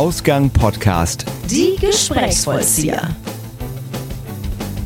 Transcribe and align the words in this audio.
Ausgang 0.00 0.48
Podcast. 0.48 1.26
Die 1.50 1.76
Gesprächsvollzieher. 1.78 3.14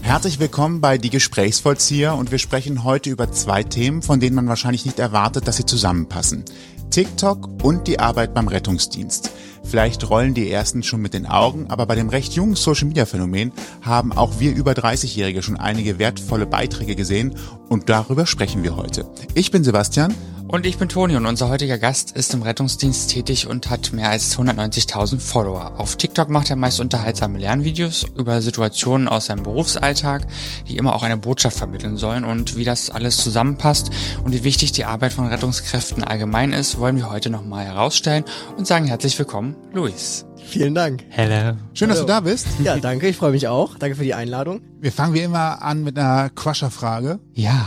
Herzlich 0.03 0.41
willkommen 0.41 0.81
bei 0.81 0.99
Die 0.99 1.11
Gesprächsvollzieher 1.11 2.17
und 2.17 2.33
wir 2.33 2.39
sprechen 2.39 2.83
heute 2.83 3.11
über 3.11 3.31
zwei 3.31 3.63
Themen, 3.63 4.03
von 4.03 4.19
denen 4.19 4.35
man 4.35 4.49
wahrscheinlich 4.49 4.85
nicht 4.85 4.99
erwartet, 4.99 5.47
dass 5.47 5.57
sie 5.57 5.67
zusammenpassen. 5.67 6.45
TikTok 6.91 7.63
und 7.63 7.87
die 7.87 8.01
Arbeit 8.01 8.35
beim 8.35 8.49
Rettungsdienst. 8.49 9.31
Vielleicht 9.63 10.11
rollen 10.11 10.35
die 10.35 10.51
ersten 10.51 10.83
schon 10.83 11.01
mit 11.01 11.15
den 11.15 11.27
Augen, 11.27 11.67
aber 11.69 11.87
bei 11.87 11.95
dem 11.95 12.09
recht 12.09 12.33
jungen 12.33 12.57
Social 12.57 12.89
Media 12.89 13.07
Phänomen 13.07 13.53
haben 13.83 14.13
auch 14.13 14.41
wir 14.41 14.53
über 14.53 14.73
30-Jährige 14.73 15.45
schon 15.45 15.57
einige 15.57 16.01
wertvolle 16.01 16.47
Beiträge 16.47 16.97
gesehen 16.97 17.37
und 17.69 17.89
darüber 17.89 18.27
sprechen 18.27 18.65
wir 18.65 18.75
heute. 18.75 19.09
Ich 19.35 19.53
bin 19.53 19.63
Sebastian 19.63 20.13
und 20.55 20.67
ich 20.67 20.79
bin 20.79 20.89
Toni 20.89 21.17
und 21.17 21.27
unser 21.27 21.49
heutiger 21.49 21.79
Gast 21.79 22.13
ist 22.13 22.33
im 22.33 22.43
Rettungsdienst 22.43 23.11
tätig 23.11 23.49
und 23.49 23.71
hat 23.71 23.93
mehr 23.93 24.11
als 24.11 24.39
190.000 24.39 25.19
Follower. 25.19 25.81
Auf 25.81 25.97
TikTok 25.97 26.29
macht 26.29 26.49
er 26.49 26.55
meist 26.55 26.79
unterhaltsame 26.79 27.41
Lernvideos 27.41 28.07
über 28.17 28.41
Situationen 28.41 29.09
aus 29.09 29.27
seinem 29.27 29.43
Berufsalltag, 29.43 30.29
die 30.69 30.77
immer 30.77 30.95
auch 30.95 31.03
eine 31.03 31.17
Botschaft 31.17 31.57
vermitteln 31.57 31.97
sollen 31.97 32.23
und 32.23 32.57
wie 32.57 32.63
das 32.63 32.89
alles 32.89 33.17
zusammenpasst 33.17 33.91
und 34.23 34.33
wie 34.33 34.45
wichtig 34.45 34.71
die 34.71 34.85
Arbeit 34.85 35.13
von 35.13 35.27
Rettungskräften 35.27 36.05
allgemein 36.05 36.53
ist, 36.53 36.79
wollen 36.79 36.99
wir 36.99 37.11
heute 37.11 37.31
nochmal 37.31 37.65
herausstellen 37.65 38.23
und 38.57 38.65
sagen 38.65 38.87
herzlich 38.87 39.19
willkommen, 39.19 39.57
Luis. 39.73 40.25
Vielen 40.37 40.77
Dank. 40.77 41.03
Hello. 41.09 41.57
Schön, 41.73 41.89
dass 41.89 41.99
du 41.99 42.07
da 42.07 42.21
bist. 42.21 42.47
Ja, 42.63 42.77
danke, 42.77 43.09
ich 43.09 43.17
freue 43.17 43.33
mich 43.33 43.49
auch. 43.49 43.77
Danke 43.77 43.97
für 43.97 44.05
die 44.05 44.15
Einladung. 44.15 44.61
Wir 44.79 44.93
fangen 44.93 45.15
wie 45.15 45.21
immer 45.23 45.63
an 45.63 45.83
mit 45.83 45.99
einer 45.99 46.31
Crusher-Frage. 46.31 47.19
Ja. 47.33 47.67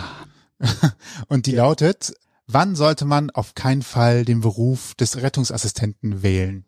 Und 1.28 1.48
die 1.48 1.52
ja. 1.52 1.64
lautet, 1.64 2.14
Wann 2.50 2.78
sollte 2.78 3.04
man 3.04 3.30
auf 3.30 3.56
keinen 3.56 3.82
Fall 3.82 4.24
den 4.24 4.40
Beruf 4.40 4.96
des 4.96 5.22
Rettungsassistenten 5.22 6.24
wählen? 6.24 6.64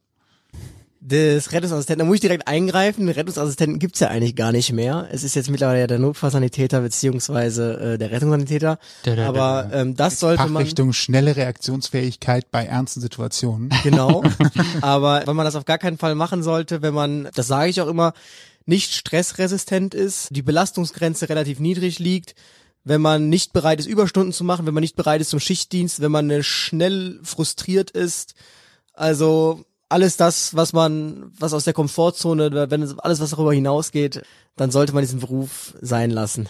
Des 0.99 1.53
Rettungsassistenten, 1.53 1.99
da 1.99 2.05
muss 2.05 2.15
ich 2.15 2.21
direkt 2.21 2.49
eingreifen. 2.49 3.07
Rettungsassistenten 3.07 3.79
gibt's 3.79 4.01
ja 4.01 4.09
eigentlich 4.09 4.35
gar 4.35 4.51
nicht 4.51 4.73
mehr. 4.73 5.07
Es 5.13 5.23
ist 5.23 5.35
jetzt 5.35 5.49
mittlerweile 5.49 5.87
der 5.87 5.97
Notfallsanitäter 5.97 6.81
beziehungsweise 6.81 7.93
äh, 7.93 7.97
der 7.97 8.11
Rettungssanitäter. 8.11 8.77
Da, 9.03 9.15
da, 9.15 9.29
Aber 9.29 9.69
ähm, 9.71 9.95
das 9.95 10.19
sollte 10.19 10.45
man. 10.49 10.63
Richtung 10.63 10.91
schnelle 10.91 11.37
Reaktionsfähigkeit 11.37 12.51
bei 12.51 12.65
ernsten 12.65 12.99
Situationen. 12.99 13.69
Genau. 13.83 14.21
Aber 14.81 15.23
wenn 15.25 15.37
man 15.37 15.45
das 15.45 15.55
auf 15.55 15.63
gar 15.63 15.77
keinen 15.77 15.97
Fall 15.97 16.13
machen 16.15 16.43
sollte, 16.43 16.81
wenn 16.81 16.93
man, 16.93 17.29
das 17.33 17.47
sage 17.47 17.69
ich 17.69 17.79
auch 17.79 17.87
immer, 17.87 18.11
nicht 18.65 18.93
stressresistent 18.93 19.93
ist, 19.93 20.27
die 20.35 20.41
Belastungsgrenze 20.41 21.29
relativ 21.29 21.61
niedrig 21.61 21.99
liegt, 21.99 22.35
wenn 22.83 23.01
man 23.01 23.29
nicht 23.29 23.53
bereit 23.53 23.79
ist, 23.79 23.85
Überstunden 23.85 24.33
zu 24.33 24.43
machen, 24.43 24.65
wenn 24.65 24.73
man 24.73 24.81
nicht 24.81 24.95
bereit 24.95 25.21
ist 25.21 25.29
zum 25.29 25.39
Schichtdienst, 25.39 26.01
wenn 26.01 26.11
man 26.11 26.43
schnell 26.43 27.19
frustriert 27.23 27.91
ist. 27.91 28.33
Also 28.93 29.65
alles 29.89 30.17
das, 30.17 30.55
was 30.55 30.73
man, 30.73 31.31
was 31.39 31.53
aus 31.53 31.63
der 31.65 31.73
Komfortzone, 31.73 32.69
wenn 32.69 32.99
alles, 32.99 33.19
was 33.19 33.31
darüber 33.31 33.53
hinausgeht, 33.53 34.23
dann 34.55 34.71
sollte 34.71 34.93
man 34.93 35.03
diesen 35.03 35.19
Beruf 35.19 35.73
sein 35.81 36.11
lassen. 36.11 36.47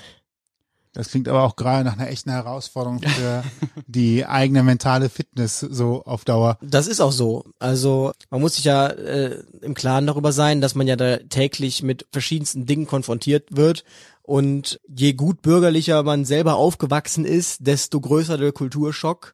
Das 0.94 1.10
klingt 1.10 1.28
aber 1.28 1.44
auch 1.44 1.56
gerade 1.56 1.86
nach 1.86 1.94
einer 1.98 2.10
echten 2.10 2.32
Herausforderung 2.32 3.00
für 3.00 3.44
die 3.88 4.26
eigene 4.26 4.64
mentale 4.64 5.10
Fitness 5.10 5.60
so 5.60 6.04
auf 6.04 6.26
Dauer. 6.26 6.58
Das 6.62 6.88
ist 6.88 7.00
auch 7.00 7.12
so. 7.12 7.46
Also 7.60 8.12
man 8.32 8.42
muss 8.42 8.56
sich 8.56 8.66
ja 8.66 8.88
äh, 8.88 9.44
im 9.62 9.76
Klaren 9.76 10.08
darüber 10.08 10.32
sein, 10.32 10.62
dass 10.62 10.74
man 10.74 10.88
ja 10.88 10.96
da 10.96 11.18
täglich 11.18 11.84
mit 11.84 12.08
verschiedensten 12.12 12.66
Dingen 12.66 12.88
konfrontiert 12.88 13.56
wird 13.56 13.84
und 14.30 14.80
je 14.88 15.14
gut 15.14 15.42
bürgerlicher 15.42 16.04
man 16.04 16.24
selber 16.24 16.54
aufgewachsen 16.54 17.26
ist, 17.26 17.66
desto 17.66 18.00
größer 18.00 18.38
der 18.38 18.52
Kulturschock. 18.52 19.34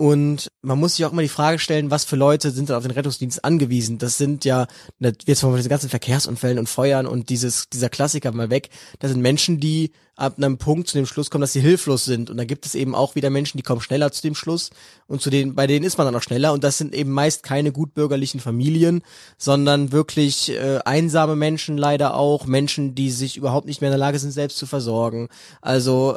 Und 0.00 0.48
man 0.62 0.78
muss 0.78 0.96
sich 0.96 1.04
auch 1.04 1.12
immer 1.12 1.20
die 1.20 1.28
Frage 1.28 1.58
stellen, 1.58 1.90
was 1.90 2.06
für 2.06 2.16
Leute 2.16 2.50
sind 2.52 2.70
dann 2.70 2.78
auf 2.78 2.84
den 2.84 2.92
Rettungsdienst 2.92 3.44
angewiesen? 3.44 3.98
Das 3.98 4.16
sind 4.16 4.46
ja, 4.46 4.66
jetzt 4.98 5.40
von 5.40 5.54
diesen 5.54 5.68
ganzen 5.68 5.90
Verkehrsunfällen 5.90 6.58
und 6.58 6.70
Feuern 6.70 7.06
und 7.06 7.28
dieses, 7.28 7.68
dieser 7.68 7.90
Klassiker 7.90 8.32
mal 8.32 8.48
weg. 8.48 8.70
Das 8.98 9.10
sind 9.10 9.20
Menschen, 9.20 9.60
die 9.60 9.92
ab 10.16 10.38
einem 10.38 10.56
Punkt 10.56 10.88
zu 10.88 10.96
dem 10.96 11.04
Schluss 11.04 11.28
kommen, 11.28 11.42
dass 11.42 11.52
sie 11.52 11.60
hilflos 11.60 12.06
sind. 12.06 12.30
Und 12.30 12.38
da 12.38 12.44
gibt 12.44 12.64
es 12.64 12.74
eben 12.74 12.94
auch 12.94 13.14
wieder 13.14 13.28
Menschen, 13.28 13.58
die 13.58 13.62
kommen 13.62 13.82
schneller 13.82 14.10
zu 14.10 14.22
dem 14.22 14.34
Schluss 14.34 14.70
und 15.06 15.20
zu 15.20 15.28
denen, 15.28 15.54
bei 15.54 15.66
denen 15.66 15.84
ist 15.84 15.98
man 15.98 16.06
dann 16.06 16.16
auch 16.16 16.22
schneller. 16.22 16.54
Und 16.54 16.64
das 16.64 16.78
sind 16.78 16.94
eben 16.94 17.10
meist 17.10 17.42
keine 17.42 17.70
gutbürgerlichen 17.70 18.40
Familien, 18.40 19.02
sondern 19.36 19.92
wirklich 19.92 20.50
äh, 20.50 20.78
einsame 20.82 21.36
Menschen 21.36 21.76
leider 21.76 22.14
auch, 22.14 22.46
Menschen, 22.46 22.94
die 22.94 23.10
sich 23.10 23.36
überhaupt 23.36 23.66
nicht 23.66 23.82
mehr 23.82 23.88
in 23.88 23.92
der 23.92 23.98
Lage 23.98 24.18
sind, 24.18 24.30
selbst 24.30 24.56
zu 24.56 24.64
versorgen. 24.64 25.28
Also 25.60 26.16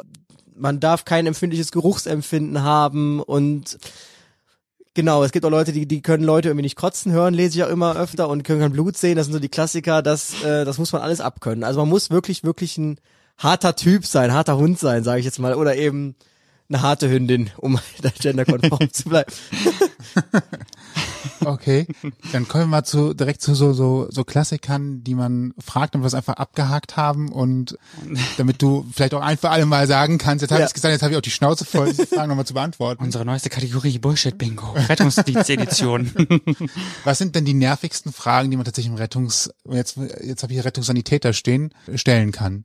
man 0.56 0.80
darf 0.80 1.04
kein 1.04 1.26
empfindliches 1.26 1.72
Geruchsempfinden 1.72 2.62
haben 2.62 3.20
und 3.20 3.78
Genau, 4.96 5.24
es 5.24 5.32
gibt 5.32 5.44
auch 5.44 5.50
Leute, 5.50 5.72
die, 5.72 5.86
die 5.86 6.02
können 6.02 6.22
Leute 6.22 6.48
irgendwie 6.48 6.62
nicht 6.62 6.76
kotzen 6.76 7.10
hören, 7.10 7.34
lese 7.34 7.58
ich 7.58 7.64
auch 7.64 7.68
immer 7.68 7.96
öfter 7.96 8.28
und 8.28 8.44
können 8.44 8.60
kein 8.60 8.70
Blut 8.70 8.96
sehen. 8.96 9.16
Das 9.16 9.26
sind 9.26 9.32
so 9.32 9.40
die 9.40 9.48
Klassiker, 9.48 10.02
das, 10.02 10.40
äh, 10.44 10.64
das 10.64 10.78
muss 10.78 10.92
man 10.92 11.02
alles 11.02 11.20
abkönnen. 11.20 11.64
Also 11.64 11.80
man 11.80 11.88
muss 11.88 12.10
wirklich, 12.10 12.44
wirklich 12.44 12.78
ein 12.78 13.00
harter 13.36 13.74
Typ 13.74 14.06
sein, 14.06 14.32
harter 14.32 14.56
Hund 14.56 14.78
sein, 14.78 15.02
sage 15.02 15.18
ich 15.18 15.24
jetzt 15.24 15.40
mal. 15.40 15.54
Oder 15.54 15.74
eben 15.74 16.14
eine 16.68 16.80
harte 16.80 17.10
Hündin, 17.10 17.50
um 17.56 17.80
da 18.02 18.10
genderkonform 18.20 18.92
zu 18.92 19.08
bleiben. 19.08 19.32
Okay, 21.44 21.86
dann 22.32 22.48
kommen 22.48 22.64
wir 22.64 22.68
mal 22.68 22.84
zu 22.84 23.12
direkt 23.12 23.42
zu 23.42 23.54
so 23.54 23.72
so 23.72 24.06
so 24.10 24.24
Klassikern, 24.24 25.04
die 25.04 25.14
man 25.14 25.52
fragt 25.58 25.94
und 25.94 26.02
wir 26.02 26.06
es 26.06 26.14
einfach 26.14 26.34
abgehakt 26.34 26.96
haben 26.96 27.30
und 27.30 27.78
damit 28.38 28.62
du 28.62 28.86
vielleicht 28.92 29.14
auch 29.14 29.20
ein 29.20 29.36
für 29.36 29.50
alle 29.50 29.66
Mal 29.66 29.86
sagen 29.86 30.18
kannst, 30.18 30.42
jetzt 30.42 30.52
habe 30.52 30.60
ja. 30.60 30.66
ich 30.66 30.72
gesagt, 30.72 30.92
jetzt 30.92 31.02
habe 31.02 31.12
ich 31.12 31.18
auch 31.18 31.22
die 31.22 31.30
Schnauze 31.30 31.64
voll, 31.64 31.90
diese 31.90 32.06
Fragen 32.06 32.28
nochmal 32.28 32.46
zu 32.46 32.54
beantworten. 32.54 33.02
Unsere 33.02 33.24
neueste 33.24 33.50
Kategorie 33.50 33.98
Bullshit 33.98 34.38
Bingo, 34.38 34.72
Rettungsdienst-Edition. 34.88 36.12
Was 37.04 37.18
sind 37.18 37.34
denn 37.34 37.44
die 37.44 37.54
nervigsten 37.54 38.12
Fragen, 38.12 38.50
die 38.50 38.56
man 38.56 38.64
tatsächlich 38.64 38.92
im 38.92 38.98
Rettungs 38.98 39.50
jetzt 39.68 39.98
jetzt 40.22 40.42
habe 40.42 40.52
ich 40.52 40.64
Rettungssanitäter 40.64 41.32
stehen 41.32 41.74
stellen 41.94 42.32
kann? 42.32 42.64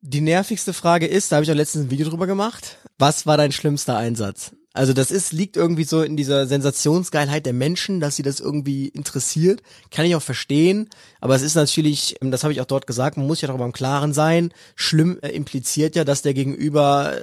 Die 0.00 0.20
nervigste 0.20 0.72
Frage 0.72 1.06
ist, 1.06 1.32
da 1.32 1.36
habe 1.36 1.44
ich 1.44 1.50
auch 1.50 1.56
letztens 1.56 1.86
ein 1.86 1.90
Video 1.90 2.08
drüber 2.08 2.26
gemacht. 2.26 2.78
Was 2.98 3.26
war 3.26 3.36
dein 3.36 3.52
schlimmster 3.52 3.96
Einsatz? 3.96 4.52
Also 4.76 4.92
das 4.92 5.10
ist, 5.10 5.32
liegt 5.32 5.56
irgendwie 5.56 5.84
so 5.84 6.02
in 6.02 6.16
dieser 6.16 6.46
Sensationsgeilheit 6.46 7.46
der 7.46 7.54
Menschen, 7.54 7.98
dass 7.98 8.16
sie 8.16 8.22
das 8.22 8.40
irgendwie 8.40 8.88
interessiert. 8.88 9.62
Kann 9.90 10.04
ich 10.04 10.14
auch 10.14 10.22
verstehen. 10.22 10.90
Aber 11.20 11.34
es 11.34 11.42
ist 11.42 11.54
natürlich, 11.54 12.16
das 12.20 12.44
habe 12.44 12.52
ich 12.52 12.60
auch 12.60 12.66
dort 12.66 12.86
gesagt, 12.86 13.16
man 13.16 13.26
muss 13.26 13.40
ja 13.40 13.48
darüber 13.48 13.64
im 13.64 13.72
Klaren 13.72 14.12
sein. 14.12 14.52
Schlimm 14.74 15.18
äh, 15.22 15.28
impliziert 15.30 15.96
ja, 15.96 16.04
dass 16.04 16.20
der 16.20 16.34
Gegenüber 16.34 17.14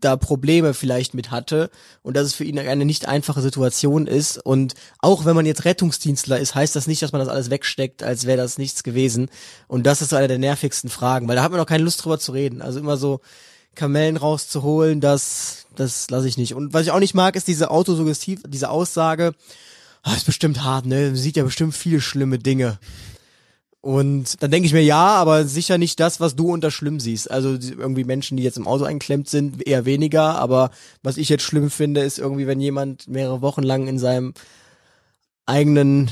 da 0.00 0.16
Probleme 0.16 0.74
vielleicht 0.74 1.12
mit 1.12 1.30
hatte 1.30 1.70
und 2.02 2.16
dass 2.16 2.26
es 2.26 2.34
für 2.34 2.44
ihn 2.44 2.58
eine 2.58 2.84
nicht 2.84 3.06
einfache 3.06 3.42
Situation 3.42 4.06
ist. 4.06 4.38
Und 4.38 4.74
auch 5.00 5.26
wenn 5.26 5.36
man 5.36 5.44
jetzt 5.44 5.66
Rettungsdienstler 5.66 6.38
ist, 6.38 6.54
heißt 6.54 6.74
das 6.74 6.86
nicht, 6.86 7.02
dass 7.02 7.12
man 7.12 7.20
das 7.20 7.28
alles 7.28 7.50
wegsteckt, 7.50 8.02
als 8.02 8.24
wäre 8.24 8.38
das 8.38 8.56
nichts 8.56 8.82
gewesen. 8.82 9.28
Und 9.66 9.86
das 9.86 10.00
ist 10.00 10.10
so 10.10 10.16
eine 10.16 10.28
der 10.28 10.38
nervigsten 10.38 10.88
Fragen, 10.88 11.28
weil 11.28 11.36
da 11.36 11.42
hat 11.42 11.50
man 11.50 11.60
auch 11.60 11.66
keine 11.66 11.84
Lust 11.84 12.02
drüber 12.02 12.18
zu 12.18 12.32
reden. 12.32 12.62
Also 12.62 12.78
immer 12.78 12.96
so 12.96 13.20
Kamellen 13.74 14.16
rauszuholen, 14.16 15.00
das, 15.00 15.66
das 15.76 16.10
lasse 16.10 16.28
ich 16.28 16.36
nicht. 16.36 16.54
Und 16.54 16.72
was 16.74 16.82
ich 16.82 16.90
auch 16.90 16.98
nicht 16.98 17.14
mag, 17.14 17.36
ist 17.36 17.48
diese 17.48 17.70
Autosuggestiv, 17.70 18.42
diese 18.46 18.70
Aussage, 18.70 19.34
ah, 20.02 20.14
ist 20.14 20.26
bestimmt 20.26 20.64
hart, 20.64 20.86
ne? 20.86 21.06
Man 21.06 21.16
sieht 21.16 21.36
ja 21.36 21.44
bestimmt 21.44 21.74
viele 21.74 22.00
schlimme 22.00 22.38
Dinge. 22.38 22.78
Und 23.80 24.42
dann 24.42 24.50
denke 24.50 24.66
ich 24.66 24.72
mir, 24.72 24.82
ja, 24.82 25.14
aber 25.14 25.44
sicher 25.44 25.78
nicht 25.78 26.00
das, 26.00 26.18
was 26.18 26.34
du 26.34 26.52
unter 26.52 26.70
schlimm 26.70 26.98
siehst. 26.98 27.30
Also 27.30 27.50
irgendwie 27.50 28.04
Menschen, 28.04 28.36
die 28.36 28.42
jetzt 28.42 28.58
im 28.58 28.66
Auto 28.66 28.84
einklemmt 28.84 29.28
sind, 29.28 29.66
eher 29.66 29.84
weniger. 29.84 30.34
Aber 30.34 30.70
was 31.02 31.16
ich 31.16 31.28
jetzt 31.28 31.44
schlimm 31.44 31.70
finde, 31.70 32.00
ist 32.00 32.18
irgendwie, 32.18 32.48
wenn 32.48 32.60
jemand 32.60 33.06
mehrere 33.06 33.40
Wochen 33.40 33.62
lang 33.62 33.86
in 33.86 33.98
seinem 33.98 34.34
eigenen 35.46 36.10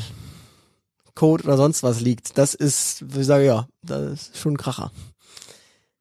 Code 1.14 1.44
oder 1.44 1.56
sonst 1.56 1.82
was 1.82 2.00
liegt. 2.00 2.38
Das 2.38 2.54
ist, 2.54 3.02
ich 3.02 3.26
sage, 3.26 3.44
ja, 3.44 3.66
das 3.82 4.12
ist 4.12 4.38
schon 4.38 4.54
ein 4.54 4.58
Kracher. 4.58 4.92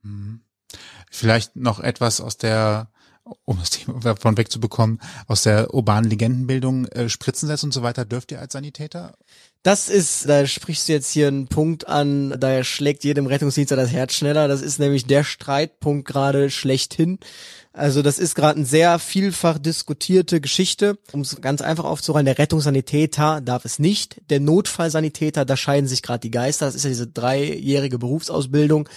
Mhm. 0.04 0.42
Vielleicht 1.10 1.56
noch 1.56 1.80
etwas 1.80 2.22
aus 2.22 2.38
der 2.38 2.90
um 3.44 3.58
das 3.60 3.72
Thema 3.72 4.16
von 4.20 4.38
wegzubekommen, 4.38 5.00
aus 5.28 5.44
der 5.44 5.74
urbanen 5.74 6.10
Legendenbildung, 6.10 6.86
äh, 6.88 7.10
Spritzensetz 7.10 7.64
und 7.64 7.74
so 7.74 7.82
weiter, 7.82 8.06
dürft 8.06 8.32
ihr 8.32 8.40
als 8.40 8.54
Sanitäter? 8.54 9.16
Das 9.64 9.90
ist, 9.90 10.30
da 10.30 10.46
sprichst 10.46 10.88
du 10.88 10.94
jetzt 10.94 11.10
hier 11.10 11.28
einen 11.28 11.48
Punkt 11.48 11.88
an, 11.88 12.36
da 12.40 12.64
schlägt 12.64 13.04
jedem 13.04 13.26
Rettungsdienst 13.26 13.72
das 13.72 13.92
Herz 13.92 14.14
schneller. 14.14 14.48
Das 14.48 14.62
ist 14.62 14.78
nämlich 14.78 15.08
der 15.08 15.24
Streitpunkt 15.24 16.08
gerade 16.08 16.52
schlechthin. 16.52 17.18
Also 17.74 18.04
das 18.04 18.20
ist 18.20 18.36
gerade 18.36 18.58
eine 18.58 18.66
sehr 18.68 19.00
vielfach 19.00 19.58
diskutierte 19.58 20.40
Geschichte. 20.40 21.00
Um 21.12 21.22
es 21.22 21.42
ganz 21.42 21.62
einfach 21.62 21.86
aufzurollen, 21.86 22.28
der 22.28 22.38
Rettungssanitäter 22.38 23.42
darf 23.42 23.66
es 23.66 23.80
nicht. 23.80 24.22
Der 24.30 24.40
Notfallsanitäter, 24.40 25.46
da 25.46 25.58
scheiden 25.58 25.88
sich 25.88 26.04
gerade 26.04 26.20
die 26.20 26.32
Geister. 26.32 26.68
Das 26.68 26.76
ist 26.76 26.84
ja 26.84 26.90
diese 26.90 27.08
dreijährige 27.08 27.98
Berufsausbildung 27.98 28.88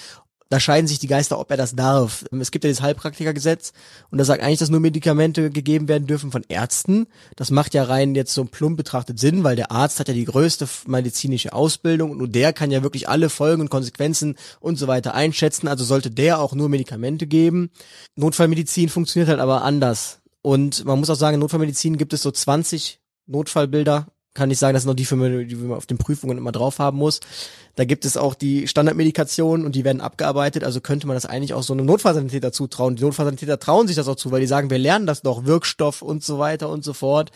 da 0.48 0.60
scheiden 0.60 0.86
sich 0.86 0.98
die 0.98 1.06
Geister, 1.06 1.38
ob 1.38 1.50
er 1.50 1.56
das 1.56 1.74
darf. 1.74 2.24
Es 2.30 2.50
gibt 2.50 2.64
ja 2.64 2.70
das 2.70 2.80
Heilpraktikergesetz 2.80 3.72
und 4.10 4.18
das 4.18 4.26
sagt 4.28 4.42
eigentlich, 4.42 4.58
dass 4.58 4.70
nur 4.70 4.80
Medikamente 4.80 5.50
gegeben 5.50 5.88
werden 5.88 6.06
dürfen 6.06 6.32
von 6.32 6.44
Ärzten. 6.48 7.06
Das 7.36 7.50
macht 7.50 7.74
ja 7.74 7.84
rein 7.84 8.14
jetzt 8.14 8.32
so 8.32 8.44
plump 8.44 8.76
betrachtet 8.76 9.18
Sinn, 9.18 9.44
weil 9.44 9.56
der 9.56 9.70
Arzt 9.70 10.00
hat 10.00 10.08
ja 10.08 10.14
die 10.14 10.24
größte 10.24 10.66
medizinische 10.86 11.52
Ausbildung 11.52 12.10
und 12.10 12.18
nur 12.18 12.28
der 12.28 12.52
kann 12.52 12.70
ja 12.70 12.82
wirklich 12.82 13.08
alle 13.08 13.28
Folgen 13.28 13.60
und 13.60 13.70
Konsequenzen 13.70 14.36
und 14.60 14.76
so 14.76 14.86
weiter 14.86 15.14
einschätzen. 15.14 15.68
Also 15.68 15.84
sollte 15.84 16.10
der 16.10 16.40
auch 16.40 16.54
nur 16.54 16.68
Medikamente 16.68 17.26
geben. 17.26 17.70
Notfallmedizin 18.16 18.88
funktioniert 18.88 19.28
halt 19.28 19.40
aber 19.40 19.62
anders. 19.62 20.20
Und 20.40 20.84
man 20.84 20.98
muss 20.98 21.10
auch 21.10 21.14
sagen, 21.14 21.34
in 21.34 21.40
Notfallmedizin 21.40 21.98
gibt 21.98 22.12
es 22.12 22.22
so 22.22 22.30
20 22.30 23.00
Notfallbilder 23.26 24.06
kann 24.34 24.50
ich 24.50 24.58
sagen, 24.58 24.74
das 24.74 24.84
sind 24.84 24.88
noch 24.90 24.96
die 24.96 25.04
Filme, 25.04 25.44
die 25.46 25.56
man 25.56 25.76
auf 25.76 25.86
den 25.86 25.98
Prüfungen 25.98 26.38
immer 26.38 26.52
drauf 26.52 26.78
haben 26.78 26.98
muss. 26.98 27.20
Da 27.74 27.84
gibt 27.84 28.04
es 28.04 28.16
auch 28.16 28.34
die 28.34 28.68
Standardmedikationen 28.68 29.64
und 29.64 29.74
die 29.74 29.84
werden 29.84 30.00
abgearbeitet. 30.00 30.64
Also 30.64 30.80
könnte 30.80 31.06
man 31.06 31.14
das 31.14 31.26
eigentlich 31.26 31.54
auch 31.54 31.62
so 31.62 31.72
einem 31.72 31.86
Notfallsanitäter 31.86 32.52
zutrauen. 32.52 32.96
Die 32.96 33.02
Notfallsanitäter 33.02 33.58
trauen 33.58 33.86
sich 33.86 33.96
das 33.96 34.08
auch 34.08 34.16
zu, 34.16 34.30
weil 34.30 34.40
die 34.40 34.46
sagen, 34.46 34.70
wir 34.70 34.78
lernen 34.78 35.06
das 35.06 35.24
noch, 35.24 35.44
Wirkstoff 35.44 36.02
und 36.02 36.24
so 36.24 36.38
weiter 36.38 36.68
und 36.68 36.84
so 36.84 36.92
fort. 36.92 37.30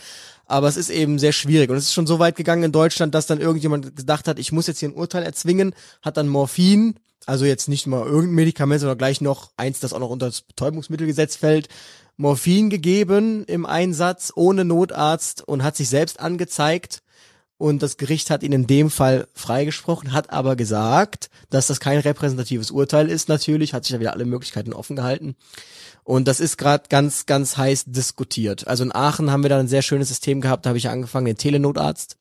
Aber 0.47 0.69
es 0.69 0.77
ist 0.77 0.91
eben 0.91 1.19
sehr 1.19 1.33
schwierig. 1.33 1.71
Und 1.71 1.77
es 1.77 1.85
ist 1.85 1.93
schon 1.93 2.07
so 2.07 2.19
weit 2.19 2.37
gegangen 2.37 2.65
in 2.65 2.73
Deutschland, 2.73 3.15
dass 3.15 3.27
dann 3.27 3.41
irgendjemand 3.41 3.97
gedacht 3.97 4.29
hat, 4.29 4.39
ich 4.39 4.53
muss 4.53 4.67
jetzt 4.67 4.81
hier 4.81 4.89
ein 4.89 4.95
Urteil 4.95 5.23
erzwingen, 5.23 5.75
hat 6.03 6.17
dann 6.17 6.29
Morphin, 6.29 6.97
also 7.27 7.45
jetzt 7.45 7.69
nicht 7.69 7.87
mal 7.87 8.05
irgendein 8.05 8.35
Medikament, 8.35 8.81
sondern 8.81 8.99
gleich 8.99 9.21
noch 9.21 9.53
eins, 9.57 9.81
das 9.81 9.93
auch 9.93 10.01
noch 10.01 10.11
unter 10.11 10.27
das 10.27 10.43
Betäubungsmittelgesetz 10.43 11.37
fällt, 11.37 11.69
Morphin 12.23 12.71
gegeben 12.71 13.45
im 13.47 13.67
Einsatz 13.67 14.33
ohne 14.37 14.65
Notarzt 14.65 15.43
und 15.43 15.65
hat 15.65 15.77
sich 15.77 15.89
selbst 15.89 16.21
angezeigt. 16.21 17.03
Und 17.59 17.83
das 17.83 17.97
Gericht 17.97 18.31
hat 18.31 18.45
ihn 18.45 18.53
in 18.53 18.69
dem 18.69 18.91
Fall 18.91 19.27
freigesprochen, 19.35 20.13
hat 20.13 20.31
aber 20.31 20.55
gesagt, 20.55 21.31
dass 21.51 21.67
das 21.67 21.81
kein 21.81 21.99
repräsentatives 21.99 22.71
Urteil 22.71 23.09
ist 23.09 23.29
natürlich, 23.29 23.75
hat 23.75 23.85
sich 23.85 23.93
ja 23.93 24.01
wieder 24.01 24.13
alle 24.13 24.25
Möglichkeiten 24.25 24.73
offen 24.73 24.95
gehalten. 24.95 25.35
Und 26.05 26.29
das 26.29 26.39
ist 26.39 26.59
gerade 26.59 26.85
ganz, 26.89 27.27
ganz 27.27 27.57
heiß 27.57 27.87
diskutiert. 27.87 28.69
Also 28.69 28.85
in 28.85 28.95
Aachen 28.95 29.33
haben 29.33 29.43
wir 29.43 29.51
da 29.51 29.59
ein 29.59 29.69
sehr 29.69 29.83
schönes 29.83 30.09
System 30.09 30.41
gehabt, 30.41 30.65
da 30.65 30.71
habe 30.71 30.79
ich 30.79 30.89
angefangen, 30.89 31.27
den 31.27 31.37
Telenotarzt. 31.37 32.19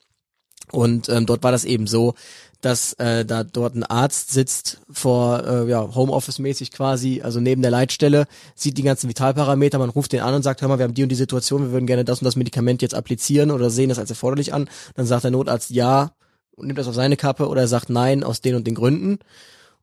Und 0.71 1.09
ähm, 1.09 1.25
dort 1.25 1.43
war 1.43 1.51
das 1.51 1.65
eben 1.65 1.87
so, 1.87 2.13
dass 2.61 2.93
äh, 2.93 3.25
da 3.25 3.43
dort 3.43 3.75
ein 3.75 3.83
Arzt 3.83 4.31
sitzt 4.31 4.81
vor 4.89 5.45
äh, 5.45 5.69
ja, 5.69 5.95
Homeoffice-mäßig 5.95 6.71
quasi, 6.71 7.21
also 7.21 7.39
neben 7.39 7.61
der 7.61 7.71
Leitstelle, 7.71 8.27
sieht 8.55 8.77
die 8.77 8.83
ganzen 8.83 9.09
Vitalparameter, 9.09 9.79
man 9.79 9.89
ruft 9.89 10.13
den 10.13 10.21
an 10.21 10.35
und 10.35 10.43
sagt, 10.43 10.61
hör 10.61 10.69
mal, 10.69 10.77
wir 10.77 10.85
haben 10.85 10.93
die 10.93 11.03
und 11.03 11.09
die 11.09 11.15
Situation, 11.15 11.63
wir 11.63 11.71
würden 11.71 11.87
gerne 11.87 12.05
das 12.05 12.19
und 12.19 12.25
das 12.25 12.35
Medikament 12.35 12.81
jetzt 12.81 12.93
applizieren 12.93 13.51
oder 13.51 13.69
sehen 13.69 13.89
das 13.89 13.99
als 13.99 14.11
erforderlich 14.11 14.53
an. 14.53 14.69
Dann 14.95 15.05
sagt 15.05 15.23
der 15.23 15.31
Notarzt 15.31 15.71
ja 15.71 16.11
und 16.55 16.67
nimmt 16.67 16.79
das 16.79 16.87
auf 16.87 16.95
seine 16.95 17.17
Kappe 17.17 17.47
oder 17.47 17.61
er 17.61 17.67
sagt 17.67 17.89
nein 17.89 18.23
aus 18.23 18.41
den 18.41 18.55
und 18.55 18.67
den 18.67 18.75
Gründen. 18.75 19.19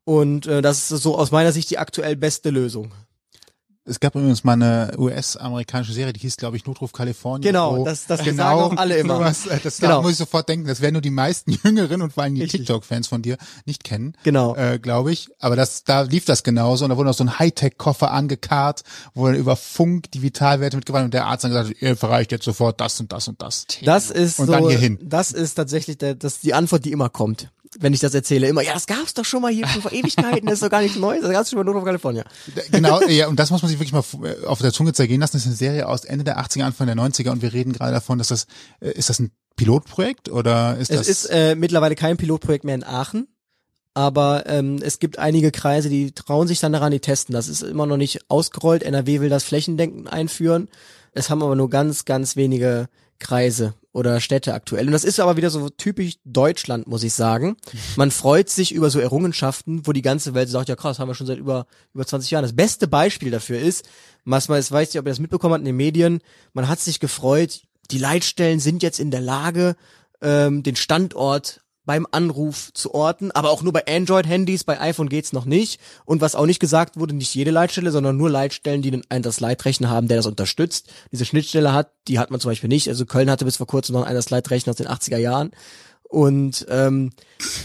Und 0.05 0.47
äh, 0.47 0.61
das 0.61 0.89
ist 0.89 1.03
so 1.03 1.17
aus 1.17 1.31
meiner 1.31 1.51
Sicht 1.51 1.69
die 1.69 1.77
aktuell 1.77 2.15
beste 2.15 2.49
Lösung. 2.49 2.91
Es 3.89 3.99
gab 3.99 4.15
übrigens 4.15 4.43
mal 4.43 4.53
eine 4.53 4.91
US-amerikanische 4.97 5.93
Serie, 5.93 6.13
die 6.13 6.19
hieß, 6.19 6.37
glaube 6.37 6.57
ich, 6.57 6.65
Notruf 6.65 6.91
Kalifornien. 6.93 7.41
Genau, 7.41 7.83
das, 7.83 8.05
das 8.05 8.23
genau, 8.23 8.43
sagen 8.43 8.59
auch 8.61 8.77
alle 8.77 8.97
immer. 8.97 9.19
Was, 9.19 9.47
äh, 9.47 9.59
das 9.63 9.79
genau. 9.79 9.95
da 9.95 10.01
muss 10.01 10.11
ich 10.11 10.17
sofort 10.17 10.47
denken, 10.47 10.67
das 10.67 10.81
werden 10.81 10.93
nur 10.93 11.01
die 11.01 11.09
meisten 11.09 11.51
Jüngeren 11.63 12.01
und 12.01 12.13
vor 12.13 12.23
allem 12.23 12.35
die 12.35 12.47
TikTok-Fans 12.47 13.07
von 13.07 13.21
dir 13.21 13.37
nicht 13.65 13.83
kennen. 13.83 14.13
Genau. 14.23 14.55
Äh, 14.55 14.79
glaube 14.79 15.11
ich. 15.11 15.29
Aber 15.39 15.55
das, 15.55 15.83
da 15.83 16.01
lief 16.01 16.25
das 16.25 16.43
genauso 16.43 16.85
und 16.85 16.89
da 16.89 16.97
wurde 16.97 17.09
auch 17.09 17.15
so 17.15 17.23
ein 17.23 17.39
Hightech-Koffer 17.39 18.11
angekarrt, 18.11 18.83
wo 19.13 19.25
dann 19.25 19.35
über 19.35 19.55
Funk 19.55 20.11
die 20.11 20.21
Vitalwerte 20.21 20.77
mitgebracht 20.77 21.05
und 21.05 21.13
der 21.13 21.25
Arzt 21.25 21.43
dann 21.43 21.51
gesagt 21.51 21.69
hat, 21.69 21.81
ihr 21.81 21.97
verreicht 21.97 22.31
jetzt 22.31 22.45
sofort 22.45 22.79
das 22.79 22.99
und 22.99 23.11
das 23.11 23.27
und 23.27 23.41
das. 23.41 23.65
Das 23.83 24.11
ist 24.11 24.39
und 24.39 24.47
so, 24.47 24.51
dann 24.51 24.67
hier 24.67 24.77
hin. 24.77 24.99
Das 25.01 25.31
ist 25.31 25.55
tatsächlich 25.55 25.97
der, 25.97 26.15
das 26.15 26.35
ist 26.35 26.43
die 26.43 26.53
Antwort, 26.53 26.85
die 26.85 26.91
immer 26.91 27.09
kommt 27.09 27.49
wenn 27.77 27.93
ich 27.93 27.99
das 27.99 28.13
erzähle, 28.13 28.47
immer, 28.47 28.61
ja, 28.61 28.73
das 28.73 28.87
gab's 28.87 29.13
doch 29.13 29.25
schon 29.25 29.41
mal 29.41 29.51
hier 29.51 29.67
schon 29.67 29.81
vor 29.81 29.91
Ewigkeiten, 29.91 30.45
das 30.47 30.55
ist 30.55 30.63
doch 30.63 30.69
gar 30.69 30.81
nichts 30.81 30.97
Neues, 30.97 31.21
das 31.21 31.31
gab's 31.31 31.49
schon 31.49 31.57
mal 31.57 31.63
nur 31.63 31.75
auf 31.75 31.83
California. 31.83 32.23
Genau, 32.71 33.01
ja, 33.07 33.27
und 33.27 33.39
das 33.39 33.51
muss 33.51 33.61
man 33.61 33.69
sich 33.69 33.79
wirklich 33.79 33.93
mal 33.93 34.03
äh, 34.27 34.45
auf 34.45 34.59
der 34.59 34.73
Zunge 34.73 34.93
zergehen 34.93 35.21
lassen. 35.21 35.33
Das 35.33 35.43
ist 35.43 35.47
eine 35.47 35.55
Serie 35.55 35.87
aus 35.87 36.05
Ende 36.05 36.23
der 36.23 36.39
80er, 36.39 36.63
Anfang 36.63 36.87
der 36.87 36.95
90er 36.95 37.29
und 37.29 37.41
wir 37.41 37.53
reden 37.53 37.73
gerade 37.73 37.91
davon, 37.91 38.17
dass 38.17 38.29
das, 38.29 38.47
äh, 38.79 38.91
ist 38.91 39.09
das 39.09 39.19
ein 39.19 39.31
Pilotprojekt 39.55 40.29
oder 40.29 40.77
ist 40.77 40.91
das? 40.91 41.01
Es 41.01 41.09
ist 41.09 41.25
äh, 41.25 41.55
mittlerweile 41.55 41.95
kein 41.95 42.17
Pilotprojekt 42.17 42.63
mehr 42.63 42.75
in 42.75 42.83
Aachen. 42.83 43.27
Aber 43.93 44.45
ähm, 44.45 44.79
es 44.81 44.99
gibt 44.99 45.19
einige 45.19 45.51
Kreise, 45.51 45.89
die 45.89 46.13
trauen 46.13 46.47
sich 46.47 46.59
dann 46.59 46.71
daran, 46.71 46.91
die 46.91 46.99
testen. 47.01 47.33
Das 47.33 47.49
ist 47.49 47.63
immer 47.63 47.85
noch 47.85 47.97
nicht 47.97 48.29
ausgerollt. 48.29 48.83
NRW 48.83 49.19
will 49.19 49.29
das 49.29 49.43
Flächendenken 49.43 50.07
einführen. 50.07 50.69
Es 51.11 51.29
haben 51.29 51.43
aber 51.43 51.55
nur 51.55 51.69
ganz, 51.69 52.05
ganz 52.05 52.35
wenige 52.35 52.87
Kreise 53.19 53.73
oder 53.99 54.21
Städte 54.21 54.53
aktuell. 54.53 54.87
Und 54.87 54.93
das 54.93 55.03
ist 55.03 55.19
aber 55.19 55.37
wieder 55.37 55.49
so 55.49 55.69
typisch 55.69 56.15
Deutschland, 56.23 56.87
muss 56.87 57.03
ich 57.03 57.13
sagen. 57.13 57.57
Man 57.97 58.11
freut 58.11 58.49
sich 58.49 58.73
über 58.73 58.89
so 58.89 58.99
Errungenschaften, 58.99 59.85
wo 59.85 59.91
die 59.91 60.01
ganze 60.01 60.33
Welt 60.33 60.49
sagt, 60.49 60.69
ja 60.69 60.75
krass, 60.75 60.97
haben 60.97 61.09
wir 61.09 61.15
schon 61.15 61.27
seit 61.27 61.37
über, 61.37 61.67
über 61.93 62.05
20 62.05 62.31
Jahren. 62.31 62.43
Das 62.43 62.55
beste 62.55 62.87
Beispiel 62.87 63.29
dafür 63.29 63.59
ist, 63.59 63.87
was 64.25 64.47
man, 64.47 64.57
jetzt 64.57 64.71
weiß 64.71 64.89
nicht, 64.89 64.99
ob 64.99 65.05
ihr 65.05 65.11
das 65.11 65.19
mitbekommen 65.19 65.53
habt 65.53 65.61
in 65.61 65.65
den 65.65 65.75
Medien, 65.75 66.21
man 66.53 66.67
hat 66.67 66.79
sich 66.79 66.99
gefreut, 66.99 67.61
die 67.91 67.97
Leitstellen 67.97 68.59
sind 68.59 68.81
jetzt 68.81 68.99
in 68.99 69.11
der 69.11 69.21
Lage, 69.21 69.75
ähm, 70.21 70.63
den 70.63 70.75
Standort 70.75 71.61
beim 71.89 72.05
Anruf 72.11 72.71
zu 72.75 72.93
orten, 72.93 73.31
aber 73.31 73.49
auch 73.49 73.63
nur 73.63 73.73
bei 73.73 73.83
Android-Handys, 73.87 74.63
bei 74.63 74.79
iPhone 74.79 75.09
geht's 75.09 75.33
noch 75.33 75.45
nicht. 75.45 75.81
Und 76.05 76.21
was 76.21 76.35
auch 76.35 76.45
nicht 76.45 76.59
gesagt 76.59 76.99
wurde, 76.99 77.15
nicht 77.15 77.33
jede 77.33 77.49
Leitstelle, 77.49 77.89
sondern 77.89 78.15
nur 78.15 78.29
Leitstellen, 78.29 78.83
die 78.83 79.01
einen 79.09 79.23
das 79.23 79.39
Leitrechner 79.39 79.89
haben, 79.89 80.07
der 80.07 80.17
das 80.17 80.27
unterstützt. 80.27 80.93
Diese 81.11 81.25
Schnittstelle 81.25 81.73
hat, 81.73 81.89
die 82.07 82.19
hat 82.19 82.29
man 82.29 82.39
zum 82.39 82.51
Beispiel 82.51 82.67
nicht. 82.67 82.89
Also 82.89 83.07
Köln 83.07 83.31
hatte 83.31 83.43
bis 83.43 83.57
vor 83.57 83.65
kurzem 83.65 83.93
noch 83.93 84.03
einen 84.03 84.13
das 84.13 84.29
Leitrechner 84.29 84.69
aus 84.69 84.77
den 84.77 84.87
80er 84.87 85.17
Jahren. 85.17 85.49
Und 86.03 86.67
ähm, 86.69 87.09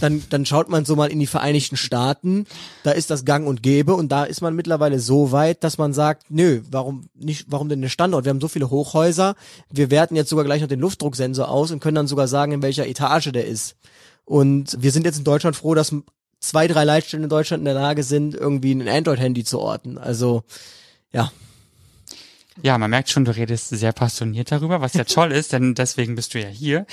dann, 0.01 0.23
dann 0.31 0.47
schaut 0.47 0.71
man 0.71 0.87
so 0.87 0.97
mal 0.97 1.11
in 1.11 1.21
die 1.21 1.27
Vereinigten 1.27 1.77
Staaten, 1.77 2.47
da 2.83 2.93
ist 2.93 3.11
das 3.11 3.27
Gang 3.27 3.47
und 3.47 3.63
Gäbe 3.63 3.95
und 3.95 4.11
da 4.11 4.25
ist 4.25 4.41
man 4.41 4.57
mittlerweile 4.57 5.01
so 5.01 5.33
weit, 5.33 5.63
dass 5.65 5.77
man 5.77 5.93
sagt, 5.93 6.31
nö, 6.31 6.63
warum 6.71 7.11
nicht, 7.15 7.45
warum 7.51 7.69
denn 7.69 7.83
der 7.83 7.91
Standort? 7.91 8.25
Wir 8.25 8.31
haben 8.31 8.41
so 8.41 8.49
viele 8.49 8.71
Hochhäuser, 8.71 9.35
wir 9.71 9.91
werten 9.91 10.17
jetzt 10.17 10.31
sogar 10.31 10.47
gleich 10.47 10.63
noch 10.63 10.69
den 10.69 10.81
Luftdrucksensor 10.81 11.49
aus 11.49 11.71
und 11.71 11.81
können 11.81 11.95
dann 11.95 12.07
sogar 12.07 12.27
sagen, 12.27 12.53
in 12.53 12.63
welcher 12.63 12.87
Etage 12.87 13.33
der 13.33 13.47
ist. 13.47 13.77
Und 14.25 14.77
wir 14.81 14.91
sind 14.91 15.05
jetzt 15.05 15.19
in 15.19 15.25
Deutschland 15.25 15.57
froh, 15.57 15.75
dass 15.75 15.95
zwei, 16.41 16.67
drei 16.67 16.85
Leitstellen 16.85 17.25
in 17.25 17.31
Deutschland 17.31 17.63
in 17.63 17.67
der 17.67 17.75
Lage 17.75 18.03
sind, 18.03 18.35
irgendwie 18.35 18.75
ein 18.75 18.89
Android-Handy 18.89 19.45
zu 19.45 19.61
orten. 19.61 19.99
Also, 19.99 20.45
ja. 21.13 21.33
Ja, 22.63 22.79
man 22.79 22.91
merkt 22.91 23.11
schon, 23.11 23.25
du 23.25 23.35
redest 23.35 23.71
sehr 23.71 23.93
passioniert 23.93 24.53
darüber, 24.53 24.81
was 24.81 24.95
ja 24.95 25.05
toll 25.05 25.33
ist, 25.33 25.53
denn 25.53 25.75
deswegen 25.75 26.15
bist 26.15 26.35
du 26.35 26.41
ja 26.41 26.49
hier. 26.49 26.87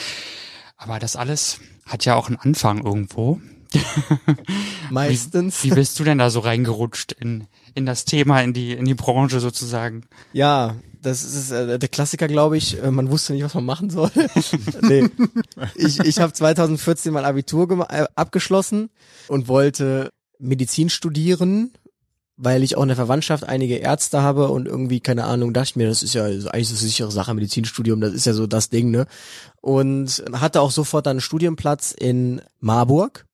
Aber 0.78 1.00
das 1.00 1.16
alles 1.16 1.60
hat 1.86 2.06
ja 2.06 2.16
auch 2.16 2.28
einen 2.28 2.38
Anfang 2.38 2.84
irgendwo. 2.84 3.40
Meistens. 4.90 5.64
Wie, 5.64 5.72
wie 5.72 5.76
bist 5.76 6.00
du 6.00 6.04
denn 6.04 6.18
da 6.18 6.30
so 6.30 6.40
reingerutscht 6.40 7.14
in, 7.14 7.48
in 7.76 7.86
das 7.86 8.06
Thema, 8.06 8.42
in 8.42 8.54
die, 8.54 8.74
in 8.74 8.86
die 8.86 8.96
Branche 8.96 9.40
sozusagen? 9.40 10.04
Ja, 10.34 10.76
das 11.02 11.24
ist 11.24 11.52
äh, 11.52 11.80
der 11.80 11.90
Klassiker, 11.90 12.28
glaube 12.28 12.58
ich. 12.58 12.82
Äh, 12.82 12.92
man 12.92 13.10
wusste 13.10 13.34
nicht, 13.34 13.44
was 13.44 13.54
man 13.54 13.66
machen 13.66 13.90
soll. 13.90 14.12
nee. 14.82 15.10
Ich, 15.76 16.00
ich 16.00 16.20
habe 16.20 16.34
2014 16.34 17.12
mein 17.12 17.26
Abitur 17.26 17.88
äh, 17.90 18.06
abgeschlossen 18.16 18.90
und 19.28 19.48
wollte 19.48 20.12
Medizin 20.40 20.90
studieren, 20.90 21.74
weil 22.38 22.64
ich 22.64 22.78
auch 22.78 22.84
in 22.84 22.90
der 22.90 22.98
Verwandtschaft 22.98 23.44
einige 23.44 23.76
Ärzte 23.76 24.22
habe 24.22 24.50
und 24.50 24.68
irgendwie, 24.68 25.00
keine 25.00 25.26
Ahnung, 25.26 25.54
dachte 25.54 25.70
ich 25.70 25.76
mir, 25.76 25.88
das 25.88 26.04
ist 26.04 26.14
ja 26.14 26.26
eigentlich 26.26 26.70
eine 26.70 26.78
sichere 26.78 27.12
Sache, 27.12 27.34
Medizinstudium, 27.34 28.02
das 28.02 28.14
ist 28.14 28.26
ja 28.26 28.34
so 28.34 28.48
das 28.48 28.70
Ding, 28.70 28.92
ne? 28.92 29.06
Und 29.62 30.24
hatte 30.34 30.62
auch 30.62 30.72
sofort 30.72 31.06
dann 31.06 31.18
einen 31.18 31.22
Studienplatz 31.22 31.92
in 31.92 32.42
Marburg. 32.60 33.26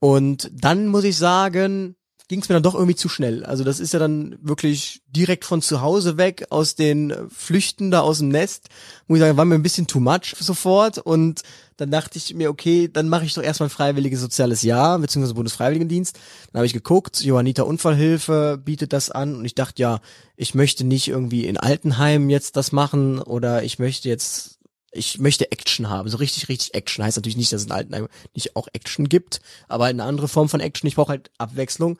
Und 0.00 0.50
dann 0.52 0.86
muss 0.86 1.04
ich 1.04 1.16
sagen, 1.16 1.96
ging 2.28 2.42
es 2.42 2.48
mir 2.48 2.54
dann 2.54 2.62
doch 2.62 2.74
irgendwie 2.74 2.94
zu 2.94 3.08
schnell. 3.08 3.44
Also 3.44 3.64
das 3.64 3.80
ist 3.80 3.94
ja 3.94 3.98
dann 3.98 4.38
wirklich 4.42 5.00
direkt 5.08 5.46
von 5.46 5.62
zu 5.62 5.80
Hause 5.80 6.18
weg, 6.18 6.46
aus 6.50 6.74
den 6.74 7.14
Flüchten 7.34 7.90
da 7.90 8.00
aus 8.00 8.18
dem 8.18 8.28
Nest. 8.28 8.68
Muss 9.06 9.16
ich 9.16 9.20
sagen, 9.20 9.38
war 9.38 9.46
mir 9.46 9.54
ein 9.54 9.62
bisschen 9.62 9.86
too 9.86 9.98
much 9.98 10.34
sofort. 10.38 10.98
Und 10.98 11.42
dann 11.78 11.90
dachte 11.90 12.18
ich 12.18 12.34
mir, 12.34 12.50
okay, 12.50 12.90
dann 12.92 13.08
mache 13.08 13.24
ich 13.24 13.32
doch 13.32 13.42
erstmal 13.42 13.68
ein 13.68 13.70
freiwilliges 13.70 14.20
soziales 14.20 14.62
Jahr, 14.62 14.98
beziehungsweise 14.98 15.34
Bundesfreiwilligendienst. 15.34 16.18
Dann 16.52 16.58
habe 16.60 16.66
ich 16.66 16.74
geguckt, 16.74 17.22
Johanniter 17.22 17.66
Unfallhilfe 17.66 18.60
bietet 18.62 18.92
das 18.92 19.10
an. 19.10 19.34
Und 19.34 19.46
ich 19.46 19.54
dachte, 19.54 19.80
ja, 19.80 20.00
ich 20.36 20.54
möchte 20.54 20.84
nicht 20.84 21.08
irgendwie 21.08 21.46
in 21.46 21.56
Altenheimen 21.56 22.28
jetzt 22.28 22.56
das 22.56 22.72
machen 22.72 23.20
oder 23.20 23.62
ich 23.62 23.78
möchte 23.78 24.10
jetzt 24.10 24.57
ich 24.90 25.18
möchte 25.18 25.50
Action 25.52 25.88
haben, 25.88 26.08
so 26.08 26.16
richtig, 26.16 26.48
richtig 26.48 26.74
Action. 26.74 27.04
Heißt 27.04 27.16
natürlich 27.16 27.36
nicht, 27.36 27.52
dass 27.52 27.62
es 27.62 27.66
in 27.66 27.72
Altenheim 27.72 28.08
nicht 28.34 28.56
auch 28.56 28.68
Action 28.72 29.08
gibt, 29.08 29.40
aber 29.68 29.86
eine 29.86 30.04
andere 30.04 30.28
Form 30.28 30.48
von 30.48 30.60
Action. 30.60 30.88
Ich 30.88 30.96
brauche 30.96 31.10
halt 31.10 31.30
Abwechslung. 31.38 31.98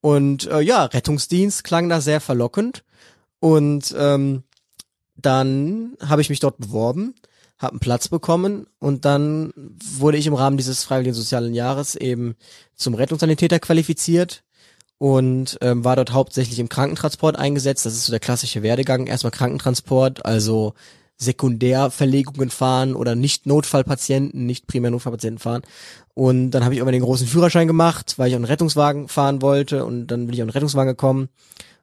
Und 0.00 0.46
äh, 0.46 0.60
ja, 0.60 0.84
Rettungsdienst 0.84 1.64
klang 1.64 1.88
da 1.88 2.00
sehr 2.00 2.20
verlockend. 2.20 2.84
Und 3.40 3.94
ähm, 3.98 4.44
dann 5.16 5.96
habe 6.00 6.22
ich 6.22 6.30
mich 6.30 6.40
dort 6.40 6.58
beworben, 6.58 7.14
habe 7.58 7.72
einen 7.72 7.80
Platz 7.80 8.08
bekommen 8.08 8.66
und 8.78 9.04
dann 9.04 9.52
wurde 9.56 10.16
ich 10.16 10.26
im 10.26 10.34
Rahmen 10.34 10.56
dieses 10.56 10.84
Freiwilligen 10.84 11.14
Sozialen 11.14 11.54
Jahres 11.54 11.96
eben 11.96 12.36
zum 12.76 12.94
Rettungssanitäter 12.94 13.58
qualifiziert 13.58 14.44
und 14.98 15.58
ähm, 15.60 15.84
war 15.84 15.96
dort 15.96 16.12
hauptsächlich 16.12 16.58
im 16.60 16.68
Krankentransport 16.68 17.36
eingesetzt. 17.36 17.84
Das 17.84 17.94
ist 17.94 18.06
so 18.06 18.12
der 18.12 18.20
klassische 18.20 18.62
Werdegang. 18.62 19.06
Erstmal 19.06 19.32
Krankentransport, 19.32 20.24
also 20.24 20.74
Sekundärverlegungen 21.18 22.48
fahren 22.48 22.94
oder 22.94 23.16
nicht 23.16 23.44
Notfallpatienten, 23.44 24.46
nicht 24.46 24.68
primär 24.68 24.92
Notfallpatienten 24.92 25.40
fahren. 25.40 25.62
Und 26.14 26.52
dann 26.52 26.64
habe 26.64 26.74
ich 26.74 26.80
immer 26.80 26.92
den 26.92 27.02
großen 27.02 27.26
Führerschein 27.26 27.66
gemacht, 27.66 28.14
weil 28.16 28.28
ich 28.28 28.34
auch 28.34 28.38
einen 28.38 28.44
Rettungswagen 28.44 29.08
fahren 29.08 29.42
wollte 29.42 29.84
und 29.84 30.06
dann 30.06 30.26
bin 30.26 30.34
ich 30.34 30.40
auf 30.40 30.44
einen 30.44 30.50
Rettungswagen 30.50 30.92
gekommen 30.92 31.28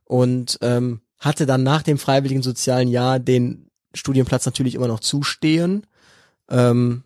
und 0.06 0.58
ähm, 0.62 1.02
hatte 1.20 1.46
dann 1.46 1.64
nach 1.64 1.84
dem 1.84 1.98
freiwilligen 1.98 2.44
sozialen 2.44 2.88
Jahr 2.88 3.20
den 3.20 3.70
Studienplatz 3.94 4.46
natürlich 4.46 4.76
immer 4.76 4.88
noch 4.88 5.00
zustehen. 5.02 5.86
Ähm, 6.50 7.04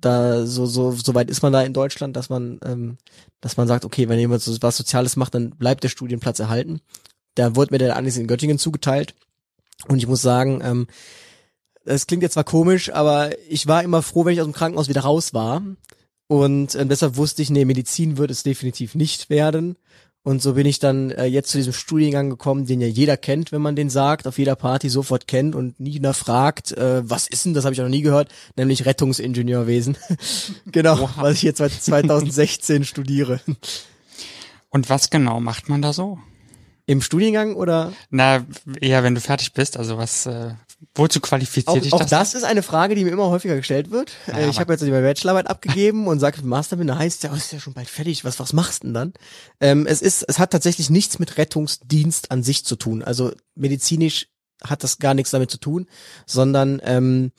da 0.00 0.46
so 0.46 0.64
so 0.64 0.92
so 0.92 1.14
weit 1.14 1.28
ist 1.28 1.42
man 1.42 1.52
da 1.52 1.60
in 1.62 1.74
Deutschland, 1.74 2.16
dass 2.16 2.30
man 2.30 2.58
ähm, 2.64 2.96
dass 3.42 3.58
man 3.58 3.68
sagt, 3.68 3.84
okay, 3.84 4.08
wenn 4.08 4.18
jemand 4.18 4.40
so 4.40 4.56
was 4.62 4.78
Soziales 4.78 5.16
macht, 5.16 5.34
dann 5.34 5.50
bleibt 5.50 5.84
der 5.84 5.88
Studienplatz 5.90 6.38
erhalten. 6.38 6.80
Da 7.34 7.54
wurde 7.54 7.74
mir 7.74 7.78
der 7.78 7.96
Anis 7.96 8.16
in 8.16 8.26
Göttingen 8.26 8.58
zugeteilt 8.58 9.14
und 9.88 9.98
ich 9.98 10.06
muss 10.06 10.22
sagen, 10.22 10.60
ähm, 10.64 10.86
Das 11.84 12.06
klingt 12.06 12.22
jetzt 12.22 12.34
zwar 12.34 12.44
komisch, 12.44 12.92
aber 12.92 13.30
ich 13.48 13.66
war 13.66 13.82
immer 13.82 14.02
froh, 14.02 14.24
wenn 14.24 14.34
ich 14.34 14.40
aus 14.40 14.46
dem 14.46 14.52
Krankenhaus 14.52 14.88
wieder 14.88 15.02
raus 15.02 15.32
war. 15.34 15.62
Und 16.26 16.74
äh, 16.74 16.86
deshalb 16.86 17.16
wusste 17.16 17.42
ich, 17.42 17.50
nee, 17.50 17.64
Medizin 17.64 18.16
wird 18.16 18.30
es 18.30 18.42
definitiv 18.42 18.94
nicht 18.94 19.30
werden. 19.30 19.76
Und 20.22 20.42
so 20.42 20.52
bin 20.52 20.66
ich 20.66 20.78
dann 20.78 21.10
äh, 21.12 21.24
jetzt 21.24 21.50
zu 21.50 21.56
diesem 21.56 21.72
Studiengang 21.72 22.28
gekommen, 22.28 22.66
den 22.66 22.82
ja 22.82 22.86
jeder 22.86 23.16
kennt, 23.16 23.52
wenn 23.52 23.62
man 23.62 23.74
den 23.74 23.88
sagt, 23.88 24.26
auf 24.26 24.38
jeder 24.38 24.54
Party 24.54 24.90
sofort 24.90 25.26
kennt 25.26 25.54
und 25.54 25.80
nie 25.80 25.98
fragt, 26.12 26.72
äh, 26.72 27.02
was 27.08 27.26
ist 27.26 27.46
denn, 27.46 27.54
das 27.54 27.64
habe 27.64 27.72
ich 27.72 27.80
auch 27.80 27.86
noch 27.86 27.90
nie 27.90 28.02
gehört, 28.02 28.30
nämlich 28.54 28.84
Rettungsingenieurwesen. 28.84 29.96
genau, 30.66 31.00
Oha. 31.00 31.22
was 31.22 31.36
ich 31.36 31.42
jetzt 31.42 31.58
seit 31.58 31.72
2016 31.72 32.84
studiere. 32.84 33.40
Und 34.68 34.90
was 34.90 35.08
genau 35.08 35.40
macht 35.40 35.70
man 35.70 35.80
da 35.80 35.94
so? 35.94 36.18
Im 36.84 37.00
Studiengang 37.00 37.54
oder? 37.54 37.92
Na, 38.10 38.44
eher 38.80 39.02
wenn 39.02 39.14
du 39.14 39.20
fertig 39.22 39.54
bist, 39.54 39.78
also 39.78 39.96
was, 39.96 40.26
äh, 40.26 40.52
wozu 40.94 41.20
qualifiziert 41.20 41.68
auch, 41.68 41.80
dich 41.80 41.90
das? 41.90 42.00
Auch 42.00 42.06
das 42.06 42.34
ist 42.34 42.44
eine 42.44 42.62
Frage, 42.62 42.94
die 42.94 43.04
mir 43.04 43.10
immer 43.10 43.28
häufiger 43.28 43.56
gestellt 43.56 43.90
wird. 43.90 44.12
Ja, 44.26 44.48
ich 44.48 44.58
habe 44.58 44.72
jetzt 44.72 44.82
die 44.82 44.90
Bachelorarbeit 44.90 45.48
abgegeben 45.48 46.06
und 46.06 46.20
sage, 46.20 46.42
Master 46.42 46.76
bin, 46.76 46.86
da 46.86 46.98
heißt 46.98 47.22
ja, 47.22 47.30
oh, 47.32 47.36
ist 47.36 47.52
ja 47.52 47.60
schon 47.60 47.74
bald 47.74 47.88
fertig, 47.88 48.24
was, 48.24 48.40
was 48.40 48.52
machst 48.52 48.82
du 48.82 48.88
denn 48.88 48.94
dann? 48.94 49.12
Ähm, 49.60 49.86
es 49.86 50.02
ist, 50.02 50.22
es 50.22 50.38
hat 50.38 50.50
tatsächlich 50.50 50.90
nichts 50.90 51.18
mit 51.18 51.36
Rettungsdienst 51.36 52.30
an 52.30 52.42
sich 52.42 52.64
zu 52.64 52.76
tun. 52.76 53.02
Also 53.02 53.32
medizinisch 53.54 54.28
hat 54.64 54.84
das 54.84 54.98
gar 54.98 55.14
nichts 55.14 55.30
damit 55.30 55.50
zu 55.50 55.58
tun, 55.58 55.86
sondern 56.26 56.80
ähm, 56.84 57.32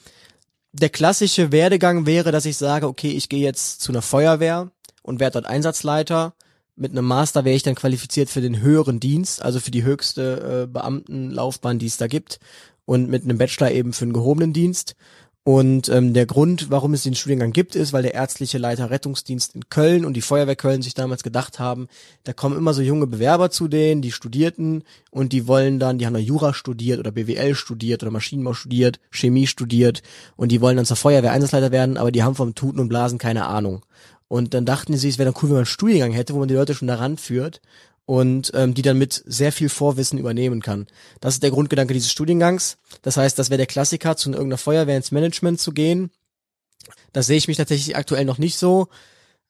der 0.71 0.89
klassische 0.89 1.51
Werdegang 1.51 2.05
wäre, 2.05 2.31
dass 2.31 2.45
ich 2.45 2.57
sage, 2.57 2.87
okay, 2.87 3.11
ich 3.11 3.29
gehe 3.29 3.43
jetzt 3.43 3.81
zu 3.81 3.91
einer 3.91 4.01
Feuerwehr 4.01 4.71
und 5.03 5.19
werde 5.19 5.33
dort 5.33 5.47
Einsatzleiter 5.47 6.33
mit 6.75 6.91
einem 6.91 7.05
Master 7.05 7.45
wäre 7.45 7.55
ich 7.55 7.63
dann 7.63 7.75
qualifiziert 7.75 8.29
für 8.29 8.41
den 8.41 8.61
höheren 8.61 8.99
Dienst, 8.99 9.41
also 9.43 9.59
für 9.59 9.71
die 9.71 9.83
höchste 9.83 10.63
äh, 10.63 10.67
Beamtenlaufbahn, 10.67 11.79
die 11.79 11.85
es 11.85 11.97
da 11.97 12.07
gibt. 12.07 12.39
Und 12.85 13.09
mit 13.09 13.23
einem 13.23 13.37
Bachelor 13.37 13.71
eben 13.71 13.93
für 13.93 14.05
einen 14.05 14.13
gehobenen 14.13 14.53
Dienst. 14.53 14.95
Und 15.43 15.89
ähm, 15.89 16.13
der 16.13 16.27
Grund, 16.27 16.69
warum 16.69 16.93
es 16.93 17.01
den 17.01 17.15
Studiengang 17.15 17.51
gibt, 17.51 17.75
ist, 17.75 17.93
weil 17.93 18.03
der 18.03 18.13
ärztliche 18.13 18.59
Leiter 18.59 18.91
Rettungsdienst 18.91 19.55
in 19.55 19.69
Köln 19.69 20.05
und 20.05 20.13
die 20.13 20.21
Feuerwehr 20.21 20.55
Köln 20.55 20.83
sich 20.83 20.93
damals 20.93 21.23
gedacht 21.23 21.57
haben, 21.57 21.87
da 22.25 22.33
kommen 22.33 22.55
immer 22.55 22.75
so 22.75 22.83
junge 22.83 23.07
Bewerber 23.07 23.49
zu 23.49 23.67
denen, 23.67 24.03
die 24.03 24.11
studierten 24.11 24.83
und 25.09 25.33
die 25.33 25.47
wollen 25.47 25.79
dann, 25.79 25.97
die 25.97 26.05
haben 26.05 26.13
dann 26.13 26.21
Jura 26.21 26.53
studiert 26.53 26.99
oder 26.99 27.11
BWL 27.11 27.55
studiert 27.55 28.03
oder 28.03 28.11
Maschinenbau 28.11 28.53
studiert, 28.53 28.99
Chemie 29.09 29.47
studiert 29.47 30.03
und 30.35 30.51
die 30.51 30.61
wollen 30.61 30.77
dann 30.77 30.85
zur 30.85 30.97
Feuerwehr 30.97 31.31
Einsatzleiter 31.31 31.71
werden, 31.71 31.97
aber 31.97 32.11
die 32.11 32.21
haben 32.21 32.35
vom 32.35 32.53
Tuten 32.53 32.79
und 32.79 32.89
Blasen 32.89 33.17
keine 33.17 33.47
Ahnung. 33.47 33.83
Und 34.27 34.53
dann 34.53 34.65
dachten 34.65 34.95
sie, 34.95 35.09
es 35.09 35.17
wäre 35.17 35.31
dann 35.31 35.41
cool, 35.41 35.49
wenn 35.49 35.55
man 35.55 35.57
einen 35.61 35.65
Studiengang 35.65 36.11
hätte, 36.11 36.35
wo 36.35 36.39
man 36.39 36.47
die 36.47 36.53
Leute 36.53 36.75
schon 36.75 36.87
daran 36.87 37.17
führt 37.17 37.61
und 38.11 38.51
ähm, 38.55 38.73
die 38.73 38.81
dann 38.81 38.97
mit 38.97 39.23
sehr 39.25 39.53
viel 39.53 39.69
Vorwissen 39.69 40.19
übernehmen 40.19 40.61
kann. 40.61 40.85
Das 41.21 41.35
ist 41.35 41.43
der 41.43 41.49
Grundgedanke 41.49 41.93
dieses 41.93 42.11
Studiengangs. 42.11 42.77
Das 43.03 43.15
heißt, 43.15 43.39
das 43.39 43.49
wäre 43.49 43.57
der 43.57 43.67
Klassiker, 43.67 44.17
zu 44.17 44.29
irgendeiner 44.31 44.57
Feuerwehr 44.57 44.97
ins 44.97 45.11
Management 45.11 45.61
zu 45.61 45.71
gehen. 45.71 46.11
Das 47.13 47.27
sehe 47.27 47.37
ich 47.37 47.47
mich 47.47 47.55
tatsächlich 47.55 47.95
aktuell 47.95 48.25
noch 48.25 48.37
nicht 48.37 48.57
so. 48.57 48.89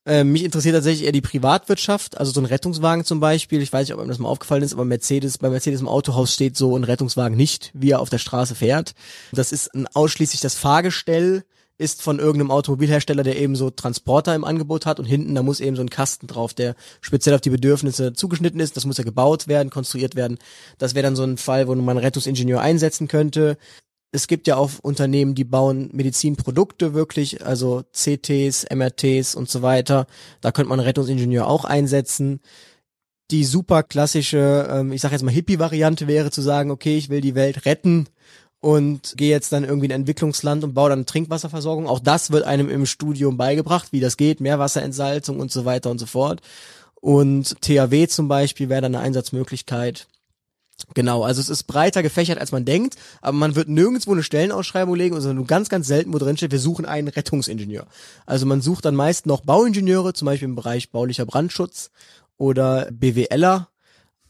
Ähm, 0.05 0.31
mich 0.31 0.43
interessiert 0.43 0.75
tatsächlich 0.75 1.07
eher 1.07 1.11
die 1.11 1.21
Privatwirtschaft, 1.21 2.19
also 2.19 2.31
so 2.31 2.39
ein 2.39 2.45
Rettungswagen 2.45 3.03
zum 3.03 3.19
Beispiel. 3.19 3.63
Ich 3.63 3.73
weiß 3.73 3.87
nicht, 3.87 3.95
ob 3.95 3.99
einem 3.99 4.09
das 4.09 4.19
mal 4.19 4.29
aufgefallen 4.29 4.61
ist, 4.61 4.73
aber 4.73 4.85
Mercedes, 4.85 5.39
bei 5.39 5.49
Mercedes 5.49 5.81
im 5.81 5.87
Autohaus 5.87 6.31
steht 6.31 6.55
so 6.55 6.77
ein 6.77 6.83
Rettungswagen 6.83 7.35
nicht, 7.35 7.71
wie 7.73 7.89
er 7.89 7.99
auf 7.99 8.11
der 8.11 8.19
Straße 8.19 8.53
fährt. 8.53 8.93
Das 9.31 9.51
ist 9.51 9.73
ein 9.73 9.87
ausschließlich 9.87 10.39
das 10.39 10.53
Fahrgestell 10.53 11.45
ist 11.81 12.01
von 12.01 12.19
irgendeinem 12.19 12.51
Automobilhersteller, 12.51 13.23
der 13.23 13.39
eben 13.39 13.55
so 13.55 13.69
Transporter 13.69 14.35
im 14.35 14.43
Angebot 14.43 14.85
hat 14.85 14.99
und 14.99 15.05
hinten, 15.05 15.35
da 15.35 15.43
muss 15.43 15.59
eben 15.59 15.75
so 15.75 15.81
ein 15.81 15.89
Kasten 15.89 16.27
drauf, 16.27 16.53
der 16.53 16.75
speziell 17.01 17.35
auf 17.35 17.41
die 17.41 17.49
Bedürfnisse 17.49 18.13
zugeschnitten 18.13 18.59
ist. 18.59 18.77
Das 18.77 18.85
muss 18.85 18.97
ja 18.97 19.03
gebaut 19.03 19.47
werden, 19.47 19.69
konstruiert 19.69 20.15
werden. 20.15 20.37
Das 20.77 20.95
wäre 20.95 21.03
dann 21.03 21.15
so 21.15 21.23
ein 21.23 21.37
Fall, 21.37 21.67
wo 21.67 21.75
man 21.75 21.89
einen 21.89 22.05
Rettungsingenieur 22.05 22.61
einsetzen 22.61 23.07
könnte. 23.07 23.57
Es 24.13 24.27
gibt 24.27 24.47
ja 24.47 24.57
auch 24.57 24.71
Unternehmen, 24.81 25.35
die 25.35 25.45
bauen 25.45 25.89
Medizinprodukte 25.93 26.93
wirklich, 26.93 27.45
also 27.45 27.83
CTs, 27.93 28.67
MRTs 28.73 29.35
und 29.35 29.49
so 29.49 29.61
weiter. 29.61 30.05
Da 30.41 30.51
könnte 30.51 30.69
man 30.69 30.79
einen 30.79 30.87
Rettungsingenieur 30.87 31.47
auch 31.47 31.65
einsetzen 31.65 32.41
die 33.31 33.45
super 33.45 33.81
klassische, 33.83 34.67
ähm, 34.69 34.91
ich 34.91 35.01
sage 35.01 35.15
jetzt 35.15 35.23
mal 35.23 35.31
Hippie-Variante 35.31 36.07
wäre 36.07 36.31
zu 36.31 36.41
sagen, 36.41 36.69
okay, 36.69 36.97
ich 36.97 37.09
will 37.09 37.21
die 37.21 37.35
Welt 37.35 37.65
retten 37.65 38.07
und 38.61 39.15
gehe 39.17 39.31
jetzt 39.31 39.51
dann 39.51 39.63
irgendwie 39.63 39.87
in 39.87 39.91
ein 39.91 40.01
Entwicklungsland 40.01 40.63
und 40.63 40.73
baue 40.73 40.91
dann 40.91 41.07
Trinkwasserversorgung. 41.07 41.87
Auch 41.87 41.99
das 41.99 42.31
wird 42.31 42.45
einem 42.45 42.69
im 42.69 42.85
Studium 42.85 43.35
beigebracht, 43.35 43.91
wie 43.91 43.99
das 43.99 44.17
geht, 44.17 44.39
Meerwasserentsalzung 44.39 45.39
und 45.39 45.51
so 45.51 45.65
weiter 45.65 45.89
und 45.89 45.97
so 45.97 46.05
fort. 46.05 46.41
Und 46.95 47.59
THW 47.61 48.07
zum 48.07 48.27
Beispiel 48.27 48.69
wäre 48.69 48.81
dann 48.81 48.95
eine 48.95 49.03
Einsatzmöglichkeit. 49.03 50.07
Genau, 50.93 51.23
also 51.23 51.41
es 51.41 51.49
ist 51.49 51.63
breiter 51.63 52.03
gefächert, 52.03 52.39
als 52.39 52.51
man 52.51 52.65
denkt, 52.65 52.95
aber 53.21 53.37
man 53.37 53.55
wird 53.55 53.67
nirgendwo 53.67 54.13
eine 54.13 54.23
Stellenausschreibung 54.23 54.95
legen, 54.95 55.15
sondern 55.15 55.37
nur 55.37 55.47
ganz, 55.47 55.69
ganz 55.69 55.87
selten, 55.87 56.13
wo 56.13 56.17
drin 56.17 56.37
steht, 56.37 56.51
wir 56.51 56.59
suchen 56.59 56.85
einen 56.85 57.07
Rettungsingenieur. 57.07 57.85
Also 58.25 58.45
man 58.45 58.61
sucht 58.61 58.85
dann 58.85 58.95
meist 58.95 59.25
noch 59.25 59.41
Bauingenieure, 59.41 60.13
zum 60.13 60.27
Beispiel 60.27 60.47
im 60.47 60.55
Bereich 60.55 60.91
baulicher 60.91 61.25
Brandschutz 61.25 61.91
oder 62.37 62.87
BWLer, 62.91 63.67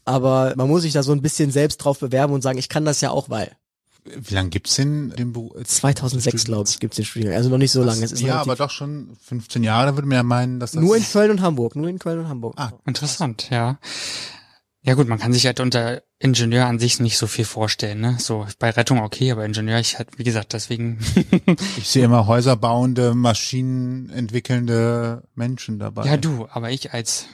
aber 0.04 0.52
man 0.56 0.68
muss 0.68 0.82
sich 0.82 0.92
da 0.92 1.02
so 1.02 1.12
ein 1.12 1.22
bisschen 1.22 1.50
selbst 1.50 1.78
drauf 1.78 2.00
bewerben 2.00 2.34
und 2.34 2.42
sagen, 2.42 2.58
ich 2.58 2.68
kann 2.68 2.84
das 2.84 3.00
ja 3.00 3.10
auch, 3.10 3.30
weil. 3.30 3.56
Wie 4.04 4.34
lange 4.34 4.50
gibt's 4.50 4.74
denn 4.76 5.10
den 5.10 5.32
Beruf? 5.32 5.52
2006, 5.62 6.44
glaube 6.44 6.68
ich, 6.68 6.80
gibt's 6.80 6.96
den 6.96 7.04
Studiengang. 7.04 7.36
Also 7.36 7.50
noch 7.50 7.58
nicht 7.58 7.70
so 7.70 7.82
lange. 7.82 8.04
Es 8.04 8.12
ist 8.12 8.20
ja, 8.20 8.40
aber 8.40 8.56
doch 8.56 8.70
schon 8.70 9.16
15 9.22 9.62
Jahre, 9.62 9.86
da 9.86 9.96
würde 9.96 10.08
man 10.08 10.16
ja 10.16 10.22
meinen, 10.22 10.58
dass 10.58 10.72
das... 10.72 10.82
Nur 10.82 10.96
in 10.96 11.04
Köln 11.04 11.30
und 11.30 11.40
Hamburg, 11.40 11.76
nur 11.76 11.88
in 11.88 11.98
Köln 11.98 12.18
und 12.18 12.28
Hamburg. 12.28 12.54
Ah, 12.56 12.72
interessant, 12.84 13.48
ja. 13.50 13.78
Ja 14.84 14.94
gut, 14.94 15.06
man 15.06 15.20
kann 15.20 15.32
sich 15.32 15.46
halt 15.46 15.60
unter 15.60 16.02
Ingenieur 16.18 16.66
an 16.66 16.80
sich 16.80 16.98
nicht 16.98 17.16
so 17.16 17.28
viel 17.28 17.44
vorstellen, 17.44 18.00
ne? 18.00 18.16
So 18.18 18.46
bei 18.58 18.70
Rettung 18.70 19.00
okay, 19.00 19.30
aber 19.30 19.44
Ingenieur, 19.44 19.78
ich 19.78 19.98
halt, 19.98 20.18
wie 20.18 20.24
gesagt, 20.24 20.54
deswegen. 20.54 20.98
ich 21.76 21.88
sehe 21.88 22.04
immer 22.04 22.26
häuserbauende, 22.26 23.14
Maschinen 23.14 24.10
entwickelnde 24.10 25.22
Menschen 25.36 25.78
dabei. 25.78 26.06
Ja, 26.06 26.16
du, 26.16 26.48
aber 26.50 26.72
ich 26.72 26.92
als 26.92 27.26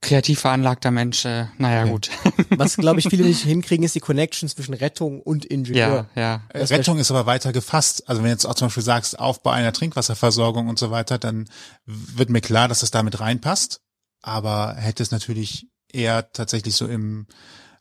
kreativ 0.00 0.40
veranlagter 0.40 0.90
Mensch, 0.90 1.24
äh, 1.24 1.46
naja 1.58 1.82
okay. 1.82 1.90
gut. 1.90 2.10
Was, 2.56 2.76
glaube 2.76 3.00
ich, 3.00 3.08
viele 3.08 3.24
nicht 3.24 3.42
hinkriegen, 3.44 3.84
ist 3.84 3.94
die 3.94 4.00
Connection 4.00 4.48
zwischen 4.48 4.74
Rettung 4.74 5.20
und 5.20 5.44
Ingenieur. 5.44 6.06
Ja, 6.14 6.20
ja. 6.20 6.42
Äh, 6.48 6.64
Rettung 6.64 6.98
ist 6.98 7.10
aber 7.10 7.26
weiter 7.26 7.52
gefasst. 7.52 8.08
Also 8.08 8.22
wenn 8.22 8.28
du 8.28 8.32
jetzt 8.32 8.46
auch 8.46 8.54
zum 8.54 8.68
Beispiel 8.68 8.82
sagst, 8.82 9.18
Aufbau 9.18 9.50
einer 9.50 9.72
Trinkwasserversorgung 9.72 10.68
und 10.68 10.78
so 10.78 10.90
weiter, 10.90 11.18
dann 11.18 11.48
wird 11.84 12.30
mir 12.30 12.40
klar, 12.40 12.68
dass 12.68 12.80
das 12.80 12.90
damit 12.90 13.20
reinpasst. 13.20 13.80
Aber 14.22 14.74
hätte 14.74 15.02
es 15.02 15.10
natürlich 15.10 15.68
eher 15.92 16.32
tatsächlich 16.32 16.74
so 16.74 16.86
im 16.86 17.26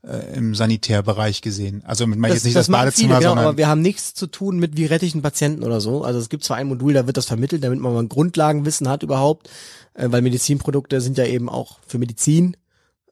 äh, 0.02 0.36
im 0.36 0.56
Sanitärbereich 0.56 1.42
gesehen. 1.42 1.84
Also 1.86 2.08
mit 2.08 2.24
das, 2.24 2.36
jetzt 2.36 2.44
nicht 2.46 2.56
das, 2.56 2.68
das 2.68 2.74
Badezimmer, 2.74 3.18
viele, 3.18 3.30
genau, 3.32 3.42
aber 3.42 3.58
wir 3.58 3.68
haben 3.68 3.82
nichts 3.82 4.14
zu 4.14 4.28
tun 4.28 4.58
mit 4.58 4.78
wie 4.78 4.86
rette 4.86 5.06
ich 5.06 5.14
einen 5.14 5.22
Patienten 5.22 5.64
oder 5.64 5.82
so. 5.82 6.04
Also 6.04 6.20
es 6.20 6.30
gibt 6.30 6.44
zwar 6.44 6.58
ein 6.58 6.68
Modul, 6.68 6.94
da 6.94 7.06
wird 7.06 7.18
das 7.18 7.26
vermittelt, 7.26 7.64
damit 7.64 7.80
man 7.80 7.94
mal 7.94 8.00
ein 8.00 8.10
Grundlagenwissen 8.10 8.88
hat 8.88 9.04
überhaupt, 9.04 9.50
weil 9.96 10.22
Medizinprodukte 10.22 11.02
sind 11.02 11.18
ja 11.18 11.26
eben 11.26 11.50
auch 11.50 11.80
für 11.86 11.98
Medizin, 11.98 12.56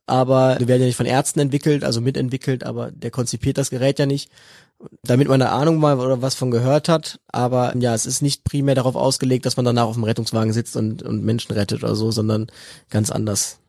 aber 0.05 0.55
die 0.55 0.67
werden 0.67 0.81
ja 0.81 0.87
nicht 0.87 0.95
von 0.95 1.05
Ärzten 1.05 1.39
entwickelt, 1.39 1.83
also 1.83 1.99
mitentwickelt, 1.99 2.63
aber 2.63 2.91
der 2.91 3.11
konzipiert 3.11 3.57
das 3.57 3.69
Gerät 3.69 3.99
ja 3.99 4.05
nicht, 4.05 4.31
damit 5.03 5.27
man 5.27 5.41
eine 5.41 5.51
Ahnung 5.51 5.77
mal 5.77 5.99
oder 5.99 6.21
was 6.21 6.35
von 6.35 6.49
gehört 6.49 6.87
hat. 6.87 7.19
Aber 7.27 7.75
ja, 7.77 7.93
es 7.93 8.05
ist 8.05 8.21
nicht 8.21 8.45
primär 8.45 8.75
darauf 8.75 8.95
ausgelegt, 8.95 9.45
dass 9.45 9.57
man 9.57 9.65
danach 9.65 9.85
auf 9.85 9.95
dem 9.95 10.05
Rettungswagen 10.05 10.53
sitzt 10.53 10.77
und, 10.77 11.03
und 11.03 11.23
Menschen 11.23 11.53
rettet 11.53 11.83
oder 11.83 11.95
so, 11.95 12.11
sondern 12.11 12.47
ganz 12.89 13.11
anders. 13.11 13.59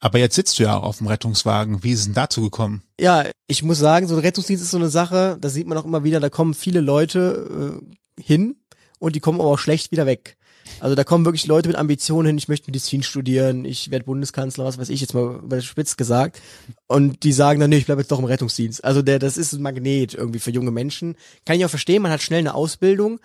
Aber 0.00 0.18
jetzt 0.18 0.36
sitzt 0.36 0.58
du 0.58 0.62
ja 0.62 0.76
auch 0.76 0.84
auf 0.84 0.98
dem 0.98 1.08
Rettungswagen. 1.08 1.82
Wie 1.82 1.90
ist 1.90 2.00
es 2.00 2.04
denn 2.04 2.14
dazu 2.14 2.42
gekommen? 2.42 2.82
Ja, 3.00 3.24
ich 3.48 3.64
muss 3.64 3.78
sagen, 3.78 4.06
so 4.06 4.14
ein 4.14 4.20
Rettungsdienst 4.20 4.62
ist 4.62 4.70
so 4.70 4.76
eine 4.76 4.90
Sache, 4.90 5.36
da 5.40 5.48
sieht 5.48 5.66
man 5.66 5.76
auch 5.76 5.84
immer 5.84 6.04
wieder, 6.04 6.20
da 6.20 6.30
kommen 6.30 6.54
viele 6.54 6.80
Leute 6.80 7.80
äh, 7.82 8.22
hin 8.22 8.56
und 9.00 9.16
die 9.16 9.20
kommen 9.20 9.40
aber 9.40 9.50
auch 9.50 9.58
schlecht 9.58 9.90
wieder 9.90 10.06
weg. 10.06 10.37
Also 10.80 10.94
da 10.94 11.04
kommen 11.04 11.24
wirklich 11.24 11.46
Leute 11.46 11.68
mit 11.68 11.76
Ambitionen 11.76 12.26
hin, 12.26 12.38
ich 12.38 12.48
möchte 12.48 12.70
Medizin 12.70 13.02
studieren, 13.02 13.64
ich 13.64 13.90
werde 13.90 14.04
Bundeskanzler, 14.04 14.64
was 14.64 14.78
weiß 14.78 14.88
ich 14.88 15.00
jetzt 15.00 15.14
mal 15.14 15.40
überspitzt 15.42 15.98
gesagt. 15.98 16.40
Und 16.86 17.22
die 17.22 17.32
sagen 17.32 17.60
dann, 17.60 17.70
nee, 17.70 17.78
ich 17.78 17.86
bleibe 17.86 18.00
jetzt 18.00 18.10
doch 18.10 18.18
im 18.18 18.24
Rettungsdienst. 18.24 18.84
Also 18.84 19.02
der, 19.02 19.18
das 19.18 19.36
ist 19.36 19.52
ein 19.52 19.62
Magnet 19.62 20.14
irgendwie 20.14 20.38
für 20.38 20.50
junge 20.50 20.70
Menschen. 20.70 21.16
Kann 21.44 21.56
ich 21.56 21.64
auch 21.64 21.70
verstehen, 21.70 22.02
man 22.02 22.12
hat 22.12 22.22
schnell 22.22 22.40
eine 22.40 22.54
Ausbildung 22.54 23.20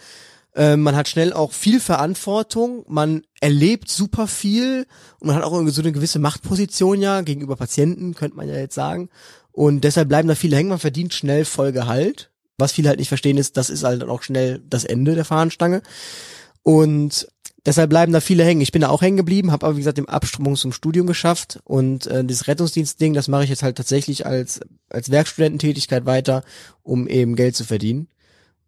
äh, 0.56 0.78
man 0.78 0.96
hat 0.96 1.08
schnell 1.08 1.34
auch 1.34 1.52
viel 1.52 1.80
Verantwortung, 1.80 2.86
man 2.88 3.24
erlebt 3.42 3.90
super 3.90 4.28
viel 4.28 4.86
und 5.20 5.28
man 5.28 5.36
hat 5.36 5.44
auch 5.44 5.54
irgendwie 5.54 5.74
so 5.74 5.82
eine 5.82 5.92
gewisse 5.92 6.20
Machtposition 6.20 7.02
ja 7.02 7.22
gegenüber 7.22 7.56
Patienten, 7.56 8.14
könnte 8.14 8.38
man 8.38 8.48
ja 8.48 8.56
jetzt 8.56 8.76
sagen. 8.76 9.10
Und 9.52 9.84
deshalb 9.84 10.10
bleiben 10.10 10.28
da 10.28 10.36
viele 10.36 10.56
hängen, 10.56 10.70
man 10.70 10.80
verdient 10.80 11.14
schnell 11.14 11.46
voll 11.46 11.72
Gehalt. 11.72 12.32
Was 12.58 12.72
viele 12.72 12.90
halt 12.90 13.00
nicht 13.00 13.08
verstehen 13.08 13.38
ist, 13.38 13.58
das 13.58 13.70
ist 13.70 13.84
halt 13.84 14.02
dann 14.02 14.10
auch 14.10 14.22
schnell 14.22 14.62
das 14.68 14.84
Ende 14.84 15.16
der 15.16 15.26
Fahnenstange. 15.26 15.82
Und 16.64 17.28
deshalb 17.66 17.90
bleiben 17.90 18.14
da 18.14 18.22
viele 18.22 18.44
hängen. 18.44 18.62
Ich 18.62 18.72
bin 18.72 18.82
da 18.82 18.90
auch 18.90 19.02
hängen 19.02 19.18
geblieben, 19.18 19.52
habe 19.52 19.66
aber 19.66 19.76
wie 19.76 19.82
gesagt 19.82 19.98
den 19.98 20.10
Abströmung 20.10 20.56
zum 20.56 20.72
Studium 20.72 21.08
geschafft 21.08 21.60
und 21.66 22.08
äh, 22.08 22.24
das 22.24 22.48
Rettungsdienstding, 22.48 23.14
das 23.14 23.28
mache 23.28 23.44
ich 23.44 23.50
jetzt 23.50 23.64
halt 23.64 23.78
tatsächlich 23.78 24.26
als 24.26 24.62
als 24.90 25.12
Werkstudententätigkeit 25.12 26.06
weiter, 26.06 26.44
um 26.84 27.08
eben 27.08 27.36
Geld 27.36 27.56
zu 27.56 27.66
verdienen 27.66 28.08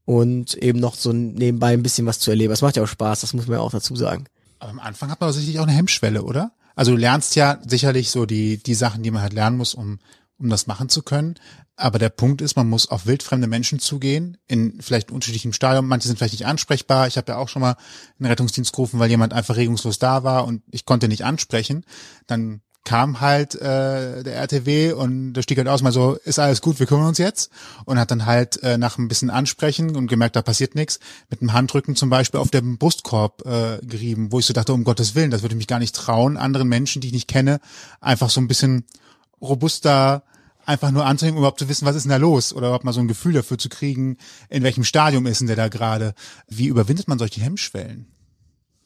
und 0.05 0.55
eben 0.55 0.79
noch 0.79 0.95
so 0.95 1.13
nebenbei 1.13 1.73
ein 1.73 1.83
bisschen 1.83 2.05
was 2.05 2.19
zu 2.19 2.31
erleben. 2.31 2.51
Das 2.51 2.61
macht 2.61 2.77
ja 2.77 2.83
auch 2.83 2.87
Spaß, 2.87 3.21
das 3.21 3.33
muss 3.33 3.47
man 3.47 3.57
ja 3.57 3.63
auch 3.63 3.71
dazu 3.71 3.95
sagen. 3.95 4.25
Aber 4.59 4.71
am 4.71 4.79
Anfang 4.79 5.09
hat 5.11 5.21
man 5.21 5.31
sicherlich 5.31 5.59
auch 5.59 5.67
eine 5.67 5.73
Hemmschwelle, 5.73 6.23
oder? 6.23 6.51
Also 6.75 6.91
du 6.91 6.97
lernst 6.97 7.35
ja 7.35 7.59
sicherlich 7.65 8.11
so 8.11 8.25
die, 8.25 8.57
die 8.57 8.75
Sachen, 8.75 9.03
die 9.03 9.11
man 9.11 9.21
halt 9.21 9.33
lernen 9.33 9.57
muss, 9.57 9.73
um, 9.73 9.99
um 10.37 10.49
das 10.49 10.67
machen 10.67 10.89
zu 10.89 11.01
können. 11.01 11.35
Aber 11.77 11.99
der 11.99 12.09
Punkt 12.09 12.41
ist, 12.41 12.55
man 12.55 12.69
muss 12.69 12.89
auf 12.89 13.05
wildfremde 13.05 13.47
Menschen 13.47 13.79
zugehen, 13.79 14.37
in 14.47 14.81
vielleicht 14.81 15.11
unterschiedlichem 15.11 15.53
Stadium. 15.53 15.87
Manche 15.87 16.07
sind 16.07 16.17
vielleicht 16.17 16.33
nicht 16.33 16.45
ansprechbar. 16.45 17.07
Ich 17.07 17.17
habe 17.17 17.33
ja 17.33 17.37
auch 17.37 17.49
schon 17.49 17.61
mal 17.61 17.75
einen 18.17 18.27
Rettungsdienst 18.27 18.71
gerufen, 18.71 18.99
weil 18.99 19.09
jemand 19.09 19.33
einfach 19.33 19.57
regungslos 19.57 19.99
da 19.99 20.23
war 20.23 20.45
und 20.45 20.63
ich 20.71 20.85
konnte 20.85 21.07
nicht 21.07 21.25
ansprechen. 21.25 21.85
Dann 22.27 22.61
kam 22.85 23.19
halt 23.19 23.55
äh, 23.55 24.23
der 24.23 24.35
RTW 24.35 24.93
und 24.93 25.33
der 25.33 25.41
stieg 25.41 25.57
halt 25.57 25.67
aus, 25.67 25.81
mal 25.81 25.91
so, 25.91 26.13
ist 26.23 26.39
alles 26.39 26.61
gut, 26.61 26.79
wir 26.79 26.85
kümmern 26.85 27.07
uns 27.07 27.17
jetzt. 27.17 27.49
Und 27.83 27.99
hat 27.99 28.11
dann 28.11 28.25
halt 28.25 28.61
äh, 28.63 28.77
nach 28.77 28.97
ein 28.97 29.07
bisschen 29.07 29.29
Ansprechen 29.29 29.95
und 29.95 30.07
gemerkt, 30.07 30.35
da 30.35 30.41
passiert 30.41 30.75
nichts, 30.75 30.99
mit 31.29 31.41
einem 31.41 31.51
Handrücken 31.51 31.95
zum 31.95 32.09
Beispiel 32.09 32.39
auf 32.39 32.51
dem 32.51 32.77
Brustkorb 32.77 33.43
äh, 33.45 33.79
gerieben, 33.85 34.31
wo 34.31 34.39
ich 34.39 34.45
so 34.45 34.53
dachte, 34.53 34.71
um 34.71 34.83
Gottes 34.83 35.15
Willen, 35.15 35.31
das 35.31 35.41
würde 35.41 35.55
ich 35.55 35.57
mich 35.57 35.67
gar 35.67 35.79
nicht 35.79 35.95
trauen, 35.95 36.37
anderen 36.37 36.69
Menschen, 36.69 37.01
die 37.01 37.07
ich 37.07 37.13
nicht 37.13 37.27
kenne, 37.27 37.59
einfach 37.99 38.29
so 38.29 38.39
ein 38.39 38.47
bisschen 38.47 38.85
robuster 39.47 40.23
einfach 40.65 40.91
nur 40.91 41.05
anzunehmen, 41.05 41.37
um 41.37 41.41
überhaupt 41.41 41.59
zu 41.59 41.69
wissen, 41.69 41.85
was 41.85 41.95
ist 41.95 42.03
denn 42.03 42.11
da 42.11 42.17
los? 42.17 42.53
Oder 42.53 42.67
überhaupt 42.67 42.85
mal 42.85 42.93
so 42.93 42.99
ein 42.99 43.07
Gefühl 43.07 43.33
dafür 43.33 43.57
zu 43.57 43.69
kriegen, 43.69 44.17
in 44.49 44.63
welchem 44.63 44.83
Stadium 44.83 45.25
ist 45.25 45.39
denn 45.39 45.47
der 45.47 45.55
da 45.55 45.67
gerade? 45.67 46.13
Wie 46.47 46.67
überwindet 46.67 47.07
man 47.07 47.19
solche 47.19 47.41
Hemmschwellen? 47.41 48.07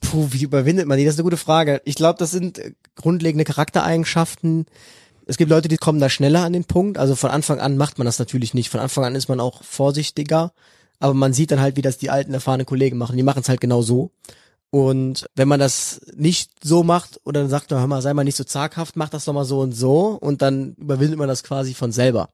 Puh, 0.02 0.28
wie 0.32 0.44
überwindet 0.44 0.88
man 0.88 0.98
die? 0.98 1.06
Das 1.06 1.16
ist 1.16 1.20
eine 1.20 1.26
gute 1.26 1.38
Frage. 1.38 1.82
Ich 1.86 1.96
glaube, 1.96 2.20
das 2.20 2.32
sind 2.32 2.58
äh, 2.58 2.74
grundlegende 2.96 3.44
Charaktereigenschaften. 3.44 4.66
Es 5.26 5.38
gibt 5.38 5.50
Leute, 5.50 5.68
die 5.68 5.78
kommen 5.78 6.00
da 6.00 6.10
schneller 6.10 6.44
an 6.44 6.54
den 6.54 6.66
Punkt. 6.66 6.98
Also 6.98 7.16
von 7.16 7.30
Anfang 7.30 7.60
an 7.60 7.78
macht 7.78 7.98
man 7.98 8.06
das 8.06 8.20
natürlich 8.20 8.54
nicht. 8.54 8.70
Von 8.70 8.80
Anfang 8.80 9.06
an 9.06 9.16
ist 9.16 9.30
man 9.30 9.40
auch 9.40 9.64
vorsichtiger. 9.64 10.54
Aber 11.00 11.14
man 11.14 11.34
sieht 11.34 11.52
dann 11.52 11.62
halt, 11.62 11.78
wie 11.78 11.82
das 11.82 11.98
die 11.98 12.10
alten, 12.10 12.34
erfahrenen 12.34 12.66
Kollegen 12.66 12.98
machen. 12.98 13.16
Die 13.16 13.24
machen 13.24 13.42
es 13.42 13.50
halt 13.50 13.62
genau 13.62 13.82
so. 13.82 14.12
Und 14.72 15.28
wenn 15.36 15.48
man 15.48 15.60
das 15.60 16.02
nicht 16.16 16.52
so 16.64 16.84
macht 16.84 17.20
oder 17.24 17.42
dann 17.42 17.50
sagt, 17.50 17.72
hör 17.72 17.88
mal, 17.88 18.02
sei 18.02 18.14
mal 18.14 18.24
nicht 18.24 18.38
so 18.38 18.44
zaghaft, 18.44 18.96
mach 18.96 19.10
das 19.10 19.26
doch 19.26 19.34
mal 19.34 19.46
so 19.46 19.62
und 19.62 19.72
so 19.72 20.18
und 20.20 20.42
dann 20.42 20.76
überwindet 20.76 21.18
man 21.18 21.28
das 21.28 21.44
quasi 21.44 21.74
von 21.74 21.92
selber. 21.92 22.30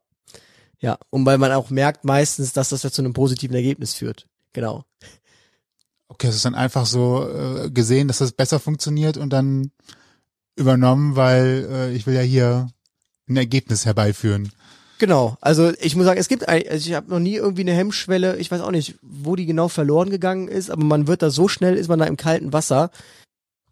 Ja, 0.79 0.97
und 1.09 1.25
weil 1.25 1.37
man 1.37 1.53
auch 1.53 1.69
merkt 1.69 2.03
meistens, 2.03 2.51
dass 2.51 2.69
das 2.69 2.83
ja 2.83 2.91
zu 2.91 3.01
einem 3.01 3.13
positiven 3.13 3.55
Ergebnis 3.55 3.93
führt. 3.93 4.27
Genau. 4.51 4.83
Okay, 6.09 6.27
es 6.27 6.35
ist 6.35 6.45
dann 6.45 6.55
einfach 6.55 6.85
so 6.85 7.27
äh, 7.27 7.71
gesehen, 7.71 8.07
dass 8.07 8.19
das 8.19 8.33
besser 8.33 8.59
funktioniert 8.59 9.17
und 9.17 9.31
dann 9.31 9.71
übernommen, 10.55 11.15
weil 11.15 11.67
äh, 11.71 11.93
ich 11.93 12.05
will 12.05 12.13
ja 12.13 12.21
hier 12.21 12.67
ein 13.27 13.37
Ergebnis 13.37 13.85
herbeiführen. 13.85 14.51
Genau, 14.97 15.37
also 15.41 15.73
ich 15.81 15.95
muss 15.95 16.05
sagen, 16.05 16.19
es 16.19 16.29
gibt, 16.29 16.47
also 16.47 16.89
ich 16.89 16.93
habe 16.93 17.09
noch 17.09 17.19
nie 17.19 17.35
irgendwie 17.35 17.63
eine 17.63 17.73
Hemmschwelle, 17.73 18.37
ich 18.37 18.49
weiß 18.49 18.61
auch 18.61 18.71
nicht, 18.71 18.95
wo 19.01 19.35
die 19.35 19.45
genau 19.45 19.67
verloren 19.67 20.09
gegangen 20.09 20.47
ist, 20.47 20.71
aber 20.71 20.83
man 20.83 21.07
wird 21.07 21.21
da 21.21 21.29
so 21.29 21.47
schnell, 21.47 21.75
ist 21.75 21.89
man 21.89 21.99
da 21.99 22.05
im 22.05 22.17
kalten 22.17 22.53
Wasser. 22.53 22.91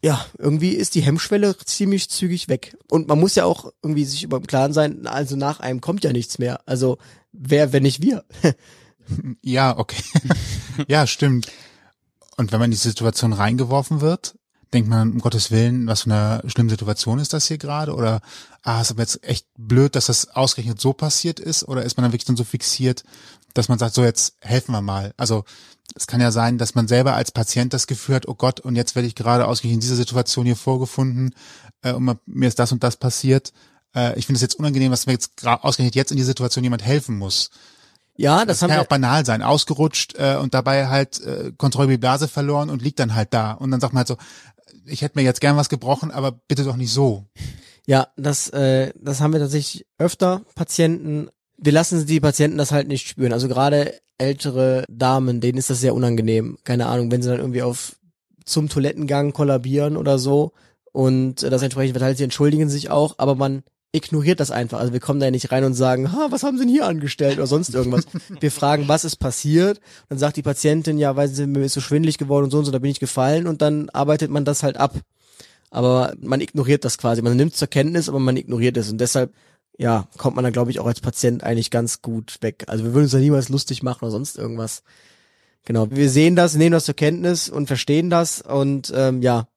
Ja, 0.03 0.25
irgendwie 0.37 0.71
ist 0.71 0.95
die 0.95 1.01
Hemmschwelle 1.01 1.55
ziemlich 1.57 2.09
zügig 2.09 2.49
weg. 2.49 2.75
Und 2.89 3.07
man 3.07 3.19
muss 3.21 3.35
ja 3.35 3.45
auch 3.45 3.71
irgendwie 3.81 4.03
sich 4.03 4.23
über 4.23 4.35
im 4.35 4.47
Klaren 4.47 4.73
sein, 4.73 5.07
also 5.07 5.37
nach 5.37 5.61
einem 5.61 5.79
kommt 5.79 6.03
ja 6.03 6.11
nichts 6.11 6.39
mehr. 6.39 6.59
Also 6.65 6.97
wer, 7.31 7.71
wenn 7.71 7.83
nicht 7.83 8.01
wir? 8.01 8.25
ja, 9.41 9.77
okay. 9.77 10.03
ja, 10.89 11.07
stimmt. 11.07 11.47
Und 12.35 12.51
wenn 12.51 12.59
man 12.59 12.65
in 12.65 12.71
die 12.71 12.77
Situation 12.77 13.31
reingeworfen 13.31 14.01
wird, 14.01 14.35
denkt 14.73 14.89
man, 14.89 15.11
um 15.13 15.19
Gottes 15.19 15.51
Willen, 15.51 15.87
was 15.87 16.01
für 16.01 16.11
eine 16.11 16.41
schlimme 16.49 16.69
Situation 16.69 17.19
ist 17.19 17.33
das 17.33 17.47
hier 17.47 17.57
gerade? 17.57 17.93
Oder, 17.93 18.21
ah, 18.63 18.81
ist 18.81 18.91
aber 18.91 19.01
jetzt 19.01 19.23
echt 19.23 19.47
blöd, 19.57 19.95
dass 19.95 20.07
das 20.07 20.29
ausgerechnet 20.29 20.81
so 20.81 20.93
passiert 20.93 21.39
ist? 21.39 21.67
Oder 21.67 21.83
ist 21.83 21.97
man 21.97 22.03
dann 22.03 22.11
wirklich 22.11 22.25
dann 22.25 22.35
so 22.35 22.43
fixiert, 22.43 23.03
dass 23.53 23.69
man 23.69 23.79
sagt, 23.79 23.93
so 23.93 24.03
jetzt 24.03 24.35
helfen 24.41 24.71
wir 24.71 24.81
mal? 24.81 25.13
Also, 25.17 25.45
es 25.95 26.07
kann 26.07 26.21
ja 26.21 26.31
sein, 26.31 26.57
dass 26.57 26.75
man 26.75 26.87
selber 26.87 27.13
als 27.13 27.31
Patient 27.31 27.73
das 27.73 27.87
Gefühl 27.87 28.15
hat, 28.15 28.27
oh 28.27 28.35
Gott, 28.35 28.59
und 28.59 28.75
jetzt 28.75 28.95
werde 28.95 29.07
ich 29.07 29.15
gerade 29.15 29.47
ausgerechnet 29.47 29.77
in 29.77 29.81
dieser 29.81 29.95
Situation 29.95 30.45
hier 30.45 30.55
vorgefunden, 30.55 31.35
äh, 31.81 31.93
und 31.93 32.17
mir 32.25 32.47
ist 32.47 32.59
das 32.59 32.71
und 32.71 32.83
das 32.83 32.95
passiert. 32.95 33.53
Äh, 33.95 34.17
ich 34.17 34.25
finde 34.25 34.37
es 34.37 34.41
jetzt 34.41 34.55
unangenehm, 34.55 34.91
dass 34.91 35.05
mir 35.05 35.13
jetzt 35.13 35.45
ausgerechnet 35.45 35.95
jetzt 35.95 36.11
in 36.11 36.17
die 36.17 36.23
Situation 36.23 36.63
jemand 36.63 36.83
helfen 36.83 37.17
muss. 37.17 37.51
Ja, 38.15 38.39
das, 38.39 38.45
das 38.45 38.61
haben 38.61 38.69
kann 38.69 38.75
wir 38.75 38.81
ja 38.81 38.85
auch 38.85 38.89
banal 38.89 39.25
sein, 39.25 39.41
ausgerutscht 39.41 40.15
äh, 40.17 40.35
und 40.35 40.53
dabei 40.53 40.87
halt 40.87 41.19
äh, 41.21 41.51
Kontrolle 41.57 41.85
über 41.85 41.93
die 41.93 41.99
Blase 41.99 42.27
verloren 42.27 42.69
und 42.69 42.81
liegt 42.81 42.99
dann 42.99 43.15
halt 43.15 43.33
da. 43.33 43.51
Und 43.53 43.71
dann 43.71 43.79
sagt 43.79 43.93
man 43.93 43.99
halt 43.99 44.07
so, 44.07 44.17
ich 44.85 45.01
hätte 45.01 45.17
mir 45.17 45.23
jetzt 45.23 45.41
gern 45.41 45.57
was 45.57 45.69
gebrochen, 45.69 46.11
aber 46.11 46.31
bitte 46.47 46.63
doch 46.63 46.75
nicht 46.75 46.91
so. 46.91 47.25
Ja, 47.85 48.07
das, 48.15 48.49
äh, 48.49 48.93
das 48.99 49.21
haben 49.21 49.33
wir 49.33 49.39
tatsächlich 49.39 49.85
öfter 49.97 50.41
Patienten. 50.55 51.29
Wir 51.57 51.71
lassen 51.71 52.05
die 52.05 52.19
Patienten 52.19 52.57
das 52.57 52.71
halt 52.71 52.87
nicht 52.87 53.07
spüren. 53.07 53.33
Also 53.33 53.47
gerade 53.47 53.93
ältere 54.17 54.85
Damen, 54.89 55.41
denen 55.41 55.57
ist 55.57 55.69
das 55.69 55.81
sehr 55.81 55.95
unangenehm. 55.95 56.57
Keine 56.63 56.87
Ahnung, 56.87 57.11
wenn 57.11 57.21
sie 57.21 57.29
dann 57.29 57.39
irgendwie 57.39 57.63
auf 57.63 57.97
zum 58.45 58.69
Toilettengang 58.69 59.33
kollabieren 59.33 59.97
oder 59.97 60.19
so 60.19 60.53
und 60.91 61.43
das 61.43 61.61
entsprechend 61.61 61.97
verteilt, 61.97 62.17
sie 62.17 62.23
entschuldigen 62.23 62.69
sich 62.69 62.89
auch, 62.89 63.15
aber 63.17 63.35
man 63.35 63.63
ignoriert 63.93 64.39
das 64.39 64.51
einfach. 64.51 64.79
Also 64.79 64.91
wir 64.91 64.99
kommen 64.99 65.19
da 65.19 65.31
nicht 65.31 65.51
rein 65.51 65.63
und 65.63 65.75
sagen, 65.75 66.11
ha, 66.11 66.27
was 66.29 66.43
haben 66.43 66.57
sie 66.57 66.65
denn 66.65 66.73
hier 66.73 66.87
angestellt 66.87 67.37
oder 67.37 67.47
sonst 67.47 67.73
irgendwas. 67.73 68.05
wir 68.39 68.51
fragen, 68.51 68.87
was 68.87 69.05
ist 69.05 69.17
passiert? 69.17 69.79
Dann 70.09 70.17
sagt 70.17 70.35
die 70.35 70.41
Patientin, 70.41 70.97
ja, 70.97 71.15
weil 71.15 71.29
sie 71.29 71.47
mir 71.47 71.63
ist 71.63 71.73
so 71.73 71.81
schwindelig 71.81 72.17
geworden 72.17 72.45
und 72.45 72.51
so 72.51 72.57
und 72.57 72.65
so, 72.65 72.71
da 72.71 72.79
bin 72.79 72.91
ich 72.91 72.99
gefallen 72.99 73.47
und 73.47 73.61
dann 73.61 73.89
arbeitet 73.91 74.31
man 74.31 74.45
das 74.45 74.63
halt 74.63 74.77
ab. 74.77 74.95
Aber 75.69 76.13
man 76.19 76.41
ignoriert 76.41 76.83
das 76.83 76.97
quasi. 76.97 77.21
Man 77.21 77.37
nimmt 77.37 77.55
zur 77.55 77.67
Kenntnis, 77.67 78.09
aber 78.09 78.19
man 78.19 78.35
ignoriert 78.35 78.77
es 78.77 78.91
und 78.91 78.99
deshalb 78.99 79.31
ja, 79.77 80.07
kommt 80.17 80.35
man 80.35 80.43
da 80.43 80.51
glaube 80.51 80.71
ich 80.71 80.79
auch 80.79 80.85
als 80.85 81.01
Patient 81.01 81.43
eigentlich 81.43 81.71
ganz 81.71 82.01
gut 82.01 82.37
weg. 82.41 82.65
Also 82.67 82.83
wir 82.83 82.93
würden 82.93 83.03
uns 83.03 83.11
da 83.11 83.19
niemals 83.19 83.49
lustig 83.49 83.83
machen 83.83 84.05
oder 84.05 84.11
sonst 84.11 84.37
irgendwas. 84.37 84.83
Genau, 85.65 85.89
wir 85.89 86.09
sehen 86.09 86.35
das, 86.35 86.55
nehmen 86.55 86.73
das 86.73 86.85
zur 86.85 86.95
Kenntnis 86.95 87.47
und 87.49 87.67
verstehen 87.67 88.09
das 88.09 88.41
und 88.41 88.91
ähm, 88.95 89.21
ja, 89.21 89.47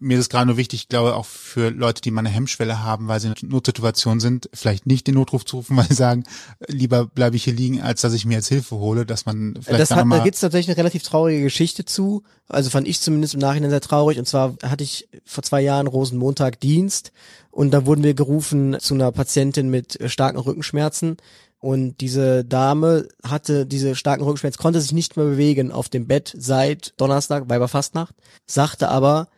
mir 0.00 0.18
ist 0.18 0.30
gerade 0.30 0.46
nur 0.46 0.56
wichtig, 0.56 0.82
ich 0.82 0.88
glaube 0.88 1.14
auch 1.14 1.26
für 1.26 1.70
Leute, 1.70 2.00
die 2.02 2.10
mal 2.10 2.20
eine 2.20 2.28
Hemmschwelle 2.28 2.82
haben, 2.82 3.08
weil 3.08 3.20
sie 3.20 3.28
in 3.28 3.34
einer 3.34 3.52
Notsituation 3.52 4.20
sind, 4.20 4.48
vielleicht 4.52 4.86
nicht 4.86 5.06
den 5.06 5.14
Notruf 5.14 5.44
zu 5.44 5.56
rufen, 5.56 5.76
weil 5.78 5.88
sie 5.88 5.94
sagen, 5.94 6.24
lieber 6.66 7.06
bleibe 7.06 7.36
ich 7.36 7.44
hier 7.44 7.54
liegen, 7.54 7.80
als 7.80 8.00
dass 8.00 8.14
ich 8.14 8.24
mir 8.24 8.34
jetzt 8.34 8.48
Hilfe 8.48 8.76
hole, 8.76 9.06
dass 9.06 9.26
man 9.26 9.58
vielleicht 9.60 9.80
das 9.80 9.90
hat, 9.90 10.06
da 10.10 10.18
gibt's 10.18 10.40
tatsächlich 10.40 10.68
eine 10.68 10.78
relativ 10.78 11.02
traurige 11.02 11.42
Geschichte 11.42 11.84
zu. 11.84 12.22
Also 12.48 12.70
fand 12.70 12.88
ich 12.88 13.00
zumindest 13.00 13.34
im 13.34 13.40
Nachhinein 13.40 13.70
sehr 13.70 13.80
traurig. 13.80 14.18
Und 14.18 14.26
zwar 14.26 14.56
hatte 14.62 14.84
ich 14.84 15.08
vor 15.24 15.42
zwei 15.42 15.60
Jahren 15.60 15.86
Rosenmontag 15.86 16.60
Dienst 16.60 17.12
und 17.50 17.72
da 17.72 17.86
wurden 17.86 18.04
wir 18.04 18.14
gerufen 18.14 18.76
zu 18.80 18.94
einer 18.94 19.12
Patientin 19.12 19.68
mit 19.68 19.98
starken 20.06 20.38
Rückenschmerzen. 20.38 21.16
Und 21.60 22.00
diese 22.00 22.44
Dame 22.44 23.08
hatte 23.24 23.66
diese 23.66 23.96
starken 23.96 24.22
Rückenschmerzen, 24.22 24.62
konnte 24.62 24.80
sich 24.80 24.92
nicht 24.92 25.16
mehr 25.16 25.26
bewegen 25.26 25.72
auf 25.72 25.88
dem 25.88 26.06
Bett 26.06 26.32
seit 26.38 26.94
Donnerstag, 26.98 27.48
Weiberfastnacht, 27.48 28.14
sagte 28.46 28.88
aber, 28.88 29.28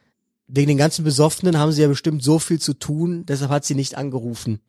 wegen 0.53 0.69
den 0.69 0.79
ganzen 0.79 1.05
Besoffenen 1.05 1.59
haben 1.59 1.73
sie 1.73 1.83
ja 1.83 1.89
bestimmt 1.89 2.23
so 2.23 2.39
viel 2.39 2.61
zu 2.61 2.75
tun, 2.75 3.25
deshalb 3.27 3.51
hat 3.51 3.65
sie 3.65 3.75
nicht 3.75 3.97
angerufen, 3.97 4.61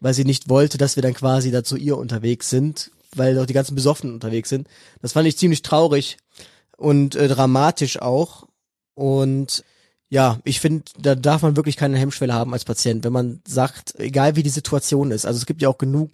weil 0.00 0.14
sie 0.14 0.24
nicht 0.24 0.48
wollte, 0.48 0.78
dass 0.78 0.96
wir 0.96 1.02
dann 1.02 1.14
quasi 1.14 1.50
da 1.50 1.64
zu 1.64 1.76
ihr 1.76 1.96
unterwegs 1.96 2.50
sind, 2.50 2.90
weil 3.14 3.34
doch 3.34 3.46
die 3.46 3.54
ganzen 3.54 3.74
Besoffenen 3.74 4.14
unterwegs 4.14 4.48
sind. 4.48 4.68
Das 5.00 5.12
fand 5.12 5.26
ich 5.26 5.38
ziemlich 5.38 5.62
traurig 5.62 6.18
und 6.76 7.14
äh, 7.14 7.28
dramatisch 7.28 8.00
auch. 8.00 8.46
Und 8.94 9.64
ja, 10.08 10.38
ich 10.44 10.60
finde, 10.60 10.84
da 10.98 11.14
darf 11.14 11.42
man 11.42 11.56
wirklich 11.56 11.76
keine 11.76 11.96
Hemmschwelle 11.96 12.34
haben 12.34 12.52
als 12.52 12.64
Patient, 12.64 13.04
wenn 13.04 13.12
man 13.12 13.40
sagt, 13.46 13.98
egal 13.98 14.36
wie 14.36 14.42
die 14.42 14.50
Situation 14.50 15.10
ist. 15.10 15.24
Also 15.24 15.38
es 15.38 15.46
gibt 15.46 15.62
ja 15.62 15.68
auch 15.70 15.78
genug 15.78 16.10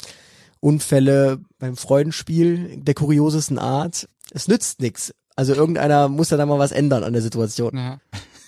Unfälle 0.61 1.41
beim 1.59 1.77
Freudenspiel 1.77 2.77
der 2.77 2.95
kuriosesten 2.95 3.59
Art. 3.59 4.09
Es 4.31 4.47
nützt 4.47 4.81
nichts. 4.81 5.13
Also 5.35 5.55
irgendeiner 5.55 6.09
muss 6.09 6.31
ja 6.31 6.37
da 6.37 6.47
mal 6.47 6.59
was 6.59 6.73
ändern 6.73 7.05
an 7.05 7.13
der 7.13 7.23
Situation. 7.23 7.77
Ja. 7.77 8.01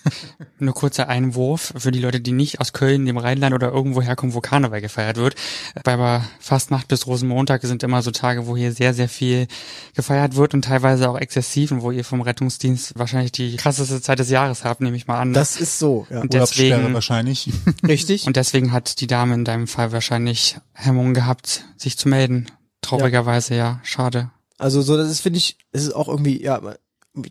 Nur 0.59 0.73
kurzer 0.73 1.07
Einwurf 1.07 1.73
für 1.77 1.91
die 1.91 1.99
Leute, 1.99 2.21
die 2.21 2.31
nicht 2.31 2.59
aus 2.59 2.73
Köln, 2.73 3.05
dem 3.05 3.17
Rheinland 3.17 3.53
oder 3.53 3.71
irgendwo 3.71 4.01
herkommen, 4.01 4.33
wo 4.33 4.41
Karneval 4.41 4.81
gefeiert 4.81 5.17
wird. 5.17 5.35
Bei 5.83 6.21
Fastnacht 6.39 6.87
bis 6.87 7.07
Rosenmontag 7.07 7.61
sind 7.63 7.83
immer 7.83 8.01
so 8.01 8.11
Tage, 8.11 8.47
wo 8.47 8.55
hier 8.55 8.71
sehr, 8.71 8.93
sehr 8.93 9.09
viel 9.09 9.47
gefeiert 9.95 10.35
wird 10.35 10.53
und 10.53 10.63
teilweise 10.63 11.09
auch 11.09 11.17
exzessiv 11.17 11.71
und 11.71 11.81
wo 11.81 11.91
ihr 11.91 12.03
vom 12.03 12.21
Rettungsdienst 12.21 12.97
wahrscheinlich 12.97 13.31
die 13.31 13.55
krasseste 13.55 14.01
Zeit 14.01 14.19
des 14.19 14.29
Jahres 14.29 14.63
habt, 14.63 14.81
nehme 14.81 14.95
ich 14.95 15.07
mal 15.07 15.19
an. 15.19 15.33
Das 15.33 15.59
ist 15.59 15.79
so, 15.79 16.07
ja. 16.09 16.21
Und 16.21 16.33
deswegen, 16.33 16.93
wahrscheinlich. 16.93 17.51
Richtig. 17.87 18.27
Und 18.27 18.35
deswegen 18.35 18.71
hat 18.71 19.01
die 19.01 19.07
Dame 19.07 19.33
in 19.33 19.45
deinem 19.45 19.67
Fall 19.67 19.91
wahrscheinlich 19.91 20.57
Hemmungen 20.73 21.13
gehabt, 21.13 21.65
sich 21.77 21.97
zu 21.97 22.09
melden. 22.09 22.47
Traurigerweise, 22.81 23.55
ja. 23.55 23.63
ja. 23.63 23.79
Schade. 23.83 24.31
Also 24.57 24.81
so, 24.81 24.95
das 24.95 25.09
ist, 25.09 25.21
finde 25.21 25.37
ich, 25.37 25.57
es 25.71 25.83
ist 25.83 25.93
auch 25.93 26.07
irgendwie, 26.07 26.41
ja, 26.41 26.61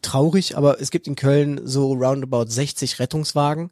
traurig, 0.02 0.56
aber 0.56 0.80
es 0.80 0.90
gibt 0.90 1.06
in 1.06 1.16
Köln 1.16 1.60
so 1.64 1.92
roundabout 1.92 2.46
60 2.46 2.98
Rettungswagen 2.98 3.70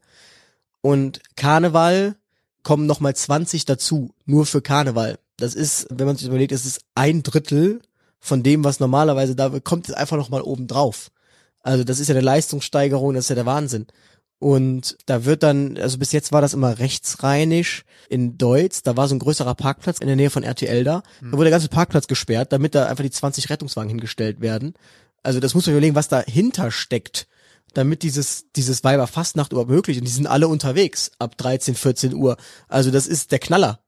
und 0.81 1.21
Karneval 1.37 2.17
kommen 2.63 2.87
nochmal 2.87 3.15
20 3.15 3.65
dazu, 3.65 4.11
nur 4.25 4.47
für 4.47 4.63
Karneval. 4.63 5.19
Das 5.37 5.55
ist, 5.55 5.87
wenn 5.91 6.07
man 6.07 6.17
sich 6.17 6.27
überlegt, 6.27 6.53
es 6.53 6.67
ist 6.67 6.81
ein 6.95 7.23
Drittel 7.23 7.81
von 8.21 8.43
dem, 8.43 8.65
was 8.65 8.81
normalerweise 8.81 9.37
da 9.37 9.49
kommt, 9.61 9.89
ist 9.89 9.95
einfach 9.95 10.17
nochmal 10.17 10.43
oben 10.43 10.67
drauf. 10.67 11.11
Also 11.61 11.85
das 11.85 12.01
ist 12.01 12.09
ja 12.09 12.15
eine 12.15 12.25
Leistungssteigerung, 12.25 13.15
das 13.15 13.27
ist 13.27 13.31
ja 13.31 13.35
der 13.37 13.47
Wahnsinn. 13.47 13.87
Und 14.41 14.97
da 15.07 15.25
wird 15.25 15.43
dann, 15.43 15.77
also 15.79 15.99
bis 15.99 16.13
jetzt 16.13 16.31
war 16.31 16.41
das 16.41 16.55
immer 16.55 16.79
rechtsrheinisch 16.79 17.85
in 18.09 18.39
Deutz, 18.39 18.83
da 18.83 18.97
war 18.97 19.09
so 19.09 19.15
ein 19.15 19.19
größerer 19.19 19.55
Parkplatz 19.55 19.99
in 19.99 20.07
der 20.07 20.17
Nähe 20.17 20.31
von 20.31 20.45
RTL 20.45 20.85
da. 20.85 21.03
Da 21.21 21.33
wurde 21.33 21.45
der 21.45 21.59
ganze 21.59 21.69
Parkplatz 21.69 22.07
gesperrt, 22.07 22.53
damit 22.53 22.75
da 22.75 22.87
einfach 22.87 23.03
die 23.03 23.11
20 23.11 23.51
Rettungswagen 23.51 23.89
hingestellt 23.89 24.41
werden. 24.41 24.75
Also 25.29 25.41
das 25.41 25.55
muss 25.55 25.67
man 25.67 25.75
überlegen, 25.75 25.95
was 25.95 26.09
dahinter 26.09 26.71
steckt, 26.71 27.29
damit 27.75 28.03
dieses, 28.03 28.47
dieses 28.57 28.83
Weiberfastnacht 28.83 29.53
überhaupt 29.53 29.69
möglich 29.69 29.99
ist. 29.99 30.01
Und 30.01 30.07
die 30.07 30.15
sind 30.15 30.27
alle 30.27 30.49
unterwegs 30.49 31.11
ab 31.19 31.37
13, 31.37 31.75
14 31.75 32.15
Uhr. 32.15 32.39
Also 32.67 32.91
das 32.91 33.07
ist 33.07 33.31
der 33.31 33.39
Knaller. 33.39 33.81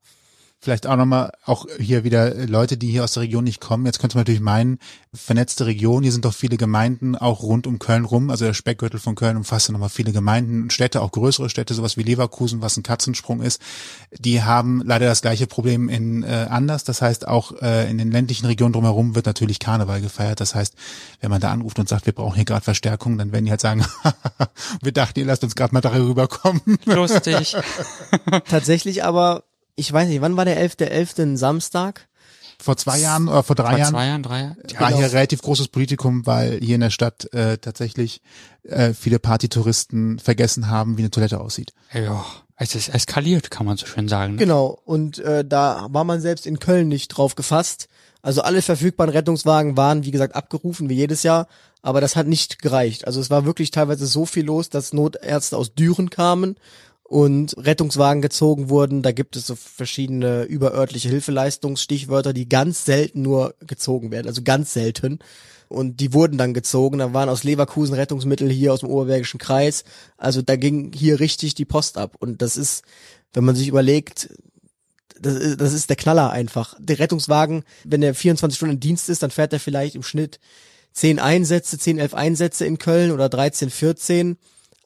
Vielleicht 0.63 0.87
auch 0.87 0.97
nochmal, 0.97 1.33
auch 1.47 1.65
hier 1.79 2.05
wieder 2.05 2.35
Leute, 2.35 2.77
die 2.77 2.91
hier 2.91 3.03
aus 3.03 3.13
der 3.13 3.23
Region 3.23 3.45
nicht 3.45 3.63
kommen. 3.63 3.87
Jetzt 3.87 3.99
könnte 3.99 4.19
man 4.19 4.23
natürlich 4.23 4.43
meinen, 4.43 4.79
vernetzte 5.15 5.65
Region, 5.65 6.03
hier 6.03 6.13
sind 6.13 6.27
doch 6.27 6.35
viele 6.35 6.59
Gemeinden 6.59 7.17
auch 7.17 7.43
rund 7.43 7.67
um 7.67 7.79
Köln 7.79 8.05
rum. 8.05 8.29
Also 8.29 8.45
der 8.45 8.53
Speckgürtel 8.53 9.01
von 9.01 9.15
Köln 9.15 9.39
umfasst 9.39 9.69
ja 9.69 9.73
nochmal 9.73 9.89
viele 9.89 10.13
Gemeinden 10.13 10.65
und 10.65 10.73
Städte, 10.73 11.01
auch 11.01 11.13
größere 11.13 11.49
Städte, 11.49 11.73
sowas 11.73 11.97
wie 11.97 12.03
Leverkusen, 12.03 12.61
was 12.61 12.77
ein 12.77 12.83
Katzensprung 12.83 13.41
ist. 13.41 13.61
Die 14.19 14.43
haben 14.43 14.83
leider 14.85 15.07
das 15.07 15.23
gleiche 15.23 15.47
Problem 15.47 15.89
in 15.89 16.25
äh, 16.25 16.47
anders. 16.51 16.85
Das 16.85 17.01
heißt, 17.01 17.27
auch 17.27 17.61
äh, 17.63 17.91
in 17.91 17.97
den 17.97 18.11
ländlichen 18.11 18.45
Regionen 18.45 18.75
drumherum 18.75 19.15
wird 19.15 19.25
natürlich 19.25 19.61
Karneval 19.61 20.03
gefeiert. 20.03 20.41
Das 20.41 20.55
heißt, 20.55 20.75
wenn 21.21 21.31
man 21.31 21.41
da 21.41 21.51
anruft 21.51 21.79
und 21.79 21.89
sagt, 21.89 22.05
wir 22.05 22.13
brauchen 22.13 22.37
hier 22.37 22.45
gerade 22.45 22.65
Verstärkung, 22.65 23.17
dann 23.17 23.33
werden 23.33 23.47
die 23.47 23.51
halt 23.51 23.63
sagen, 23.63 23.85
wir 24.83 24.93
dachten, 24.93 25.21
ihr 25.21 25.27
lasst 25.27 25.43
uns 25.43 25.55
gerade 25.55 25.73
mal 25.73 25.81
darüber 25.81 26.29
kommen. 26.29 26.61
Lustig. 26.85 27.57
Tatsächlich 28.49 29.05
aber, 29.05 29.45
ich 29.81 29.93
weiß 29.93 30.09
nicht, 30.09 30.21
wann 30.21 30.37
war 30.37 30.45
der 30.45 30.59
11.11. 30.63 31.33
.11. 31.33 31.37
Samstag? 31.37 32.07
Vor 32.63 32.77
zwei 32.77 32.99
Jahren 32.99 33.27
oder 33.29 33.43
vor 33.43 33.57
drei 33.57 33.71
Vor 33.71 33.79
Jahren 33.79 33.91
zwei 33.95 34.07
Jahren, 34.07 34.23
drei 34.23 34.41
Jahren. 34.43 34.57
war 34.79 34.89
Genau. 34.91 35.01
hier 35.01 35.13
relativ 35.13 35.41
großes 35.41 35.69
Politikum, 35.69 36.27
weil 36.27 36.61
hier 36.61 36.75
in 36.75 36.83
der 36.83 36.91
Stadt 36.91 37.33
äh, 37.33 37.57
tatsächlich 37.57 38.21
äh, 38.65 38.93
viele 38.93 39.19
Partytouristen 39.19 40.19
vergessen 40.19 40.69
haben, 40.69 40.99
wie 40.99 41.03
eine 41.03 41.11
Toilette 41.11 41.41
aussieht. 41.41 41.73
Ja, 41.95 42.23
es 42.57 42.75
ist 42.75 42.91
eskaliert, 42.91 43.51
kann 43.51 43.65
man 43.65 43.79
so 43.79 43.87
schön 43.87 44.09
sagen. 44.09 44.35
Ne? 44.35 44.39
Genau, 44.41 44.79
und 44.85 45.19
äh, 45.21 45.43
da 45.43 45.87
war 45.91 46.05
man 46.05 46.21
selbst 46.21 46.47
in 46.47 46.59
Köln 46.59 46.89
nicht 46.89 47.09
drauf 47.09 47.35
gefasst. 47.35 47.89
Also 48.21 48.43
alle 48.43 48.61
verfügbaren 48.61 49.11
Rettungswagen 49.11 49.79
waren, 49.79 50.05
wie 50.05 50.11
gesagt, 50.11 50.35
abgerufen, 50.37 50.91
wie 50.91 50.95
jedes 50.97 51.23
Jahr, 51.23 51.47
aber 51.81 52.03
das 52.03 52.15
hat 52.17 52.27
nicht 52.27 52.61
gereicht. 52.61 53.07
Also 53.07 53.19
es 53.23 53.31
war 53.31 53.47
wirklich 53.47 53.71
teilweise 53.71 54.07
so 54.07 54.27
viel 54.27 54.45
los, 54.45 54.69
dass 54.69 54.93
Notärzte 54.93 55.57
aus 55.57 55.75
Düren 55.75 56.11
kamen 56.11 56.57
und 57.11 57.57
Rettungswagen 57.59 58.23
gezogen 58.23 58.71
wurden. 58.71 59.03
Da 59.03 59.11
gibt 59.11 59.35
es 59.35 59.45
so 59.45 59.57
verschiedene 59.57 60.45
überörtliche 60.45 61.09
Hilfeleistungsstichwörter, 61.09 62.33
die 62.33 62.49
ganz 62.49 62.85
selten 62.85 63.23
nur 63.23 63.57
gezogen 63.67 64.13
werden, 64.13 64.29
also 64.29 64.43
ganz 64.45 64.73
selten. 64.73 65.19
Und 65.67 65.99
die 65.99 66.13
wurden 66.13 66.39
dann 66.39 66.55
gezogen. 66.55 66.99
Da 66.99 67.13
waren 67.13 67.29
aus 67.29 67.43
Leverkusen 67.43 67.97
Rettungsmittel 67.97 68.49
hier 68.49 68.73
aus 68.73 68.81
dem 68.81 68.91
Oberbergischen 68.91 69.41
Kreis. 69.41 69.83
Also 70.19 70.41
da 70.41 70.55
ging 70.55 70.93
hier 70.95 71.19
richtig 71.19 71.57
die 71.57 71.65
Post 71.65 71.99
ab. 71.99 72.15
Und 72.21 72.43
das 72.43 72.57
ist, 72.57 72.85
wenn 73.33 73.45
man 73.45 73.57
sich 73.57 73.67
überlegt, 73.67 74.31
das 75.21 75.35
ist, 75.35 75.61
das 75.61 75.73
ist 75.73 75.91
der 75.91 75.97
Knaller 75.97 76.31
einfach. 76.31 76.77
Der 76.79 77.01
Rettungswagen, 77.01 77.65
wenn 77.83 78.03
der 78.03 78.15
24 78.15 78.57
Stunden 78.57 78.75
im 78.75 78.81
Dienst 78.81 79.09
ist, 79.09 79.25
dann 79.25 79.33
fährt 79.33 79.53
er 79.53 79.59
vielleicht 79.59 79.97
im 79.97 80.05
Schnitt 80.05 80.39
10 80.93 81.19
Einsätze, 81.19 81.77
10, 81.77 81.99
11 81.99 82.15
Einsätze 82.15 82.67
in 82.67 82.79
Köln 82.79 83.11
oder 83.11 83.29
13, 83.29 83.69
14. 83.69 84.37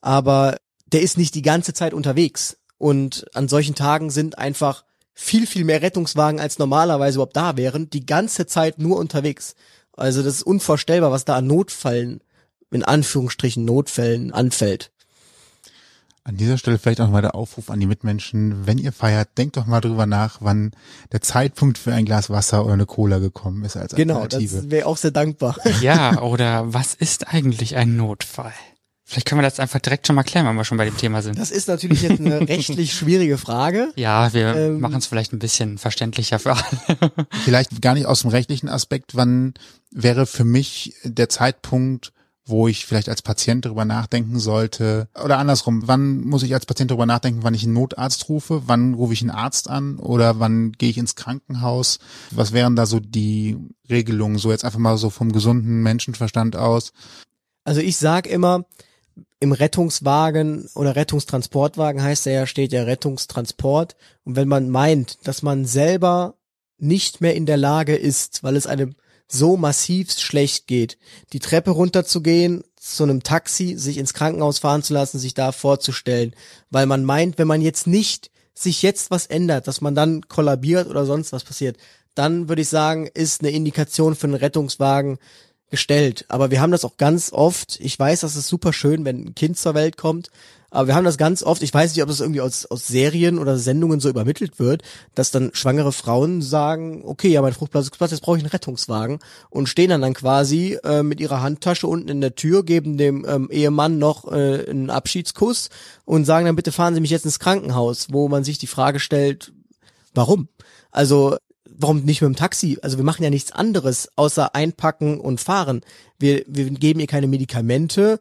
Aber 0.01 0.57
der 0.95 1.03
ist 1.03 1.19
nicht 1.19 1.35
die 1.35 1.43
ganze 1.43 1.75
Zeit 1.75 1.93
unterwegs. 1.93 2.57
Und 2.79 3.27
an 3.35 3.49
solchen 3.49 3.75
Tagen 3.75 4.11
sind 4.11 4.39
einfach 4.39 4.85
viel, 5.13 5.47
viel 5.47 5.65
mehr 5.65 5.83
Rettungswagen 5.83 6.41
als 6.41 6.59
normalerweise 6.59 7.17
überhaupt 7.17 7.37
da 7.37 7.57
wären, 7.57 7.91
die 7.91 8.07
ganze 8.07 8.47
Zeit 8.47 8.79
nur 8.79 8.97
unterwegs. 8.99 9.55
Also 9.97 10.23
das 10.23 10.37
ist 10.37 10.43
unvorstellbar, 10.43 11.11
was 11.11 11.25
da 11.25 11.37
an 11.37 11.47
Notfällen, 11.47 12.21
in 12.71 12.83
Anführungsstrichen 12.85 13.65
Notfällen 13.65 14.33
anfällt. 14.33 14.91
An 16.25 16.37
dieser 16.37 16.59
Stelle 16.59 16.79
vielleicht 16.79 17.01
auch 17.01 17.11
mal 17.11 17.21
der 17.23 17.35
Aufruf 17.35 17.71
an 17.71 17.81
die 17.81 17.87
Mitmenschen, 17.87 18.67
wenn 18.67 18.79
ihr 18.79 18.93
feiert, 18.93 19.37
denkt 19.37 19.57
doch 19.57 19.67
mal 19.67 19.81
drüber 19.83 20.07
nach, 20.07 20.39
wann 20.41 20.73
der 21.13 21.21
Zeitpunkt 21.21 21.77
für 21.77 21.93
ein 21.93 22.07
Glas 22.07 22.31
Wasser 22.31 22.65
oder 22.65 22.73
eine 22.73 22.87
Cola 22.87 23.19
gekommen 23.19 23.63
ist 23.65 23.77
als 23.77 23.95
Genau, 23.95 24.21
Alternative. 24.21 24.57
das 24.63 24.71
wäre 24.71 24.87
auch 24.87 24.97
sehr 24.97 25.11
dankbar. 25.11 25.59
Ja, 25.83 26.23
oder 26.23 26.73
was 26.73 26.95
ist 26.95 27.29
eigentlich 27.29 27.77
ein 27.77 27.97
Notfall? 27.97 28.55
Vielleicht 29.15 29.29
können 29.29 29.43
wir 29.43 29.49
das 29.49 29.61
einfach 29.61 29.79
direkt 29.79 30.09
schon 30.09 30.17
mal 30.17 30.25
klären, 30.25 30.45
wenn 30.45 30.57
wir 30.57 30.65
schon 30.65 30.77
bei 30.77 30.87
dem 30.87 30.97
Thema 30.97 31.23
sind. 31.23 31.39
Das 31.39 31.53
ist 31.53 31.69
natürlich 31.69 32.03
jetzt 32.03 32.19
eine 32.19 32.41
rechtlich 32.49 32.93
schwierige 32.93 33.39
Frage. 33.39 33.93
Ja, 33.95 34.33
wir 34.33 34.57
Ähm, 34.57 34.81
machen 34.81 34.97
es 34.97 35.07
vielleicht 35.07 35.33
ein 35.33 35.39
bisschen 35.39 35.79
verständlicher 35.79 36.41
für 36.41 36.55
alle. 36.55 37.13
Vielleicht 37.45 37.81
gar 37.81 37.95
nicht 37.95 38.07
aus 38.07 38.23
dem 38.23 38.31
rechtlichen 38.31 38.69
Aspekt, 38.69 39.15
wann 39.15 39.55
wäre 39.93 40.27
für 40.27 40.43
mich 40.43 40.95
der 41.05 41.29
Zeitpunkt, 41.29 42.13
wo 42.45 42.67
ich 42.67 42.87
vielleicht 42.87 43.09
als 43.09 43.23
Patient 43.23 43.65
darüber 43.65 43.85
nachdenken 43.85 44.41
sollte, 44.41 45.09
oder 45.25 45.39
andersrum, 45.39 45.87
wann 45.87 46.23
muss 46.23 46.43
ich 46.43 46.53
als 46.53 46.67
Patient 46.67 46.91
darüber 46.91 47.07
nachdenken, 47.07 47.45
wann 47.45 47.55
ich 47.55 47.63
einen 47.63 47.75
Notarzt 47.75 48.29
rufe, 48.29 48.63
wann 48.67 48.95
rufe 48.95 49.13
ich 49.13 49.21
einen 49.21 49.31
Arzt 49.31 49.71
an 49.71 49.97
oder 50.01 50.41
wann 50.41 50.73
gehe 50.73 50.91
ich 50.91 50.99
ins 50.99 51.15
Krankenhaus? 51.15 52.01
Was 52.33 52.53
wären 52.53 52.75
da 52.75 52.85
so 52.85 52.99
die 52.99 53.59
Regelungen, 53.89 54.39
so 54.39 54.51
jetzt 54.51 54.65
einfach 54.65 54.81
mal 54.81 54.99
so 54.99 55.09
vom 55.09 55.31
gesunden 55.31 55.85
Menschenverstand 55.85 56.57
aus? 56.57 56.93
Also 57.63 57.81
ich 57.81 57.97
sag 57.97 58.27
immer, 58.27 58.65
im 59.45 59.53
Rettungswagen 59.53 60.69
oder 60.75 60.97
Rettungstransportwagen 60.97 62.03
heißt 62.03 62.27
er 62.27 62.33
ja, 62.33 62.47
steht 62.47 62.73
ja 62.73 62.83
Rettungstransport. 62.83 63.95
Und 64.25 64.37
wenn 64.37 64.49
man 64.49 64.71
meint, 64.71 65.19
dass 65.29 65.43
man 65.43 65.67
selber 65.67 66.35
nicht 66.79 67.21
mehr 67.21 67.35
in 67.35 67.45
der 67.45 67.59
Lage 67.59 67.95
ist, 67.95 68.43
weil 68.43 68.57
es 68.57 68.67
einem 68.67 68.97
so 69.29 69.57
massivst 69.59 70.23
schlecht 70.23 70.67
geht, 70.67 70.99
die 71.33 71.41
Treppe 71.41 71.73
runterzugehen, 71.73 72.65
zu 72.81 73.03
einem 73.03 73.23
Taxi, 73.23 73.77
sich 73.77 73.99
ins 73.99 74.15
Krankenhaus 74.15 74.59
fahren 74.59 74.83
zu 74.83 74.95
lassen, 74.95 75.19
sich 75.19 75.35
da 75.35 75.53
vorzustellen, 75.53 76.35
weil 76.71 76.87
man 76.87 77.05
meint, 77.05 77.39
wenn 77.39 77.49
man 77.49 77.61
jetzt 77.61 77.87
nicht 77.87 78.31
sich 78.55 78.83
jetzt 78.83 79.11
was 79.11 79.27
ändert, 79.27 79.67
dass 79.69 79.81
man 79.81 79.95
dann 79.95 80.29
kollabiert 80.29 80.89
oder 80.89 81.05
sonst 81.05 81.33
was 81.33 81.45
passiert, 81.45 81.77
dann 82.15 82.49
würde 82.49 82.63
ich 82.63 82.69
sagen, 82.69 83.09
ist 83.13 83.43
eine 83.43 83.51
Indikation 83.51 84.15
für 84.15 84.27
einen 84.27 84.37
Rettungswagen 84.37 85.19
gestellt. 85.75 86.25
Aber 86.29 86.53
wir 86.53 86.61
haben 86.61 86.71
das 86.71 86.85
auch 86.85 86.97
ganz 86.99 87.33
oft. 87.33 87.81
Ich 87.81 87.99
weiß, 87.99 88.21
das 88.21 88.37
ist 88.37 88.47
super 88.47 88.73
schön, 88.73 89.05
wenn 89.05 89.25
ein 89.25 89.35
Kind 89.35 89.59
zur 89.59 89.75
Welt 89.75 89.97
kommt. 89.97 90.31
Aber 90.71 90.87
wir 90.87 90.95
haben 90.95 91.05
das 91.05 91.19
ganz 91.19 91.43
oft. 91.43 91.63
Ich 91.65 91.75
weiß 91.75 91.93
nicht, 91.93 92.03
ob 92.03 92.09
das 92.09 92.21
irgendwie 92.21 92.41
aus, 92.41 92.67
aus 92.67 92.87
Serien 92.87 93.41
oder 93.41 93.59
Sendungen 93.59 93.99
so 93.99 94.09
übermittelt 94.09 94.61
wird, 94.61 94.83
dass 95.17 95.33
dann 95.33 95.51
schwangere 95.53 95.91
Frauen 95.91 96.43
sagen, 96.43 97.03
okay, 97.05 97.29
ja, 97.29 97.43
mein 97.43 97.53
Fruchtplatz 97.53 97.87
ist 97.87 97.97
Platz, 97.97 98.13
jetzt 98.13 98.23
brauche 98.23 98.37
ich 98.37 98.45
einen 98.45 98.51
Rettungswagen 98.51 99.19
und 99.51 99.69
stehen 99.69 99.91
dann 99.91 100.03
dann 100.03 100.15
quasi 100.15 100.79
äh, 100.85 101.03
mit 101.03 101.19
ihrer 101.21 101.43
Handtasche 101.43 101.89
unten 101.89 102.09
in 102.09 102.21
der 102.21 102.37
Tür, 102.37 102.65
geben 102.65 102.97
dem 102.97 103.27
ähm, 103.29 103.49
Ehemann 103.51 103.99
noch 103.99 104.31
äh, 104.31 104.69
einen 104.69 104.91
Abschiedskuss 104.91 105.71
und 106.05 106.25
sagen 106.25 106.47
dann 106.47 106.57
bitte 106.57 106.73
fahren 106.73 106.95
Sie 106.95 107.01
mich 107.01 107.11
jetzt 107.11 107.25
ins 107.25 107.41
Krankenhaus, 107.41 108.09
wo 108.11 108.29
man 108.29 108.45
sich 108.45 108.59
die 108.59 108.67
Frage 108.67 109.01
stellt, 109.01 109.53
warum? 110.15 110.49
Also 110.91 111.37
warum 111.77 112.03
nicht 112.03 112.21
mit 112.23 112.29
dem 112.29 112.37
Taxi? 112.37 112.79
Also 112.83 112.97
wir 112.97 113.05
machen 113.05 113.23
ja 113.23 113.31
nichts 113.31 113.53
anderes 113.53 114.09
außer 114.17 114.55
einpacken 114.55 115.21
und 115.21 115.41
fahren. 115.41 115.83
Wir, 116.19 116.45
wir 116.47 116.71
geben 116.71 117.01
ihr 117.01 117.07
keine 117.07 117.27
Medikamente. 117.27 118.21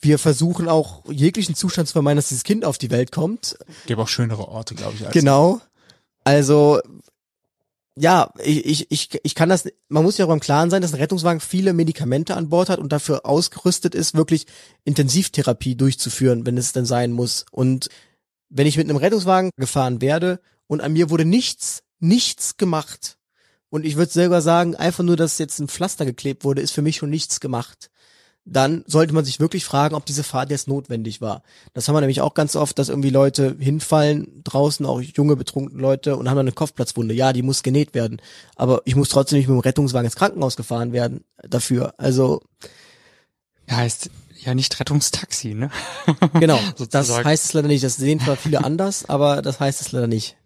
Wir 0.00 0.18
versuchen 0.18 0.68
auch 0.68 1.04
jeglichen 1.10 1.54
Zustand 1.54 1.88
zu 1.88 1.92
vermeiden, 1.92 2.16
dass 2.16 2.28
dieses 2.28 2.44
Kind 2.44 2.64
auf 2.64 2.78
die 2.78 2.90
Welt 2.90 3.12
kommt. 3.12 3.58
Gibt 3.86 4.00
auch 4.00 4.08
schönere 4.08 4.48
Orte, 4.48 4.74
glaube 4.74 4.94
ich. 4.96 5.06
Als 5.06 5.12
Genau. 5.12 5.60
Also 6.24 6.80
ja, 7.98 8.30
ich, 8.42 8.66
ich, 8.66 8.90
ich, 8.90 9.20
ich 9.22 9.34
kann 9.34 9.48
das, 9.48 9.66
man 9.88 10.02
muss 10.02 10.18
ja 10.18 10.26
auch 10.26 10.28
beim 10.28 10.40
Klaren 10.40 10.68
sein, 10.68 10.82
dass 10.82 10.92
ein 10.92 11.00
Rettungswagen 11.00 11.40
viele 11.40 11.72
Medikamente 11.72 12.36
an 12.36 12.50
Bord 12.50 12.68
hat 12.68 12.78
und 12.78 12.92
dafür 12.92 13.24
ausgerüstet 13.24 13.94
ist, 13.94 14.14
wirklich 14.14 14.46
Intensivtherapie 14.84 15.76
durchzuführen, 15.76 16.44
wenn 16.44 16.58
es 16.58 16.72
denn 16.72 16.84
sein 16.84 17.12
muss. 17.12 17.46
Und 17.50 17.88
wenn 18.50 18.66
ich 18.66 18.76
mit 18.76 18.88
einem 18.88 18.98
Rettungswagen 18.98 19.50
gefahren 19.56 20.02
werde 20.02 20.40
und 20.66 20.82
an 20.82 20.92
mir 20.92 21.08
wurde 21.08 21.24
nichts, 21.24 21.82
nichts 21.98 22.56
gemacht, 22.56 23.16
und 23.68 23.84
ich 23.84 23.96
würde 23.96 24.12
selber 24.12 24.40
sagen, 24.42 24.76
einfach 24.76 25.04
nur, 25.04 25.16
dass 25.16 25.38
jetzt 25.38 25.58
ein 25.58 25.68
Pflaster 25.68 26.04
geklebt 26.04 26.44
wurde, 26.44 26.62
ist 26.62 26.70
für 26.72 26.82
mich 26.82 26.96
schon 26.96 27.10
nichts 27.10 27.40
gemacht. 27.40 27.90
Dann 28.44 28.84
sollte 28.86 29.12
man 29.12 29.24
sich 29.24 29.40
wirklich 29.40 29.64
fragen, 29.64 29.96
ob 29.96 30.06
diese 30.06 30.22
Fahrt 30.22 30.50
jetzt 30.50 30.68
notwendig 30.68 31.20
war. 31.20 31.42
Das 31.74 31.88
haben 31.88 31.96
wir 31.96 32.00
nämlich 32.00 32.20
auch 32.20 32.34
ganz 32.34 32.54
oft, 32.54 32.78
dass 32.78 32.88
irgendwie 32.88 33.10
Leute 33.10 33.56
hinfallen, 33.58 34.42
draußen 34.44 34.86
auch 34.86 35.00
junge 35.00 35.34
betrunkene 35.34 35.82
Leute 35.82 36.16
und 36.16 36.28
haben 36.28 36.36
dann 36.36 36.46
eine 36.46 36.52
Kopfplatzwunde. 36.52 37.12
Ja, 37.12 37.32
die 37.32 37.42
muss 37.42 37.64
genäht 37.64 37.92
werden. 37.92 38.22
Aber 38.54 38.82
ich 38.84 38.94
muss 38.94 39.08
trotzdem 39.08 39.38
nicht 39.38 39.48
mit 39.48 39.56
dem 39.56 39.60
Rettungswagen 39.60 40.06
ins 40.06 40.14
Krankenhaus 40.14 40.56
gefahren 40.56 40.92
werden 40.92 41.24
dafür. 41.36 41.94
Also, 41.98 42.40
Ja, 43.68 43.78
heißt 43.78 44.10
ja 44.38 44.54
nicht 44.54 44.78
Rettungstaxi, 44.78 45.54
ne? 45.54 45.72
genau. 46.34 46.60
das 46.90 47.10
heißt 47.10 47.46
es 47.46 47.52
leider 47.52 47.66
nicht. 47.66 47.82
Das 47.82 47.96
sehen 47.96 48.20
zwar 48.20 48.36
viele 48.36 48.64
anders, 48.64 49.08
aber 49.08 49.42
das 49.42 49.58
heißt 49.58 49.80
es 49.80 49.90
leider 49.90 50.06
nicht. 50.06 50.36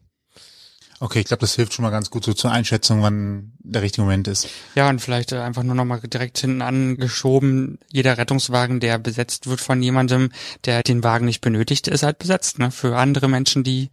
Okay, 1.02 1.20
ich 1.20 1.24
glaube, 1.24 1.40
das 1.40 1.54
hilft 1.54 1.72
schon 1.72 1.82
mal 1.82 1.90
ganz 1.90 2.10
gut 2.10 2.24
so 2.24 2.34
zur 2.34 2.50
Einschätzung, 2.50 3.00
wann 3.02 3.52
der 3.58 3.80
richtige 3.80 4.02
Moment 4.02 4.28
ist. 4.28 4.48
Ja, 4.74 4.90
und 4.90 5.00
vielleicht 5.00 5.32
äh, 5.32 5.38
einfach 5.38 5.62
nur 5.62 5.74
nochmal 5.74 6.00
direkt 6.00 6.36
hinten 6.36 6.60
angeschoben, 6.60 7.78
jeder 7.90 8.18
Rettungswagen, 8.18 8.80
der 8.80 8.98
besetzt 8.98 9.46
wird 9.46 9.62
von 9.62 9.82
jemandem, 9.82 10.30
der 10.66 10.82
den 10.82 11.02
Wagen 11.02 11.24
nicht 11.24 11.40
benötigt, 11.40 11.88
ist 11.88 12.02
halt 12.02 12.18
besetzt, 12.18 12.58
ne? 12.58 12.70
Für 12.70 12.98
andere 12.98 13.28
Menschen, 13.28 13.64
die 13.64 13.88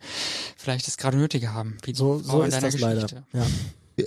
vielleicht 0.57 0.89
es 0.89 0.97
gerade 0.97 1.15
nötiger 1.15 1.53
haben. 1.53 1.77
So, 1.93 2.19
so 2.19 2.41
in 2.41 2.49
ist 2.49 2.55
deiner 2.55 2.71
das 2.71 2.79
leider. 2.81 3.01
Geschichte. 3.03 3.23
Ja. 3.31 3.45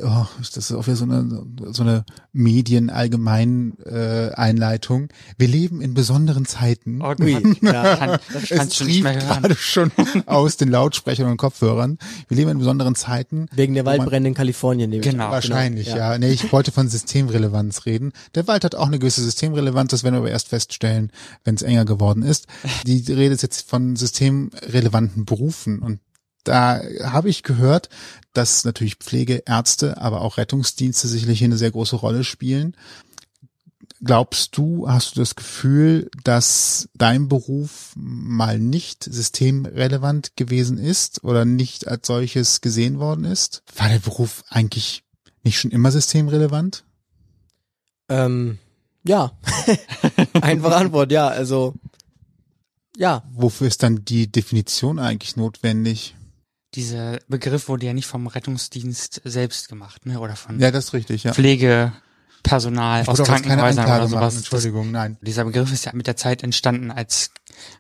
Oh, 0.03 0.27
das 0.39 0.57
ist 0.57 0.71
auch 0.73 0.87
wieder 0.87 0.95
so 0.95 1.03
eine, 1.05 1.45
so 1.73 1.83
eine 1.83 2.05
Medien-Allgemein-Einleitung. 2.33 5.09
Wir 5.37 5.49
leben 5.49 5.81
in 5.81 5.95
besonderen 5.95 6.47
Zeiten. 6.47 7.03
Oh, 7.03 7.13
Gott. 7.17 7.43
ja. 7.61 7.97
Kann, 7.97 8.21
das 8.33 8.51
es 8.51 8.85
mehr 8.85 9.15
hören. 9.15 9.43
gerade 9.43 9.57
schon 9.57 9.91
aus 10.27 10.57
den 10.57 10.69
Lautsprechern 10.69 11.29
und 11.29 11.39
Kopfhörern. 11.39 11.99
Wir 12.29 12.37
leben 12.37 12.51
in 12.51 12.59
besonderen 12.59 12.95
Zeiten. 12.95 13.47
Wegen 13.53 13.75
der 13.75 13.85
Waldbrände 13.85 14.29
in 14.29 14.35
Kalifornien. 14.35 14.91
nehme 14.91 15.03
ich 15.05 15.11
Genau. 15.11 15.33
Wahrscheinlich, 15.33 15.89
ja. 15.89 16.13
ja. 16.13 16.19
Nee, 16.19 16.31
ich 16.31 16.53
wollte 16.53 16.71
von 16.71 16.89
Systemrelevanz 16.89 17.85
reden. 17.87 18.13
Der 18.37 18.47
Wald 18.47 18.63
hat 18.63 18.77
auch 18.77 18.87
eine 18.87 19.01
gewisse 19.01 19.23
Systemrelevanz, 19.23 19.91
das 19.91 20.05
werden 20.05 20.15
wir 20.15 20.19
aber 20.21 20.31
erst 20.31 20.47
feststellen, 20.49 21.11
wenn 21.43 21.57
es 21.57 21.63
enger 21.63 21.85
geworden 21.85 22.23
ist. 22.23 22.47
Die 22.87 23.01
Rede 23.13 23.35
ist 23.35 23.43
jetzt 23.43 23.69
von 23.69 23.97
systemrelevanten 23.97 25.25
Berufen 25.25 25.81
und 25.81 25.99
da 26.45 26.81
habe 27.05 27.29
ich 27.29 27.43
gehört, 27.43 27.89
dass 28.33 28.65
natürlich 28.65 28.97
Pflegeärzte, 28.97 29.99
aber 29.99 30.21
auch 30.23 30.37
Rettungsdienste 30.37 31.09
sicherlich 31.09 31.39
hier 31.39 31.49
eine 31.49 31.59
sehr 31.59 31.71
große 31.71 31.97
Rolle 31.97 32.25
spielen. 32.25 32.77
Glaubst 34.03 34.57
du, 34.57 34.89
hast 34.89 35.15
du 35.15 35.21
das 35.21 35.35
Gefühl, 35.37 36.11
dass 36.25 36.89
dein 36.95 37.29
Beruf 37.29 37.93
mal 37.97 38.59
nicht 38.59 39.05
systemrelevant 39.05 40.37
gewesen 40.37 40.79
ist 40.79 41.23
oder 41.23 41.45
nicht 41.45 41.87
als 41.87 42.07
solches 42.07 42.63
gesehen 42.63 42.99
worden 42.99 43.25
ist? 43.27 43.63
War 43.77 43.91
der 43.91 43.99
Beruf 43.99 44.43
eigentlich 44.49 45.05
nicht 45.43 45.59
schon 45.59 45.71
immer 45.71 45.91
systemrelevant? 45.91 46.85
Ähm, 48.09 48.59
ja. 49.05 49.33
Einfache 50.41 50.77
Antwort, 50.77 51.13
ja. 51.13 51.29
Also, 51.29 51.75
ja. 52.97 53.23
Wofür 53.35 53.67
ist 53.67 53.83
dann 53.83 54.05
die 54.05 54.33
Definition 54.33 54.99
eigentlich 54.99 55.37
notwendig? 55.37 56.15
Dieser 56.75 57.19
Begriff 57.29 57.69
wurde 57.69 57.87
ja 57.87 57.93
nicht 57.93 58.07
vom 58.07 58.27
Rettungsdienst 58.27 59.23
selbst 59.25 59.69
gemacht, 59.69 60.07
ne? 60.07 60.21
Oder 60.21 60.37
von 60.37 60.61
Ja, 60.61 60.71
das 60.71 60.87
ist 60.87 60.93
richtig, 60.93 61.25
ja. 61.25 61.33
Pflegepersonal 61.33 63.05
aus 63.07 63.23
Krankenhäusern 63.23 63.85
oder 63.85 63.99
machen, 63.99 64.09
sowas. 64.09 64.37
Entschuldigung, 64.37 64.91
nein. 64.91 65.15
Das, 65.21 65.27
dieser 65.27 65.45
Begriff 65.45 65.73
ist 65.73 65.85
ja 65.85 65.93
mit 65.95 66.07
der 66.07 66.17
Zeit 66.17 66.43
entstanden, 66.43 66.91
als 66.91 67.33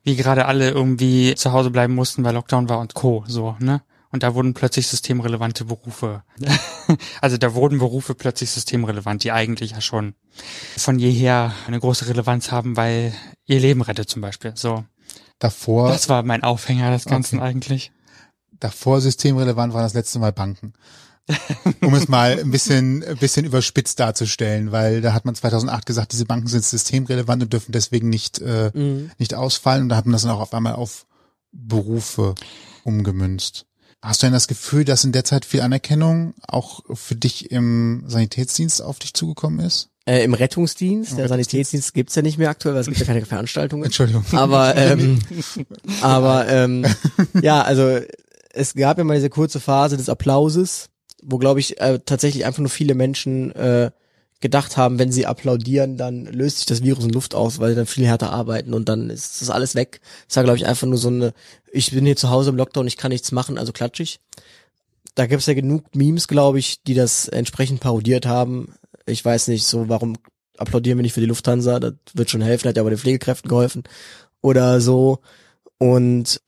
wir 0.02 0.16
gerade 0.16 0.46
alle 0.46 0.70
irgendwie 0.70 1.34
zu 1.36 1.52
Hause 1.52 1.70
bleiben 1.70 1.94
mussten, 1.94 2.24
weil 2.24 2.34
Lockdown 2.34 2.68
war 2.68 2.80
und 2.80 2.94
Co. 2.94 3.24
So, 3.28 3.56
ne? 3.60 3.82
Und 4.12 4.24
da 4.24 4.34
wurden 4.34 4.54
plötzlich 4.54 4.88
systemrelevante 4.88 5.66
Berufe. 5.66 6.24
also 7.20 7.36
da 7.36 7.54
wurden 7.54 7.78
Berufe 7.78 8.14
plötzlich 8.16 8.50
systemrelevant, 8.50 9.22
die 9.22 9.30
eigentlich 9.30 9.70
ja 9.70 9.80
schon 9.80 10.14
von 10.76 10.98
jeher 10.98 11.54
eine 11.68 11.78
große 11.78 12.08
Relevanz 12.08 12.50
haben, 12.50 12.76
weil 12.76 13.14
ihr 13.46 13.60
Leben 13.60 13.82
rettet 13.82 14.10
zum 14.10 14.20
Beispiel. 14.20 14.52
So. 14.56 14.84
Davor, 15.38 15.88
Das 15.90 16.08
war 16.08 16.24
mein 16.24 16.42
Aufhänger 16.42 16.90
des 16.90 17.04
Ganzen 17.04 17.38
Okay. 17.38 17.48
eigentlich. 17.48 17.92
Davor 18.60 19.00
systemrelevant 19.00 19.72
waren 19.74 19.82
das 19.82 19.94
letzte 19.94 20.18
Mal 20.18 20.32
Banken. 20.32 20.72
um 21.82 21.94
es 21.94 22.08
mal 22.08 22.38
ein 22.40 22.50
bisschen, 22.50 23.04
ein 23.04 23.16
bisschen 23.16 23.46
überspitzt 23.46 24.00
darzustellen, 24.00 24.72
weil 24.72 25.00
da 25.00 25.12
hat 25.12 25.24
man 25.26 25.34
2008 25.36 25.86
gesagt, 25.86 26.12
diese 26.12 26.24
Banken 26.24 26.48
sind 26.48 26.64
systemrelevant 26.64 27.42
und 27.44 27.52
dürfen 27.52 27.70
deswegen 27.72 28.08
nicht, 28.08 28.40
äh, 28.40 28.70
Mhm. 28.74 29.10
nicht 29.18 29.34
ausfallen. 29.34 29.82
Und 29.84 29.88
da 29.90 29.96
hat 29.96 30.06
man 30.06 30.12
das 30.14 30.22
dann 30.22 30.32
auch 30.32 30.40
auf 30.40 30.54
einmal 30.54 30.74
auf 30.74 31.06
Berufe 31.52 32.34
umgemünzt. 32.84 33.66
Hast 34.02 34.22
du 34.22 34.26
denn 34.26 34.32
das 34.32 34.48
Gefühl, 34.48 34.84
dass 34.84 35.04
in 35.04 35.12
der 35.12 35.24
Zeit 35.24 35.44
viel 35.44 35.60
Anerkennung 35.60 36.34
auch 36.48 36.80
für 36.94 37.14
dich 37.16 37.50
im 37.50 38.02
Sanitätsdienst 38.06 38.82
auf 38.82 38.98
dich 38.98 39.12
zugekommen 39.14 39.60
ist? 39.60 39.90
Äh, 40.06 40.24
Im 40.24 40.32
Rettungsdienst, 40.32 41.10
Im 41.12 41.16
der 41.18 41.24
Rettungsdienst. 41.26 41.50
Sanitätsdienst 41.50 41.94
gibt's 41.94 42.14
ja 42.14 42.22
nicht 42.22 42.38
mehr 42.38 42.48
aktuell, 42.50 42.74
weil 42.74 42.80
es 42.80 42.86
gibt 42.88 42.98
ja 42.98 43.04
keine 43.06 43.24
Veranstaltungen. 43.26 43.84
Entschuldigung. 43.84 44.24
Aber 44.32 44.74
ähm, 44.76 45.18
aber 46.00 46.48
ähm, 46.48 46.86
ja, 47.42 47.62
also 47.62 48.00
es 48.52 48.74
gab 48.74 48.98
ja 48.98 49.04
mal 49.04 49.14
diese 49.14 49.30
kurze 49.30 49.60
Phase 49.60 49.96
des 49.96 50.08
Applauses, 50.08 50.90
wo 51.22 51.38
glaube 51.38 51.60
ich 51.60 51.80
äh, 51.80 52.00
tatsächlich 52.04 52.44
einfach 52.44 52.60
nur 52.60 52.70
viele 52.70 52.94
Menschen 52.94 53.52
äh, 53.52 53.90
gedacht 54.40 54.76
haben, 54.76 54.98
wenn 54.98 55.12
sie 55.12 55.26
applaudieren, 55.26 55.96
dann 55.96 56.24
löst 56.24 56.58
sich 56.58 56.66
das 56.66 56.82
Virus 56.82 57.04
in 57.04 57.10
Luft 57.10 57.34
aus, 57.34 57.58
weil 57.58 57.70
sie 57.70 57.76
dann 57.76 57.86
viel 57.86 58.06
härter 58.06 58.32
arbeiten 58.32 58.72
und 58.72 58.88
dann 58.88 59.10
ist 59.10 59.42
das 59.42 59.50
alles 59.50 59.74
weg. 59.74 60.00
Das 60.28 60.36
war 60.36 60.44
glaube 60.44 60.56
ich 60.56 60.66
einfach 60.66 60.86
nur 60.86 60.98
so 60.98 61.08
eine, 61.08 61.32
ich 61.70 61.92
bin 61.92 62.06
hier 62.06 62.16
zu 62.16 62.30
Hause 62.30 62.50
im 62.50 62.56
Lockdown, 62.56 62.86
ich 62.86 62.96
kann 62.96 63.10
nichts 63.10 63.32
machen, 63.32 63.58
also 63.58 63.72
klatsch 63.72 64.00
ich. 64.00 64.20
Da 65.14 65.26
gibt's 65.26 65.46
ja 65.46 65.54
genug 65.54 65.94
Memes, 65.94 66.28
glaube 66.28 66.58
ich, 66.58 66.82
die 66.82 66.94
das 66.94 67.28
entsprechend 67.28 67.80
parodiert 67.80 68.26
haben. 68.26 68.74
Ich 69.06 69.24
weiß 69.24 69.48
nicht, 69.48 69.66
so 69.66 69.88
warum 69.88 70.16
applaudieren 70.56 70.98
wir 70.98 71.02
nicht 71.02 71.14
für 71.14 71.20
die 71.20 71.26
Lufthansa? 71.26 71.80
Das 71.80 71.94
wird 72.14 72.30
schon 72.30 72.42
helfen, 72.42 72.68
hat 72.68 72.76
ja 72.76 72.82
aber 72.82 72.90
den 72.90 72.98
Pflegekräften 72.98 73.48
geholfen 73.48 73.84
oder 74.40 74.80
so. 74.80 75.18
Und 75.78 76.40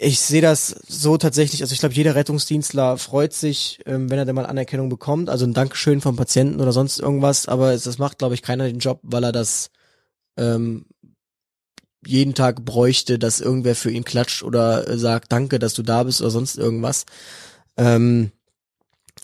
ich 0.00 0.20
sehe 0.20 0.42
das 0.42 0.68
so 0.86 1.16
tatsächlich, 1.16 1.62
also 1.62 1.72
ich 1.72 1.80
glaube, 1.80 1.94
jeder 1.94 2.14
Rettungsdienstler 2.14 2.98
freut 2.98 3.32
sich, 3.32 3.80
ähm, 3.86 4.10
wenn 4.10 4.18
er 4.18 4.24
denn 4.24 4.34
mal 4.34 4.46
Anerkennung 4.46 4.88
bekommt, 4.88 5.28
also 5.28 5.44
ein 5.44 5.54
Dankeschön 5.54 6.00
vom 6.00 6.16
Patienten 6.16 6.60
oder 6.60 6.72
sonst 6.72 6.98
irgendwas, 6.98 7.48
aber 7.48 7.72
es, 7.72 7.84
das 7.84 7.98
macht, 7.98 8.18
glaube 8.18 8.34
ich, 8.34 8.42
keiner 8.42 8.64
den 8.64 8.78
Job, 8.78 9.00
weil 9.02 9.24
er 9.24 9.32
das 9.32 9.70
ähm, 10.36 10.86
jeden 12.06 12.34
Tag 12.34 12.64
bräuchte, 12.64 13.18
dass 13.18 13.40
irgendwer 13.40 13.74
für 13.74 13.90
ihn 13.90 14.04
klatscht 14.04 14.42
oder 14.42 14.88
äh, 14.88 14.98
sagt, 14.98 15.30
danke, 15.32 15.58
dass 15.58 15.74
du 15.74 15.82
da 15.82 16.02
bist 16.02 16.20
oder 16.20 16.30
sonst 16.30 16.58
irgendwas. 16.58 17.04
Ähm, 17.76 18.32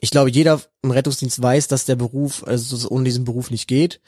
ich 0.00 0.10
glaube, 0.10 0.30
jeder 0.30 0.60
im 0.82 0.90
Rettungsdienst 0.90 1.42
weiß, 1.42 1.68
dass 1.68 1.86
der 1.86 1.96
Beruf, 1.96 2.44
also 2.46 2.76
dass 2.76 2.84
es 2.84 2.90
ohne 2.90 3.04
diesen 3.04 3.24
Beruf 3.24 3.50
nicht 3.50 3.66
geht. 3.66 4.00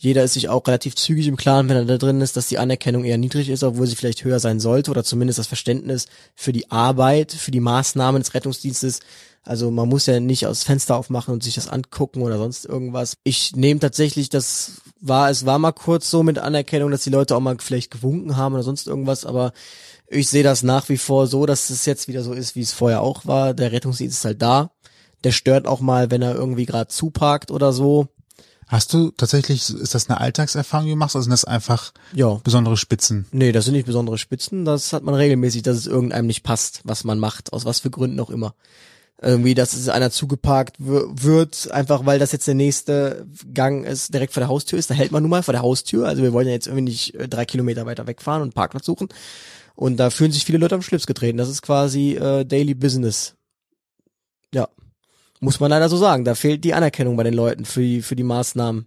Jeder 0.00 0.22
ist 0.22 0.34
sich 0.34 0.48
auch 0.48 0.64
relativ 0.68 0.94
zügig 0.94 1.26
im 1.26 1.36
Klaren, 1.36 1.68
wenn 1.68 1.76
er 1.76 1.84
da 1.84 1.98
drin 1.98 2.20
ist, 2.20 2.36
dass 2.36 2.46
die 2.46 2.58
Anerkennung 2.58 3.04
eher 3.04 3.18
niedrig 3.18 3.48
ist, 3.48 3.64
obwohl 3.64 3.88
sie 3.88 3.96
vielleicht 3.96 4.22
höher 4.22 4.38
sein 4.38 4.60
sollte 4.60 4.92
oder 4.92 5.02
zumindest 5.02 5.40
das 5.40 5.48
Verständnis 5.48 6.06
für 6.36 6.52
die 6.52 6.70
Arbeit, 6.70 7.32
für 7.32 7.50
die 7.50 7.58
Maßnahmen 7.58 8.22
des 8.22 8.32
Rettungsdienstes. 8.32 9.00
Also 9.42 9.72
man 9.72 9.88
muss 9.88 10.06
ja 10.06 10.20
nicht 10.20 10.46
aus 10.46 10.62
Fenster 10.62 10.96
aufmachen 10.96 11.34
und 11.34 11.42
sich 11.42 11.56
das 11.56 11.66
angucken 11.66 12.22
oder 12.22 12.38
sonst 12.38 12.64
irgendwas. 12.64 13.16
Ich 13.24 13.56
nehme 13.56 13.80
tatsächlich, 13.80 14.28
das 14.28 14.82
war, 15.00 15.30
es 15.30 15.46
war 15.46 15.58
mal 15.58 15.72
kurz 15.72 16.08
so 16.10 16.22
mit 16.22 16.38
Anerkennung, 16.38 16.92
dass 16.92 17.02
die 17.02 17.10
Leute 17.10 17.34
auch 17.34 17.40
mal 17.40 17.56
vielleicht 17.58 17.90
gewunken 17.90 18.36
haben 18.36 18.54
oder 18.54 18.62
sonst 18.62 18.86
irgendwas, 18.86 19.24
aber 19.24 19.52
ich 20.06 20.28
sehe 20.28 20.44
das 20.44 20.62
nach 20.62 20.88
wie 20.88 20.96
vor 20.96 21.26
so, 21.26 21.44
dass 21.44 21.70
es 21.70 21.86
jetzt 21.86 22.06
wieder 22.06 22.22
so 22.22 22.34
ist, 22.34 22.54
wie 22.54 22.62
es 22.62 22.72
vorher 22.72 23.02
auch 23.02 23.26
war. 23.26 23.52
Der 23.52 23.72
Rettungsdienst 23.72 24.18
ist 24.18 24.24
halt 24.24 24.42
da. 24.42 24.70
Der 25.24 25.32
stört 25.32 25.66
auch 25.66 25.80
mal, 25.80 26.12
wenn 26.12 26.22
er 26.22 26.36
irgendwie 26.36 26.66
gerade 26.66 26.88
zuparkt 26.88 27.50
oder 27.50 27.72
so. 27.72 28.06
Hast 28.68 28.92
du 28.92 29.10
tatsächlich, 29.12 29.70
ist 29.70 29.94
das 29.94 30.08
eine 30.08 30.20
Alltagserfahrung, 30.20 30.86
die 30.86 30.92
du 30.92 30.96
machst, 30.98 31.16
oder 31.16 31.22
sind 31.22 31.30
das 31.30 31.44
einfach 31.46 31.92
Ja. 32.12 32.34
besondere 32.44 32.76
Spitzen? 32.76 33.26
Nee, 33.32 33.50
das 33.52 33.64
sind 33.64 33.74
nicht 33.74 33.86
besondere 33.86 34.18
Spitzen, 34.18 34.64
das 34.66 34.92
hat 34.92 35.02
man 35.04 35.14
regelmäßig, 35.14 35.62
dass 35.62 35.76
es 35.78 35.86
irgendeinem 35.86 36.26
nicht 36.26 36.42
passt, 36.42 36.82
was 36.84 37.02
man 37.04 37.18
macht, 37.18 37.52
aus 37.54 37.64
was 37.64 37.80
für 37.80 37.90
Gründen 37.90 38.20
auch 38.20 38.30
immer. 38.30 38.54
Irgendwie, 39.20 39.54
dass 39.54 39.72
es 39.72 39.88
einer 39.88 40.12
zugeparkt 40.12 40.76
wird, 40.78 41.70
einfach 41.72 42.06
weil 42.06 42.20
das 42.20 42.30
jetzt 42.30 42.46
der 42.46 42.54
nächste 42.54 43.26
Gang 43.52 43.84
ist, 43.84 44.14
direkt 44.14 44.32
vor 44.34 44.42
der 44.42 44.48
Haustür 44.48 44.78
ist. 44.78 44.90
Da 44.90 44.94
hält 44.94 45.10
man 45.10 45.22
nun 45.24 45.30
mal 45.30 45.42
vor 45.42 45.50
der 45.52 45.62
Haustür. 45.62 46.06
Also 46.06 46.22
wir 46.22 46.32
wollen 46.32 46.46
ja 46.46 46.52
jetzt 46.52 46.68
irgendwie 46.68 46.84
nicht 46.84 47.14
äh, 47.16 47.26
drei 47.26 47.44
Kilometer 47.44 47.84
weiter 47.84 48.06
wegfahren 48.06 48.42
und 48.42 48.54
Parkplatz 48.54 48.86
suchen. 48.86 49.08
Und 49.74 49.96
da 49.96 50.10
fühlen 50.10 50.30
sich 50.30 50.44
viele 50.44 50.58
Leute 50.58 50.76
am 50.76 50.82
Schlips 50.82 51.06
getreten. 51.06 51.36
Das 51.38 51.48
ist 51.48 51.62
quasi 51.62 52.12
äh, 52.14 52.44
Daily 52.44 52.74
Business. 52.74 53.34
Ja. 54.54 54.68
Muss 55.40 55.60
man 55.60 55.70
leider 55.70 55.88
so 55.88 55.96
sagen. 55.96 56.24
Da 56.24 56.34
fehlt 56.34 56.64
die 56.64 56.74
Anerkennung 56.74 57.16
bei 57.16 57.22
den 57.24 57.34
Leuten 57.34 57.64
für 57.64 57.80
die, 57.80 58.02
für 58.02 58.16
die 58.16 58.22
Maßnahmen. 58.24 58.86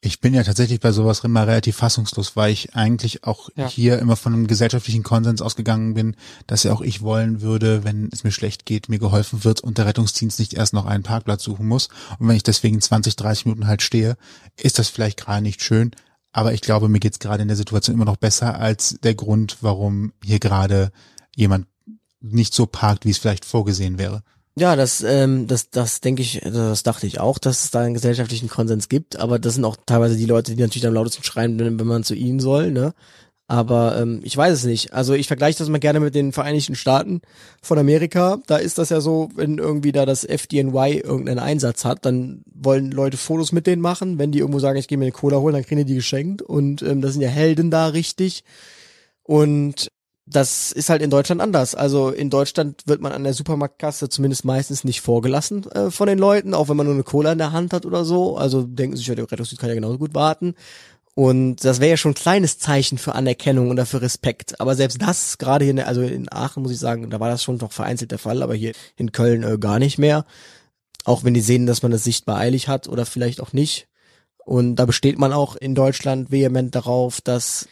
Ich 0.00 0.20
bin 0.20 0.32
ja 0.32 0.44
tatsächlich 0.44 0.78
bei 0.78 0.92
sowas 0.92 1.24
immer 1.24 1.44
relativ 1.48 1.76
fassungslos, 1.76 2.36
weil 2.36 2.52
ich 2.52 2.76
eigentlich 2.76 3.24
auch 3.24 3.48
Ja. 3.56 3.68
hier 3.68 3.98
immer 3.98 4.14
von 4.14 4.32
einem 4.32 4.46
gesellschaftlichen 4.46 5.02
Konsens 5.02 5.42
ausgegangen 5.42 5.94
bin, 5.94 6.14
dass 6.46 6.62
ja 6.62 6.72
auch 6.72 6.82
ich 6.82 7.02
wollen 7.02 7.40
würde, 7.40 7.82
wenn 7.82 8.08
es 8.12 8.22
mir 8.22 8.30
schlecht 8.30 8.64
geht, 8.64 8.88
mir 8.88 9.00
geholfen 9.00 9.42
wird 9.42 9.60
und 9.60 9.76
der 9.76 9.86
Rettungsdienst 9.86 10.38
nicht 10.38 10.54
erst 10.54 10.72
noch 10.72 10.86
einen 10.86 11.02
Parkplatz 11.02 11.42
suchen 11.42 11.66
muss. 11.66 11.88
Und 12.20 12.28
wenn 12.28 12.36
ich 12.36 12.44
deswegen 12.44 12.80
20, 12.80 13.16
30 13.16 13.46
Minuten 13.46 13.66
halt 13.66 13.82
stehe, 13.82 14.16
ist 14.56 14.78
das 14.78 14.88
vielleicht 14.88 15.18
gerade 15.18 15.42
nicht 15.42 15.62
schön. 15.62 15.90
Aber 16.30 16.52
ich 16.52 16.60
glaube, 16.60 16.88
mir 16.88 17.00
geht's 17.00 17.18
gerade 17.18 17.42
in 17.42 17.48
der 17.48 17.56
Situation 17.56 17.96
immer 17.96 18.04
noch 18.04 18.18
besser 18.18 18.56
als 18.60 19.00
der 19.02 19.16
Grund, 19.16 19.56
warum 19.62 20.12
hier 20.24 20.38
gerade 20.38 20.92
jemand 21.34 21.66
nicht 22.20 22.54
so 22.54 22.66
parkt, 22.66 23.04
wie 23.04 23.10
es 23.10 23.18
vielleicht 23.18 23.44
vorgesehen 23.44 23.98
wäre. 23.98 24.22
Ja, 24.58 24.74
das, 24.74 25.02
ähm, 25.04 25.46
das, 25.46 25.70
das 25.70 26.00
denke 26.00 26.20
ich, 26.22 26.40
das 26.42 26.82
dachte 26.82 27.06
ich 27.06 27.20
auch, 27.20 27.38
dass 27.38 27.64
es 27.64 27.70
da 27.70 27.80
einen 27.80 27.94
gesellschaftlichen 27.94 28.48
Konsens 28.48 28.88
gibt, 28.88 29.16
aber 29.16 29.38
das 29.38 29.54
sind 29.54 29.64
auch 29.64 29.76
teilweise 29.86 30.16
die 30.16 30.26
Leute, 30.26 30.56
die 30.56 30.60
natürlich 30.60 30.86
am 30.86 30.94
lautesten 30.94 31.22
schreien, 31.22 31.56
wenn, 31.60 31.78
wenn 31.78 31.86
man 31.86 32.02
zu 32.02 32.14
ihnen 32.16 32.40
soll, 32.40 32.72
ne? 32.72 32.92
Aber 33.46 33.98
ähm, 34.00 34.20
ich 34.24 34.36
weiß 34.36 34.52
es 34.52 34.64
nicht. 34.64 34.92
Also 34.92 35.14
ich 35.14 35.26
vergleiche 35.28 35.58
das 35.58 35.68
mal 35.68 35.78
gerne 35.78 36.00
mit 36.00 36.14
den 36.14 36.32
Vereinigten 36.32 36.74
Staaten 36.74 37.22
von 37.62 37.78
Amerika. 37.78 38.40
Da 38.46 38.56
ist 38.58 38.78
das 38.78 38.90
ja 38.90 39.00
so, 39.00 39.30
wenn 39.36 39.58
irgendwie 39.58 39.92
da 39.92 40.04
das 40.04 40.24
FDNY 40.24 40.98
irgendeinen 40.98 41.38
Einsatz 41.38 41.84
hat, 41.84 42.04
dann 42.04 42.42
wollen 42.52 42.90
Leute 42.90 43.16
Fotos 43.16 43.52
mit 43.52 43.66
denen 43.66 43.80
machen. 43.80 44.18
Wenn 44.18 44.32
die 44.32 44.40
irgendwo 44.40 44.58
sagen, 44.58 44.78
ich 44.78 44.86
gehe 44.88 44.98
mir 44.98 45.04
eine 45.04 45.12
Cola 45.12 45.38
holen, 45.38 45.54
dann 45.54 45.64
kriegen 45.64 45.78
die 45.78 45.86
die 45.86 45.94
geschenkt. 45.94 46.42
Und 46.42 46.82
ähm, 46.82 47.00
das 47.00 47.12
sind 47.12 47.22
ja 47.22 47.28
Helden 47.28 47.70
da 47.70 47.86
richtig. 47.86 48.44
Und 49.22 49.88
das 50.30 50.72
ist 50.72 50.90
halt 50.90 51.02
in 51.02 51.10
Deutschland 51.10 51.40
anders. 51.40 51.74
Also 51.74 52.10
in 52.10 52.30
Deutschland 52.30 52.82
wird 52.86 53.00
man 53.00 53.12
an 53.12 53.24
der 53.24 53.34
Supermarktkasse 53.34 54.08
zumindest 54.08 54.44
meistens 54.44 54.84
nicht 54.84 55.00
vorgelassen 55.00 55.70
äh, 55.72 55.90
von 55.90 56.06
den 56.06 56.18
Leuten, 56.18 56.54
auch 56.54 56.68
wenn 56.68 56.76
man 56.76 56.86
nur 56.86 56.94
eine 56.94 57.04
Cola 57.04 57.32
in 57.32 57.38
der 57.38 57.52
Hand 57.52 57.72
hat 57.72 57.86
oder 57.86 58.04
so. 58.04 58.36
Also 58.36 58.62
denken 58.62 58.96
sich 58.96 59.06
ja, 59.06 59.14
der 59.14 59.30
Rettungsdienst 59.30 59.60
kann 59.60 59.70
ja 59.70 59.74
genauso 59.74 59.98
gut 59.98 60.14
warten. 60.14 60.54
Und 61.14 61.64
das 61.64 61.80
wäre 61.80 61.90
ja 61.90 61.96
schon 61.96 62.12
ein 62.12 62.14
kleines 62.14 62.58
Zeichen 62.58 62.96
für 62.96 63.14
Anerkennung 63.14 63.70
oder 63.70 63.86
für 63.86 64.00
Respekt. 64.00 64.60
Aber 64.60 64.76
selbst 64.76 65.02
das, 65.02 65.38
gerade 65.38 65.64
hier, 65.64 65.72
in 65.72 65.80
also 65.80 66.02
in 66.02 66.30
Aachen 66.30 66.62
muss 66.62 66.70
ich 66.70 66.78
sagen, 66.78 67.10
da 67.10 67.18
war 67.18 67.28
das 67.28 67.42
schon 67.42 67.56
noch 67.56 67.72
vereinzelt 67.72 68.12
der 68.12 68.20
Fall, 68.20 68.42
aber 68.42 68.54
hier 68.54 68.72
in 68.96 69.10
Köln 69.10 69.42
äh, 69.42 69.58
gar 69.58 69.78
nicht 69.78 69.98
mehr. 69.98 70.24
Auch 71.04 71.24
wenn 71.24 71.34
die 71.34 71.40
sehen, 71.40 71.66
dass 71.66 71.82
man 71.82 71.90
das 71.90 72.04
sichtbar 72.04 72.36
eilig 72.36 72.68
hat 72.68 72.88
oder 72.88 73.04
vielleicht 73.04 73.40
auch 73.40 73.52
nicht. 73.52 73.88
Und 74.44 74.76
da 74.76 74.86
besteht 74.86 75.18
man 75.18 75.32
auch 75.32 75.56
in 75.56 75.74
Deutschland 75.74 76.30
vehement 76.30 76.74
darauf, 76.74 77.20
dass 77.20 77.66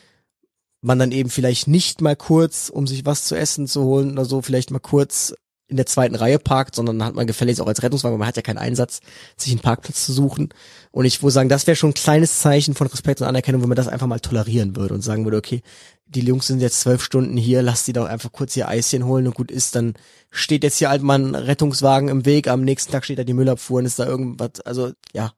man 0.87 1.01
dann 1.01 1.11
eben 1.11 1.31
vielleicht 1.31 1.67
nicht 1.67 2.01
mal 2.01 2.15
kurz, 2.15 2.69
um 2.69 2.87
sich 2.87 3.05
was 3.05 3.25
zu 3.25 3.35
essen 3.35 3.67
zu 3.67 3.83
holen 3.83 4.13
oder 4.13 4.25
so, 4.25 4.41
vielleicht 4.41 4.71
mal 4.71 4.79
kurz 4.79 5.35
in 5.69 5.77
der 5.77 5.87
zweiten 5.87 6.15
Reihe 6.15 6.39
parkt, 6.39 6.77
sondern 6.77 7.05
hat 7.05 7.17
man 7.17 7.27
gefälligst 7.27 7.61
auch 7.61 7.67
als 7.67 7.83
Rettungswagen, 7.83 8.13
weil 8.13 8.21
man 8.21 8.29
hat 8.29 8.37
ja 8.37 8.43
keinen 8.43 8.59
Einsatz, 8.59 9.01
sich 9.37 9.51
einen 9.51 9.61
Parkplatz 9.61 10.07
zu 10.07 10.13
suchen. 10.13 10.51
Und 10.93 11.05
ich 11.05 11.21
würde 11.23 11.33
sagen, 11.33 11.49
das 11.49 11.67
wäre 11.67 11.75
schon 11.75 11.91
ein 11.91 11.95
kleines 11.95 12.39
Zeichen 12.39 12.75
von 12.75 12.87
Respekt 12.87 13.21
und 13.21 13.27
Anerkennung, 13.27 13.63
wenn 13.63 13.69
man 13.69 13.77
das 13.77 13.89
einfach 13.89 14.07
mal 14.07 14.21
tolerieren 14.21 14.77
würde 14.77 14.95
und 14.95 15.03
sagen 15.03 15.25
würde, 15.25 15.39
okay, 15.39 15.63
die 16.07 16.21
Jungs 16.21 16.47
sind 16.47 16.61
jetzt 16.61 16.81
zwölf 16.81 17.03
Stunden 17.03 17.37
hier, 17.37 17.63
lass 17.63 17.85
die 17.85 17.93
doch 17.93 18.07
einfach 18.07 18.31
kurz 18.31 18.57
ihr 18.57 18.69
Eischen 18.69 19.07
holen 19.07 19.27
und 19.27 19.35
gut 19.35 19.51
ist, 19.51 19.75
dann 19.75 19.95
steht 20.31 20.63
jetzt 20.63 20.79
hier 20.79 20.89
halt 20.89 21.03
mal 21.03 21.19
ein 21.19 21.35
Rettungswagen 21.35 22.09
im 22.11 22.25
Weg, 22.27 22.47
am 22.47 22.63
nächsten 22.63 22.93
Tag 22.93 23.05
steht 23.05 23.19
da 23.19 23.25
die 23.25 23.35
Müllabfuhr 23.35 23.81
und 23.81 23.87
ist 23.87 23.99
da 23.99 24.07
irgendwas, 24.07 24.61
also 24.65 24.93
ja. 25.13 25.33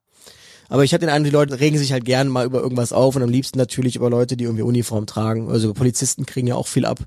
Aber 0.68 0.84
ich 0.84 0.92
hatte 0.92 1.06
den 1.06 1.14
Eindruck, 1.14 1.30
die 1.30 1.36
Leute 1.36 1.60
regen 1.60 1.78
sich 1.78 1.92
halt 1.92 2.04
gerne 2.04 2.30
mal 2.30 2.44
über 2.46 2.60
irgendwas 2.60 2.92
auf 2.92 3.16
und 3.16 3.22
am 3.22 3.30
liebsten 3.30 3.58
natürlich 3.58 3.96
über 3.96 4.10
Leute, 4.10 4.36
die 4.36 4.44
irgendwie 4.44 4.62
Uniform 4.62 5.06
tragen. 5.06 5.50
Also 5.50 5.72
Polizisten 5.72 6.26
kriegen 6.26 6.46
ja 6.46 6.54
auch 6.54 6.66
viel 6.66 6.84
ab. 6.84 7.00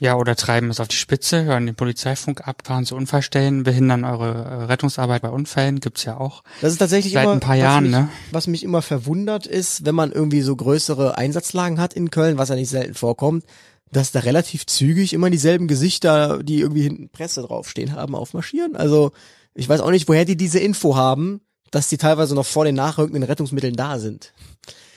Ja, 0.00 0.16
oder 0.16 0.34
treiben 0.34 0.68
es 0.68 0.80
auf 0.80 0.88
die 0.88 0.96
Spitze, 0.96 1.44
hören 1.44 1.66
den 1.66 1.76
Polizeifunk 1.76 2.48
ab, 2.48 2.62
fahren 2.64 2.84
zu 2.84 2.96
Unfallstellen, 2.96 3.62
behindern 3.62 4.04
eure 4.04 4.32
äh, 4.32 4.64
Rettungsarbeit 4.64 5.22
bei 5.22 5.28
Unfällen, 5.28 5.78
gibt's 5.78 6.04
ja 6.04 6.16
auch. 6.16 6.42
Das 6.60 6.72
ist 6.72 6.78
tatsächlich 6.78 7.12
Seit 7.12 7.22
immer, 7.22 7.34
ein 7.34 7.40
paar 7.40 7.54
was 7.54 7.62
Jahren, 7.62 7.84
mich, 7.84 7.92
ne? 7.92 8.08
Was 8.32 8.46
mich 8.48 8.64
immer 8.64 8.82
verwundert 8.82 9.46
ist, 9.46 9.84
wenn 9.84 9.94
man 9.94 10.10
irgendwie 10.10 10.40
so 10.40 10.56
größere 10.56 11.16
Einsatzlagen 11.16 11.78
hat 11.78 11.94
in 11.94 12.10
Köln, 12.10 12.36
was 12.36 12.48
ja 12.48 12.56
nicht 12.56 12.70
selten 12.70 12.94
vorkommt, 12.94 13.44
dass 13.92 14.10
da 14.10 14.20
relativ 14.20 14.66
zügig 14.66 15.12
immer 15.12 15.30
dieselben 15.30 15.68
Gesichter, 15.68 16.42
die 16.42 16.60
irgendwie 16.60 16.82
hinten 16.82 17.10
Presse 17.10 17.42
draufstehen 17.42 17.94
haben, 17.94 18.16
aufmarschieren. 18.16 18.74
Also 18.74 19.12
ich 19.54 19.68
weiß 19.68 19.82
auch 19.82 19.90
nicht, 19.90 20.08
woher 20.08 20.24
die 20.24 20.36
diese 20.36 20.58
Info 20.58 20.96
haben, 20.96 21.42
dass 21.72 21.88
die 21.88 21.96
teilweise 21.96 22.36
noch 22.36 22.46
vor 22.46 22.64
den 22.64 22.76
nachrückenden 22.76 23.24
Rettungsmitteln 23.24 23.74
da 23.74 23.98
sind. 23.98 24.32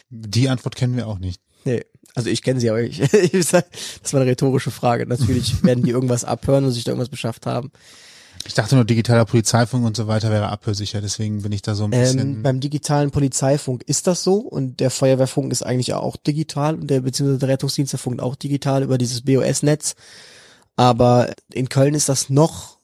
Die 0.10 0.50
Antwort 0.50 0.76
kennen 0.76 0.96
wir 0.96 1.08
auch 1.08 1.18
nicht. 1.18 1.42
Nee, 1.64 1.84
also 2.14 2.30
ich 2.30 2.44
kenne 2.44 2.60
sie, 2.60 2.70
aber 2.70 2.82
ich, 2.82 3.02
ich 3.14 3.48
sag, 3.48 3.66
das 4.04 4.14
war 4.14 4.22
eine 4.22 4.30
rhetorische 4.30 4.70
Frage. 4.70 5.08
Natürlich 5.08 5.64
werden 5.64 5.84
die 5.84 5.90
irgendwas 5.90 6.24
abhören 6.24 6.66
und 6.66 6.72
sich 6.72 6.84
da 6.84 6.92
irgendwas 6.92 7.10
beschafft 7.10 7.48
haben. 7.48 7.72
Ich 8.48 8.54
dachte 8.54 8.76
nur, 8.76 8.86
digitaler 8.86 9.26
Polizeifunk 9.26 9.84
und 9.86 9.98
so 9.98 10.06
weiter 10.06 10.30
wäre 10.30 10.50
abhörsicher, 10.50 11.02
deswegen 11.02 11.42
bin 11.42 11.52
ich 11.52 11.64
da 11.64 11.74
so 11.74 11.86
ein 11.86 11.90
bisschen. 11.90 12.20
Ähm, 12.20 12.44
beim 12.44 12.60
digitalen 12.60 13.10
Polizeifunk 13.10 13.82
ist 13.88 14.06
das 14.06 14.24
so 14.24 14.36
und 14.36 14.80
der 14.80 14.92
Feuerwehrfunk 14.92 15.52
ist 15.52 15.64
eigentlich 15.64 15.96
auch 15.96 16.16
digital 16.16 16.76
und 16.76 16.88
der 16.92 17.00
beziehungsweise 17.02 17.40
der 17.40 17.50
Rettungsdienst 17.50 17.94
der 17.94 18.00
funkt 18.00 18.22
auch 18.22 18.36
digital 18.36 18.84
über 18.84 19.00
dieses 19.00 19.24
BOS-Netz. 19.24 19.96
Aber 20.76 21.34
in 21.52 21.70
Köln 21.70 21.96
ist 21.96 22.08
das 22.08 22.30
noch 22.30 22.78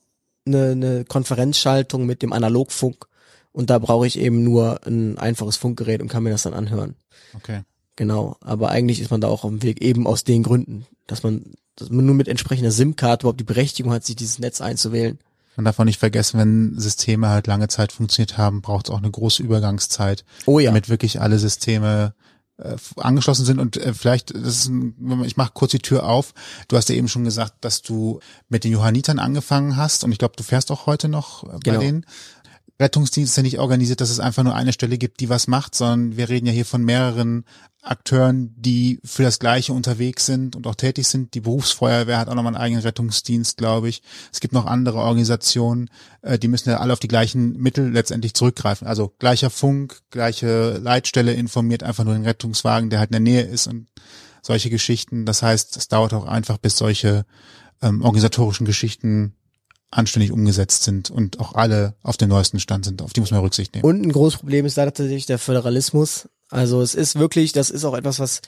eine, 0.46 0.70
eine 0.70 1.04
Konferenzschaltung 1.04 2.06
mit 2.06 2.22
dem 2.22 2.32
Analogfunk 2.32 3.06
und 3.52 3.70
da 3.70 3.78
brauche 3.78 4.06
ich 4.06 4.18
eben 4.18 4.42
nur 4.42 4.86
ein 4.86 5.18
einfaches 5.18 5.56
Funkgerät 5.56 6.00
und 6.02 6.08
kann 6.08 6.22
mir 6.22 6.30
das 6.30 6.42
dann 6.42 6.54
anhören. 6.54 6.94
okay. 7.34 7.62
Genau, 7.96 8.36
aber 8.40 8.70
eigentlich 8.70 9.00
ist 9.00 9.10
man 9.10 9.20
da 9.20 9.28
auch 9.28 9.44
auf 9.44 9.50
dem 9.50 9.62
Weg, 9.62 9.82
eben 9.82 10.06
aus 10.06 10.24
den 10.24 10.42
Gründen, 10.42 10.86
dass 11.06 11.22
man, 11.22 11.52
dass 11.76 11.90
man 11.90 12.06
nur 12.06 12.14
mit 12.14 12.26
entsprechender 12.26 12.70
SIM-Karte 12.70 13.24
überhaupt 13.24 13.38
die 13.40 13.44
Berechtigung 13.44 13.92
hat, 13.92 14.02
sich 14.04 14.16
dieses 14.16 14.38
Netz 14.38 14.62
einzuwählen. 14.62 15.18
Man 15.56 15.66
darf 15.66 15.78
auch 15.78 15.84
nicht 15.84 15.98
vergessen, 16.00 16.38
wenn 16.40 16.78
Systeme 16.78 17.28
halt 17.28 17.46
lange 17.46 17.68
Zeit 17.68 17.92
funktioniert 17.92 18.38
haben, 18.38 18.62
braucht 18.62 18.88
es 18.88 18.94
auch 18.94 18.98
eine 18.98 19.10
große 19.10 19.42
Übergangszeit, 19.42 20.24
Oh 20.46 20.58
ja. 20.58 20.70
damit 20.70 20.88
wirklich 20.88 21.20
alle 21.20 21.38
Systeme 21.38 22.14
äh, 22.56 22.76
angeschlossen 22.96 23.44
sind 23.44 23.58
und 23.58 23.76
äh, 23.76 23.92
vielleicht, 23.92 24.34
das 24.34 24.42
ist 24.46 24.68
ein, 24.68 25.22
ich 25.26 25.36
mache 25.36 25.50
kurz 25.52 25.72
die 25.72 25.78
Tür 25.80 26.06
auf. 26.08 26.32
Du 26.68 26.78
hast 26.78 26.88
ja 26.88 26.94
eben 26.94 27.08
schon 27.08 27.24
gesagt, 27.24 27.56
dass 27.60 27.82
du 27.82 28.20
mit 28.48 28.64
den 28.64 28.72
Johannitern 28.72 29.18
angefangen 29.18 29.76
hast 29.76 30.02
und 30.04 30.12
ich 30.12 30.18
glaube, 30.18 30.34
du 30.36 30.42
fährst 30.42 30.70
auch 30.70 30.86
heute 30.86 31.08
noch 31.08 31.44
äh, 31.44 31.48
bei 31.48 31.58
Genau. 31.64 31.80
denen. 31.80 32.06
Rettungsdienst 32.82 33.32
ist 33.32 33.36
ja 33.36 33.42
nicht 33.42 33.58
organisiert, 33.58 34.00
dass 34.00 34.10
es 34.10 34.20
einfach 34.20 34.42
nur 34.42 34.54
eine 34.54 34.72
Stelle 34.72 34.98
gibt, 34.98 35.20
die 35.20 35.28
was 35.28 35.46
macht, 35.46 35.74
sondern 35.74 36.16
wir 36.16 36.28
reden 36.28 36.46
ja 36.46 36.52
hier 36.52 36.66
von 36.66 36.84
mehreren 36.84 37.44
Akteuren, 37.80 38.54
die 38.56 39.00
für 39.04 39.22
das 39.22 39.38
Gleiche 39.38 39.72
unterwegs 39.72 40.26
sind 40.26 40.54
und 40.54 40.66
auch 40.66 40.74
tätig 40.74 41.08
sind. 41.08 41.34
Die 41.34 41.40
Berufsfeuerwehr 41.40 42.18
hat 42.18 42.28
auch 42.28 42.34
nochmal 42.34 42.54
einen 42.54 42.62
eigenen 42.62 42.82
Rettungsdienst, 42.82 43.56
glaube 43.56 43.88
ich. 43.88 44.02
Es 44.32 44.40
gibt 44.40 44.52
noch 44.52 44.66
andere 44.66 44.98
Organisationen, 44.98 45.90
äh, 46.22 46.38
die 46.38 46.48
müssen 46.48 46.70
ja 46.70 46.78
alle 46.78 46.92
auf 46.92 47.00
die 47.00 47.08
gleichen 47.08 47.56
Mittel 47.56 47.90
letztendlich 47.90 48.34
zurückgreifen. 48.34 48.86
Also 48.86 49.12
gleicher 49.18 49.50
Funk, 49.50 50.00
gleiche 50.10 50.78
Leitstelle 50.78 51.32
informiert 51.32 51.82
einfach 51.82 52.04
nur 52.04 52.14
den 52.14 52.24
Rettungswagen, 52.24 52.90
der 52.90 53.00
halt 53.00 53.10
in 53.10 53.24
der 53.24 53.32
Nähe 53.32 53.42
ist 53.42 53.66
und 53.66 53.88
solche 54.42 54.70
Geschichten. 54.70 55.26
Das 55.26 55.42
heißt, 55.42 55.76
es 55.76 55.88
dauert 55.88 56.14
auch 56.14 56.26
einfach, 56.26 56.58
bis 56.58 56.76
solche 56.76 57.24
ähm, 57.80 58.02
organisatorischen 58.02 58.66
Geschichten 58.66 59.34
anständig 59.92 60.32
umgesetzt 60.32 60.82
sind 60.82 61.10
und 61.10 61.38
auch 61.38 61.54
alle 61.54 61.94
auf 62.02 62.16
dem 62.16 62.30
neuesten 62.30 62.58
Stand 62.58 62.84
sind. 62.84 63.02
Auf 63.02 63.12
die 63.12 63.20
muss 63.20 63.30
man 63.30 63.40
Rücksicht 63.40 63.74
nehmen. 63.74 63.84
Und 63.84 64.02
ein 64.02 64.12
großes 64.12 64.40
Problem 64.40 64.66
ist 64.66 64.76
da 64.76 64.86
tatsächlich 64.86 65.26
der 65.26 65.38
Föderalismus. 65.38 66.28
Also 66.50 66.82
es 66.82 66.94
ist 66.94 67.18
wirklich, 67.18 67.52
das 67.52 67.70
ist 67.70 67.84
auch 67.84 67.96
etwas, 67.96 68.18
was 68.18 68.40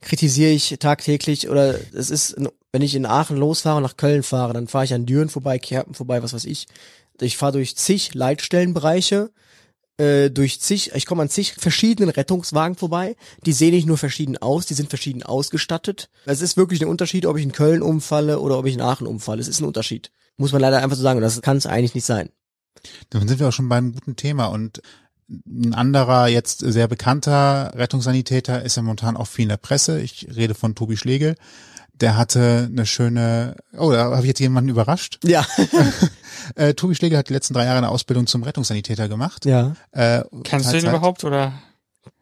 kritisiere 0.00 0.50
ich 0.50 0.76
tagtäglich 0.80 1.48
oder 1.48 1.76
es 1.92 2.10
ist, 2.10 2.36
wenn 2.72 2.82
ich 2.82 2.94
in 2.94 3.06
Aachen 3.06 3.36
losfahre 3.36 3.82
nach 3.82 3.96
Köln 3.96 4.22
fahre, 4.22 4.52
dann 4.52 4.68
fahre 4.68 4.84
ich 4.84 4.94
an 4.94 5.06
Düren 5.06 5.28
vorbei, 5.28 5.58
Kerpen 5.58 5.94
vorbei, 5.94 6.22
was 6.22 6.32
weiß 6.32 6.44
ich. 6.44 6.66
Ich 7.20 7.36
fahre 7.36 7.52
durch 7.52 7.76
zig 7.76 8.14
Leitstellenbereiche, 8.14 9.30
äh, 9.98 10.30
durch 10.30 10.60
zig, 10.60 10.92
ich 10.94 11.06
komme 11.06 11.22
an 11.22 11.28
zig 11.28 11.54
verschiedenen 11.58 12.10
Rettungswagen 12.10 12.76
vorbei. 12.76 13.16
Die 13.44 13.52
sehen 13.52 13.74
nicht 13.74 13.86
nur 13.86 13.98
verschieden 13.98 14.38
aus, 14.38 14.66
die 14.66 14.74
sind 14.74 14.88
verschieden 14.88 15.22
ausgestattet. 15.22 16.08
Es 16.24 16.40
ist 16.40 16.56
wirklich 16.56 16.80
ein 16.80 16.88
Unterschied, 16.88 17.26
ob 17.26 17.36
ich 17.36 17.44
in 17.44 17.52
Köln 17.52 17.82
umfalle 17.82 18.40
oder 18.40 18.58
ob 18.58 18.66
ich 18.66 18.74
in 18.74 18.80
Aachen 18.80 19.06
umfalle. 19.06 19.40
Es 19.40 19.48
ist 19.48 19.60
ein 19.60 19.66
Unterschied. 19.66 20.10
Muss 20.42 20.52
man 20.52 20.60
leider 20.60 20.82
einfach 20.82 20.96
so 20.96 21.02
sagen. 21.02 21.18
Und 21.18 21.22
das 21.22 21.40
kann 21.40 21.56
es 21.56 21.66
eigentlich 21.66 21.94
nicht 21.94 22.04
sein. 22.04 22.30
Dann 23.10 23.28
sind 23.28 23.38
wir 23.38 23.46
auch 23.48 23.52
schon 23.52 23.68
beim 23.68 23.92
guten 23.92 24.16
Thema 24.16 24.46
und 24.46 24.82
ein 25.46 25.72
anderer, 25.72 26.26
jetzt 26.26 26.58
sehr 26.58 26.88
bekannter 26.88 27.72
Rettungssanitäter 27.76 28.62
ist 28.62 28.76
ja 28.76 28.82
momentan 28.82 29.16
auch 29.16 29.28
viel 29.28 29.44
in 29.44 29.50
der 29.50 29.56
Presse. 29.56 30.00
Ich 30.00 30.26
rede 30.34 30.54
von 30.54 30.74
Tobi 30.74 30.96
Schlegel. 30.96 31.36
Der 31.94 32.16
hatte 32.16 32.68
eine 32.68 32.86
schöne, 32.86 33.54
oh, 33.78 33.92
da 33.92 34.06
habe 34.06 34.22
ich 34.22 34.26
jetzt 34.26 34.40
jemanden 34.40 34.70
überrascht. 34.70 35.20
Ja. 35.24 35.46
Äh, 36.56 36.74
Tobi 36.74 36.96
Schlegel 36.96 37.18
hat 37.18 37.28
die 37.28 37.34
letzten 37.34 37.54
drei 37.54 37.66
Jahre 37.66 37.78
eine 37.78 37.88
Ausbildung 37.90 38.26
zum 38.26 38.42
Rettungssanitäter 38.42 39.08
gemacht. 39.08 39.44
ja. 39.44 39.76
Äh, 39.92 40.24
Kennst 40.42 40.72
du 40.72 40.80
den 40.80 40.88
überhaupt 40.88 41.22
oder? 41.22 41.52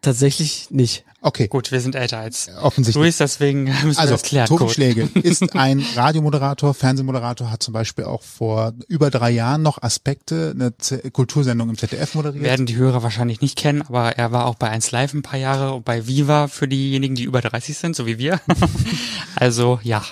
Tatsächlich 0.03 0.71
nicht. 0.71 1.07
Okay, 1.23 1.49
Gut, 1.49 1.71
wir 1.71 1.81
sind 1.81 1.95
älter 1.95 2.19
als 2.19 2.49
offensichtlich. 2.63 3.03
Luis, 3.03 3.19
deswegen 3.19 3.65
müssen 3.85 3.93
wir 3.93 3.99
Also, 3.99 4.15
das 4.15 4.23
klären. 4.23 4.49
Kurz. 4.49 4.73
Schlegel 4.73 5.09
ist 5.23 5.55
ein 5.55 5.85
Radiomoderator, 5.95 6.73
Fernsehmoderator, 6.73 7.51
hat 7.51 7.63
zum 7.63 7.75
Beispiel 7.75 8.05
auch 8.05 8.23
vor 8.23 8.73
über 8.89 9.11
drei 9.11 9.31
Jahren 9.31 9.63
noch 9.63 9.83
Aspekte, 9.83 10.53
eine 10.55 10.77
Z 10.79 11.13
Kultursendung 11.13 11.69
im 11.69 11.77
ZDF 11.77 12.15
moderiert. 12.15 12.43
Werden 12.45 12.67
die 12.67 12.77
Hörer 12.77 13.03
wahrscheinlich 13.03 13.41
nicht 13.43 13.59
kennen, 13.59 13.83
aber 13.83 14.17
er 14.17 14.33
war 14.33 14.47
auch 14.47 14.55
bei 14.55 14.71
1 14.71 14.91
Live 14.93 15.13
ein 15.13 15.23
paar 15.23 15.39
Jahre 15.39 15.75
und 15.75 15.85
bei 15.85 16.07
Viva 16.07 16.49
für 16.49 16.69
diejenigen, 16.69 17.15
die 17.17 17.25
über 17.25 17.43
30 17.43 17.77
sind, 17.77 17.97
so 17.97 18.07
wie 18.07 18.19
wir. 18.19 18.41
also, 19.37 19.79
ja. 19.83 20.03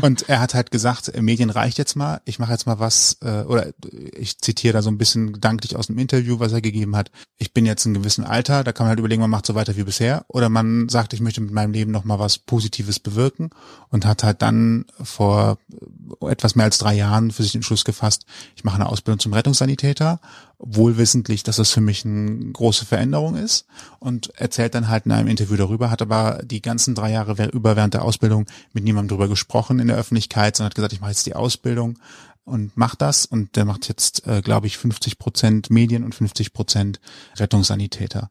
Und 0.00 0.28
er 0.28 0.40
hat 0.40 0.54
halt 0.54 0.70
gesagt, 0.70 1.10
Medien 1.20 1.50
reicht 1.50 1.78
jetzt 1.78 1.96
mal, 1.96 2.20
ich 2.24 2.38
mache 2.38 2.52
jetzt 2.52 2.66
mal 2.66 2.78
was, 2.78 3.16
äh, 3.22 3.42
oder 3.42 3.68
ich 4.16 4.38
zitiere 4.38 4.74
da 4.74 4.82
so 4.82 4.90
ein 4.90 4.98
bisschen 4.98 5.32
gedanklich 5.32 5.74
aus 5.74 5.88
dem 5.88 5.98
Interview, 5.98 6.38
was 6.38 6.52
er 6.52 6.60
gegeben 6.60 6.94
hat. 6.94 7.10
Ich 7.38 7.52
bin 7.52 7.66
jetzt 7.66 7.84
in 7.84 7.90
einem 7.90 8.02
gewissen 8.02 8.24
Alter, 8.24 8.62
da 8.62 8.72
kann 8.72 8.84
man 8.84 8.90
halt 8.90 9.00
überlegen, 9.00 9.22
man 9.22 9.30
macht 9.30 9.46
so 9.46 9.56
weiter 9.56 9.76
wie 9.76 9.82
bisher. 9.82 10.24
Oder 10.28 10.51
man 10.52 10.88
sagt, 10.88 11.12
ich 11.12 11.20
möchte 11.20 11.40
mit 11.40 11.52
meinem 11.52 11.72
Leben 11.72 11.90
noch 11.90 12.04
mal 12.04 12.18
was 12.18 12.38
Positives 12.38 12.98
bewirken 12.98 13.50
und 13.90 14.06
hat 14.06 14.22
halt 14.22 14.42
dann 14.42 14.84
vor 15.02 15.58
äh, 16.20 16.30
etwas 16.30 16.54
mehr 16.54 16.66
als 16.66 16.78
drei 16.78 16.94
Jahren 16.94 17.30
für 17.30 17.42
sich 17.42 17.52
den 17.52 17.62
Schluss 17.62 17.84
gefasst, 17.84 18.26
ich 18.54 18.64
mache 18.64 18.76
eine 18.76 18.88
Ausbildung 18.88 19.18
zum 19.18 19.32
Rettungssanitäter, 19.32 20.20
wohlwissentlich, 20.58 21.42
dass 21.42 21.56
das 21.56 21.70
für 21.70 21.80
mich 21.80 22.04
eine 22.04 22.52
große 22.52 22.86
Veränderung 22.86 23.36
ist 23.36 23.66
und 23.98 24.32
erzählt 24.38 24.74
dann 24.74 24.88
halt 24.88 25.06
in 25.06 25.12
einem 25.12 25.28
Interview 25.28 25.56
darüber, 25.56 25.90
hat 25.90 26.02
aber 26.02 26.40
die 26.44 26.62
ganzen 26.62 26.94
drei 26.94 27.10
Jahre 27.10 27.48
über 27.48 27.74
während 27.74 27.94
der 27.94 28.04
Ausbildung 28.04 28.46
mit 28.72 28.84
niemandem 28.84 29.16
drüber 29.16 29.28
gesprochen 29.28 29.80
in 29.80 29.88
der 29.88 29.96
Öffentlichkeit, 29.96 30.56
sondern 30.56 30.70
hat 30.70 30.76
gesagt, 30.76 30.92
ich 30.92 31.00
mache 31.00 31.10
jetzt 31.10 31.26
die 31.26 31.34
Ausbildung 31.34 31.98
und 32.44 32.76
macht 32.76 33.00
das 33.02 33.24
und 33.24 33.56
der 33.56 33.64
macht 33.64 33.88
jetzt, 33.88 34.26
äh, 34.26 34.42
glaube 34.42 34.66
ich, 34.66 34.76
50 34.76 35.18
Prozent 35.18 35.70
Medien 35.70 36.04
und 36.04 36.14
50 36.14 36.52
Prozent 36.52 37.00
Rettungssanitäter. 37.36 38.30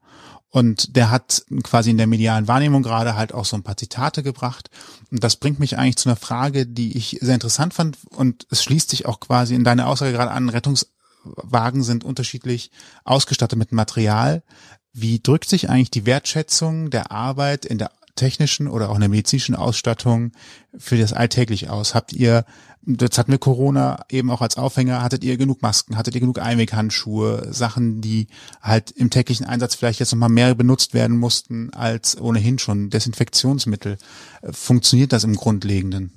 Und 0.52 0.98
der 0.98 1.10
hat 1.10 1.46
quasi 1.64 1.92
in 1.92 1.98
der 1.98 2.08
medialen 2.08 2.48
Wahrnehmung 2.48 2.84
gerade 2.84 3.16
halt 3.16 3.34
auch 3.34 3.46
so 3.46 3.56
ein 3.56 3.64
paar 3.64 3.78
Zitate 3.78 4.22
gebracht. 4.22 4.70
Und 5.10 5.24
das 5.24 5.38
bringt 5.38 5.60
mich 5.60 5.78
eigentlich 5.78 5.96
zu 5.96 6.10
einer 6.10 6.18
Frage, 6.18 6.68
die 6.68 6.98
ich 6.98 7.18
sehr 7.22 7.36
interessant 7.36 7.74
fand. 7.74 7.98
Und 8.10 8.48
es 8.52 8.62
schließt 8.62 8.90
sich 8.90 9.06
auch 9.06 9.22
quasi 9.22 9.56
in 9.56 9.64
deine 9.64 9.88
Aussage 9.88 10.12
gerade 10.12 10.32
an. 10.32 10.50
Rettungswagen 10.50 11.84
sind 11.84 12.04
unterschiedlich 12.04 12.70
ausgestattet 13.06 13.58
mit 13.58 13.72
Material. 13.72 14.44
Wie 14.92 15.22
drückt 15.22 15.48
sich 15.48 15.70
eigentlich 15.70 15.92
die 15.92 16.06
Wertschätzung 16.06 16.90
der 16.90 17.12
Arbeit 17.12 17.66
in 17.66 17.78
der 17.78 17.92
technischen 18.16 18.68
oder 18.68 18.90
auch 18.90 18.96
in 18.96 19.02
der 19.02 19.10
medizinischen 19.10 19.56
Ausstattung 19.56 20.32
für 20.78 20.98
das 20.98 21.14
alltäglich 21.14 21.70
aus? 21.70 21.96
Habt 21.96 22.14
ihr, 22.14 22.46
jetzt 22.86 23.18
hatten 23.18 23.32
wir 23.32 23.40
Corona 23.40 24.06
eben 24.10 24.32
auch 24.32 24.42
als 24.42 24.58
Aufhänger, 24.58 25.02
hattet 25.02 25.24
ihr 25.24 25.38
genug 25.38 25.62
Masken, 25.62 25.98
hattet 25.98 26.16
ihr 26.16 26.22
genug 26.22 26.40
Einweghandschuhe, 26.40 27.48
Sachen, 27.52 28.02
die 28.02 28.28
halt 28.62 28.92
im 28.92 29.10
täglichen 29.10 29.46
Einsatz 29.46 29.76
vielleicht 29.76 30.00
jetzt 30.00 30.12
nochmal 30.12 30.30
mehr 30.30 30.56
benutzt 30.56 30.94
werden 30.94 31.18
mussten 31.18 31.72
als 31.74 32.20
ohnehin 32.20 32.60
schon 32.60 32.90
Desinfektionsmittel? 32.90 33.98
Funktioniert 34.52 35.14
das 35.14 35.24
im 35.24 35.36
Grundlegenden? 35.36 36.12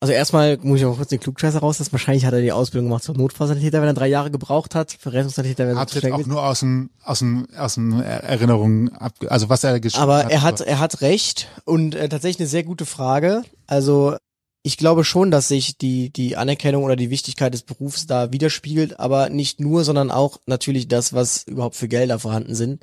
Also 0.00 0.12
erstmal 0.12 0.58
muss 0.60 0.80
ich 0.80 0.84
auch 0.84 0.96
kurz 0.96 1.08
den 1.08 1.20
Klugscheißer 1.20 1.60
rauslassen. 1.60 1.92
Wahrscheinlich 1.92 2.26
hat 2.26 2.34
er 2.34 2.42
die 2.42 2.52
Ausbildung 2.52 2.88
gemacht 2.90 3.02
zum 3.02 3.16
Notfallsanitäter, 3.16 3.80
wenn 3.80 3.88
er 3.88 3.94
drei 3.94 4.08
Jahre 4.08 4.30
gebraucht 4.30 4.74
hat. 4.74 4.92
Für 4.92 5.12
Rettungssanitäter 5.12 5.74
Hat 5.74 5.88
es 5.88 5.94
jetzt 5.94 6.02
schnell 6.02 6.12
auch 6.12 6.26
nur 6.26 6.42
aus 6.42 6.60
dem, 6.60 6.90
aus 7.02 7.20
dem, 7.20 7.46
aus 7.56 7.74
dem 7.74 8.00
Erinnerungen 8.02 8.92
ab, 8.92 9.14
also 9.28 9.48
was 9.48 9.64
er 9.64 9.80
geschrieben 9.80 10.02
Aber 10.02 10.24
hat. 10.24 10.30
er 10.30 10.42
hat, 10.42 10.60
er 10.60 10.78
hat 10.80 11.00
recht 11.00 11.48
und 11.64 11.94
äh, 11.94 12.10
tatsächlich 12.10 12.40
eine 12.40 12.48
sehr 12.48 12.64
gute 12.64 12.84
Frage. 12.84 13.42
Also 13.66 14.16
ich 14.62 14.76
glaube 14.76 15.04
schon, 15.04 15.30
dass 15.30 15.48
sich 15.48 15.78
die, 15.78 16.10
die 16.12 16.36
Anerkennung 16.36 16.84
oder 16.84 16.96
die 16.96 17.08
Wichtigkeit 17.08 17.54
des 17.54 17.62
Berufs 17.62 18.06
da 18.06 18.32
widerspiegelt, 18.32 19.00
aber 19.00 19.30
nicht 19.30 19.60
nur, 19.60 19.82
sondern 19.84 20.10
auch 20.10 20.40
natürlich 20.44 20.88
das, 20.88 21.14
was 21.14 21.44
überhaupt 21.44 21.76
für 21.76 21.88
Gelder 21.88 22.18
vorhanden 22.18 22.54
sind. 22.54 22.82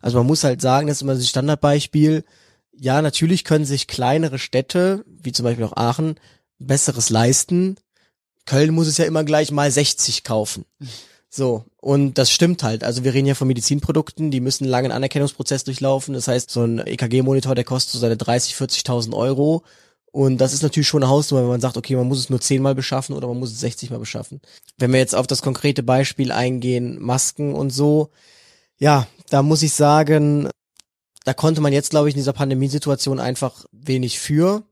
Also 0.00 0.16
man 0.16 0.26
muss 0.26 0.44
halt 0.44 0.62
sagen, 0.62 0.86
das 0.86 0.98
ist 0.98 1.02
immer 1.02 1.14
das 1.14 1.28
Standardbeispiel. 1.28 2.24
Ja, 2.72 3.02
natürlich 3.02 3.44
können 3.44 3.64
sich 3.64 3.86
kleinere 3.86 4.38
Städte, 4.38 5.04
wie 5.06 5.32
zum 5.32 5.44
Beispiel 5.44 5.64
auch 5.64 5.76
Aachen, 5.76 6.14
besseres 6.58 7.10
leisten. 7.10 7.76
Köln 8.46 8.74
muss 8.74 8.86
es 8.86 8.98
ja 8.98 9.04
immer 9.04 9.24
gleich 9.24 9.50
mal 9.50 9.70
60 9.70 10.24
kaufen. 10.24 10.64
So, 11.30 11.64
und 11.80 12.16
das 12.16 12.30
stimmt 12.30 12.62
halt. 12.62 12.84
Also 12.84 13.02
wir 13.02 13.12
reden 13.12 13.26
ja 13.26 13.34
von 13.34 13.48
Medizinprodukten, 13.48 14.30
die 14.30 14.40
müssen 14.40 14.64
einen 14.64 14.70
langen 14.70 14.92
Anerkennungsprozess 14.92 15.64
durchlaufen. 15.64 16.14
Das 16.14 16.28
heißt, 16.28 16.48
so 16.48 16.62
ein 16.62 16.78
EKG-Monitor, 16.78 17.56
der 17.56 17.64
kostet 17.64 17.92
so 17.92 17.98
seine 17.98 18.16
30, 18.16 18.54
40.000 18.54 19.14
Euro. 19.14 19.64
Und 20.12 20.38
das 20.38 20.52
ist 20.52 20.62
natürlich 20.62 20.86
schon 20.86 21.02
eine 21.02 21.10
Hausnummer, 21.10 21.42
wenn 21.42 21.50
man 21.50 21.60
sagt, 21.60 21.76
okay, 21.76 21.96
man 21.96 22.06
muss 22.06 22.20
es 22.20 22.30
nur 22.30 22.40
zehnmal 22.40 22.76
beschaffen 22.76 23.16
oder 23.16 23.26
man 23.26 23.40
muss 23.40 23.50
es 23.50 23.58
60 23.58 23.90
mal 23.90 23.98
beschaffen. 23.98 24.40
Wenn 24.78 24.92
wir 24.92 25.00
jetzt 25.00 25.16
auf 25.16 25.26
das 25.26 25.42
konkrete 25.42 25.82
Beispiel 25.82 26.30
eingehen, 26.30 27.02
Masken 27.02 27.52
und 27.52 27.70
so, 27.70 28.10
ja, 28.78 29.08
da 29.30 29.42
muss 29.42 29.62
ich 29.62 29.72
sagen, 29.72 30.48
da 31.24 31.34
konnte 31.34 31.60
man 31.60 31.72
jetzt, 31.72 31.90
glaube 31.90 32.08
ich, 32.08 32.14
in 32.14 32.20
dieser 32.20 32.32
Pandemiesituation 32.32 33.18
einfach 33.18 33.64
wenig 33.72 34.20
für. 34.20 34.62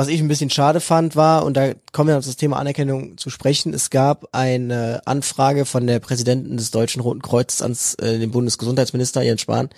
Was 0.00 0.08
ich 0.08 0.22
ein 0.22 0.28
bisschen 0.28 0.48
schade 0.48 0.80
fand 0.80 1.14
war, 1.14 1.44
und 1.44 1.58
da 1.58 1.74
kommen 1.92 2.08
wir 2.08 2.16
auf 2.16 2.24
das 2.24 2.36
Thema 2.36 2.56
Anerkennung 2.56 3.18
zu 3.18 3.28
sprechen, 3.28 3.74
es 3.74 3.90
gab 3.90 4.28
eine 4.32 5.02
Anfrage 5.04 5.66
von 5.66 5.86
der 5.86 6.00
Präsidentin 6.00 6.56
des 6.56 6.70
Deutschen 6.70 7.02
Roten 7.02 7.20
Kreuzes 7.20 7.60
ans 7.60 7.96
äh, 7.96 8.18
den 8.18 8.30
Bundesgesundheitsminister 8.30 9.20
Jens 9.20 9.42
Spahn, 9.42 9.68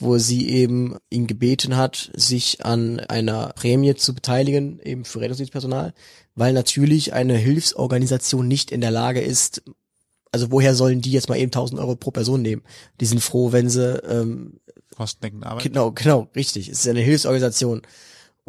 wo 0.00 0.18
sie 0.18 0.48
eben 0.48 0.96
ihn 1.08 1.28
gebeten 1.28 1.76
hat, 1.76 2.10
sich 2.16 2.64
an 2.64 2.98
einer 2.98 3.52
Prämie 3.54 3.94
zu 3.94 4.12
beteiligen, 4.12 4.80
eben 4.80 5.04
für 5.04 5.20
Rettungsdienstpersonal, 5.20 5.94
weil 6.34 6.52
natürlich 6.52 7.12
eine 7.12 7.36
Hilfsorganisation 7.36 8.48
nicht 8.48 8.72
in 8.72 8.80
der 8.80 8.90
Lage 8.90 9.20
ist, 9.20 9.62
also 10.32 10.50
woher 10.50 10.74
sollen 10.74 11.00
die 11.00 11.12
jetzt 11.12 11.28
mal 11.28 11.38
eben 11.38 11.52
1000 11.52 11.80
Euro 11.80 11.94
pro 11.94 12.10
Person 12.10 12.42
nehmen? 12.42 12.62
Die 13.00 13.06
sind 13.06 13.20
froh, 13.20 13.52
wenn 13.52 13.70
sie 13.70 14.00
ähm, 14.00 14.58
Kostendeckend 14.96 15.46
arbeiten. 15.46 15.68
Genau, 15.68 15.92
genau, 15.92 16.28
richtig. 16.34 16.68
Es 16.68 16.80
ist 16.80 16.88
eine 16.88 17.02
Hilfsorganisation. 17.02 17.82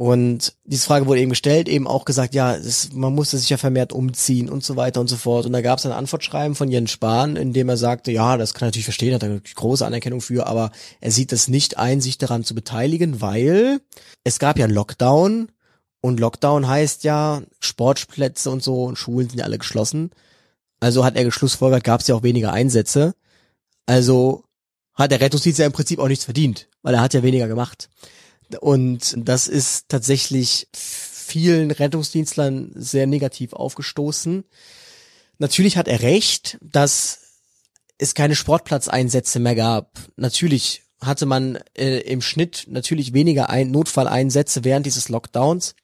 Und 0.01 0.55
diese 0.65 0.87
Frage 0.87 1.05
wurde 1.05 1.19
eben 1.19 1.29
gestellt, 1.29 1.69
eben 1.69 1.85
auch 1.85 2.05
gesagt, 2.05 2.33
ja, 2.33 2.55
es, 2.55 2.91
man 2.91 3.13
musste 3.13 3.37
sich 3.37 3.51
ja 3.51 3.57
vermehrt 3.57 3.93
umziehen 3.93 4.49
und 4.49 4.63
so 4.63 4.75
weiter 4.75 4.99
und 4.99 5.05
so 5.05 5.15
fort. 5.15 5.45
Und 5.45 5.53
da 5.53 5.61
gab 5.61 5.77
es 5.77 5.85
ein 5.85 5.91
Antwortschreiben 5.91 6.55
von 6.55 6.71
Jens 6.71 6.89
Spahn, 6.89 7.35
in 7.35 7.53
dem 7.53 7.69
er 7.69 7.77
sagte, 7.77 8.11
ja, 8.11 8.35
das 8.35 8.55
kann 8.55 8.65
er 8.65 8.67
natürlich 8.69 8.85
verstehen, 8.85 9.13
hat 9.13 9.21
er 9.21 9.39
große 9.39 9.85
Anerkennung 9.85 10.19
für, 10.19 10.47
aber 10.47 10.71
er 11.01 11.11
sieht 11.11 11.31
es 11.31 11.49
nicht 11.49 11.77
ein, 11.77 12.01
sich 12.01 12.17
daran 12.17 12.43
zu 12.43 12.55
beteiligen, 12.55 13.21
weil 13.21 13.79
es 14.23 14.39
gab 14.39 14.57
ja 14.57 14.65
einen 14.65 14.73
Lockdown 14.73 15.51
und 16.01 16.19
Lockdown 16.19 16.67
heißt 16.67 17.03
ja, 17.03 17.43
Sportplätze 17.59 18.49
und 18.49 18.63
so 18.63 18.85
und 18.85 18.97
Schulen 18.97 19.29
sind 19.29 19.37
ja 19.37 19.45
alle 19.45 19.59
geschlossen. 19.59 20.09
Also 20.79 21.05
hat 21.05 21.15
er 21.15 21.25
geschlussfolgert, 21.25 21.83
gab 21.83 22.01
es 22.01 22.07
ja 22.07 22.15
auch 22.15 22.23
weniger 22.23 22.51
Einsätze. 22.51 23.13
Also 23.85 24.45
hat 24.95 25.11
der 25.11 25.21
Rettungsdienst 25.21 25.59
ja 25.59 25.67
im 25.67 25.73
Prinzip 25.73 25.99
auch 25.99 26.07
nichts 26.07 26.25
verdient, 26.25 26.69
weil 26.81 26.95
er 26.95 27.01
hat 27.01 27.13
ja 27.13 27.21
weniger 27.21 27.47
gemacht. 27.47 27.87
Und 28.59 29.15
das 29.17 29.47
ist 29.47 29.89
tatsächlich 29.89 30.67
vielen 30.73 31.71
Rettungsdienstlern 31.71 32.71
sehr 32.75 33.07
negativ 33.07 33.53
aufgestoßen. 33.53 34.43
Natürlich 35.37 35.77
hat 35.77 35.87
er 35.87 36.01
recht, 36.01 36.57
dass 36.61 37.19
es 37.97 38.13
keine 38.13 38.35
Sportplatzeinsätze 38.35 39.39
mehr 39.39 39.55
gab. 39.55 39.99
Natürlich 40.15 40.83
hatte 41.01 41.25
man 41.25 41.57
äh, 41.75 41.99
im 41.99 42.21
Schnitt 42.21 42.65
natürlich 42.67 43.13
weniger 43.13 43.49
ein 43.49 43.71
Notfalleinsätze 43.71 44.63
während 44.63 44.85
dieses 44.85 45.09
Lockdowns. 45.09 45.75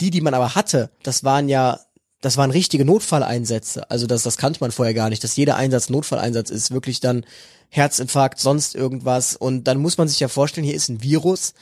Die, 0.00 0.10
die 0.10 0.20
man 0.20 0.34
aber 0.34 0.54
hatte, 0.54 0.90
das 1.02 1.24
waren 1.24 1.48
ja, 1.48 1.80
das 2.20 2.36
waren 2.36 2.50
richtige 2.50 2.84
Notfalleinsätze. 2.84 3.90
Also 3.90 4.06
das, 4.06 4.22
das 4.22 4.36
kannte 4.36 4.60
man 4.60 4.72
vorher 4.72 4.94
gar 4.94 5.10
nicht, 5.10 5.22
dass 5.24 5.36
jeder 5.36 5.56
Einsatz 5.56 5.90
Notfalleinsatz 5.90 6.50
ist, 6.50 6.70
wirklich 6.70 7.00
dann 7.00 7.24
Herzinfarkt, 7.68 8.40
sonst 8.40 8.74
irgendwas. 8.74 9.36
Und 9.36 9.64
dann 9.64 9.78
muss 9.78 9.98
man 9.98 10.08
sich 10.08 10.20
ja 10.20 10.28
vorstellen, 10.28 10.64
hier 10.64 10.74
ist 10.74 10.88
ein 10.88 11.02
Virus, 11.02 11.54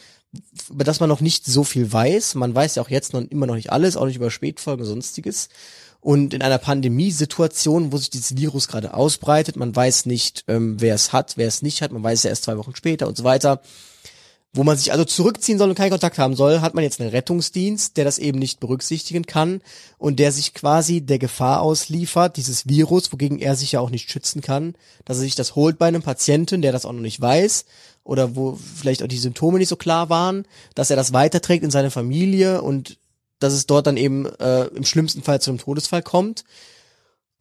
über 0.70 0.84
das 0.84 1.00
man 1.00 1.08
noch 1.08 1.20
nicht 1.20 1.46
so 1.46 1.64
viel 1.64 1.90
weiß. 1.92 2.34
Man 2.34 2.54
weiß 2.54 2.74
ja 2.74 2.82
auch 2.82 2.90
jetzt 2.90 3.12
noch 3.12 3.22
immer 3.22 3.46
noch 3.46 3.54
nicht 3.54 3.72
alles, 3.72 3.96
auch 3.96 4.06
nicht 4.06 4.16
über 4.16 4.30
Spätfolgen 4.30 4.82
und 4.82 4.88
sonstiges. 4.88 5.48
Und 6.00 6.32
in 6.32 6.42
einer 6.42 6.58
Pandemiesituation, 6.58 7.92
wo 7.92 7.96
sich 7.96 8.10
dieses 8.10 8.36
Virus 8.36 8.68
gerade 8.68 8.94
ausbreitet, 8.94 9.56
man 9.56 9.74
weiß 9.74 10.06
nicht, 10.06 10.44
ähm, 10.46 10.80
wer 10.80 10.94
es 10.94 11.12
hat, 11.12 11.36
wer 11.36 11.48
es 11.48 11.62
nicht 11.62 11.82
hat, 11.82 11.92
man 11.92 12.02
weiß 12.02 12.22
ja 12.22 12.30
erst 12.30 12.44
zwei 12.44 12.56
Wochen 12.56 12.76
später 12.76 13.08
und 13.08 13.16
so 13.16 13.24
weiter, 13.24 13.62
wo 14.54 14.64
man 14.64 14.76
sich 14.76 14.92
also 14.92 15.04
zurückziehen 15.04 15.58
soll 15.58 15.68
und 15.68 15.74
keinen 15.74 15.90
Kontakt 15.90 16.18
haben 16.18 16.34
soll, 16.34 16.60
hat 16.60 16.74
man 16.74 16.84
jetzt 16.84 17.00
einen 17.00 17.10
Rettungsdienst, 17.10 17.96
der 17.96 18.04
das 18.04 18.18
eben 18.18 18.38
nicht 18.38 18.60
berücksichtigen 18.60 19.26
kann 19.26 19.60
und 19.98 20.18
der 20.18 20.32
sich 20.32 20.54
quasi 20.54 21.00
der 21.00 21.18
Gefahr 21.18 21.60
ausliefert, 21.62 22.36
dieses 22.36 22.66
Virus, 22.66 23.12
wogegen 23.12 23.38
er 23.38 23.56
sich 23.56 23.72
ja 23.72 23.80
auch 23.80 23.90
nicht 23.90 24.10
schützen 24.10 24.40
kann, 24.40 24.74
dass 25.04 25.18
er 25.18 25.24
sich 25.24 25.34
das 25.34 25.54
holt 25.54 25.78
bei 25.78 25.86
einem 25.86 26.02
Patienten, 26.02 26.62
der 26.62 26.72
das 26.72 26.86
auch 26.86 26.92
noch 26.92 27.00
nicht 27.00 27.20
weiß 27.20 27.66
oder 28.08 28.34
wo 28.34 28.58
vielleicht 28.76 29.02
auch 29.02 29.06
die 29.06 29.18
Symptome 29.18 29.58
nicht 29.58 29.68
so 29.68 29.76
klar 29.76 30.08
waren, 30.08 30.46
dass 30.74 30.88
er 30.88 30.96
das 30.96 31.12
weiterträgt 31.12 31.62
in 31.62 31.70
seine 31.70 31.90
Familie 31.90 32.62
und 32.62 32.96
dass 33.38 33.52
es 33.52 33.66
dort 33.66 33.86
dann 33.86 33.98
eben 33.98 34.24
äh, 34.24 34.64
im 34.68 34.84
schlimmsten 34.84 35.22
Fall 35.22 35.42
zu 35.42 35.50
einem 35.50 35.58
Todesfall 35.58 36.02
kommt. 36.02 36.44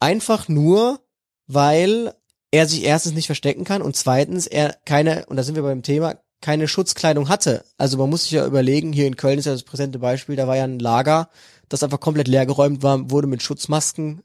Einfach 0.01 0.49
nur, 0.49 0.99
weil 1.47 2.13
er 2.51 2.67
sich 2.67 2.83
erstens 2.83 3.13
nicht 3.13 3.27
verstecken 3.27 3.63
kann 3.63 3.81
und 3.81 3.95
zweitens 3.95 4.45
er 4.45 4.75
keine, 4.83 5.25
und 5.27 5.37
da 5.37 5.43
sind 5.43 5.55
wir 5.55 5.63
beim 5.63 5.83
Thema, 5.83 6.15
keine 6.41 6.67
Schutzkleidung 6.67 7.29
hatte. 7.29 7.63
Also 7.77 7.97
man 7.97 8.09
muss 8.09 8.23
sich 8.23 8.31
ja 8.33 8.45
überlegen, 8.45 8.91
hier 8.91 9.07
in 9.07 9.15
Köln 9.15 9.39
ist 9.39 9.45
ja 9.45 9.53
das 9.53 9.63
präsente 9.63 9.99
Beispiel, 9.99 10.35
da 10.35 10.47
war 10.47 10.57
ja 10.57 10.65
ein 10.65 10.79
Lager, 10.79 11.29
das 11.69 11.81
einfach 11.81 12.01
komplett 12.01 12.27
leergeräumt 12.27 12.83
war, 12.83 13.09
wurde 13.09 13.27
mit 13.27 13.41
Schutzmasken 13.41 14.21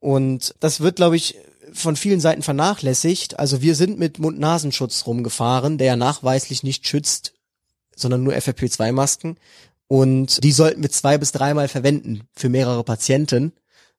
und 0.00 0.52
das 0.58 0.80
wird, 0.80 0.96
glaube 0.96 1.14
ich, 1.14 1.36
von 1.76 1.96
vielen 1.96 2.20
Seiten 2.20 2.42
vernachlässigt. 2.42 3.38
Also 3.38 3.62
wir 3.62 3.74
sind 3.74 3.98
mit 3.98 4.18
Mund-Nasenschutz 4.18 5.06
rumgefahren, 5.06 5.78
der 5.78 5.86
ja 5.88 5.96
nachweislich 5.96 6.62
nicht 6.62 6.86
schützt, 6.86 7.34
sondern 7.94 8.22
nur 8.22 8.34
FFP2-Masken. 8.34 9.36
Und 9.88 10.42
die 10.42 10.52
sollten 10.52 10.82
wir 10.82 10.90
zwei 10.90 11.18
bis 11.18 11.32
dreimal 11.32 11.68
verwenden 11.68 12.22
für 12.34 12.48
mehrere 12.48 12.82
Patienten, 12.82 13.52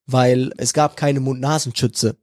weil 0.06 0.52
es 0.56 0.72
gab 0.72 0.96
keine 0.96 1.20
Mund-Nasenschütze. 1.20 2.16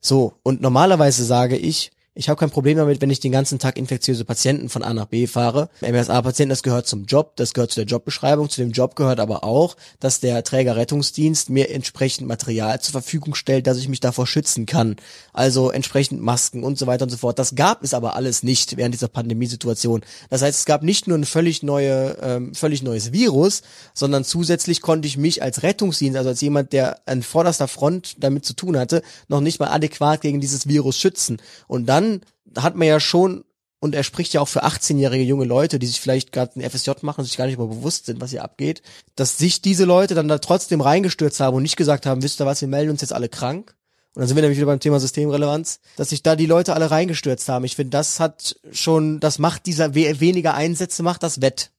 So, 0.00 0.34
und 0.42 0.62
normalerweise 0.62 1.24
sage 1.24 1.56
ich, 1.56 1.90
ich 2.20 2.28
habe 2.28 2.38
kein 2.38 2.50
Problem 2.50 2.76
damit, 2.76 3.00
wenn 3.00 3.08
ich 3.08 3.20
den 3.20 3.32
ganzen 3.32 3.58
Tag 3.58 3.78
infektiöse 3.78 4.26
Patienten 4.26 4.68
von 4.68 4.82
A 4.82 4.92
nach 4.92 5.06
B 5.06 5.26
fahre. 5.26 5.70
MSA-Patienten, 5.80 6.50
das 6.50 6.62
gehört 6.62 6.86
zum 6.86 7.06
Job, 7.06 7.32
das 7.36 7.54
gehört 7.54 7.70
zu 7.70 7.80
der 7.80 7.86
Jobbeschreibung. 7.86 8.50
Zu 8.50 8.60
dem 8.60 8.72
Job 8.72 8.94
gehört 8.94 9.20
aber 9.20 9.42
auch, 9.42 9.74
dass 10.00 10.20
der 10.20 10.44
Trägerrettungsdienst 10.44 11.48
mir 11.48 11.70
entsprechend 11.70 12.28
Material 12.28 12.78
zur 12.82 12.92
Verfügung 12.92 13.34
stellt, 13.34 13.66
dass 13.66 13.78
ich 13.78 13.88
mich 13.88 14.00
davor 14.00 14.26
schützen 14.26 14.66
kann. 14.66 14.96
Also 15.32 15.70
entsprechend 15.70 16.20
Masken 16.20 16.62
und 16.62 16.76
so 16.76 16.86
weiter 16.86 17.04
und 17.04 17.08
so 17.08 17.16
fort. 17.16 17.38
Das 17.38 17.54
gab 17.54 17.82
es 17.82 17.94
aber 17.94 18.16
alles 18.16 18.42
nicht 18.42 18.76
während 18.76 18.92
dieser 18.92 19.08
Pandemiesituation. 19.08 20.02
Das 20.28 20.42
heißt, 20.42 20.58
es 20.58 20.66
gab 20.66 20.82
nicht 20.82 21.08
nur 21.08 21.16
ein 21.16 21.24
völlig 21.24 21.62
neue, 21.62 22.18
ähm, 22.20 22.54
völlig 22.54 22.82
neues 22.82 23.12
Virus, 23.14 23.62
sondern 23.94 24.24
zusätzlich 24.24 24.82
konnte 24.82 25.08
ich 25.08 25.16
mich 25.16 25.42
als 25.42 25.62
Rettungsdienst, 25.62 26.18
also 26.18 26.28
als 26.28 26.42
jemand, 26.42 26.74
der 26.74 27.00
an 27.06 27.22
vorderster 27.22 27.66
Front 27.66 28.16
damit 28.18 28.44
zu 28.44 28.52
tun 28.52 28.76
hatte, 28.76 29.00
noch 29.28 29.40
nicht 29.40 29.58
mal 29.58 29.70
adäquat 29.70 30.20
gegen 30.20 30.42
dieses 30.42 30.68
Virus 30.68 30.98
schützen. 30.98 31.38
Und 31.66 31.86
dann 31.86 32.09
hat 32.56 32.76
man 32.76 32.88
ja 32.88 33.00
schon, 33.00 33.44
und 33.80 33.94
er 33.94 34.02
spricht 34.02 34.32
ja 34.34 34.40
auch 34.40 34.48
für 34.48 34.64
18-jährige 34.64 35.24
junge 35.24 35.46
Leute, 35.46 35.78
die 35.78 35.86
sich 35.86 36.00
vielleicht 36.00 36.32
gerade 36.32 36.58
ein 36.58 36.68
FSJ 36.68 36.90
machen 37.02 37.24
sich 37.24 37.36
gar 37.36 37.46
nicht 37.46 37.58
mal 37.58 37.66
bewusst 37.66 38.06
sind, 38.06 38.20
was 38.20 38.30
hier 38.30 38.44
abgeht, 38.44 38.82
dass 39.16 39.38
sich 39.38 39.62
diese 39.62 39.84
Leute 39.84 40.14
dann 40.14 40.28
da 40.28 40.38
trotzdem 40.38 40.80
reingestürzt 40.80 41.40
haben 41.40 41.56
und 41.56 41.62
nicht 41.62 41.76
gesagt 41.76 42.04
haben, 42.04 42.22
wisst 42.22 42.40
ihr 42.40 42.46
was, 42.46 42.60
wir 42.60 42.68
melden 42.68 42.90
uns 42.90 43.00
jetzt 43.00 43.14
alle 43.14 43.28
krank. 43.28 43.74
Und 44.14 44.20
dann 44.20 44.28
sind 44.28 44.36
wir 44.36 44.42
nämlich 44.42 44.58
wieder 44.58 44.66
beim 44.66 44.80
Thema 44.80 44.98
Systemrelevanz, 44.98 45.78
dass 45.96 46.10
sich 46.10 46.22
da 46.22 46.34
die 46.34 46.46
Leute 46.46 46.74
alle 46.74 46.90
reingestürzt 46.90 47.48
haben. 47.48 47.64
Ich 47.64 47.76
finde, 47.76 47.90
das 47.90 48.18
hat 48.18 48.56
schon, 48.72 49.20
das 49.20 49.38
macht 49.38 49.66
dieser 49.66 49.94
we 49.94 50.18
weniger 50.18 50.54
Einsätze, 50.54 51.04
macht 51.04 51.22
das 51.22 51.40
wett. 51.40 51.70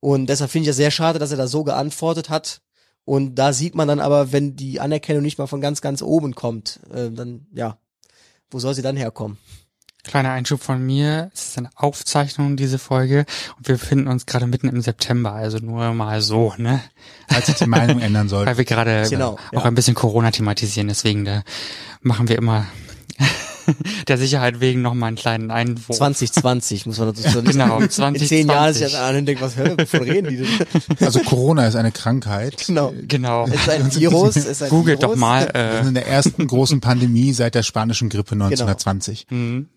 Und 0.00 0.28
deshalb 0.28 0.50
finde 0.50 0.64
ich 0.64 0.70
es 0.70 0.76
sehr 0.76 0.90
schade, 0.90 1.18
dass 1.18 1.30
er 1.30 1.36
da 1.36 1.46
so 1.46 1.64
geantwortet 1.64 2.30
hat. 2.30 2.62
Und 3.04 3.34
da 3.34 3.52
sieht 3.52 3.74
man 3.74 3.88
dann 3.88 4.00
aber, 4.00 4.32
wenn 4.32 4.56
die 4.56 4.80
Anerkennung 4.80 5.22
nicht 5.22 5.38
mal 5.38 5.46
von 5.46 5.60
ganz, 5.60 5.80
ganz 5.80 6.02
oben 6.02 6.34
kommt, 6.34 6.80
äh, 6.92 7.10
dann, 7.10 7.46
ja, 7.52 7.78
wo 8.50 8.58
soll 8.58 8.74
sie 8.74 8.82
dann 8.82 8.96
herkommen? 8.96 9.38
Kleiner 10.04 10.30
Einschub 10.30 10.62
von 10.62 10.84
mir. 10.84 11.30
Es 11.34 11.48
ist 11.48 11.58
eine 11.58 11.70
Aufzeichnung, 11.74 12.56
diese 12.56 12.78
Folge. 12.78 13.26
Und 13.58 13.68
wir 13.68 13.74
befinden 13.76 14.08
uns 14.08 14.24
gerade 14.24 14.46
mitten 14.46 14.68
im 14.68 14.80
September. 14.80 15.32
Also 15.32 15.58
nur 15.58 15.92
mal 15.92 16.22
so, 16.22 16.54
ne? 16.56 16.80
Als 17.28 17.46
sich 17.46 17.56
die 17.56 17.66
Meinung 17.66 18.00
ändern 18.00 18.28
soll. 18.28 18.46
Weil 18.46 18.56
wir 18.56 18.64
gerade 18.64 19.06
Genau, 19.10 19.32
auch 19.52 19.52
ja. 19.52 19.64
ein 19.64 19.74
bisschen 19.74 19.94
Corona 19.94 20.30
thematisieren. 20.30 20.88
Deswegen 20.88 21.24
da 21.24 21.42
machen 22.00 22.28
wir 22.28 22.38
immer 22.38 22.66
der 24.08 24.18
Sicherheit 24.18 24.60
wegen 24.60 24.82
noch 24.82 24.94
mal 24.94 25.08
einen 25.08 25.16
kleinen 25.16 25.50
Einwurf. 25.50 25.96
2020 25.96 26.86
muss 26.86 26.98
man 26.98 27.08
dazu 27.08 27.22
sagen. 27.22 27.46
Genau, 27.46 27.78
In 27.80 27.90
2020. 27.90 28.28
zehn 28.28 28.48
Jahren 28.48 28.74
sich 28.74 28.82
das 28.82 28.94
an 28.94 29.16
und 29.16 29.40
was 29.40 29.56
wovon 29.56 30.02
reden 30.02 30.28
die 30.30 30.36
denn? 30.38 31.06
Also 31.06 31.20
Corona 31.20 31.66
ist 31.66 31.76
eine 31.76 31.92
Krankheit. 31.92 32.64
Genau. 32.66 32.92
Genau. 33.06 33.46
Es 33.46 33.54
ist 33.54 33.68
ein 33.68 33.94
Virus, 33.94 34.36
ist 34.36 34.62
ein 34.62 34.68
Googelt 34.70 35.00
Virus. 35.00 35.14
doch 35.14 35.20
mal. 35.20 35.50
Äh, 35.54 35.86
in 35.86 35.94
der 35.94 36.06
ersten 36.06 36.46
großen 36.46 36.80
Pandemie 36.80 37.32
seit 37.32 37.54
der 37.54 37.62
spanischen 37.62 38.08
Grippe 38.08 38.32
1920. 38.32 39.26
mhm. 39.30 39.68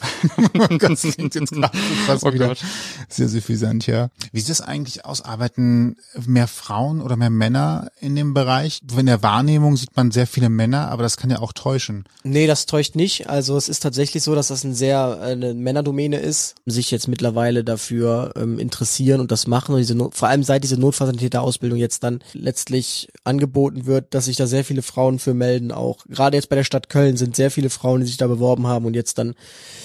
klingt 0.78 1.34
jetzt 1.34 1.52
Oh 1.52 2.32
wieder 2.32 2.48
Gott. 2.48 2.64
sehr 3.08 3.28
suffisant, 3.28 3.86
ja. 3.86 4.08
Wie 4.32 4.40
sieht 4.40 4.50
das 4.50 4.60
eigentlich 4.60 5.04
aus? 5.04 5.22
Arbeiten 5.22 5.96
mehr 6.26 6.48
Frauen 6.48 7.00
oder 7.00 7.16
mehr 7.16 7.30
Männer 7.30 7.88
in 8.00 8.14
dem 8.16 8.34
Bereich? 8.34 8.80
In 8.96 9.06
der 9.06 9.22
Wahrnehmung 9.22 9.76
sieht 9.76 9.96
man 9.96 10.10
sehr 10.10 10.26
viele 10.26 10.48
Männer, 10.48 10.88
aber 10.90 11.02
das 11.02 11.16
kann 11.16 11.30
ja 11.30 11.40
auch 11.40 11.52
täuschen. 11.52 12.04
Nee, 12.22 12.46
das 12.46 12.66
täuscht 12.66 12.94
nicht. 12.94 13.28
Also 13.28 13.56
es 13.56 13.68
ist 13.68 13.80
tatsächlich 13.80 14.22
so, 14.22 14.34
dass 14.34 14.48
das 14.48 14.64
ein 14.64 14.74
sehr 14.74 15.18
äh, 15.22 15.32
eine 15.32 15.54
Männerdomäne 15.54 16.18
ist, 16.18 16.54
sich 16.66 16.90
jetzt 16.90 17.08
mittlerweile 17.08 17.64
dafür 17.64 18.32
ähm, 18.36 18.58
interessieren 18.58 19.20
und 19.20 19.30
das 19.30 19.46
machen 19.46 19.74
und 19.74 19.78
diese 19.78 19.94
Not 19.94 20.14
vor 20.14 20.28
allem 20.28 20.42
seit 20.42 20.62
diese 20.64 20.78
Notfallsanitäter-Ausbildung 20.78 21.78
jetzt 21.78 22.04
dann 22.04 22.20
letztlich 22.32 23.08
angeboten 23.24 23.86
wird, 23.86 24.14
dass 24.14 24.26
sich 24.26 24.36
da 24.36 24.46
sehr 24.46 24.64
viele 24.64 24.82
Frauen 24.82 25.18
für 25.18 25.34
melden. 25.34 25.72
Auch 25.72 25.98
gerade 26.08 26.36
jetzt 26.36 26.48
bei 26.48 26.56
der 26.56 26.64
Stadt 26.64 26.88
Köln 26.88 27.16
sind 27.16 27.36
sehr 27.36 27.50
viele 27.50 27.70
Frauen, 27.70 28.00
die 28.00 28.06
sich 28.06 28.16
da 28.16 28.26
beworben 28.26 28.66
haben 28.66 28.86
und 28.86 28.94
jetzt 28.94 29.18
dann 29.18 29.34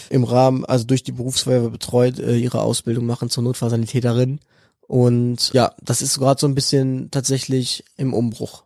im 0.10 0.24
Rahmen, 0.24 0.66
also 0.66 0.86
durch 0.86 1.03
die 1.03 1.12
Berufsfeuerwehr 1.12 1.70
betreut, 1.70 2.20
äh, 2.20 2.38
ihre 2.38 2.62
Ausbildung 2.62 3.05
machen 3.05 3.30
zur 3.30 3.43
Notfallsanitäterin. 3.43 4.39
Und 4.88 5.51
ja, 5.53 5.74
das 5.82 6.01
ist 6.01 6.18
gerade 6.18 6.39
so 6.41 6.47
ein 6.47 6.55
bisschen 6.55 7.12
tatsächlich 7.12 7.84
im 7.95 8.14
Umbruch. 8.14 8.64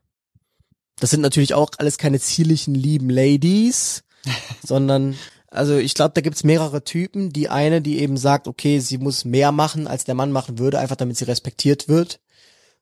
Das 1.00 1.10
sind 1.10 1.22
natürlich 1.22 1.54
auch 1.54 1.72
alles 1.78 1.98
keine 1.98 2.20
zierlichen, 2.20 2.76
lieben 2.76 3.10
Ladies, 3.10 4.04
sondern, 4.66 5.16
also 5.48 5.76
ich 5.76 5.94
glaube, 5.94 6.14
da 6.14 6.22
gibt's 6.22 6.44
mehrere 6.44 6.84
Typen. 6.84 7.34
Die 7.34 7.50
eine, 7.50 7.82
die 7.82 8.00
eben 8.00 8.16
sagt, 8.16 8.48
okay, 8.48 8.80
sie 8.80 8.98
muss 8.98 9.26
mehr 9.26 9.52
machen, 9.52 9.86
als 9.88 10.06
der 10.06 10.16
Mann 10.16 10.32
machen 10.32 10.60
würde, 10.60 10.80
einfach 10.80 10.96
damit 10.96 11.18
sie 11.18 11.26
respektiert 11.26 11.90
wird 11.90 12.20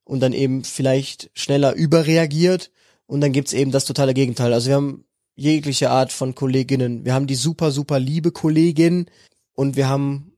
und 0.03 0.20
dann 0.20 0.34
eben 0.34 0.64
vielleicht 0.64 1.32
schneller 1.34 1.74
überreagiert. 1.74 2.70
Und 3.07 3.22
dann 3.22 3.34
gibt's 3.34 3.53
eben 3.53 3.72
das 3.72 3.86
totale 3.86 4.14
Gegenteil. 4.14 4.53
Also 4.53 4.68
wir 4.68 4.76
haben 4.76 5.05
jegliche 5.42 5.89
Art 5.89 6.12
von 6.12 6.36
Kolleginnen. 6.36 7.04
Wir 7.04 7.14
haben 7.14 7.28
die 7.28 7.36
super, 7.36 7.72
super 7.72 8.00
liebe 8.00 8.32
Kollegin 8.32 9.08
und 9.54 9.76
wir 9.76 9.89
haben 9.89 10.34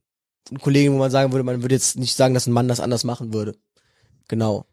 eine 0.49 0.59
Kollegin, 0.59 0.93
wo 0.93 0.97
man 0.97 1.11
sagen 1.11 1.31
würde, 1.31 1.43
man 1.43 1.61
würde 1.61 1.75
jetzt 1.75 1.97
nicht 1.97 2.15
sagen, 2.15 2.33
dass 2.33 2.47
ein 2.47 2.53
Mann 2.53 2.67
das 2.67 2.79
anders 2.79 3.03
machen 3.03 3.33
würde. 3.33 3.55
Genau. 4.27 4.65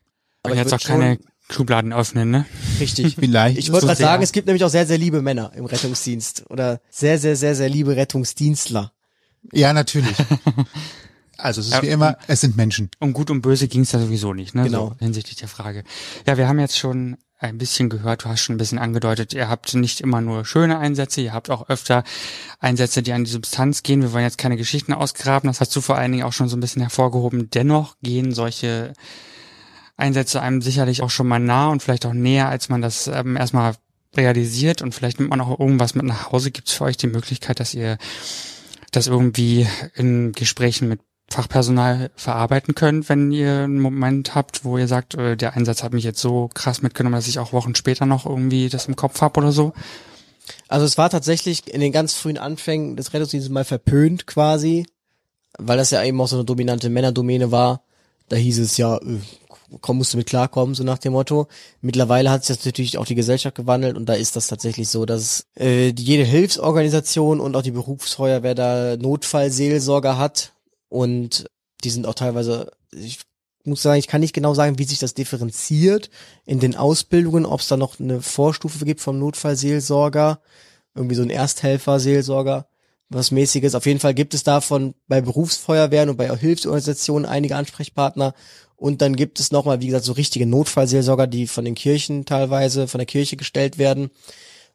Aber 0.42 0.54
ich 0.54 0.60
jetzt 0.60 0.72
auch 0.72 0.80
keine 0.80 1.18
Schubladen 1.50 1.92
öffnen, 1.92 2.30
ne? 2.30 2.46
Richtig. 2.78 3.16
Vielleicht. 3.18 3.58
Ich 3.58 3.72
wollte 3.72 3.86
gerade 3.86 4.00
sagen, 4.00 4.22
es 4.22 4.32
gibt 4.32 4.46
nämlich 4.46 4.64
auch 4.64 4.70
sehr, 4.70 4.86
sehr 4.86 4.98
liebe 4.98 5.20
Männer 5.20 5.52
im 5.54 5.64
Rettungsdienst 5.64 6.44
oder 6.48 6.80
sehr, 6.90 7.18
sehr, 7.18 7.36
sehr, 7.36 7.54
sehr 7.54 7.68
liebe 7.68 7.96
Rettungsdienstler. 7.96 8.92
Ja, 9.52 9.72
natürlich. 9.72 10.16
Also 11.42 11.62
es 11.62 11.68
ist 11.68 11.72
Ja, 11.72 11.80
wie 11.80 11.88
immer, 11.88 12.18
es 12.26 12.42
sind 12.42 12.58
Menschen. 12.58 12.90
Um 12.98 13.14
gut 13.14 13.30
und 13.30 13.40
böse 13.40 13.66
ging 13.66 13.80
es 13.80 13.90
da 13.92 13.98
sowieso 13.98 14.34
nicht, 14.34 14.54
ne? 14.54 14.64
Genau. 14.64 14.90
So, 14.90 14.96
hinsichtlich 14.98 15.36
der 15.36 15.48
Frage. 15.48 15.84
Ja, 16.26 16.36
wir 16.36 16.46
haben 16.46 16.58
jetzt 16.58 16.76
schon 16.78 17.16
ein 17.40 17.58
bisschen 17.58 17.88
gehört, 17.88 18.24
du 18.24 18.28
hast 18.28 18.42
schon 18.42 18.56
ein 18.56 18.58
bisschen 18.58 18.78
angedeutet, 18.78 19.32
ihr 19.32 19.48
habt 19.48 19.74
nicht 19.74 20.00
immer 20.00 20.20
nur 20.20 20.44
schöne 20.44 20.78
Einsätze, 20.78 21.22
ihr 21.22 21.32
habt 21.32 21.50
auch 21.50 21.68
öfter 21.68 22.04
Einsätze, 22.58 23.02
die 23.02 23.12
an 23.12 23.24
die 23.24 23.30
Substanz 23.30 23.82
gehen. 23.82 24.02
Wir 24.02 24.12
wollen 24.12 24.24
jetzt 24.24 24.38
keine 24.38 24.56
Geschichten 24.56 24.92
ausgraben, 24.92 25.48
das 25.48 25.60
hast 25.60 25.74
du 25.74 25.80
vor 25.80 25.96
allen 25.96 26.12
Dingen 26.12 26.24
auch 26.24 26.34
schon 26.34 26.48
so 26.48 26.56
ein 26.56 26.60
bisschen 26.60 26.82
hervorgehoben. 26.82 27.48
Dennoch 27.50 27.96
gehen 28.02 28.32
solche 28.32 28.92
Einsätze 29.96 30.42
einem 30.42 30.60
sicherlich 30.60 31.02
auch 31.02 31.10
schon 31.10 31.28
mal 31.28 31.38
nah 31.38 31.68
und 31.68 31.82
vielleicht 31.82 32.06
auch 32.06 32.12
näher, 32.12 32.48
als 32.48 32.68
man 32.68 32.82
das 32.82 33.06
ähm, 33.06 33.36
erstmal 33.36 33.74
realisiert 34.16 34.82
und 34.82 34.94
vielleicht 34.94 35.18
nimmt 35.18 35.30
man 35.30 35.40
auch 35.40 35.58
irgendwas 35.58 35.94
mit 35.94 36.04
nach 36.04 36.32
Hause. 36.32 36.50
Gibt 36.50 36.68
es 36.68 36.74
für 36.74 36.84
euch 36.84 36.96
die 36.96 37.06
Möglichkeit, 37.06 37.60
dass 37.60 37.74
ihr 37.74 37.96
das 38.90 39.06
irgendwie 39.06 39.66
in 39.94 40.32
Gesprächen 40.32 40.88
mit 40.88 41.00
Fachpersonal 41.30 42.10
verarbeiten 42.16 42.74
könnt, 42.74 43.08
wenn 43.08 43.30
ihr 43.30 43.60
einen 43.60 43.78
Moment 43.78 44.34
habt, 44.34 44.64
wo 44.64 44.76
ihr 44.76 44.88
sagt, 44.88 45.14
äh, 45.14 45.36
der 45.36 45.54
Einsatz 45.54 45.82
hat 45.82 45.92
mich 45.92 46.04
jetzt 46.04 46.20
so 46.20 46.50
krass 46.52 46.82
mitgenommen, 46.82 47.14
dass 47.14 47.28
ich 47.28 47.38
auch 47.38 47.52
Wochen 47.52 47.74
später 47.76 48.04
noch 48.04 48.26
irgendwie 48.26 48.68
das 48.68 48.86
im 48.86 48.96
Kopf 48.96 49.20
hab 49.20 49.36
oder 49.36 49.52
so? 49.52 49.72
Also 50.68 50.84
es 50.84 50.98
war 50.98 51.08
tatsächlich 51.08 51.72
in 51.72 51.80
den 51.80 51.92
ganz 51.92 52.14
frühen 52.14 52.38
Anfängen 52.38 52.96
des 52.96 53.12
Rettungsdienstes 53.14 53.52
mal 53.52 53.64
verpönt 53.64 54.26
quasi, 54.26 54.86
weil 55.56 55.78
das 55.78 55.90
ja 55.92 56.02
eben 56.02 56.20
auch 56.20 56.26
so 56.26 56.36
eine 56.36 56.44
dominante 56.44 56.90
Männerdomäne 56.90 57.52
war. 57.52 57.82
Da 58.28 58.36
hieß 58.36 58.58
es 58.58 58.76
ja, 58.76 58.96
äh, 58.96 59.18
komm, 59.80 59.98
musst 59.98 60.12
du 60.12 60.18
mit 60.18 60.26
klarkommen, 60.26 60.74
so 60.74 60.82
nach 60.82 60.98
dem 60.98 61.12
Motto. 61.12 61.46
Mittlerweile 61.80 62.32
hat 62.32 62.44
sich 62.44 62.56
das 62.56 62.66
natürlich 62.66 62.98
auch 62.98 63.06
die 63.06 63.14
Gesellschaft 63.14 63.54
gewandelt 63.54 63.96
und 63.96 64.06
da 64.08 64.14
ist 64.14 64.34
das 64.34 64.48
tatsächlich 64.48 64.88
so, 64.88 65.06
dass 65.06 65.46
äh, 65.56 65.90
jede 65.90 66.24
Hilfsorganisation 66.24 67.38
und 67.38 67.54
auch 67.54 67.62
die 67.62 67.70
Berufsfeuerwehr 67.70 68.56
da 68.56 68.96
Notfallseelsorger 68.96 70.18
hat 70.18 70.54
und 70.90 71.46
die 71.82 71.90
sind 71.90 72.06
auch 72.06 72.14
teilweise, 72.14 72.72
ich 72.92 73.20
muss 73.64 73.80
sagen, 73.80 73.98
ich 73.98 74.08
kann 74.08 74.20
nicht 74.20 74.34
genau 74.34 74.52
sagen, 74.52 74.78
wie 74.78 74.84
sich 74.84 74.98
das 74.98 75.14
differenziert 75.14 76.10
in 76.44 76.60
den 76.60 76.76
Ausbildungen, 76.76 77.46
ob 77.46 77.60
es 77.60 77.68
da 77.68 77.78
noch 77.78 77.98
eine 77.98 78.20
Vorstufe 78.20 78.84
gibt 78.84 79.00
vom 79.00 79.18
Notfallseelsorger, 79.18 80.42
irgendwie 80.94 81.14
so 81.14 81.22
ein 81.22 81.30
Ersthelfer-Seelsorger, 81.30 82.66
was 83.08 83.30
mäßiges. 83.30 83.74
Auf 83.74 83.86
jeden 83.86 84.00
Fall 84.00 84.14
gibt 84.14 84.34
es 84.34 84.42
davon 84.42 84.94
bei 85.06 85.20
Berufsfeuerwehren 85.20 86.10
und 86.10 86.16
bei 86.16 86.34
Hilfsorganisationen 86.36 87.28
einige 87.28 87.56
Ansprechpartner. 87.56 88.34
Und 88.76 89.02
dann 89.02 89.14
gibt 89.14 89.38
es 89.40 89.52
nochmal, 89.52 89.80
wie 89.80 89.86
gesagt, 89.86 90.04
so 90.04 90.12
richtige 90.12 90.46
Notfallseelsorger, 90.46 91.26
die 91.26 91.46
von 91.46 91.64
den 91.64 91.74
Kirchen 91.74 92.24
teilweise, 92.24 92.88
von 92.88 92.98
der 92.98 93.06
Kirche 93.06 93.36
gestellt 93.36 93.78
werden. 93.78 94.10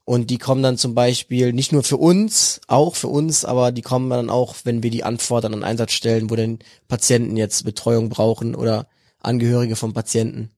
Und 0.05 0.29
die 0.29 0.37
kommen 0.37 0.61
dann 0.61 0.77
zum 0.77 0.93
Beispiel 0.93 1.51
nicht 1.51 1.71
nur 1.71 1.83
für 1.83 1.97
uns, 1.97 2.61
auch 2.67 2.95
für 2.95 3.07
uns, 3.07 3.43
aber 3.43 3.71
die 3.71 3.81
kommen 3.81 4.09
dann 4.11 4.29
auch, 4.29 4.55
wenn 4.63 4.83
wir 4.83 4.91
die 4.91 5.03
anfordern 5.03 5.55
an 5.55 5.63
Einsatzstellen, 5.63 6.29
wo 6.29 6.35
denn 6.35 6.59
Patienten 6.87 7.37
jetzt 7.37 7.65
Betreuung 7.65 8.09
brauchen 8.09 8.53
oder 8.53 8.87
Angehörige 9.19 9.75
von 9.75 9.93
Patienten. 9.93 10.51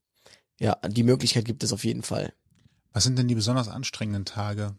Ja, 0.59 0.77
die 0.85 1.03
Möglichkeit 1.03 1.45
gibt 1.45 1.63
es 1.63 1.71
auf 1.71 1.85
jeden 1.85 2.03
Fall. 2.03 2.33
Was 2.91 3.05
sind 3.05 3.17
denn 3.17 3.29
die 3.29 3.35
besonders 3.35 3.69
anstrengenden 3.69 4.25
Tage? 4.25 4.75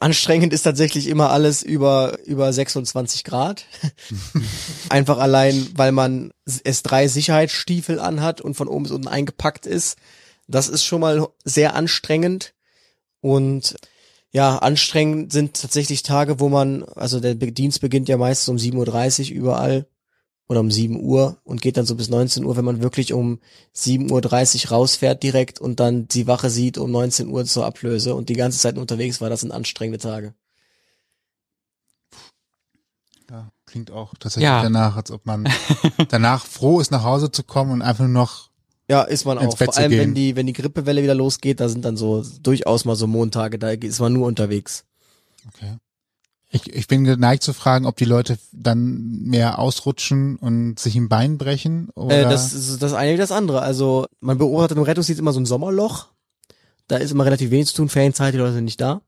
Anstrengend 0.00 0.52
ist 0.52 0.62
tatsächlich 0.62 1.06
immer 1.06 1.30
alles 1.30 1.62
über, 1.62 2.18
über 2.26 2.52
26 2.52 3.24
Grad. 3.24 3.66
Einfach 4.90 5.18
allein, 5.18 5.68
weil 5.76 5.92
man 5.92 6.30
S3 6.46 7.08
Sicherheitsstiefel 7.08 7.98
anhat 8.00 8.40
und 8.40 8.54
von 8.54 8.68
oben 8.68 8.82
bis 8.82 8.92
unten 8.92 9.08
eingepackt 9.08 9.64
ist. 9.64 9.96
Das 10.48 10.68
ist 10.68 10.84
schon 10.84 11.00
mal 11.00 11.28
sehr 11.44 11.74
anstrengend. 11.74 12.54
Und 13.20 13.76
ja, 14.30 14.58
anstrengend 14.58 15.32
sind 15.32 15.60
tatsächlich 15.60 16.02
Tage, 16.02 16.40
wo 16.40 16.48
man, 16.48 16.82
also 16.84 17.20
der 17.20 17.34
Dienst 17.34 17.80
beginnt 17.80 18.08
ja 18.08 18.16
meist 18.16 18.48
um 18.48 18.56
7.30 18.56 19.30
Uhr 19.30 19.36
überall 19.36 19.86
oder 20.48 20.60
um 20.60 20.70
7 20.70 21.00
Uhr 21.00 21.38
und 21.44 21.60
geht 21.62 21.76
dann 21.76 21.86
so 21.86 21.94
bis 21.94 22.08
19 22.08 22.44
Uhr, 22.44 22.56
wenn 22.56 22.64
man 22.64 22.82
wirklich 22.82 23.12
um 23.12 23.40
7.30 23.76 24.64
Uhr 24.64 24.70
rausfährt 24.70 25.22
direkt 25.22 25.60
und 25.60 25.80
dann 25.80 26.08
die 26.08 26.26
Wache 26.26 26.50
sieht 26.50 26.78
um 26.78 26.90
19 26.90 27.28
Uhr 27.28 27.44
zur 27.44 27.66
Ablöse 27.66 28.14
und 28.14 28.28
die 28.28 28.34
ganze 28.34 28.58
Zeit 28.58 28.78
unterwegs 28.78 29.20
war, 29.20 29.30
das 29.30 29.40
sind 29.40 29.52
anstrengende 29.52 29.98
Tage. 29.98 30.34
Ja, 33.30 33.50
klingt 33.66 33.90
auch 33.90 34.14
tatsächlich 34.18 34.44
Ja. 34.44 34.62
danach, 34.62 34.96
als 34.96 35.10
ob 35.10 35.26
man 35.26 35.46
danach 36.08 36.46
froh 36.46 36.80
ist, 36.80 36.90
nach 36.90 37.04
Hause 37.04 37.30
zu 37.30 37.42
kommen 37.42 37.72
und 37.72 37.82
einfach 37.82 38.04
nur 38.04 38.12
noch 38.22 38.47
Ja, 38.88 39.02
ist 39.02 39.26
man 39.26 39.38
auch. 39.38 39.56
Vor 39.56 39.76
allem, 39.76 39.92
wenn 39.92 40.14
die, 40.14 40.34
wenn 40.34 40.46
die 40.46 40.54
Grippewelle 40.54 41.02
wieder 41.02 41.14
losgeht, 41.14 41.60
da 41.60 41.68
sind 41.68 41.84
dann 41.84 41.96
so 41.96 42.24
durchaus 42.42 42.84
mal 42.84 42.96
so 42.96 43.06
Montage, 43.06 43.58
da 43.58 43.70
ist 43.70 44.00
man 44.00 44.12
nur 44.12 44.26
unterwegs. 44.26 44.84
Okay. 45.48 45.76
Ich, 46.50 46.72
ich 46.72 46.88
bin 46.88 47.04
geneigt 47.04 47.42
zu 47.42 47.52
fragen, 47.52 47.84
ob 47.84 47.96
die 47.96 48.06
Leute 48.06 48.38
dann 48.52 49.20
mehr 49.24 49.58
ausrutschen 49.58 50.36
und 50.36 50.78
sich 50.78 50.96
im 50.96 51.10
Bein 51.10 51.36
brechen 51.36 51.90
oder 51.90 52.20
Äh, 52.20 52.22
das 52.22 52.54
ist 52.54 52.80
das 52.80 52.94
eine 52.94 53.12
wie 53.12 53.18
das 53.18 53.32
andere. 53.32 53.60
Also 53.60 54.06
man 54.20 54.38
beobachtet 54.38 54.78
im 54.78 54.82
Rettungsdienst 54.82 55.20
immer 55.20 55.34
so 55.34 55.40
ein 55.40 55.46
Sommerloch. 55.46 56.06
Da 56.86 56.96
ist 56.96 57.10
immer 57.10 57.26
relativ 57.26 57.50
wenig 57.50 57.66
zu 57.66 57.74
tun, 57.74 57.90
Ferienzeit, 57.90 58.32
die 58.32 58.38
Leute 58.38 58.54
sind 58.54 58.64
nicht 58.64 58.80
da. 58.80 59.02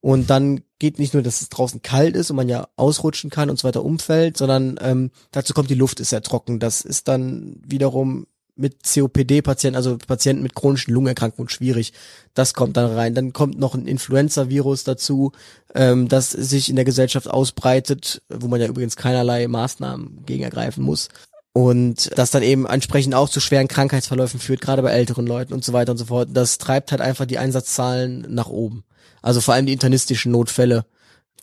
Und 0.00 0.30
dann 0.30 0.62
geht 0.78 0.98
nicht 0.98 1.12
nur, 1.12 1.22
dass 1.22 1.42
es 1.42 1.50
draußen 1.50 1.82
kalt 1.82 2.16
ist 2.16 2.30
und 2.30 2.36
man 2.36 2.48
ja 2.48 2.68
ausrutschen 2.76 3.28
kann 3.28 3.50
und 3.50 3.58
so 3.58 3.68
weiter 3.68 3.84
umfällt, 3.84 4.38
sondern 4.38 4.78
ähm, 4.80 5.10
dazu 5.30 5.52
kommt, 5.52 5.68
die 5.68 5.74
Luft 5.74 6.00
ist 6.00 6.08
sehr 6.08 6.22
trocken. 6.22 6.58
Das 6.58 6.80
ist 6.80 7.08
dann 7.08 7.60
wiederum 7.66 8.26
mit 8.60 8.84
COPD-Patienten, 8.84 9.76
also 9.76 9.96
Patienten 9.96 10.42
mit 10.42 10.54
chronischen 10.54 10.92
Lungenerkrankungen 10.92 11.48
schwierig. 11.48 11.92
Das 12.34 12.54
kommt 12.54 12.76
dann 12.76 12.92
rein. 12.92 13.14
Dann 13.14 13.32
kommt 13.32 13.58
noch 13.58 13.74
ein 13.74 13.86
Influenza-Virus 13.86 14.84
dazu, 14.84 15.32
ähm, 15.74 16.08
das 16.08 16.30
sich 16.30 16.68
in 16.68 16.76
der 16.76 16.84
Gesellschaft 16.84 17.28
ausbreitet, 17.28 18.22
wo 18.28 18.48
man 18.48 18.60
ja 18.60 18.68
übrigens 18.68 18.96
keinerlei 18.96 19.48
Maßnahmen 19.48 20.24
gegen 20.26 20.44
ergreifen 20.44 20.84
muss. 20.84 21.08
Und 21.52 22.16
das 22.16 22.30
dann 22.30 22.44
eben 22.44 22.66
entsprechend 22.66 23.14
auch 23.14 23.28
zu 23.28 23.40
schweren 23.40 23.66
Krankheitsverläufen 23.66 24.38
führt, 24.38 24.60
gerade 24.60 24.82
bei 24.82 24.92
älteren 24.92 25.26
Leuten 25.26 25.52
und 25.52 25.64
so 25.64 25.72
weiter 25.72 25.92
und 25.92 25.98
so 25.98 26.04
fort. 26.04 26.28
Das 26.32 26.58
treibt 26.58 26.92
halt 26.92 27.00
einfach 27.00 27.26
die 27.26 27.38
Einsatzzahlen 27.38 28.26
nach 28.28 28.48
oben. 28.48 28.84
Also 29.22 29.40
vor 29.40 29.54
allem 29.54 29.66
die 29.66 29.72
internistischen 29.72 30.30
Notfälle, 30.32 30.84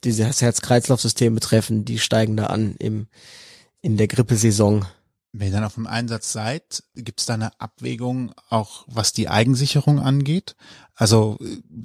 die 0.03 0.15
das 0.15 0.41
Herz-Kreislauf-System 0.41 1.35
betreffen, 1.35 1.83
die 1.83 1.99
steigen 1.99 2.37
da 2.37 2.45
an 2.45 2.75
im, 2.79 3.07
in 3.81 3.97
der 3.97 4.07
Grippesaison. 4.07 4.85
Wenn 5.39 5.47
ihr 5.47 5.53
dann 5.53 5.63
auf 5.63 5.75
dem 5.75 5.87
Einsatz 5.87 6.31
seid, 6.31 6.83
gibt 6.95 7.19
es 7.19 7.25
da 7.25 7.35
eine 7.35 7.59
Abwägung 7.59 8.33
auch, 8.49 8.85
was 8.87 9.13
die 9.13 9.29
Eigensicherung 9.29 9.99
angeht? 9.99 10.55
Also 10.95 11.37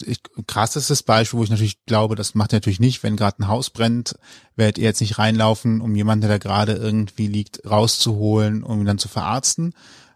ich, 0.04 0.20
krassestes 0.46 1.02
Beispiel, 1.02 1.38
wo 1.38 1.44
ich 1.44 1.50
natürlich 1.50 1.84
glaube, 1.84 2.16
das 2.16 2.34
macht 2.34 2.52
ihr 2.52 2.56
natürlich 2.56 2.80
nicht, 2.80 3.02
wenn 3.02 3.16
gerade 3.16 3.42
ein 3.42 3.48
Haus 3.48 3.70
brennt, 3.70 4.16
werdet 4.56 4.78
ihr 4.78 4.84
jetzt 4.84 5.00
nicht 5.00 5.18
reinlaufen, 5.18 5.80
um 5.80 5.94
jemanden, 5.94 6.22
der 6.22 6.30
da 6.30 6.38
gerade 6.38 6.72
irgendwie 6.72 7.26
liegt, 7.26 7.68
rauszuholen, 7.68 8.62
um 8.62 8.80
ihn 8.80 8.86
dann 8.86 8.98
zu 8.98 9.08
verarzten. 9.08 9.74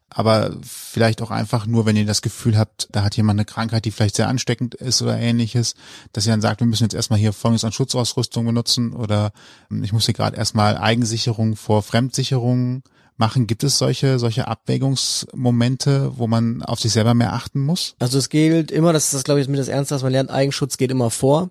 aber 0.09 0.57
vielleicht 0.62 1.20
auch 1.20 1.30
einfach 1.30 1.66
nur, 1.66 1.84
wenn 1.84 1.97
ihr 1.97 2.07
das 2.07 2.22
Gefühl 2.22 2.57
habt, 2.57 2.89
da 2.93 3.03
hat 3.03 3.16
jemand 3.16 3.39
eine 3.39 3.45
Krankheit, 3.45 3.84
die 3.84 3.91
vielleicht 3.91 4.16
sehr 4.16 4.28
ansteckend 4.28 4.74
ist 4.74 5.03
oder 5.03 5.18
ähnliches, 5.18 5.74
dass 6.12 6.26
ihr 6.26 6.32
dann 6.32 6.41
sagt, 6.41 6.61
wir 6.61 6.66
müssen 6.66 6.84
jetzt 6.84 6.95
erstmal 6.95 7.18
hier 7.18 7.32
Folgendes 7.32 7.64
an 7.64 7.72
Schutzausrüstung 7.72 8.47
benutzen 8.47 8.93
oder 8.93 9.32
ähm, 9.70 9.82
ich 9.84 9.93
muss 9.93 10.07
hier 10.07 10.14
gerade 10.14 10.37
erstmal 10.37 10.78
Eigensicherung 10.78 11.57
vor 11.57 11.82
Fremdsicherung 11.82 12.82
machen. 13.19 13.47
Gibt 13.47 13.64
es 13.64 13.79
solche, 13.79 14.19
solche 14.19 14.49
Abwägungsmomente, 14.49 16.12
wo 16.17 16.27
man 16.27 16.62
auf 16.62 16.81
sich 16.81 16.93
selber 16.93 17.14
mehr 17.14 17.33
achten 17.33 17.61
muss? 17.61 17.95
Also 17.99 18.19
es 18.19 18.29
gilt 18.29 18.71
immer, 18.71 18.93
das 18.93 19.05
ist 19.05 19.14
das 19.14 19.25
glaube 19.25 19.41
ich 19.41 19.49
mit 19.49 19.59
das 19.59 19.69
Ernste, 19.69 19.95
dass 19.95 20.03
man 20.03 20.12
lernt, 20.12 20.31
Eigenschutz 20.31 20.77
geht 20.77 20.91
immer 20.91 21.11
vor, 21.11 21.51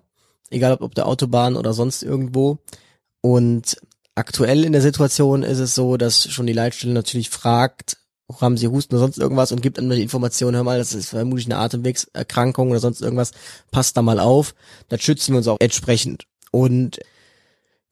egal 0.50 0.72
ob 0.72 0.82
auf 0.82 0.94
der 0.94 1.06
Autobahn 1.06 1.56
oder 1.56 1.72
sonst 1.72 2.02
irgendwo. 2.02 2.58
Und 3.20 3.76
aktuell 4.14 4.64
in 4.64 4.72
der 4.72 4.82
Situation 4.82 5.42
ist 5.42 5.58
es 5.58 5.74
so, 5.74 5.96
dass 5.96 6.30
schon 6.30 6.46
die 6.46 6.52
Leitstelle 6.52 6.94
natürlich 6.94 7.30
fragt, 7.30 7.98
haben 8.40 8.56
sie 8.56 8.68
Husten 8.68 8.94
oder 8.94 9.02
sonst 9.02 9.18
irgendwas 9.18 9.52
und 9.52 9.62
gibt 9.62 9.78
dann 9.78 9.88
die 9.88 10.02
Information, 10.02 10.54
hör 10.54 10.64
mal, 10.64 10.78
das 10.78 10.94
ist 10.94 11.10
vermutlich 11.10 11.46
eine 11.46 11.58
Atemwegserkrankung 11.58 12.70
oder 12.70 12.80
sonst 12.80 13.00
irgendwas, 13.00 13.32
passt 13.70 13.96
da 13.96 14.02
mal 14.02 14.18
auf. 14.18 14.54
Dann 14.88 14.98
schützen 14.98 15.32
wir 15.32 15.38
uns 15.38 15.48
auch 15.48 15.60
entsprechend. 15.60 16.26
Und 16.50 16.98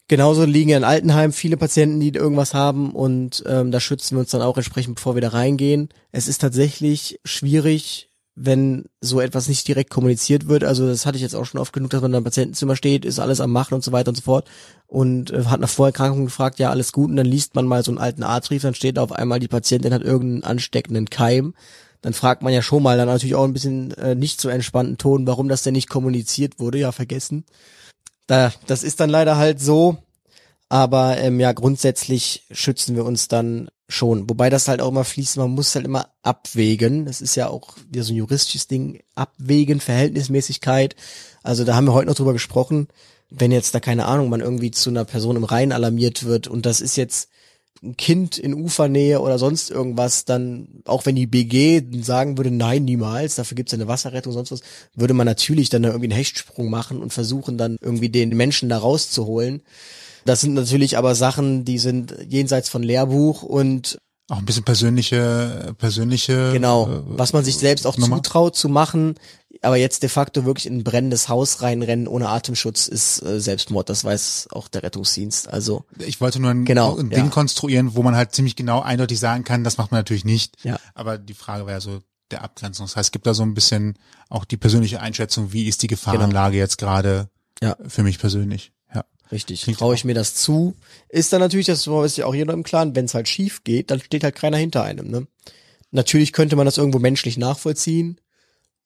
genauso 0.08 0.44
liegen 0.44 0.70
ja 0.70 0.76
in 0.76 0.84
Altenheim 0.84 1.32
viele 1.32 1.56
Patienten, 1.56 2.00
die 2.00 2.10
irgendwas 2.10 2.54
haben 2.54 2.92
und 2.92 3.42
ähm, 3.46 3.70
da 3.70 3.80
schützen 3.80 4.16
wir 4.16 4.20
uns 4.20 4.30
dann 4.30 4.42
auch 4.42 4.56
entsprechend, 4.56 4.96
bevor 4.96 5.14
wir 5.14 5.22
da 5.22 5.28
reingehen. 5.28 5.88
Es 6.12 6.28
ist 6.28 6.40
tatsächlich 6.40 7.18
schwierig, 7.24 8.10
wenn 8.36 8.86
so 9.00 9.20
etwas 9.20 9.48
nicht 9.48 9.66
direkt 9.68 9.90
kommuniziert 9.90 10.48
wird. 10.48 10.64
Also 10.64 10.86
das 10.86 11.06
hatte 11.06 11.16
ich 11.16 11.22
jetzt 11.22 11.36
auch 11.36 11.44
schon 11.44 11.60
oft 11.60 11.72
genug, 11.72 11.90
dass 11.90 12.02
man 12.02 12.10
dann 12.10 12.18
im 12.20 12.24
Patientenzimmer 12.24 12.74
steht, 12.74 13.04
ist 13.04 13.20
alles 13.20 13.40
am 13.40 13.52
Machen 13.52 13.74
und 13.74 13.84
so 13.84 13.92
weiter 13.92 14.08
und 14.08 14.16
so 14.16 14.22
fort 14.22 14.48
und 14.86 15.30
äh, 15.30 15.44
hat 15.44 15.60
nach 15.60 15.68
Vorerkrankung 15.68 16.24
gefragt, 16.24 16.58
ja, 16.58 16.70
alles 16.70 16.92
gut 16.92 17.10
und 17.10 17.16
dann 17.16 17.26
liest 17.26 17.54
man 17.54 17.66
mal 17.66 17.84
so 17.84 17.92
einen 17.92 17.98
alten 17.98 18.24
Arztbrief, 18.24 18.62
dann 18.62 18.74
steht 18.74 18.98
auf 18.98 19.12
einmal, 19.12 19.38
die 19.38 19.48
Patientin 19.48 19.94
hat 19.94 20.02
irgendeinen 20.02 20.44
ansteckenden 20.44 21.10
Keim. 21.10 21.54
Dann 22.02 22.12
fragt 22.12 22.42
man 22.42 22.52
ja 22.52 22.60
schon 22.60 22.82
mal 22.82 22.98
dann 22.98 23.08
natürlich 23.08 23.34
auch 23.34 23.44
ein 23.44 23.54
bisschen 23.54 23.92
äh, 23.92 24.14
nicht 24.14 24.38
so 24.38 24.50
entspannten 24.50 24.98
Ton, 24.98 25.26
warum 25.26 25.48
das 25.48 25.62
denn 25.62 25.72
nicht 25.72 25.88
kommuniziert 25.88 26.58
wurde, 26.58 26.78
ja, 26.78 26.92
vergessen. 26.92 27.44
Da, 28.26 28.52
das 28.66 28.82
ist 28.82 29.00
dann 29.00 29.10
leider 29.10 29.36
halt 29.36 29.60
so, 29.60 29.98
aber 30.68 31.18
ähm, 31.18 31.40
ja, 31.40 31.52
grundsätzlich 31.52 32.46
schützen 32.50 32.96
wir 32.96 33.04
uns 33.04 33.28
dann 33.28 33.68
schon. 33.88 34.28
Wobei 34.28 34.50
das 34.50 34.68
halt 34.68 34.80
auch 34.80 34.88
immer 34.88 35.04
fließt, 35.04 35.36
man 35.36 35.50
muss 35.50 35.74
halt 35.74 35.84
immer 35.84 36.08
abwägen. 36.22 37.06
Das 37.06 37.20
ist 37.20 37.34
ja 37.34 37.48
auch 37.48 37.76
wieder 37.90 38.02
so 38.02 38.12
ein 38.12 38.16
juristisches 38.16 38.66
Ding. 38.66 39.02
Abwägen, 39.14 39.80
Verhältnismäßigkeit. 39.80 40.96
Also 41.42 41.64
da 41.64 41.74
haben 41.74 41.86
wir 41.86 41.92
heute 41.92 42.08
noch 42.08 42.16
drüber 42.16 42.32
gesprochen. 42.32 42.88
Wenn 43.30 43.52
jetzt 43.52 43.74
da 43.74 43.80
keine 43.80 44.06
Ahnung, 44.06 44.28
man 44.30 44.40
irgendwie 44.40 44.70
zu 44.70 44.90
einer 44.90 45.04
Person 45.04 45.36
im 45.36 45.44
Rhein 45.44 45.72
alarmiert 45.72 46.24
wird 46.24 46.48
und 46.48 46.66
das 46.66 46.80
ist 46.80 46.96
jetzt 46.96 47.28
ein 47.82 47.96
Kind 47.96 48.38
in 48.38 48.54
Ufernähe 48.54 49.20
oder 49.20 49.38
sonst 49.38 49.70
irgendwas, 49.70 50.24
dann, 50.24 50.82
auch 50.86 51.06
wenn 51.06 51.16
die 51.16 51.26
BG 51.26 51.82
sagen 52.02 52.38
würde, 52.38 52.50
nein, 52.50 52.84
niemals, 52.84 53.34
dafür 53.34 53.56
gibt's 53.56 53.72
ja 53.72 53.76
eine 53.76 53.88
Wasserrettung, 53.88 54.32
sonst 54.32 54.52
was, 54.52 54.60
würde 54.94 55.14
man 55.14 55.26
natürlich 55.26 55.68
dann 55.68 55.82
da 55.82 55.88
irgendwie 55.90 56.06
einen 56.06 56.16
Hechtsprung 56.16 56.70
machen 56.70 57.00
und 57.00 57.12
versuchen 57.12 57.58
dann 57.58 57.76
irgendwie 57.80 58.08
den 58.08 58.30
Menschen 58.30 58.68
da 58.68 58.78
rauszuholen. 58.78 59.62
Das 60.24 60.40
sind 60.40 60.54
natürlich 60.54 60.96
aber 60.96 61.14
Sachen, 61.14 61.64
die 61.64 61.78
sind 61.78 62.14
jenseits 62.28 62.68
von 62.68 62.82
Lehrbuch 62.82 63.42
und 63.42 63.98
auch 64.30 64.38
ein 64.38 64.46
bisschen 64.46 64.64
persönliche, 64.64 65.74
persönliche. 65.76 66.50
Genau, 66.52 66.88
äh, 66.88 67.02
was 67.04 67.34
man 67.34 67.44
sich 67.44 67.58
selbst 67.58 67.86
auch 67.86 67.98
Nummer. 67.98 68.16
zutraut 68.16 68.56
zu 68.56 68.70
machen, 68.70 69.16
aber 69.64 69.76
jetzt 69.76 70.02
de 70.02 70.08
facto 70.08 70.44
wirklich 70.44 70.66
in 70.66 70.78
ein 70.78 70.84
brennendes 70.84 71.28
Haus 71.28 71.62
reinrennen 71.62 72.06
ohne 72.06 72.28
Atemschutz 72.28 72.86
ist 72.86 73.22
äh, 73.22 73.40
Selbstmord. 73.40 73.88
Das 73.88 74.04
weiß 74.04 74.48
auch 74.52 74.68
der 74.68 74.82
Rettungsdienst. 74.82 75.48
Also 75.48 75.84
ich 75.98 76.20
wollte 76.20 76.40
nur 76.40 76.50
ein, 76.50 76.64
genau, 76.64 76.96
ein 76.96 77.10
Ding 77.10 77.24
ja. 77.24 77.30
konstruieren, 77.30 77.94
wo 77.94 78.02
man 78.02 78.16
halt 78.16 78.34
ziemlich 78.34 78.56
genau 78.56 78.80
eindeutig 78.80 79.18
sagen 79.18 79.44
kann, 79.44 79.64
das 79.64 79.78
macht 79.78 79.90
man 79.90 80.00
natürlich 80.00 80.24
nicht. 80.24 80.56
Ja. 80.64 80.78
Aber 80.94 81.18
die 81.18 81.34
Frage 81.34 81.66
wäre 81.66 81.80
so 81.80 82.00
der 82.30 82.42
Abgrenzung. 82.42 82.86
Das 82.86 82.96
heißt, 82.96 83.08
es 83.08 83.12
gibt 83.12 83.26
da 83.26 83.34
so 83.34 83.42
ein 83.42 83.54
bisschen 83.54 83.98
auch 84.28 84.44
die 84.44 84.56
persönliche 84.56 85.00
Einschätzung, 85.00 85.52
wie 85.52 85.66
ist 85.66 85.82
die 85.82 85.88
Gefahrenlage 85.88 86.52
genau. 86.52 86.62
jetzt 86.62 86.78
gerade 86.78 87.28
ja. 87.62 87.76
für 87.86 88.02
mich 88.02 88.18
persönlich. 88.18 88.72
Richtig. 89.32 89.62
Traue 89.62 89.94
ich 89.94 90.04
mir 90.04 90.14
das 90.14 90.34
zu? 90.34 90.76
Ist 91.08 91.32
dann 91.32 91.40
natürlich, 91.40 91.66
das 91.66 91.86
ist 91.86 92.16
ja 92.16 92.26
auch 92.26 92.34
jeder 92.34 92.52
im 92.52 92.62
Klaren, 92.62 92.94
wenn 92.94 93.06
es 93.06 93.14
halt 93.14 93.28
schief 93.28 93.64
geht, 93.64 93.90
dann 93.90 94.00
steht 94.00 94.22
halt 94.22 94.36
keiner 94.36 94.58
hinter 94.58 94.84
einem. 94.84 95.10
Ne? 95.10 95.26
Natürlich 95.90 96.32
könnte 96.32 96.56
man 96.56 96.66
das 96.66 96.78
irgendwo 96.78 96.98
menschlich 96.98 97.38
nachvollziehen, 97.38 98.20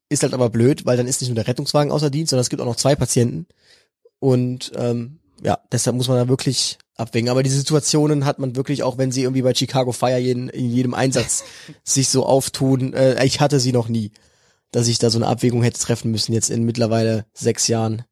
ist 0.09 0.22
halt 0.22 0.34
aber 0.34 0.50
blöd, 0.50 0.86
weil 0.86 0.96
dann 0.96 1.06
ist 1.06 1.20
nicht 1.20 1.30
nur 1.30 1.36
der 1.36 1.46
Rettungswagen 1.46 1.92
außer 1.92 2.11
Dienst, 2.11 2.30
sondern 2.30 2.42
es 2.42 2.50
gibt 2.50 2.62
auch 2.62 2.66
noch 2.66 2.76
zwei 2.76 2.96
Patienten. 2.96 3.46
Und 4.18 4.72
ähm, 4.74 5.18
ja, 5.42 5.59
deshalb 5.70 5.96
muss 5.96 6.09
man 6.09 6.16
da 6.16 6.28
wirklich 6.28 6.78
abwägen. 6.96 7.30
Aber 7.30 7.42
die 7.42 7.50
Situationen 7.50 8.24
hat 8.24 8.38
man 8.38 8.56
wirklich, 8.56 8.82
auch 8.82 8.98
wenn 8.98 9.12
sie 9.12 9.22
irgendwie 9.22 9.42
bei 9.42 9.54
Chicago 9.54 9.92
Fire 9.92 10.18
jeden, 10.18 10.48
in 10.48 10.70
jedem 10.70 10.94
Einsatz 10.94 11.44
sich 11.84 12.09
so 12.09 12.26
auftun. 12.26 12.92
Äh, 12.94 13.24
ich 13.24 13.40
hatte 13.40 13.61
sie 13.61 13.72
noch 13.72 13.88
nie, 13.88 14.11
dass 14.72 14.88
ich 14.88 14.98
da 14.98 15.11
so 15.11 15.18
eine 15.18 15.28
Abwägung 15.28 15.62
hätte 15.62 15.80
treffen 15.80 16.11
müssen, 16.11 16.32
jetzt 16.32 16.50
in 16.50 16.64
mittlerweile 16.64 17.26
sechs 17.34 17.68
Jahren. 17.68 18.04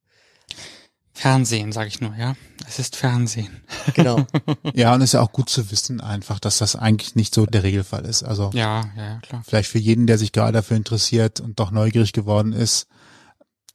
Fernsehen, 1.16 1.72
sage 1.72 1.88
ich 1.88 2.02
nur, 2.02 2.14
ja. 2.14 2.36
Es 2.68 2.78
ist 2.78 2.94
Fernsehen. 2.94 3.62
Genau. 3.94 4.26
ja, 4.74 4.92
und 4.94 5.00
es 5.00 5.10
ist 5.10 5.12
ja 5.14 5.22
auch 5.22 5.32
gut 5.32 5.48
zu 5.48 5.70
wissen 5.70 6.02
einfach, 6.02 6.38
dass 6.38 6.58
das 6.58 6.76
eigentlich 6.76 7.14
nicht 7.14 7.34
so 7.34 7.46
der 7.46 7.62
Regelfall 7.62 8.04
ist. 8.04 8.22
Also 8.22 8.50
ja, 8.52 8.90
ja, 8.94 9.18
klar. 9.20 9.42
Vielleicht 9.46 9.70
für 9.70 9.78
jeden, 9.78 10.06
der 10.06 10.18
sich 10.18 10.32
gerade 10.32 10.52
dafür 10.52 10.76
interessiert 10.76 11.40
und 11.40 11.58
doch 11.58 11.70
neugierig 11.70 12.12
geworden 12.12 12.52
ist, 12.52 12.86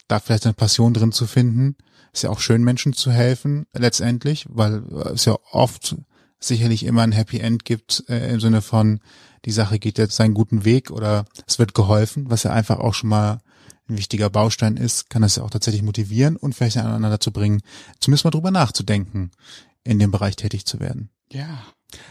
da 0.08 0.20
vielleicht 0.20 0.46
eine 0.46 0.54
Passion 0.54 0.94
drin 0.94 1.12
zu 1.12 1.26
finden. 1.26 1.78
Ist 2.14 2.22
ja 2.22 2.30
auch 2.30 2.40
schön, 2.40 2.64
Menschen 2.64 2.94
zu 2.94 3.12
helfen, 3.12 3.66
letztendlich, 3.74 4.46
weil 4.48 4.84
es 5.12 5.26
ja 5.26 5.36
oft 5.52 5.96
sicherlich 6.40 6.84
immer 6.84 7.02
ein 7.02 7.12
Happy 7.12 7.40
End 7.40 7.66
gibt, 7.66 8.04
äh, 8.08 8.32
im 8.32 8.40
Sinne 8.40 8.62
von, 8.62 9.00
die 9.46 9.52
Sache 9.52 9.80
geht 9.80 9.98
jetzt 9.98 10.16
seinen 10.16 10.36
guten 10.36 10.64
Weg 10.64 10.92
oder 10.92 11.26
es 11.48 11.58
wird 11.58 11.74
geholfen, 11.74 12.30
was 12.30 12.44
ja 12.44 12.52
einfach 12.52 12.78
auch 12.78 12.94
schon 12.94 13.10
mal 13.10 13.40
ein 13.92 13.98
wichtiger 13.98 14.30
Baustein 14.30 14.78
ist, 14.78 15.10
kann 15.10 15.22
das 15.22 15.36
ja 15.36 15.44
auch 15.44 15.50
tatsächlich 15.50 15.84
motivieren 15.84 16.36
und 16.36 16.56
vielleicht 16.56 16.78
einander 16.78 17.10
dazu 17.10 17.32
bringen, 17.32 17.62
zumindest 18.00 18.26
mal 18.26 18.32
drüber 18.32 18.52
nachzudenken, 18.52 19.32
in 19.84 20.00
dem 20.00 20.12
Bereich 20.12 20.36
tätig 20.36 20.66
zu 20.66 20.80
werden. 20.80 21.10
Ja, 21.32 21.64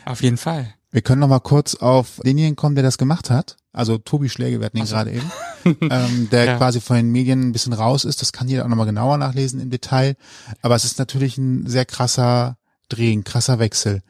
auf 0.04 0.22
jeden 0.22 0.36
Fall. 0.36 0.74
Wir 0.90 1.02
können 1.02 1.20
noch 1.20 1.28
mal 1.28 1.40
kurz 1.40 1.76
auf 1.76 2.20
denjenigen 2.24 2.56
kommen, 2.56 2.74
der 2.74 2.82
das 2.82 2.98
gemacht 2.98 3.30
hat. 3.30 3.56
Also 3.72 3.98
Tobi 3.98 4.28
Schläge, 4.28 4.58
wir 4.58 4.66
hatten 4.66 4.78
ihn 4.78 4.86
so. 4.86 4.96
gerade 4.96 5.12
eben, 5.12 5.30
ähm, 5.90 6.28
der 6.30 6.44
ja. 6.44 6.56
quasi 6.56 6.80
von 6.80 6.96
den 6.96 7.12
Medien 7.12 7.48
ein 7.48 7.52
bisschen 7.52 7.72
raus 7.72 8.04
ist. 8.04 8.20
Das 8.22 8.32
kann 8.32 8.48
jeder 8.48 8.64
auch 8.64 8.68
noch 8.68 8.76
mal 8.76 8.84
genauer 8.86 9.16
nachlesen 9.16 9.60
im 9.60 9.70
Detail. 9.70 10.16
Aber 10.62 10.74
es 10.74 10.84
ist 10.84 10.98
natürlich 10.98 11.38
ein 11.38 11.66
sehr 11.66 11.84
krasser 11.84 12.56
Dreh, 12.88 13.12
ein 13.12 13.22
krasser 13.22 13.60
Wechsel 13.60 14.02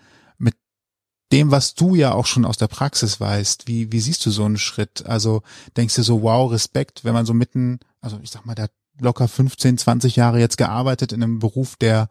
dem, 1.33 1.51
was 1.51 1.75
du 1.75 1.95
ja 1.95 2.13
auch 2.13 2.27
schon 2.27 2.45
aus 2.45 2.57
der 2.57 2.67
Praxis 2.67 3.21
weißt, 3.21 3.69
wie, 3.69 3.93
wie 3.93 4.01
siehst 4.01 4.25
du 4.27 4.31
so 4.31 4.45
einen 4.45 4.59
Schritt? 4.59 5.07
Also 5.07 5.43
denkst 5.77 5.95
du 5.95 6.03
so, 6.03 6.23
wow, 6.23 6.51
Respekt, 6.51 7.05
wenn 7.05 7.15
man 7.15 7.27
so 7.27 7.35
mitten, 7.35 7.79
also 8.01 8.19
ich 8.23 8.31
sag 8.31 8.45
mal, 8.47 8.55
der 8.55 8.65
hat 8.65 8.73
locker 9.01 9.29
15, 9.29 9.79
20 9.79 10.17
Jahre 10.17 10.41
jetzt 10.41 10.59
gearbeitet 10.59 11.13
in 11.13 11.23
einem 11.23 11.39
Beruf, 11.39 11.77
der, 11.77 12.09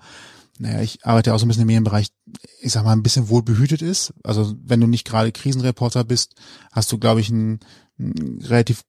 naja, 0.57 0.81
ich 0.81 1.05
arbeite 1.05 1.33
auch 1.33 1.39
so 1.39 1.45
ein 1.45 1.49
bisschen 1.49 1.61
im 1.61 1.67
Medienbereich, 1.67 2.07
ich 2.61 2.71
sag 2.71 2.83
mal, 2.83 2.93
ein 2.93 3.03
bisschen 3.03 3.29
wohl 3.29 3.43
behütet 3.43 3.81
ist. 3.81 4.13
Also 4.23 4.55
wenn 4.63 4.81
du 4.81 4.87
nicht 4.87 5.05
gerade 5.05 5.31
Krisenreporter 5.31 6.03
bist, 6.03 6.35
hast 6.71 6.91
du, 6.91 6.97
glaube 6.97 7.21
ich, 7.21 7.29
einen, 7.29 7.59
einen 7.97 8.41
relativ 8.41 8.83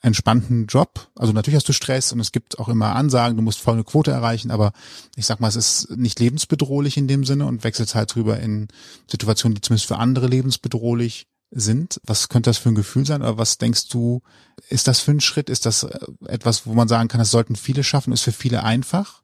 entspannten 0.00 0.66
Job. 0.66 1.08
Also 1.16 1.32
natürlich 1.32 1.56
hast 1.56 1.68
du 1.68 1.72
Stress 1.72 2.12
und 2.12 2.20
es 2.20 2.32
gibt 2.32 2.58
auch 2.58 2.68
immer 2.68 2.94
Ansagen, 2.94 3.36
du 3.36 3.42
musst 3.42 3.60
voll 3.60 3.74
eine 3.74 3.84
Quote 3.84 4.10
erreichen, 4.10 4.50
aber 4.50 4.72
ich 5.16 5.26
sag 5.26 5.40
mal, 5.40 5.48
es 5.48 5.56
ist 5.56 5.96
nicht 5.96 6.20
lebensbedrohlich 6.20 6.96
in 6.96 7.08
dem 7.08 7.24
Sinne 7.24 7.46
und 7.46 7.64
wechselt 7.64 7.94
halt 7.94 8.14
drüber 8.14 8.38
in 8.38 8.68
Situationen, 9.10 9.56
die 9.56 9.60
zumindest 9.60 9.88
für 9.88 9.98
andere 9.98 10.28
lebensbedrohlich 10.28 11.26
sind. 11.50 12.00
Was 12.04 12.28
könnte 12.28 12.50
das 12.50 12.58
für 12.58 12.68
ein 12.68 12.74
Gefühl 12.74 13.06
sein? 13.06 13.22
Oder 13.22 13.38
was 13.38 13.58
denkst 13.58 13.88
du, 13.88 14.22
ist 14.68 14.86
das 14.86 15.00
für 15.00 15.12
ein 15.12 15.20
Schritt? 15.20 15.50
Ist 15.50 15.66
das 15.66 15.82
äh, 15.82 15.98
etwas, 16.26 16.66
wo 16.66 16.74
man 16.74 16.88
sagen 16.88 17.08
kann, 17.08 17.18
das 17.18 17.30
sollten 17.30 17.56
viele 17.56 17.84
schaffen? 17.84 18.12
Ist 18.12 18.22
für 18.22 18.32
viele 18.32 18.64
einfach? 18.64 19.22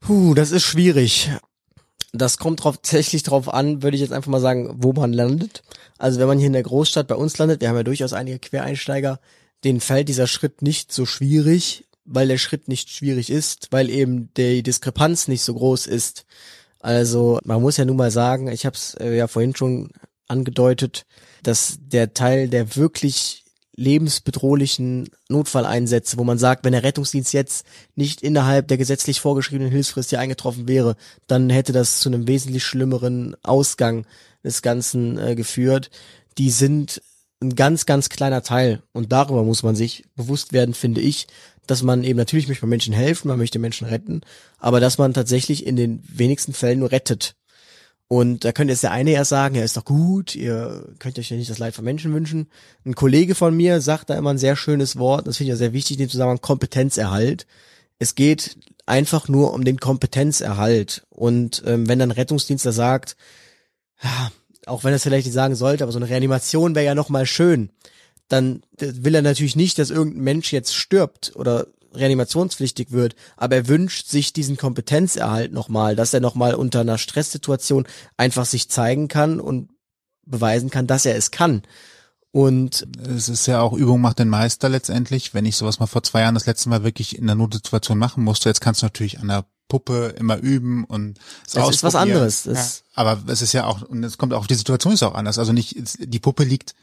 Puh, 0.00 0.34
das 0.34 0.50
ist 0.50 0.64
schwierig. 0.64 1.30
Das 2.12 2.38
kommt 2.38 2.64
drauf, 2.64 2.76
tatsächlich 2.76 3.22
drauf 3.22 3.52
an, 3.52 3.82
würde 3.82 3.94
ich 3.94 4.00
jetzt 4.00 4.12
einfach 4.12 4.30
mal 4.30 4.40
sagen, 4.40 4.74
wo 4.78 4.92
man 4.92 5.12
landet. 5.12 5.62
Also 5.98 6.18
wenn 6.18 6.26
man 6.26 6.38
hier 6.38 6.48
in 6.48 6.52
der 6.52 6.62
Großstadt 6.62 7.06
bei 7.06 7.14
uns 7.14 7.38
landet, 7.38 7.60
wir 7.60 7.68
haben 7.68 7.76
ja 7.76 7.82
durchaus 7.82 8.12
einige 8.12 8.38
Quereinsteiger, 8.38 9.20
denen 9.64 9.80
fällt 9.80 10.08
dieser 10.08 10.26
Schritt 10.26 10.62
nicht 10.62 10.92
so 10.92 11.06
schwierig, 11.06 11.84
weil 12.04 12.28
der 12.28 12.38
Schritt 12.38 12.68
nicht 12.68 12.90
schwierig 12.90 13.30
ist, 13.30 13.68
weil 13.70 13.90
eben 13.90 14.32
die 14.36 14.62
Diskrepanz 14.62 15.28
nicht 15.28 15.42
so 15.42 15.54
groß 15.54 15.86
ist. 15.86 16.24
Also 16.80 17.38
man 17.44 17.60
muss 17.60 17.76
ja 17.76 17.84
nun 17.84 17.96
mal 17.96 18.10
sagen, 18.10 18.48
ich 18.48 18.66
habe 18.66 18.74
es 18.74 18.94
äh, 18.94 19.16
ja 19.16 19.28
vorhin 19.28 19.54
schon 19.54 19.90
angedeutet, 20.26 21.06
dass 21.42 21.78
der 21.80 22.14
Teil 22.14 22.48
der 22.48 22.76
wirklich 22.76 23.44
lebensbedrohlichen 23.80 25.08
Notfalleinsätze, 25.30 26.18
wo 26.18 26.24
man 26.24 26.36
sagt, 26.36 26.64
wenn 26.64 26.72
der 26.72 26.82
Rettungsdienst 26.82 27.32
jetzt 27.32 27.64
nicht 27.94 28.22
innerhalb 28.22 28.68
der 28.68 28.76
gesetzlich 28.76 29.20
vorgeschriebenen 29.20 29.72
Hilfsfrist 29.72 30.10
hier 30.10 30.20
eingetroffen 30.20 30.68
wäre, 30.68 30.96
dann 31.26 31.48
hätte 31.48 31.72
das 31.72 31.98
zu 31.98 32.10
einem 32.10 32.28
wesentlich 32.28 32.62
schlimmeren 32.62 33.36
Ausgang 33.42 34.04
des 34.44 34.60
Ganzen 34.60 35.18
äh, 35.18 35.34
geführt. 35.34 35.90
Die 36.36 36.50
sind 36.50 37.00
ein 37.40 37.56
ganz, 37.56 37.86
ganz 37.86 38.10
kleiner 38.10 38.42
Teil. 38.42 38.82
Und 38.92 39.12
darüber 39.12 39.44
muss 39.44 39.62
man 39.62 39.74
sich 39.74 40.04
bewusst 40.14 40.52
werden, 40.52 40.74
finde 40.74 41.00
ich, 41.00 41.26
dass 41.66 41.82
man 41.82 42.04
eben 42.04 42.18
natürlich 42.18 42.48
möchte 42.48 42.66
man 42.66 42.70
Menschen 42.70 42.92
helfen, 42.92 43.28
man 43.28 43.38
möchte 43.38 43.58
Menschen 43.58 43.86
retten, 43.86 44.20
aber 44.58 44.80
dass 44.80 44.98
man 44.98 45.14
tatsächlich 45.14 45.64
in 45.64 45.76
den 45.76 46.02
wenigsten 46.06 46.52
Fällen 46.52 46.80
nur 46.80 46.92
rettet. 46.92 47.34
Und 48.12 48.44
da 48.44 48.50
könnte 48.50 48.72
jetzt 48.72 48.82
der 48.82 48.90
eine 48.90 49.12
ja 49.12 49.24
sagen, 49.24 49.54
ja, 49.54 49.62
ist 49.62 49.76
doch 49.76 49.84
gut, 49.84 50.34
ihr 50.34 50.84
könnt 50.98 51.16
euch 51.16 51.30
ja 51.30 51.36
nicht 51.36 51.48
das 51.48 51.58
Leid 51.58 51.76
von 51.76 51.84
Menschen 51.84 52.12
wünschen. 52.12 52.48
Ein 52.84 52.96
Kollege 52.96 53.36
von 53.36 53.56
mir 53.56 53.80
sagt 53.80 54.10
da 54.10 54.18
immer 54.18 54.30
ein 54.30 54.38
sehr 54.38 54.56
schönes 54.56 54.98
Wort, 54.98 55.28
das 55.28 55.36
finde 55.36 55.52
ich 55.52 55.54
ja 55.54 55.56
sehr 55.56 55.72
wichtig, 55.72 55.96
in 55.96 56.06
dem 56.06 56.10
Zusammenhang 56.10 56.40
Kompetenzerhalt. 56.40 57.46
Es 58.00 58.16
geht 58.16 58.58
einfach 58.84 59.28
nur 59.28 59.54
um 59.54 59.62
den 59.62 59.78
Kompetenzerhalt. 59.78 61.06
Und 61.10 61.62
ähm, 61.64 61.88
wenn 61.88 62.00
dann 62.00 62.10
Rettungsdienstler 62.10 62.72
sagt, 62.72 63.16
ja, 64.02 64.32
auch 64.66 64.82
wenn 64.82 64.92
er 64.92 64.96
es 64.96 65.04
vielleicht 65.04 65.26
nicht 65.26 65.34
sagen 65.34 65.54
sollte, 65.54 65.84
aber 65.84 65.92
so 65.92 66.00
eine 66.00 66.08
Reanimation 66.08 66.74
wäre 66.74 66.86
ja 66.86 66.96
noch 66.96 67.10
mal 67.10 67.26
schön, 67.26 67.70
dann 68.26 68.64
will 68.76 69.14
er 69.14 69.22
natürlich 69.22 69.54
nicht, 69.54 69.78
dass 69.78 69.90
irgendein 69.90 70.24
Mensch 70.24 70.52
jetzt 70.52 70.74
stirbt 70.74 71.30
oder 71.36 71.68
reanimationspflichtig 71.92 72.92
wird, 72.92 73.16
aber 73.36 73.56
er 73.56 73.68
wünscht 73.68 74.08
sich 74.08 74.32
diesen 74.32 74.56
Kompetenzerhalt 74.56 75.52
nochmal, 75.52 75.96
dass 75.96 76.14
er 76.14 76.20
nochmal 76.20 76.54
unter 76.54 76.80
einer 76.80 76.98
Stresssituation 76.98 77.86
einfach 78.16 78.46
sich 78.46 78.68
zeigen 78.68 79.08
kann 79.08 79.40
und 79.40 79.70
beweisen 80.24 80.70
kann, 80.70 80.86
dass 80.86 81.06
er 81.06 81.16
es 81.16 81.30
kann. 81.30 81.62
Und 82.32 82.86
es 83.04 83.28
ist 83.28 83.46
ja 83.46 83.60
auch 83.60 83.72
Übung 83.72 84.00
macht 84.00 84.20
den 84.20 84.28
Meister 84.28 84.68
letztendlich. 84.68 85.34
Wenn 85.34 85.46
ich 85.46 85.56
sowas 85.56 85.80
mal 85.80 85.86
vor 85.86 86.04
zwei 86.04 86.20
Jahren 86.20 86.34
das 86.34 86.46
letzte 86.46 86.68
Mal 86.68 86.84
wirklich 86.84 87.18
in 87.18 87.26
der 87.26 87.34
Notsituation 87.34 87.98
machen 87.98 88.22
musste, 88.22 88.48
jetzt 88.48 88.60
kannst 88.60 88.82
du 88.82 88.86
natürlich 88.86 89.18
an 89.18 89.28
der 89.28 89.46
Puppe 89.68 90.14
immer 90.18 90.36
üben 90.36 90.84
und 90.84 91.18
es 91.46 91.52
das 91.52 91.70
ist 91.70 91.82
was 91.82 91.94
anderes. 91.94 92.44
Ja. 92.44 92.54
Aber 92.94 93.22
es 93.26 93.42
ist 93.42 93.52
ja 93.52 93.66
auch, 93.66 93.82
und 93.82 94.04
es 94.04 94.18
kommt 94.18 94.32
auch, 94.32 94.46
die 94.46 94.54
Situation 94.54 94.92
ist 94.92 95.02
auch 95.02 95.14
anders. 95.14 95.38
Also 95.38 95.52
nicht, 95.52 95.76
die 95.98 96.18
Puppe 96.18 96.44
liegt 96.44 96.74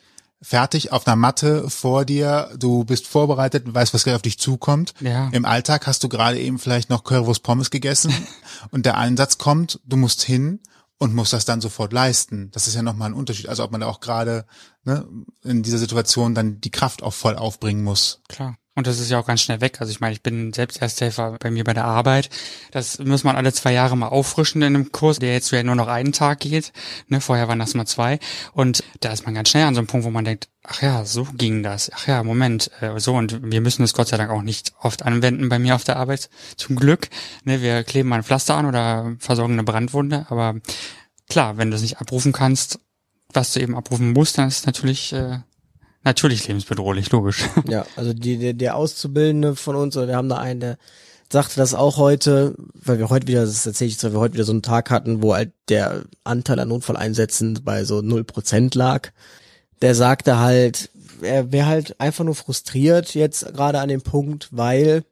fertig 0.42 0.92
auf 0.92 1.08
einer 1.08 1.16
Matte 1.16 1.70
vor 1.70 2.06
dir, 2.06 2.52
du 2.58 2.84
bist 2.84 3.08
vorbereitet, 3.08 3.74
weißt, 3.74 3.94
was 3.94 4.04
gleich 4.04 4.16
auf 4.16 4.22
dich 4.22 4.40
zukommt. 4.40 4.94
Ja. 5.00 5.30
Im 5.30 5.46
Alltag 5.46 5.88
hast 5.88 6.04
du 6.04 6.10
gerade 6.10 6.40
eben 6.40 6.60
vielleicht 6.60 6.90
noch 6.90 7.04
Currywurst 7.04 7.44
Pommes 7.44 7.72
gegessen 7.72 8.14
und 8.72 8.86
der 8.86 8.98
Einsatz 8.98 9.38
kommt, 9.38 9.80
du 9.86 9.98
musst 9.98 10.22
hin 10.22 10.60
und 11.00 11.14
musst 11.14 11.34
das 11.34 11.46
dann 11.46 11.62
sofort 11.62 11.94
leisten. 11.94 12.50
Das 12.52 12.68
ist 12.68 12.76
ja 12.76 12.82
nochmal 12.82 13.10
ein 13.10 13.16
Unterschied. 13.16 13.50
Also 13.50 13.64
ob 13.64 13.72
man 13.72 13.82
da 13.82 13.88
auch 13.88 14.00
gerade 14.00 14.46
ne, 14.84 15.08
in 15.44 15.64
dieser 15.64 15.78
Situation 15.78 16.34
dann 16.34 16.60
die 16.60 16.72
Kraft 16.72 17.04
auch 17.04 17.14
voll 17.14 17.36
aufbringen 17.36 17.84
muss. 17.84 18.22
Klar. 18.28 18.58
Und 18.78 18.86
das 18.86 19.00
ist 19.00 19.10
ja 19.10 19.18
auch 19.18 19.26
ganz 19.26 19.42
schnell 19.42 19.60
weg. 19.60 19.78
Also 19.80 19.90
ich 19.90 20.02
meine, 20.02 20.14
ich 20.14 20.22
bin 20.22 20.54
selbst 20.54 20.84
Ersthelfer 20.84 21.38
bei 21.40 21.50
mir 21.50 21.64
bei 21.64 21.74
der 21.74 21.86
Arbeit. 21.86 22.30
Das 22.70 23.00
muss 23.00 23.24
man 23.24 23.36
alle 23.36 23.52
zwei 23.52 23.74
Jahre 23.74 23.98
mal 23.98 24.10
auffrischen 24.10 24.62
in 24.62 24.76
einem 24.76 24.92
Kurs, 24.92 25.18
der 25.18 25.34
jetzt 25.34 25.50
ja 25.50 25.64
nur 25.64 25.74
noch 25.74 25.88
einen 25.88 26.12
Tag 26.12 26.42
geht. 26.42 26.74
Ne, 27.08 27.20
vorher 27.20 27.48
waren 27.48 27.58
das 27.58 27.74
mal 27.74 27.88
zwei. 27.88 28.20
Und 28.54 28.84
da 29.00 29.12
ist 29.12 29.26
man 29.26 29.34
ganz 29.34 29.50
schnell 29.50 29.66
an 29.66 29.74
so 29.74 29.80
einem 29.80 29.88
Punkt, 29.88 30.06
wo 30.06 30.12
man 30.12 30.26
denkt, 30.26 30.50
ach 30.62 30.84
ja, 30.84 31.06
so 31.06 31.24
ging 31.24 31.64
das. 31.64 31.92
Ach 31.96 32.06
ja, 32.06 32.22
Moment, 32.22 32.70
äh, 32.80 33.00
so. 33.00 33.16
Und 33.16 33.52
wir 33.52 33.62
müssen 33.62 33.82
es 33.82 33.96
Gott 33.96 34.10
sei 34.10 34.18
Dank 34.18 34.30
auch 34.30 34.44
nicht 34.44 34.74
oft 34.80 35.02
anwenden 35.02 35.50
bei 35.50 35.58
mir 35.58 35.74
auf 35.74 35.84
der 35.84 35.96
Arbeit. 35.96 36.30
Zum 36.56 36.76
Glück. 36.76 37.10
Ne, 37.46 37.64
wir 37.64 37.84
kleben 37.84 38.10
mal 38.10 38.18
ein 38.18 38.24
Pflaster 38.24 38.58
an 38.58 38.68
oder 38.68 39.16
versorgen 39.18 39.54
eine 39.54 39.64
Brandwunde. 39.64 40.28
Aber 40.30 40.54
klar, 41.28 41.58
wenn 41.58 41.72
du 41.72 41.78
es 41.78 41.82
nicht 41.82 42.00
abrufen 42.00 42.32
kannst, 42.32 42.80
was 43.34 43.54
du 43.54 43.60
eben 43.60 43.76
abrufen 43.76 44.14
musst, 44.14 44.38
dann 44.38 44.50
ist 44.50 44.60
es 44.60 44.66
natürlich 44.68 45.14
äh, 45.14 45.40
Natürlich 46.08 46.48
lebensbedrohlich, 46.48 47.12
logisch. 47.12 47.50
Ja, 47.68 47.86
also 47.98 48.14
die, 48.14 48.38
der, 48.38 48.54
der 48.54 48.78
Auszubildende 48.78 49.58
von 49.58 49.76
uns, 49.76 49.98
oder 49.98 50.08
wir 50.08 50.16
haben 50.16 50.30
da 50.30 50.38
einen, 50.38 50.62
der 50.62 50.78
sagte 51.30 51.58
das 51.58 51.74
auch 51.74 51.98
heute, 51.98 52.56
weil 52.74 52.98
wir 52.98 53.10
heute 53.10 53.28
wieder, 53.28 53.42
das 53.42 53.66
erzähle 53.66 53.90
ich 53.90 53.96
jetzt, 53.96 54.06
weil 54.06 54.14
wir 54.14 54.22
heute 54.22 54.36
wieder 54.36 54.46
so 54.46 54.54
einen 54.54 54.62
Tag 54.62 54.90
hatten, 54.90 55.22
wo 55.22 55.36
halt 55.36 55.52
der 55.68 56.06
Anteil 56.24 56.62
an 56.62 56.70
Notfalleinsätzen 56.70 57.60
bei 57.66 57.84
so 57.84 58.02
null 58.02 58.24
Prozent 58.24 58.74
lag. 58.74 59.10
Der 59.82 59.96
sagte 59.96 60.40
halt, 60.40 60.90
er 61.22 61.52
wäre 61.52 61.68
halt 61.68 62.00
einfach 62.00 62.24
nur 62.24 62.36
frustriert 62.36 63.14
jetzt 63.14 63.46
gerade 63.54 63.82
an 63.82 63.90
dem 63.90 64.02
Punkt, 64.02 64.48
weil 64.52 65.04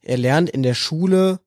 er 0.00 0.16
lernt 0.16 0.48
in 0.48 0.62
der 0.62 0.72
Schule 0.72 1.40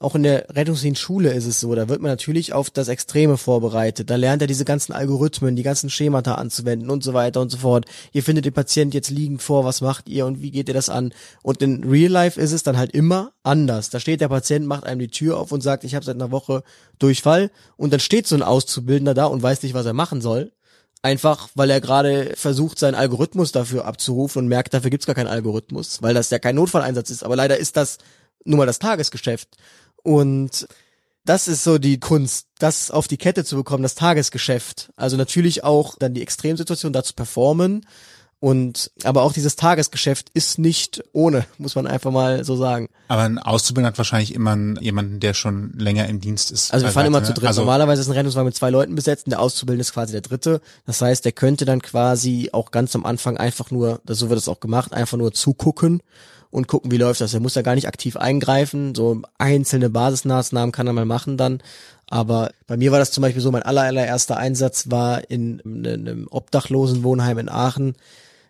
auch 0.00 0.14
in 0.14 0.22
der 0.22 0.46
Rettungsdienstschule 0.50 1.32
ist 1.32 1.46
es 1.46 1.58
so, 1.58 1.74
da 1.74 1.88
wird 1.88 2.00
man 2.00 2.10
natürlich 2.10 2.52
auf 2.52 2.70
das 2.70 2.86
Extreme 2.86 3.36
vorbereitet. 3.36 4.10
Da 4.10 4.16
lernt 4.16 4.42
er 4.42 4.46
diese 4.46 4.64
ganzen 4.64 4.92
Algorithmen, 4.92 5.56
die 5.56 5.64
ganzen 5.64 5.90
Schemata 5.90 6.36
anzuwenden 6.36 6.88
und 6.88 7.02
so 7.02 7.14
weiter 7.14 7.40
und 7.40 7.50
so 7.50 7.58
fort. 7.58 7.84
Ihr 8.12 8.22
findet 8.22 8.44
den 8.44 8.52
Patient 8.52 8.94
jetzt 8.94 9.10
liegend 9.10 9.42
vor, 9.42 9.64
was 9.64 9.80
macht 9.80 10.08
ihr 10.08 10.26
und 10.26 10.40
wie 10.40 10.52
geht 10.52 10.68
ihr 10.68 10.74
das 10.74 10.88
an? 10.88 11.12
Und 11.42 11.62
in 11.62 11.82
Real 11.82 12.12
Life 12.12 12.40
ist 12.40 12.52
es 12.52 12.62
dann 12.62 12.76
halt 12.76 12.92
immer 12.92 13.32
anders. 13.42 13.90
Da 13.90 13.98
steht 13.98 14.20
der 14.20 14.28
Patient, 14.28 14.66
macht 14.66 14.84
einem 14.84 15.00
die 15.00 15.08
Tür 15.08 15.36
auf 15.36 15.50
und 15.50 15.62
sagt, 15.62 15.82
ich 15.82 15.96
habe 15.96 16.04
seit 16.04 16.14
einer 16.14 16.30
Woche 16.30 16.62
Durchfall 17.00 17.50
und 17.76 17.92
dann 17.92 18.00
steht 18.00 18.28
so 18.28 18.36
ein 18.36 18.42
Auszubildender 18.42 19.14
da 19.14 19.26
und 19.26 19.42
weiß 19.42 19.64
nicht, 19.64 19.74
was 19.74 19.86
er 19.86 19.94
machen 19.94 20.20
soll. 20.20 20.52
Einfach, 21.02 21.48
weil 21.54 21.70
er 21.70 21.80
gerade 21.80 22.34
versucht, 22.36 22.78
seinen 22.78 22.94
Algorithmus 22.94 23.50
dafür 23.50 23.84
abzurufen 23.84 24.42
und 24.42 24.48
merkt, 24.48 24.74
dafür 24.74 24.90
gibt's 24.90 25.06
gar 25.06 25.14
keinen 25.14 25.28
Algorithmus, 25.28 26.02
weil 26.02 26.14
das 26.14 26.30
ja 26.30 26.38
kein 26.38 26.56
Notfalleinsatz 26.56 27.10
ist. 27.10 27.24
Aber 27.24 27.36
leider 27.36 27.56
ist 27.56 27.76
das 27.76 27.98
nun 28.44 28.58
mal 28.58 28.66
das 28.66 28.78
Tagesgeschäft. 28.78 29.48
Und 30.02 30.66
das 31.24 31.46
ist 31.46 31.62
so 31.62 31.78
die 31.78 32.00
Kunst, 32.00 32.46
das 32.58 32.90
auf 32.90 33.06
die 33.06 33.18
Kette 33.18 33.44
zu 33.44 33.56
bekommen, 33.56 33.82
das 33.82 33.94
Tagesgeschäft. 33.94 34.90
Also 34.96 35.16
natürlich 35.16 35.62
auch 35.62 35.96
dann 35.98 36.14
die 36.14 36.22
Extremsituation 36.22 36.92
da 36.92 37.02
zu 37.02 37.12
performen. 37.12 37.84
Und 38.40 38.92
aber 39.02 39.22
auch 39.22 39.32
dieses 39.32 39.56
Tagesgeschäft 39.56 40.30
ist 40.32 40.60
nicht 40.60 41.02
ohne, 41.12 41.44
muss 41.58 41.74
man 41.74 41.88
einfach 41.88 42.12
mal 42.12 42.44
so 42.44 42.56
sagen. 42.56 42.88
Aber 43.08 43.22
ein 43.22 43.38
Auszubildender 43.38 43.88
hat 43.88 43.98
wahrscheinlich 43.98 44.32
immer 44.32 44.52
einen, 44.52 44.76
jemanden, 44.80 45.18
der 45.18 45.34
schon 45.34 45.72
länger 45.76 46.06
im 46.08 46.20
Dienst 46.20 46.52
ist. 46.52 46.72
Also 46.72 46.86
wir 46.86 46.92
fahren 46.92 47.06
immer 47.06 47.24
zu 47.24 47.34
dritt. 47.34 47.48
Also 47.48 47.62
Normalerweise 47.62 48.00
ist 48.00 48.08
ein 48.08 48.14
Rettungswagen 48.14 48.46
mit 48.46 48.54
zwei 48.54 48.70
Leuten 48.70 48.94
besetzt 48.94 49.26
und 49.26 49.30
der 49.30 49.40
Auszubildende 49.40 49.80
ist 49.80 49.92
quasi 49.92 50.12
der 50.12 50.20
dritte. 50.20 50.60
Das 50.86 51.02
heißt, 51.02 51.24
der 51.24 51.32
könnte 51.32 51.64
dann 51.64 51.82
quasi 51.82 52.50
auch 52.52 52.70
ganz 52.70 52.94
am 52.94 53.04
Anfang 53.04 53.36
einfach 53.36 53.72
nur, 53.72 54.00
so 54.06 54.30
wird 54.30 54.38
es 54.38 54.48
auch 54.48 54.60
gemacht, 54.60 54.92
einfach 54.92 55.18
nur 55.18 55.32
zugucken 55.32 56.00
und 56.50 56.68
gucken, 56.68 56.90
wie 56.90 56.96
läuft 56.96 57.20
das. 57.20 57.34
Er 57.34 57.40
muss 57.40 57.54
ja 57.54 57.62
gar 57.62 57.74
nicht 57.74 57.88
aktiv 57.88 58.16
eingreifen. 58.16 58.94
So 58.94 59.22
einzelne 59.38 59.90
Basismaßnahmen 59.90 60.72
kann 60.72 60.86
er 60.86 60.92
mal 60.92 61.04
machen 61.04 61.36
dann. 61.36 61.62
Aber 62.06 62.50
bei 62.66 62.76
mir 62.76 62.90
war 62.90 62.98
das 62.98 63.10
zum 63.10 63.22
Beispiel 63.22 63.42
so, 63.42 63.50
mein 63.52 63.62
allererster 63.62 64.36
Einsatz 64.36 64.90
war 64.90 65.30
in 65.30 65.60
einem 65.64 66.26
obdachlosen 66.30 67.02
Wohnheim 67.02 67.38
in 67.38 67.48
Aachen, 67.50 67.96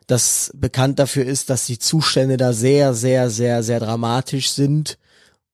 das 0.07 0.53
bekannt 0.55 0.99
dafür 0.99 1.27
ist, 1.27 1.51
dass 1.51 1.67
die 1.67 1.79
Zustände 1.79 2.37
da 2.37 2.53
sehr, 2.53 2.95
sehr, 2.95 3.31
sehr, 3.31 3.63
sehr 3.63 3.81
dramatisch 3.81 4.51
sind 4.51 4.97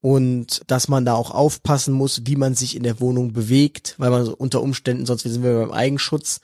und 0.01 0.61
dass 0.67 0.87
man 0.87 1.03
da 1.03 1.15
auch 1.15 1.31
aufpassen 1.31 1.93
muss, 1.93 2.21
wie 2.25 2.35
man 2.35 2.53
sich 2.53 2.75
in 2.75 2.83
der 2.83 2.99
Wohnung 2.99 3.33
bewegt, 3.33 3.95
weil 3.97 4.11
man 4.11 4.27
unter 4.27 4.61
Umständen, 4.61 5.05
sonst 5.05 5.23
sind 5.23 5.43
wir 5.43 5.57
beim 5.59 5.71
Eigenschutz, 5.71 6.41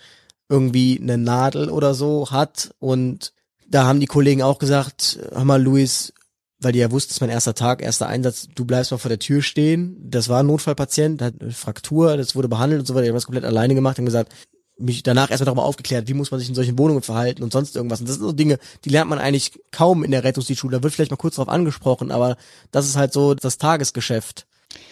irgendwie 0.50 1.00
eine 1.00 1.18
Nadel 1.18 1.70
oder 1.70 1.94
so 1.94 2.32
hat 2.32 2.74
und 2.80 3.34
da 3.72 3.86
haben 3.86 4.00
die 4.00 4.06
Kollegen 4.06 4.42
auch 4.42 4.60
gesagt, 4.60 5.20
hör 5.32 5.46
mal, 5.46 5.62
Luis, 5.62 6.14
weil 6.60 6.74
die 6.74 6.80
ja 6.80 6.92
wussten, 6.92 7.12
es 7.12 7.18
ist 7.18 7.22
mein 7.22 7.30
erster 7.30 7.56
Tag, 7.56 7.82
erster 7.82 8.08
Einsatz, 8.08 8.48
du 8.54 8.66
bleibst 8.66 8.92
mal 8.92 8.98
vor 8.98 9.10
der 9.10 9.20
Tür 9.20 9.42
stehen. 9.42 9.98
Das 10.04 10.30
war 10.30 10.42
ein 10.42 10.48
Notfallpatient, 10.48 11.22
hat 11.22 11.36
eine 11.40 11.52
Fraktur, 11.52 12.18
das 12.18 12.36
wurde 12.36 12.50
behandelt 12.50 12.82
und 12.82 12.86
so 12.86 12.94
weiter. 12.94 13.06
Ich 13.06 13.10
habe 13.10 13.18
das 13.18 13.26
komplett 13.26 13.46
alleine 13.46 13.74
gemacht 13.74 13.98
und 13.98 14.06
gesagt, 14.06 14.32
mich 14.78 15.04
danach 15.04 15.32
erstmal 15.32 15.46
darüber 15.46 15.64
aufgeklärt, 15.64 16.08
wie 16.08 16.14
muss 16.14 16.32
man 16.32 16.40
sich 16.40 16.50
in 16.50 16.56
solchen 16.56 16.78
Wohnungen 16.78 17.02
verhalten 17.02 17.44
und 17.44 17.54
sonst 17.54 17.76
irgendwas. 17.76 18.02
Und 18.02 18.10
das 18.10 18.18
sind 18.18 18.26
so 18.26 18.34
Dinge, 18.34 18.60
die 18.84 18.90
lernt 18.90 19.10
man 19.10 19.20
eigentlich 19.20 19.60
kaum 19.72 20.04
in 20.04 20.12
der 20.12 20.24
Rettungsdienstschule. 20.24 20.78
Da 20.78 20.84
wird 20.84 20.94
vielleicht 20.94 21.12
mal 21.12 21.18
kurz 21.18 21.36
drauf 21.36 21.50
angesprochen, 21.50 22.12
aber 22.12 22.36
das 22.72 22.88
ist 22.88 22.98
halt 22.98 23.14
so 23.14 23.34
das 23.34 23.58
Tagesgeschäft 23.58 24.48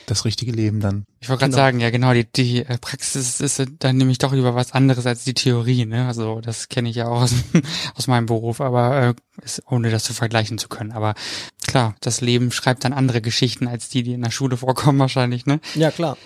das 0.06 0.26
richtige 0.26 0.52
Leben 0.52 0.80
dann. 0.80 1.06
Ich 1.20 1.30
wollte 1.30 1.42
gerade 1.42 1.52
genau. 1.52 1.64
sagen, 1.64 1.80
ja 1.80 1.90
genau, 1.90 2.14
die, 2.14 2.26
die 2.26 2.66
äh, 2.66 2.78
Praxis 2.78 3.40
ist 3.40 3.64
dann 3.80 3.98
nämlich 3.98 4.18
doch 4.18 4.34
über 4.34 4.56
was 4.56 4.72
anderes 4.72 5.06
als 5.06 5.24
die 5.24 5.34
Theorie, 5.34 5.86
ne? 5.86 6.08
Also 6.08 6.42
das 6.42 6.70
kenne 6.70 6.90
ich 6.90 6.96
ja 6.96 7.08
auch 7.08 7.22
aus, 7.22 7.34
aus 7.96 8.08
meinem 8.08 8.26
Beruf, 8.26 8.62
aber 8.62 9.02
äh, 9.02 9.14
ist, 9.44 9.64
ohne 9.70 9.92
das 9.92 10.04
zu 10.04 10.14
vergleichen 10.14 10.58
zu 10.58 10.68
können. 10.68 10.92
Aber 10.92 11.14
klar, 11.66 11.96
das 12.02 12.22
Leben 12.22 12.52
schreibt 12.52 12.84
dann 12.84 12.94
andere 12.94 13.22
Geschichten 13.22 13.68
als 13.68 13.90
die, 13.90 14.04
die 14.04 14.14
in 14.14 14.22
der 14.22 14.32
Schule 14.32 14.58
vorkommen 14.58 15.00
wahrscheinlich, 15.00 15.46
ne? 15.46 15.60
Ja, 15.76 15.92
klar. 15.92 16.18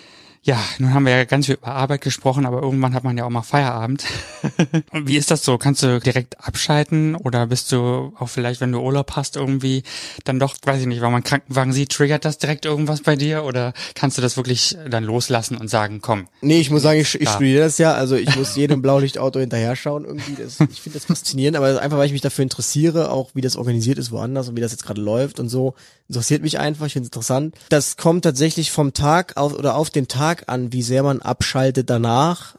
Ja, 0.46 0.62
nun 0.78 0.92
haben 0.92 1.06
wir 1.06 1.16
ja 1.16 1.24
ganz 1.24 1.46
viel 1.46 1.54
über 1.54 1.68
Arbeit 1.68 2.02
gesprochen, 2.02 2.44
aber 2.44 2.60
irgendwann 2.60 2.92
hat 2.92 3.02
man 3.02 3.16
ja 3.16 3.24
auch 3.24 3.30
mal 3.30 3.40
Feierabend. 3.40 4.04
Wie 4.92 5.16
ist 5.16 5.30
das 5.30 5.42
so? 5.42 5.56
Kannst 5.56 5.82
du 5.82 6.00
direkt 6.00 6.38
abschalten 6.46 7.14
oder 7.14 7.46
bist 7.46 7.72
du 7.72 8.12
auch 8.18 8.28
vielleicht, 8.28 8.60
wenn 8.60 8.70
du 8.70 8.80
Urlaub 8.80 9.12
hast, 9.16 9.36
irgendwie 9.36 9.84
dann 10.24 10.38
doch, 10.38 10.54
weiß 10.62 10.82
ich 10.82 10.86
nicht, 10.86 11.00
weil 11.00 11.10
man 11.10 11.24
Krankenwagen 11.24 11.72
sieht, 11.72 11.92
triggert 11.92 12.26
das 12.26 12.36
direkt 12.36 12.66
irgendwas 12.66 13.00
bei 13.00 13.16
dir 13.16 13.44
oder 13.44 13.72
kannst 13.94 14.18
du 14.18 14.22
das 14.22 14.36
wirklich 14.36 14.76
dann 14.86 15.04
loslassen 15.04 15.56
und 15.56 15.68
sagen, 15.68 16.00
komm? 16.02 16.28
Nee, 16.42 16.60
ich 16.60 16.70
muss 16.70 16.82
sagen, 16.82 17.00
ich, 17.00 17.18
ich 17.18 17.28
studiere 17.30 17.64
das 17.64 17.78
ja, 17.78 17.94
also 17.94 18.14
ich 18.14 18.36
muss 18.36 18.54
jedem 18.54 18.82
Blaulichtauto 18.82 19.40
hinterher 19.40 19.76
schauen 19.76 20.04
irgendwie. 20.04 20.34
Das, 20.34 20.60
ich 20.60 20.82
finde 20.82 20.98
das 20.98 21.06
faszinierend, 21.06 21.56
aber 21.56 21.80
einfach, 21.80 21.96
weil 21.96 22.06
ich 22.06 22.12
mich 22.12 22.20
dafür 22.20 22.42
interessiere, 22.42 23.10
auch 23.10 23.30
wie 23.32 23.40
das 23.40 23.56
organisiert 23.56 23.96
ist 23.96 24.12
woanders 24.12 24.50
und 24.50 24.56
wie 24.56 24.60
das 24.60 24.72
jetzt 24.72 24.84
gerade 24.84 25.00
läuft 25.00 25.40
und 25.40 25.48
so, 25.48 25.74
interessiert 26.08 26.42
mich 26.42 26.58
einfach, 26.58 26.84
ich 26.84 26.92
finde 26.92 27.06
es 27.06 27.08
interessant. 27.08 27.54
Das 27.70 27.96
kommt 27.96 28.24
tatsächlich 28.24 28.70
vom 28.70 28.92
Tag 28.92 29.38
auf 29.38 29.54
oder 29.54 29.76
auf 29.76 29.88
den 29.88 30.06
Tag 30.06 30.33
Tag 30.34 30.48
an, 30.48 30.72
wie 30.72 30.82
sehr 30.82 31.02
man 31.02 31.20
abschaltet 31.20 31.90
danach. 31.90 32.56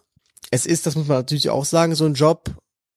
Es 0.51 0.65
ist, 0.65 0.85
das 0.85 0.95
muss 0.95 1.07
man 1.07 1.17
natürlich 1.17 1.49
auch 1.49 1.65
sagen, 1.65 1.95
so 1.95 2.05
ein 2.05 2.13
Job. 2.13 2.51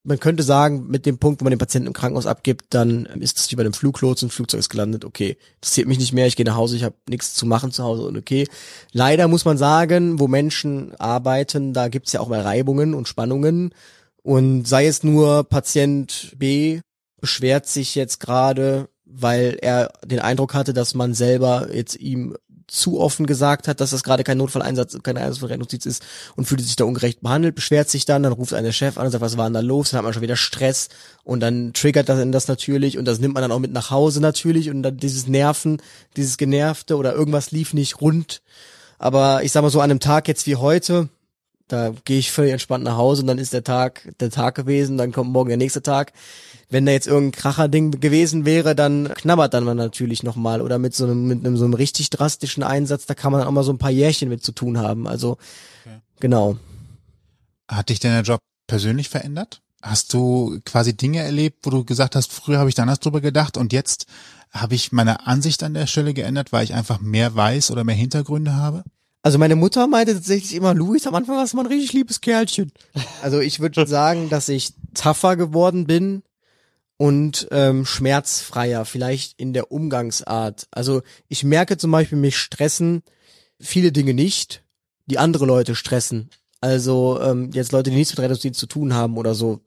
Man 0.05 0.21
könnte 0.21 0.43
sagen, 0.43 0.87
mit 0.87 1.07
dem 1.07 1.19
Punkt, 1.19 1.41
wo 1.41 1.45
man 1.45 1.51
den 1.51 1.59
Patienten 1.59 1.89
im 1.89 1.93
Krankenhaus 1.93 2.27
abgibt, 2.27 2.67
dann 2.71 3.05
ist 3.07 3.39
es 3.39 3.51
wie 3.51 3.57
bei 3.57 3.65
dem 3.65 3.73
Fluglotsen, 3.73 4.31
Flugzeug 4.31 4.61
ist 4.61 4.69
gelandet, 4.69 5.05
okay, 5.05 5.37
interessiert 5.57 5.89
mich 5.89 5.99
nicht 5.99 6.13
mehr, 6.13 6.27
ich 6.27 6.37
gehe 6.37 6.47
nach 6.47 6.57
Hause, 6.57 6.77
ich 6.77 6.85
habe 6.85 6.95
nichts 7.09 7.35
zu 7.35 7.45
machen 7.45 7.73
zu 7.73 7.83
Hause 7.83 8.05
und 8.05 8.17
okay. 8.17 8.47
Leider 8.93 9.29
muss 9.29 9.45
man 9.45 9.59
sagen, 9.59 10.19
wo 10.19 10.29
Menschen 10.29 10.95
arbeiten, 10.99 11.75
da 11.75 11.89
gibt's 11.89 12.13
ja 12.13 12.21
auch 12.21 12.29
mal 12.29 12.41
Reibungen 12.41 12.95
und 12.95 13.09
Spannungen. 13.09 13.75
Und 14.23 14.67
sei 14.67 14.87
es 14.87 15.03
nur 15.03 15.45
Patient 15.45 16.35
B 16.39 16.81
beschwert 17.21 17.67
sich 17.67 17.95
jetzt 17.95 18.21
gerade, 18.21 18.89
weil 19.05 19.59
er 19.61 19.93
den 20.05 20.21
Eindruck 20.21 20.55
hatte, 20.55 20.73
dass 20.73 20.95
man 20.95 21.13
selber 21.13 21.75
jetzt 21.75 21.97
ihm 21.97 22.37
zu 22.69 23.01
offen 23.01 23.27
gesagt 23.27 23.67
hat, 23.67 23.81
dass 23.81 23.91
das 23.91 24.05
gerade 24.05 24.25
kein 24.25 24.39
Notfalleinsatz, 24.39 24.97
kein 25.03 25.17
Einsatz 25.17 25.39
von 25.39 25.49
Rettungsdienst 25.49 25.87
ist 25.87 26.03
und 26.37 26.45
fühlt 26.45 26.61
sich 26.61 26.77
da 26.77 26.85
ungerecht 26.85 27.23
behandelt, 27.23 27.55
beschwert 27.55 27.89
sich 27.89 28.05
dann, 28.05 28.23
dann 28.23 28.33
ruft 28.33 28.55
einer 28.55 28.73
Chef 28.73 28.99
an 28.99 29.07
und 29.07 29.13
sagt, 29.13 29.23
was 29.23 29.37
war 29.37 29.47
denn 29.47 29.55
da 29.55 29.61
los? 29.61 29.91
Dann 29.91 29.99
hat 29.99 30.05
man 30.05 30.13
schon 30.13 30.23
wieder 30.23 30.37
Stress 30.37 30.89
und 31.25 31.41
dann 31.41 31.73
triggert 31.73 32.09
das, 32.09 32.23
das 32.31 32.49
natürlich 32.49 32.99
und 32.99 33.07
das 33.07 33.19
nimmt 33.19 33.35
man 33.35 33.43
dann 33.43 33.53
auch 33.53 33.59
mit 33.59 33.73
nach 33.73 33.91
Hause 33.91 34.21
natürlich 34.21 34.71
und 34.71 34.83
dann 34.83 34.99
dieses 34.99 35.27
Nerven, 35.27 35.81
dieses 36.17 36.37
Genervte 36.37 36.97
oder 36.97 37.15
irgendwas 37.15 37.51
lief 37.51 37.73
nicht 37.73 38.01
rund. 38.01 38.43
Aber 38.99 39.43
ich 39.43 39.53
sag 39.53 39.63
mal 39.63 39.71
so 39.71 39.81
an 39.81 39.91
einem 39.91 40.01
Tag 40.01 40.29
jetzt 40.29 40.47
wie 40.47 40.57
heute, 40.57 41.09
da 41.69 41.93
gehe 42.05 42.19
ich 42.19 42.33
völlig 42.33 42.53
entspannt 42.53 42.85
nach 42.85 42.97
Hause 42.97 43.23
und 43.23 43.29
dann 43.29 43.39
ist 43.39 43.53
der 43.53 43.65
Tag 43.65 44.15
der 44.21 44.31
Tag 44.31 44.55
gewesen, 44.55 44.97
dann 44.99 45.13
kommt 45.13 45.31
morgen 45.31 45.49
der 45.49 45.59
nächste 45.59 45.83
Tag. 45.83 46.13
Wenn 46.71 46.85
da 46.85 46.93
jetzt 46.93 47.07
irgendein 47.07 47.41
Kracherding 47.41 47.93
gewesen 47.93 48.45
wäre, 48.45 48.75
dann 48.75 49.09
knabbert 49.15 49.55
dann 49.55 49.65
man 49.65 49.77
natürlich 49.77 50.23
nochmal. 50.23 50.61
Oder 50.61 50.79
mit 50.79 50.95
so 50.95 51.05
einem, 51.05 51.27
mit 51.27 51.45
einem 51.45 51.57
so 51.57 51.65
einem 51.65 51.75
richtig 51.75 52.11
drastischen 52.11 52.63
Einsatz, 52.63 53.07
da 53.07 53.15
kann 53.15 53.33
man 53.33 53.43
auch 53.43 53.51
mal 53.51 53.63
so 53.63 53.73
ein 53.73 53.79
paar 53.79 53.91
Jährchen 53.91 54.29
mit 54.29 54.45
zu 54.45 54.53
tun 54.53 54.79
haben. 54.79 55.07
Also 55.07 55.39
okay. 55.85 55.99
genau. 56.21 56.57
Hat 57.69 57.89
dich 57.89 58.01
denn 58.01 58.13
der 58.13 58.23
Job 58.23 58.41
persönlich 58.67 59.09
verändert? 59.09 59.63
Hast 59.81 60.13
du 60.13 60.61
quasi 60.65 60.97
Dinge 60.97 61.21
erlebt, 61.21 61.61
wo 61.63 61.71
du 61.71 61.85
gesagt 61.85 62.17
hast, 62.17 62.33
früher 62.33 62.59
habe 62.59 62.69
ich 62.69 62.75
da 62.75 62.83
anders 62.83 63.01
drüber 63.01 63.21
gedacht 63.21 63.57
und 63.57 63.73
jetzt 63.73 64.07
habe 64.51 64.75
ich 64.75 64.93
meine 64.93 65.27
Ansicht 65.27 65.63
an 65.63 65.75
der 65.75 65.87
Stelle 65.87 66.15
geändert, 66.15 66.53
weil 66.53 66.65
ich 66.65 66.75
einfach 66.75 67.01
mehr 67.01 67.35
weiß 67.35 67.71
oder 67.71 67.85
mehr 67.85 67.95
Hintergründe 67.95 68.55
habe? 68.55 68.83
Also 69.23 69.39
meine 69.39 69.57
Mutter 69.57 69.87
meinte 69.87 70.15
tatsächlich 70.15 70.55
immer, 70.55 70.75
Luis, 70.75 71.07
am 71.07 71.15
Anfang 71.15 71.37
warst 71.37 71.53
du 71.53 71.57
mal 71.57 71.65
ein 71.65 71.73
richtig 71.73 71.93
liebes 71.93 72.21
Kerlchen. 72.21 72.73
Also 73.23 73.41
ich 73.41 73.61
würde 73.61 73.87
sagen, 73.87 74.29
dass 74.29 74.49
ich 74.49 74.73
tougher 74.95 75.37
geworden 75.37 75.87
bin 75.87 76.23
und 76.99 77.49
ähm, 77.53 77.87
schmerzfreier, 77.87 78.85
vielleicht 78.85 79.41
in 79.41 79.55
der 79.55 79.73
Umgangsart. 79.73 80.67
Also 80.71 81.03
ich 81.29 81.45
merke 81.45 81.79
zum 81.79 81.91
Beispiel, 81.93 82.19
mich 82.19 82.37
stressen 82.37 83.03
viele 83.61 83.93
Dinge 83.93 84.15
nicht, 84.15 84.63
die 85.07 85.19
andere 85.19 85.47
Leute 85.47 85.75
stressen. 85.75 86.29
Also 86.61 87.21
ähm, 87.23 87.51
jetzt 87.53 87.73
Leute, 87.73 87.91
die 87.91 87.97
nichts 87.97 88.13
mit 88.13 88.21
Rettungsdienst 88.21 88.59
zu 88.59 88.67
tun 88.67 88.95
haben 88.95 89.17
oder 89.17 89.35
so. 89.35 89.61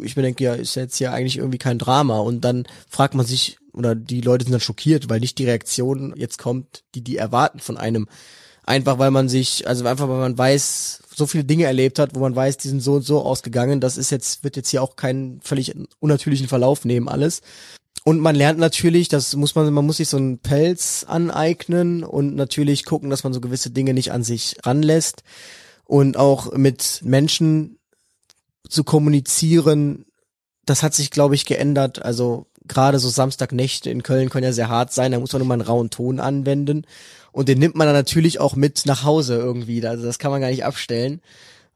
Ich 0.00 0.16
mir 0.16 0.22
denke, 0.22 0.44
ja, 0.44 0.54
ist 0.54 0.76
jetzt 0.76 0.96
hier 0.96 1.12
eigentlich 1.12 1.38
irgendwie 1.38 1.58
kein 1.58 1.78
Drama. 1.78 2.20
Und 2.20 2.42
dann 2.42 2.64
fragt 2.88 3.14
man 3.14 3.26
sich, 3.26 3.58
oder 3.72 3.96
die 3.96 4.20
Leute 4.20 4.44
sind 4.44 4.52
dann 4.52 4.60
schockiert, 4.60 5.08
weil 5.08 5.18
nicht 5.18 5.38
die 5.38 5.46
Reaktion 5.46 6.14
jetzt 6.16 6.38
kommt, 6.38 6.84
die 6.94 7.02
die 7.02 7.16
erwarten 7.16 7.58
von 7.58 7.76
einem. 7.76 8.06
Einfach 8.64 8.98
weil 8.98 9.10
man 9.10 9.28
sich, 9.28 9.66
also 9.66 9.84
einfach 9.86 10.08
weil 10.08 10.20
man 10.20 10.38
weiß, 10.38 11.02
so 11.18 11.26
viele 11.26 11.44
Dinge 11.44 11.64
erlebt 11.64 11.98
hat, 11.98 12.14
wo 12.14 12.20
man 12.20 12.34
weiß, 12.34 12.56
die 12.58 12.68
sind 12.68 12.80
so 12.80 12.94
und 12.94 13.02
so 13.02 13.22
ausgegangen. 13.22 13.80
Das 13.80 13.96
ist 13.98 14.10
jetzt, 14.10 14.44
wird 14.44 14.56
jetzt 14.56 14.70
hier 14.70 14.82
auch 14.82 14.96
keinen 14.96 15.40
völlig 15.42 15.74
unnatürlichen 16.00 16.48
Verlauf 16.48 16.84
nehmen, 16.84 17.08
alles. 17.08 17.42
Und 18.04 18.20
man 18.20 18.36
lernt 18.36 18.58
natürlich, 18.58 19.08
das 19.08 19.36
muss 19.36 19.54
man, 19.54 19.70
man 19.72 19.84
muss 19.84 19.98
sich 19.98 20.08
so 20.08 20.16
einen 20.16 20.38
Pelz 20.38 21.04
aneignen 21.06 22.04
und 22.04 22.36
natürlich 22.36 22.84
gucken, 22.86 23.10
dass 23.10 23.24
man 23.24 23.34
so 23.34 23.40
gewisse 23.40 23.70
Dinge 23.70 23.92
nicht 23.92 24.12
an 24.12 24.22
sich 24.22 24.56
ranlässt 24.62 25.24
und 25.84 26.16
auch 26.16 26.52
mit 26.52 27.00
Menschen 27.04 27.78
zu 28.68 28.84
kommunizieren. 28.84 30.06
Das 30.64 30.82
hat 30.82 30.94
sich, 30.94 31.10
glaube 31.10 31.34
ich, 31.34 31.44
geändert. 31.44 32.02
Also 32.02 32.46
gerade 32.66 32.98
so 32.98 33.08
Samstagnächte 33.08 33.90
in 33.90 34.02
Köln 34.02 34.30
können 34.30 34.44
ja 34.44 34.52
sehr 34.52 34.68
hart 34.68 34.92
sein. 34.92 35.12
Da 35.12 35.18
muss 35.18 35.32
man 35.32 35.46
mal 35.46 35.54
einen 35.54 35.62
rauen 35.62 35.90
Ton 35.90 36.20
anwenden. 36.20 36.86
Und 37.32 37.48
den 37.48 37.58
nimmt 37.58 37.76
man 37.76 37.86
dann 37.86 37.96
natürlich 37.96 38.40
auch 38.40 38.56
mit 38.56 38.86
nach 38.86 39.04
Hause 39.04 39.36
irgendwie. 39.36 39.86
Also 39.86 40.04
das 40.04 40.18
kann 40.18 40.30
man 40.30 40.40
gar 40.40 40.50
nicht 40.50 40.64
abstellen. 40.64 41.20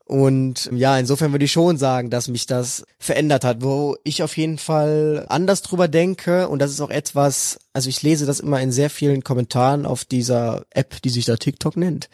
Und 0.05 0.69
ja, 0.75 0.99
insofern 0.99 1.33
würde 1.33 1.45
ich 1.45 1.53
schon 1.53 1.79
sagen, 1.79 2.11
dass 2.11 2.29
mich 2.29 2.47
das 2.47 2.85
verändert 2.99 3.45
hat, 3.45 3.63
wo 3.63 3.97
ich 4.05 4.23
auf 4.23 4.37
jeden 4.37 4.59
Fall 4.59 5.25
anders 5.29 5.63
drüber 5.63 5.89
denke. 5.89 6.49
Und 6.49 6.59
das 6.59 6.71
ist 6.71 6.81
auch 6.81 6.91
etwas, 6.91 7.59
also 7.73 7.89
ich 7.89 8.03
lese 8.03 8.27
das 8.27 8.41
immer 8.41 8.61
in 8.61 8.73
sehr 8.73 8.91
vielen 8.91 9.25
Kommentaren 9.25 9.87
auf 9.87 10.05
dieser 10.05 10.67
App, 10.71 11.01
die 11.03 11.11
sich 11.11 11.25
da 11.25 11.37
TikTok 11.37 11.77
nennt. 11.77 12.11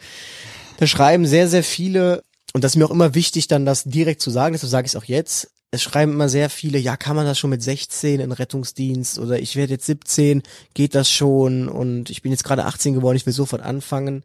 Da 0.77 0.87
schreiben 0.87 1.25
sehr, 1.25 1.49
sehr 1.49 1.63
viele, 1.63 2.23
und 2.53 2.63
das 2.63 2.71
ist 2.71 2.75
mir 2.77 2.85
auch 2.85 2.91
immer 2.91 3.15
wichtig, 3.15 3.47
dann 3.47 3.65
das 3.65 3.83
direkt 3.83 4.21
zu 4.21 4.29
sagen, 4.29 4.53
deshalb 4.53 4.71
sage 4.71 4.85
ich 4.85 4.93
es 4.93 4.95
auch 4.95 5.05
jetzt, 5.05 5.49
es 5.71 5.83
schreiben 5.83 6.13
immer 6.13 6.29
sehr 6.29 6.49
viele, 6.49 6.79
ja, 6.79 6.97
kann 6.97 7.15
man 7.15 7.25
das 7.25 7.37
schon 7.37 7.51
mit 7.51 7.61
16 7.61 8.19
in 8.19 8.31
Rettungsdienst 8.31 9.19
oder 9.19 9.39
ich 9.39 9.55
werde 9.55 9.73
jetzt 9.73 9.85
17, 9.85 10.41
geht 10.73 10.95
das 10.95 11.09
schon? 11.11 11.69
Und 11.69 12.09
ich 12.09 12.21
bin 12.21 12.31
jetzt 12.31 12.43
gerade 12.43 12.65
18 12.65 12.95
geworden, 12.95 13.17
ich 13.17 13.25
will 13.25 13.33
sofort 13.33 13.61
anfangen. 13.61 14.23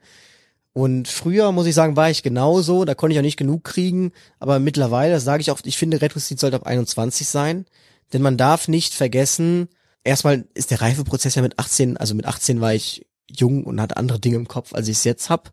Und 0.72 1.07
früher, 1.07 1.53
muss 1.53 1.66
ich 1.66 1.74
sagen, 1.74 1.97
war 1.97 2.11
ich 2.11 2.22
genauso, 2.22 2.84
da 2.84 2.95
konnte 2.95 3.12
ich 3.12 3.18
auch 3.18 3.24
nicht 3.24 3.36
genug 3.36 3.62
kriegen, 3.62 4.12
aber 4.40 4.59
mittlerweile, 4.59 5.20
sage 5.20 5.40
ich 5.40 5.51
auch, 5.51 5.61
ich 5.64 5.78
finde, 5.78 6.01
Rettungsdienst 6.01 6.40
sollte 6.40 6.57
ab 6.57 6.66
21 6.66 7.28
sein, 7.28 7.66
denn 8.12 8.22
man 8.22 8.36
darf 8.36 8.66
nicht 8.66 8.95
vergessen, 8.95 9.68
erstmal 10.03 10.47
ist 10.55 10.70
der 10.70 10.80
Reifeprozess 10.80 11.36
ja 11.36 11.42
mit 11.42 11.59
18, 11.59 11.97
also 11.97 12.14
mit 12.14 12.26
18 12.26 12.61
war 12.61 12.74
ich 12.74 13.07
jung 13.30 13.64
und 13.64 13.80
hatte 13.80 13.99
andere 13.99 14.18
Dinge 14.18 14.36
im 14.36 14.49
Kopf, 14.49 14.74
als 14.74 14.88
ich 14.88 14.97
es 14.97 15.05
jetzt 15.05 15.30
hab 15.30 15.53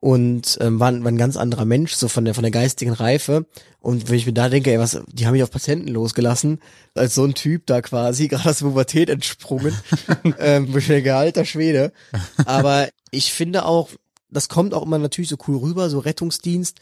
und 0.00 0.56
ähm, 0.62 0.80
war, 0.80 0.92
war 0.92 1.10
ein 1.10 1.18
ganz 1.18 1.36
anderer 1.36 1.66
Mensch, 1.66 1.92
so 1.92 2.08
von 2.08 2.24
der 2.24 2.34
von 2.34 2.42
der 2.42 2.50
geistigen 2.50 2.92
Reife. 2.92 3.46
Und 3.80 4.08
wenn 4.08 4.16
ich 4.16 4.26
mir 4.26 4.32
da 4.32 4.48
denke, 4.48 4.72
ey, 4.72 4.78
was, 4.78 5.00
die 5.12 5.26
haben 5.26 5.32
mich 5.32 5.42
auf 5.42 5.50
Patienten 5.50 5.88
losgelassen, 5.88 6.60
als 6.94 7.14
so 7.14 7.24
ein 7.24 7.34
Typ 7.34 7.66
da 7.66 7.82
quasi, 7.82 8.28
gerade 8.28 8.48
aus 8.48 8.58
der 8.58 8.66
Pubertät 8.66 9.10
entsprungen, 9.10 9.74
ähm, 10.38 10.72
denke, 10.72 11.14
alter 11.14 11.44
Schwede. 11.44 11.92
Aber 12.46 12.88
ich 13.10 13.32
finde 13.32 13.66
auch, 13.66 13.90
das 14.30 14.48
kommt 14.48 14.72
auch 14.72 14.82
immer 14.82 14.98
natürlich 14.98 15.28
so 15.28 15.36
cool 15.46 15.56
rüber, 15.58 15.90
so 15.90 15.98
Rettungsdienst. 15.98 16.80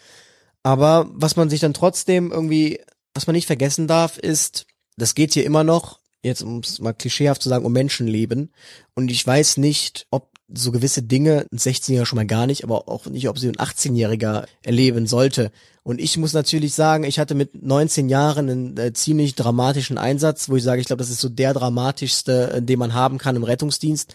Aber 0.63 1.09
was 1.13 1.35
man 1.35 1.51
sich 1.51 1.61
dann 1.61 1.75
trotzdem 1.75 2.31
irgendwie, 2.31 2.81
was 3.15 3.27
man 3.27 3.35
nicht 3.35 3.47
vergessen 3.47 3.89
darf, 3.89 4.19
ist, 4.19 4.67
das 4.97 5.15
geht 5.15 5.35
hier 5.35 5.45
immer 5.45 5.65
noch, 5.65 5.99
jetzt 6.23 6.43
um 6.43 6.59
es 6.59 6.79
mal 6.79 6.93
klischeehaft 6.93 7.43
zu 7.43 7.49
sagen, 7.49 7.65
um 7.65 7.73
Menschenleben. 7.73 8.53
Und 8.95 9.11
ich 9.11 9.27
weiß 9.27 9.57
nicht, 9.57 10.07
ob 10.11 10.28
so 10.55 10.73
gewisse 10.73 11.03
Dinge 11.03 11.47
ein 11.53 11.59
16-Jähriger 11.59 12.07
schon 12.07 12.17
mal 12.17 12.27
gar 12.27 12.47
nicht, 12.47 12.65
aber 12.65 12.89
auch 12.89 13.07
nicht, 13.07 13.29
ob 13.29 13.39
sie 13.39 13.49
ein 13.49 13.57
18-Jähriger 13.57 14.47
erleben 14.63 15.07
sollte. 15.07 15.51
Und 15.83 16.01
ich 16.01 16.17
muss 16.17 16.33
natürlich 16.33 16.75
sagen, 16.75 17.05
ich 17.05 17.19
hatte 17.19 17.35
mit 17.35 17.63
19 17.63 18.09
Jahren 18.09 18.49
einen 18.49 18.77
äh, 18.77 18.93
ziemlich 18.93 19.35
dramatischen 19.35 19.99
Einsatz, 19.99 20.49
wo 20.49 20.57
ich 20.57 20.63
sage, 20.63 20.81
ich 20.81 20.87
glaube, 20.87 21.01
das 21.01 21.11
ist 21.11 21.21
so 21.21 21.29
der 21.29 21.53
dramatischste, 21.53 22.53
äh, 22.53 22.63
den 22.63 22.79
man 22.79 22.95
haben 22.95 23.19
kann 23.19 23.37
im 23.37 23.45
Rettungsdienst. 23.45 24.15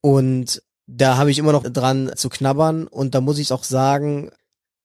Und 0.00 0.62
da 0.86 1.16
habe 1.16 1.30
ich 1.30 1.38
immer 1.38 1.52
noch 1.52 1.64
dran 1.64 2.12
zu 2.16 2.28
knabbern. 2.28 2.86
Und 2.86 3.14
da 3.14 3.20
muss 3.20 3.38
ich 3.38 3.52
auch 3.52 3.64
sagen, 3.64 4.30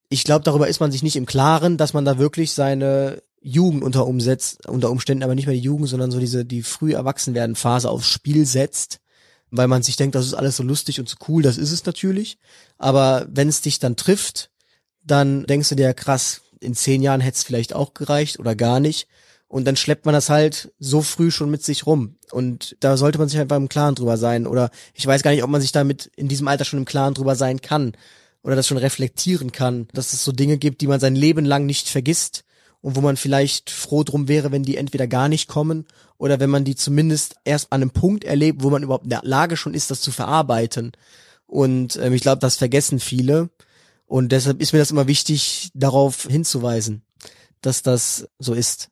ich 0.10 0.24
glaube, 0.24 0.44
darüber 0.44 0.68
ist 0.68 0.80
man 0.80 0.92
sich 0.92 1.04
nicht 1.04 1.16
im 1.16 1.26
Klaren, 1.26 1.78
dass 1.78 1.94
man 1.94 2.06
da 2.06 2.18
wirklich 2.18 2.52
seine 2.52 3.22
Jugend 3.42 3.84
unter 3.84 4.06
umsetzt, 4.06 4.68
unter 4.68 4.92
Umständen 4.92 5.24
aber 5.24 5.36
nicht 5.36 5.46
mehr 5.46 5.56
die 5.56 5.62
Jugend, 5.62 5.88
sondern 5.88 6.12
so 6.12 6.20
diese, 6.20 6.44
die 6.44 6.64
früh 6.64 6.94
erwachsen 6.94 7.34
werden 7.34 7.56
Phase 7.56 7.90
aufs 7.90 8.08
Spiel 8.08 8.46
setzt 8.46 9.00
weil 9.52 9.68
man 9.68 9.84
sich 9.84 9.96
denkt, 9.96 10.16
das 10.16 10.26
ist 10.26 10.34
alles 10.34 10.58
so 10.58 10.64
lustig 10.64 11.00
und 11.00 11.10
so 11.10 11.18
cool, 11.28 11.42
das 11.42 11.58
ist 11.58 11.72
es 11.72 11.86
natürlich. 11.86 12.38
Aber 12.78 13.28
wenn 13.30 13.48
es 13.48 13.62
dich 13.62 13.80
dann 13.80 13.96
trifft, 13.96 14.52
dann 15.04 15.46
denkst 15.46 15.70
du 15.70 15.76
dir, 15.76 15.94
krass, 15.94 16.42
in 16.60 16.76
zehn 16.76 17.02
Jahren 17.02 17.22
hätte 17.22 17.38
es 17.38 17.44
vielleicht 17.44 17.74
auch 17.74 17.94
gereicht 17.94 18.40
oder 18.40 18.56
gar 18.56 18.80
nicht. 18.80 19.08
Und 19.48 19.66
dann 19.66 19.76
schleppt 19.76 20.06
man 20.06 20.14
das 20.14 20.30
halt 20.30 20.72
so 20.78 21.02
früh 21.02 21.32
schon 21.32 21.50
mit 21.50 21.64
sich 21.64 21.88
rum. 21.88 22.18
Und 22.32 22.78
da 22.82 22.98
sollte 22.98 23.18
man 23.18 23.30
sich 23.30 23.40
einfach 23.40 23.58
im 23.58 23.70
Klaren 23.70 23.96
drüber 23.96 24.18
sein. 24.18 24.46
Oder 24.46 24.70
ich 24.94 25.08
weiß 25.08 25.24
gar 25.24 25.32
nicht, 25.32 25.44
ob 25.44 25.50
man 25.50 25.62
sich 25.62 25.72
damit 25.72 26.12
in 26.16 26.28
diesem 26.28 26.48
Alter 26.48 26.66
schon 26.66 26.80
im 26.80 26.86
Klaren 26.86 27.16
drüber 27.16 27.36
sein 27.36 27.60
kann. 27.60 27.94
Oder 28.44 28.56
das 28.56 28.68
schon 28.68 28.78
reflektieren 28.78 29.52
kann. 29.52 29.88
Dass 29.94 30.14
es 30.14 30.24
so 30.24 30.32
Dinge 30.32 30.60
gibt, 30.60 30.82
die 30.82 30.88
man 30.88 31.00
sein 31.00 31.16
Leben 31.16 31.46
lang 31.46 31.66
nicht 31.66 31.90
vergisst 31.90 32.44
und 32.82 32.96
wo 32.96 33.02
man 33.02 33.18
vielleicht 33.18 33.70
froh 33.70 34.04
drum 34.04 34.28
wäre, 34.28 34.52
wenn 34.52 34.64
die 34.64 34.78
entweder 34.78 35.08
gar 35.08 35.28
nicht 35.28 35.48
kommen 35.48 35.86
oder 36.18 36.40
wenn 36.40 36.50
man 36.50 36.64
die 36.64 36.76
zumindest 36.76 37.36
erst 37.44 37.72
an 37.72 37.82
einem 37.82 37.92
Punkt 37.92 38.24
erlebt, 38.24 38.64
wo 38.64 38.70
man 38.70 38.84
überhaupt 38.84 39.06
in 39.06 39.10
der 39.10 39.22
Lage 39.24 39.58
schon 39.58 39.74
ist, 39.74 39.92
das 39.92 40.02
zu 40.02 40.12
verarbeiten. 40.12 40.92
Und 41.46 41.98
ähm, 41.98 42.14
ich 42.14 42.22
glaube, 42.22 42.40
das 42.40 42.56
vergessen 42.56 43.00
viele. 43.00 43.50
Und 44.06 44.32
deshalb 44.32 44.62
ist 44.62 44.74
mir 44.74 44.80
das 44.80 44.92
immer 44.92 45.08
wichtig, 45.08 45.70
darauf 45.74 46.24
hinzuweisen, 46.24 47.04
dass 47.62 47.84
das 47.84 48.28
so 48.40 48.54
ist. 48.54 48.90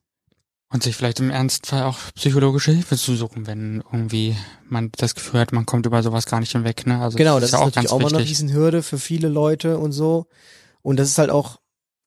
Und 0.70 0.82
sich 0.82 0.94
vielleicht 0.94 1.18
im 1.18 1.30
Ernstfall 1.30 1.84
auch 1.84 1.98
psychologische 2.14 2.72
Hilfe 2.72 2.98
zu 2.98 3.16
suchen, 3.16 3.46
wenn 3.46 3.82
irgendwie 3.90 4.36
man 4.68 4.90
das 4.96 5.14
Gefühl 5.14 5.40
hat, 5.40 5.52
man 5.52 5.64
kommt 5.64 5.86
über 5.86 6.02
sowas 6.02 6.26
gar 6.26 6.40
nicht 6.40 6.52
hinweg. 6.52 6.86
Ne? 6.86 7.00
Also 7.00 7.16
genau, 7.16 7.40
das, 7.40 7.52
das 7.52 7.52
ist, 7.52 7.52
ja 7.52 7.58
auch 7.60 7.66
natürlich 7.66 7.90
auch 7.90 8.00
mal 8.00 8.14
eine 8.14 8.28
Riesenhürde 8.28 8.82
für 8.82 8.98
viele 8.98 9.28
Leute 9.28 9.78
und 9.78 9.92
so. 9.92 10.26
Und 10.82 10.98
das 10.98 11.08
ist 11.08 11.16
halt 11.16 11.30
auch 11.30 11.58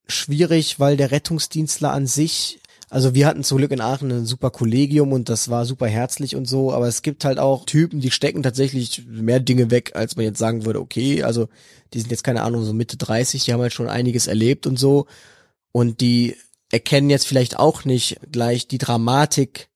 schwierig, 0.08 0.80
weil 0.80 0.98
der 0.98 1.12
Rettungsdienstler 1.12 1.92
an 1.92 2.08
sich, 2.08 2.60
also 2.90 3.14
wir 3.14 3.26
hatten 3.26 3.44
zum 3.44 3.58
Glück 3.58 3.72
in 3.72 3.82
Aachen 3.82 4.12
ein 4.12 4.26
super 4.26 4.50
Kollegium 4.50 5.14
und 5.14 5.30
das 5.30 5.50
war 5.50 5.66
super 5.66 5.88
herzlich 5.88 6.36
und 6.36 6.46
so, 6.46 6.74
aber 6.74 6.88
es 6.88 7.02
gibt 7.02 7.24
halt 7.24 7.40
auch 7.40 7.66
Typen, 7.66 8.02
die 8.02 8.12
stecken 8.12 8.44
tatsächlich 8.44 9.06
mehr 9.08 9.40
Dinge 9.40 9.72
weg, 9.72 9.92
als 9.96 10.16
man 10.16 10.26
jetzt 10.26 10.40
sagen 10.40 10.66
würde, 10.66 10.82
okay, 10.82 11.24
also 11.24 11.48
die 11.94 12.00
sind 12.00 12.12
jetzt 12.12 12.24
keine 12.24 12.44
Ahnung, 12.44 12.64
so 12.64 12.74
Mitte 12.74 12.98
30, 12.98 13.46
die 13.46 13.54
haben 13.54 13.62
halt 13.62 13.74
schon 13.74 13.90
einiges 13.90 14.28
erlebt 14.28 14.68
und 14.68 14.78
so 14.78 15.08
und 15.72 16.02
die 16.02 16.36
erkennen 16.72 17.10
jetzt 17.10 17.28
vielleicht 17.28 17.58
auch 17.58 17.86
nicht 17.86 18.20
gleich 18.32 18.68
die 18.68 18.78
Dramatik, 18.78 19.70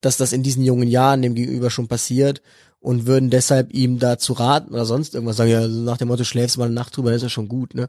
dass 0.00 0.16
das 0.16 0.32
in 0.32 0.42
diesen 0.42 0.64
jungen 0.64 0.88
Jahren 0.88 1.22
dem 1.22 1.34
Gegenüber 1.34 1.70
schon 1.70 1.88
passiert 1.88 2.42
und 2.80 3.06
würden 3.06 3.30
deshalb 3.30 3.72
ihm 3.72 3.98
dazu 3.98 4.32
raten 4.32 4.74
oder 4.74 4.84
sonst 4.84 5.14
irgendwas 5.14 5.36
sagen, 5.36 5.50
ja, 5.50 5.66
nach 5.66 5.96
dem 5.96 6.08
Motto, 6.08 6.24
schläfst 6.24 6.58
mal 6.58 6.64
eine 6.64 6.74
Nacht 6.74 6.96
drüber, 6.96 7.10
das 7.10 7.18
ist 7.18 7.22
ja 7.22 7.28
schon 7.28 7.48
gut, 7.48 7.74
ne? 7.74 7.88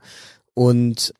Und 0.53 1.13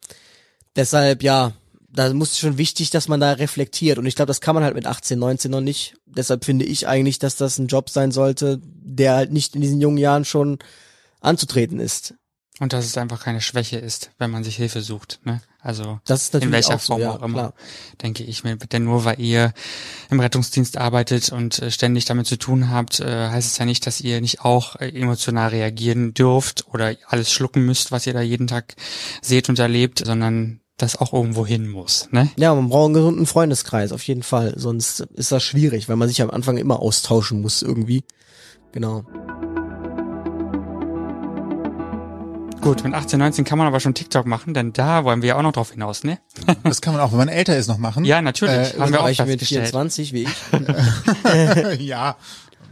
Deshalb, 0.76 1.24
ja, 1.24 1.53
da 1.93 2.11
muss 2.13 2.38
schon 2.38 2.57
wichtig, 2.57 2.89
dass 2.89 3.07
man 3.07 3.19
da 3.19 3.34
reflektiert. 3.34 3.99
Und 3.99 4.05
ich 4.05 4.15
glaube, 4.15 4.28
das 4.28 4.41
kann 4.41 4.55
man 4.55 4.63
halt 4.63 4.76
mit 4.76 4.88
18, 4.88 5.17
19 5.19 5.51
noch 5.51 5.61
nicht. 5.61 5.95
Deshalb 6.05 6.43
finde 6.43 6.65
ich 6.65 6.88
eigentlich, 6.88 7.19
dass 7.19 7.36
das 7.36 7.59
ein 7.59 7.67
Job 7.67 7.89
sein 7.89 8.11
sollte, 8.11 8.59
der 8.63 9.13
halt 9.13 9.32
nicht 9.32 9.55
in 9.55 9.61
diesen 9.61 9.80
jungen 9.80 9.97
Jahren 9.97 10.26
schon 10.26 10.59
anzutreten 11.21 11.80
ist. 11.80 12.15
Und 12.59 12.71
dass 12.71 12.86
es 12.86 12.97
einfach 12.97 13.24
keine 13.24 13.41
Schwäche 13.41 13.78
ist, 13.78 14.11
wenn 14.19 14.30
man 14.30 14.43
sich 14.43 14.55
Hilfe 14.57 14.82
sucht. 14.82 15.19
Ne? 15.24 15.41
Also 15.59 15.99
Das 16.05 16.21
ist 16.21 16.34
natürlich 16.34 16.47
in 16.47 16.51
welcher 16.53 16.76
auch 16.76 16.80
so, 16.80 16.93
Form 16.93 17.01
ja, 17.01 17.11
auch 17.11 17.21
immer, 17.24 17.39
klar. 17.39 17.53
denke 18.03 18.24
ich 18.24 18.43
mir. 18.43 18.57
Denn 18.57 18.84
nur 18.84 19.05
weil 19.05 19.19
ihr 19.19 19.53
im 20.11 20.19
Rettungsdienst 20.19 20.78
arbeitet 20.78 21.32
und 21.32 21.59
äh, 21.59 21.71
ständig 21.71 22.05
damit 22.05 22.28
zu 22.28 22.38
tun 22.38 22.69
habt, 22.69 22.99
äh, 22.99 23.30
heißt 23.30 23.51
es 23.51 23.57
ja 23.57 23.65
nicht, 23.65 23.88
dass 23.88 24.01
ihr 24.01 24.21
nicht 24.21 24.41
auch 24.41 24.76
äh, 24.76 24.89
emotional 24.89 25.49
reagieren 25.49 26.13
dürft 26.13 26.67
oder 26.67 26.95
alles 27.07 27.32
schlucken 27.32 27.65
müsst, 27.65 27.91
was 27.91 28.05
ihr 28.05 28.13
da 28.13 28.21
jeden 28.21 28.47
Tag 28.47 28.76
seht 29.21 29.49
und 29.49 29.57
erlebt, 29.57 30.03
sondern 30.05 30.59
das 30.78 30.95
auch 30.99 31.13
irgendwo 31.13 31.45
hin 31.45 31.69
muss. 31.69 32.09
Ne? 32.11 32.30
Ja, 32.38 32.53
man 32.53 32.69
braucht 32.69 32.86
einen 32.86 32.93
gesunden 32.95 33.26
Freundeskreis, 33.26 33.91
auf 33.91 34.03
jeden 34.03 34.24
Fall. 34.24 34.53
Sonst 34.57 35.01
ist 35.01 35.32
das 35.32 35.43
schwierig, 35.43 35.88
weil 35.88 35.95
man 35.95 36.07
sich 36.07 36.21
am 36.21 36.32
Anfang 36.32 36.57
immer 36.57 36.80
austauschen 36.80 37.41
muss 37.41 37.61
irgendwie. 37.61 38.03
Genau. 38.71 39.03
Gut, 42.63 42.82
mit 42.86 42.93
18, 42.93 43.19
19 43.19 43.43
kann 43.43 43.57
man 43.57 43.67
aber 43.67 43.82
schon 43.82 43.93
TikTok 43.93 44.26
machen, 44.26 44.53
denn 44.53 44.71
da 44.71 45.03
wollen 45.03 45.21
wir 45.21 45.30
ja 45.30 45.36
auch 45.36 45.41
noch 45.41 45.51
drauf 45.51 45.71
hinaus, 45.71 46.05
ne? 46.05 46.19
Das 46.63 46.80
kann 46.80 46.93
man 46.93 47.03
auch, 47.03 47.11
wenn 47.11 47.17
man 47.17 47.28
älter 47.28 47.57
ist, 47.57 47.67
noch 47.67 47.78
machen. 47.78 48.05
Ja, 48.05 48.21
natürlich. 48.21 48.74
Äh, 48.74 48.80
haben 48.80 48.93
wir 48.93 49.01
auch 49.01 49.07
mit 49.07 49.17
festgestellt. 49.17 49.67
24 49.67 50.13
wie 50.13 50.24
ich. 50.24 51.80
ja. 51.86 52.15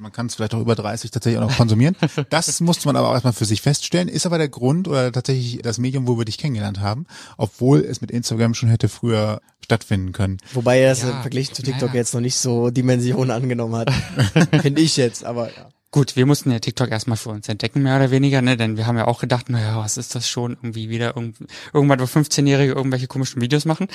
Man 0.01 0.11
kann 0.11 0.25
es 0.25 0.33
vielleicht 0.33 0.55
auch 0.55 0.59
über 0.59 0.73
30 0.73 1.11
tatsächlich 1.11 1.39
auch 1.39 1.47
noch 1.47 1.57
konsumieren. 1.57 1.95
Das 2.31 2.59
musste 2.59 2.87
man 2.87 2.95
aber 2.95 3.09
auch 3.09 3.13
erstmal 3.13 3.33
für 3.33 3.45
sich 3.45 3.61
feststellen. 3.61 4.07
Ist 4.07 4.25
aber 4.25 4.39
der 4.39 4.49
Grund 4.49 4.87
oder 4.87 5.11
tatsächlich 5.11 5.61
das 5.61 5.77
Medium, 5.77 6.07
wo 6.07 6.17
wir 6.17 6.25
dich 6.25 6.39
kennengelernt 6.39 6.79
haben, 6.79 7.05
obwohl 7.37 7.81
es 7.81 8.01
mit 8.01 8.09
Instagram 8.09 8.55
schon 8.55 8.69
hätte 8.69 8.89
früher 8.89 9.41
stattfinden 9.63 10.11
können. 10.11 10.37
Wobei 10.53 10.79
er 10.79 10.89
das 10.89 11.03
Ja, 11.03 11.11
im 11.11 11.21
Vergleich 11.21 11.53
zu 11.53 11.61
TikTok 11.61 11.89
naja. 11.89 11.99
jetzt 11.99 12.13
noch 12.15 12.21
nicht 12.21 12.35
so 12.35 12.71
Dimensionen 12.71 13.29
angenommen 13.29 13.75
hat. 13.75 13.91
Finde 14.61 14.81
ich 14.81 14.97
jetzt, 14.97 15.23
aber 15.23 15.49
ja. 15.49 15.69
Gut, 15.93 16.15
wir 16.15 16.25
mussten 16.25 16.51
ja 16.51 16.59
TikTok 16.59 16.89
erstmal 16.89 17.17
für 17.17 17.31
uns 17.31 17.49
entdecken, 17.49 17.83
mehr 17.83 17.97
oder 17.97 18.11
weniger, 18.11 18.41
ne? 18.41 18.55
Denn 18.55 18.77
wir 18.77 18.87
haben 18.87 18.95
ja 18.95 19.07
auch 19.07 19.19
gedacht, 19.19 19.49
naja, 19.49 19.77
was 19.77 19.97
ist 19.97 20.15
das 20.15 20.25
schon? 20.29 20.53
Irgendwie 20.53 20.89
wieder 20.89 21.17
irgend, 21.17 21.35
irgendwann, 21.73 21.99
wo 21.99 22.05
15-Jährige 22.05 22.71
irgendwelche 22.71 23.07
komischen 23.07 23.41
Videos 23.41 23.65
machen. 23.65 23.87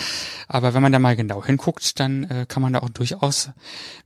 Aber 0.47 0.75
wenn 0.75 0.83
man 0.83 0.93
da 0.93 0.99
mal 0.99 1.17
genau 1.17 1.43
hinguckt, 1.43 1.99
dann 1.99 2.25
äh, 2.25 2.45
kann 2.47 2.63
man 2.63 2.75
da 2.75 2.81
auch 2.81 2.91
durchaus 2.91 3.49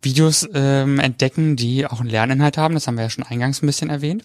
Videos 0.02 0.48
ähm, 0.54 1.00
entdecken, 1.00 1.56
die 1.56 1.84
auch 1.84 1.98
einen 1.98 2.08
Lerninhalt 2.08 2.58
haben. 2.58 2.74
Das 2.74 2.86
haben 2.86 2.96
wir 2.96 3.02
ja 3.02 3.10
schon 3.10 3.24
eingangs 3.24 3.60
ein 3.60 3.66
bisschen 3.66 3.90
erwähnt. 3.90 4.24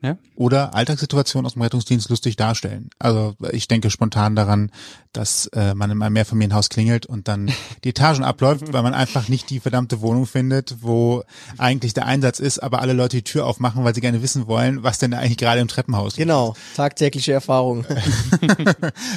Ne? 0.00 0.18
Oder 0.36 0.74
Alltagssituationen 0.74 1.46
aus 1.46 1.52
dem 1.52 1.62
Rettungsdienst 1.62 2.08
lustig 2.08 2.36
darstellen. 2.36 2.88
Also 2.98 3.34
ich 3.52 3.68
denke 3.68 3.90
spontan 3.90 4.34
daran, 4.34 4.70
dass 5.12 5.46
äh, 5.48 5.74
man 5.74 5.90
in 5.90 6.02
einem 6.02 6.12
Mehrfamilienhaus 6.14 6.70
klingelt 6.70 7.04
und 7.04 7.28
dann 7.28 7.52
die 7.84 7.90
Etagen 7.90 8.24
abläuft, 8.24 8.72
weil 8.72 8.82
man 8.82 8.94
einfach 8.94 9.28
nicht 9.28 9.50
die 9.50 9.60
verdammte 9.60 10.00
Wohnung 10.00 10.26
findet, 10.26 10.76
wo 10.80 11.24
eigentlich 11.58 11.92
der 11.92 12.06
Einsatz 12.06 12.38
ist, 12.40 12.60
aber 12.60 12.80
alle 12.80 12.94
Leute 13.00 13.16
die 13.16 13.24
Tür 13.24 13.46
aufmachen, 13.46 13.84
weil 13.84 13.94
sie 13.94 14.00
gerne 14.00 14.22
wissen 14.22 14.46
wollen, 14.46 14.82
was 14.82 14.98
denn 14.98 15.14
eigentlich 15.14 15.38
gerade 15.38 15.60
im 15.60 15.68
Treppenhaus 15.68 16.10
los 16.10 16.16
Genau, 16.16 16.54
tagtägliche 16.74 17.32
Erfahrung. 17.32 17.86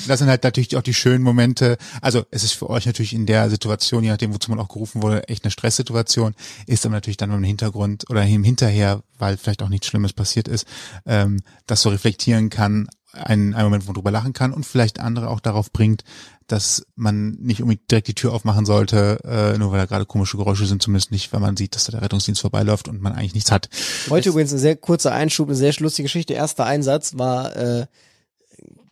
Das 0.08 0.20
sind 0.20 0.28
halt 0.28 0.44
natürlich 0.44 0.76
auch 0.76 0.82
die 0.82 0.94
schönen 0.94 1.24
Momente. 1.24 1.78
Also 2.02 2.24
es 2.32 2.44
ist 2.44 2.54
für 2.54 2.70
euch 2.70 2.86
natürlich 2.86 3.14
in 3.14 3.26
der 3.26 3.50
Situation, 3.50 4.04
je 4.04 4.10
nachdem, 4.10 4.34
wozu 4.34 4.52
man 4.52 4.60
auch 4.60 4.68
gerufen 4.68 5.02
wurde, 5.02 5.28
echt 5.28 5.44
eine 5.44 5.52
Stresssituation. 5.52 6.36
Ist 6.68 6.86
aber 6.86 6.96
natürlich 6.96 7.18
dann 7.18 7.32
im 7.32 7.44
Hintergrund 7.44 8.10
oder 8.10 8.24
im 8.26 8.44
Hinterher, 8.44 9.02
weil 9.18 9.38
vielleicht 9.38 9.64
auch 9.64 9.70
nichts 9.70 9.88
Schlimmes 9.88 10.14
passiert 10.14 10.48
ist, 10.48 10.68
ähm, 11.06 11.42
das 11.66 11.82
so 11.82 11.90
reflektieren 11.90 12.50
kann, 12.50 12.88
einen, 13.14 13.54
einen 13.54 13.66
Moment, 13.66 13.84
wo 13.84 13.88
man 13.90 13.96
drüber 13.96 14.12
lachen 14.12 14.34
kann 14.34 14.52
und 14.52 14.66
vielleicht 14.66 15.00
andere 15.00 15.30
auch 15.30 15.40
darauf 15.40 15.72
bringt, 15.72 16.04
dass 16.48 16.86
man 16.96 17.32
nicht 17.40 17.62
unbedingt 17.62 17.90
direkt 17.90 18.08
die 18.08 18.16
Tür 18.16 18.34
aufmachen 18.34 18.66
sollte, 18.66 19.20
äh, 19.24 19.58
nur 19.58 19.72
weil 19.72 19.80
da 19.80 19.86
gerade 19.86 20.06
komische 20.06 20.38
Geräusche 20.38 20.66
sind, 20.66 20.82
zumindest 20.82 21.12
nicht, 21.12 21.34
wenn 21.34 21.42
man 21.42 21.58
sieht, 21.58 21.76
dass 21.76 21.86
da 21.86 21.92
der 21.92 22.02
Rettungsdienst 22.02 22.42
vorbeiläuft 22.42 22.88
und 22.88 23.02
man 23.02 23.14
eigentlich 23.14 23.34
nichts 23.34 23.52
hat. 23.52 23.70
Heute 24.10 24.30
übrigens 24.30 24.54
ein 24.54 24.60
sehr 24.60 24.76
kurzer 24.76 25.12
Einschub, 25.12 25.48
eine 25.48 25.56
sehr 25.56 25.74
lustige 25.80 26.06
Geschichte. 26.06 26.34
Erster 26.34 26.66
Einsatz 26.66 27.18
war 27.18 27.56
äh, 27.56 27.86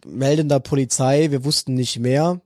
meldender 0.06 0.60
Polizei, 0.60 1.32
wir 1.32 1.43
wussten 1.43 1.74
nicht 1.74 1.99
mehr. 1.99 2.41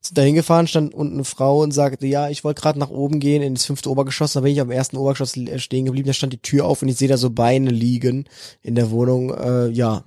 Sind 0.00 0.18
da 0.18 0.22
hingefahren, 0.22 0.68
stand 0.68 0.94
unten 0.94 1.14
eine 1.14 1.24
Frau 1.24 1.62
und 1.62 1.72
sagte, 1.72 2.06
ja, 2.06 2.28
ich 2.28 2.44
wollte 2.44 2.60
gerade 2.62 2.78
nach 2.78 2.90
oben 2.90 3.18
gehen 3.18 3.42
in 3.42 3.54
das 3.54 3.64
fünfte 3.64 3.90
Obergeschoss, 3.90 4.34
da 4.34 4.40
bin 4.40 4.52
ich 4.52 4.60
am 4.60 4.70
ersten 4.70 4.96
Obergeschoss 4.96 5.36
äh, 5.36 5.58
stehen 5.58 5.84
geblieben, 5.84 6.06
da 6.06 6.12
stand 6.12 6.32
die 6.32 6.42
Tür 6.42 6.66
auf 6.66 6.82
und 6.82 6.88
ich 6.88 6.96
sehe 6.96 7.08
da 7.08 7.16
so 7.16 7.30
Beine 7.30 7.70
liegen 7.70 8.28
in 8.62 8.74
der 8.74 8.90
Wohnung. 8.90 9.34
Äh, 9.34 9.68
ja, 9.68 10.04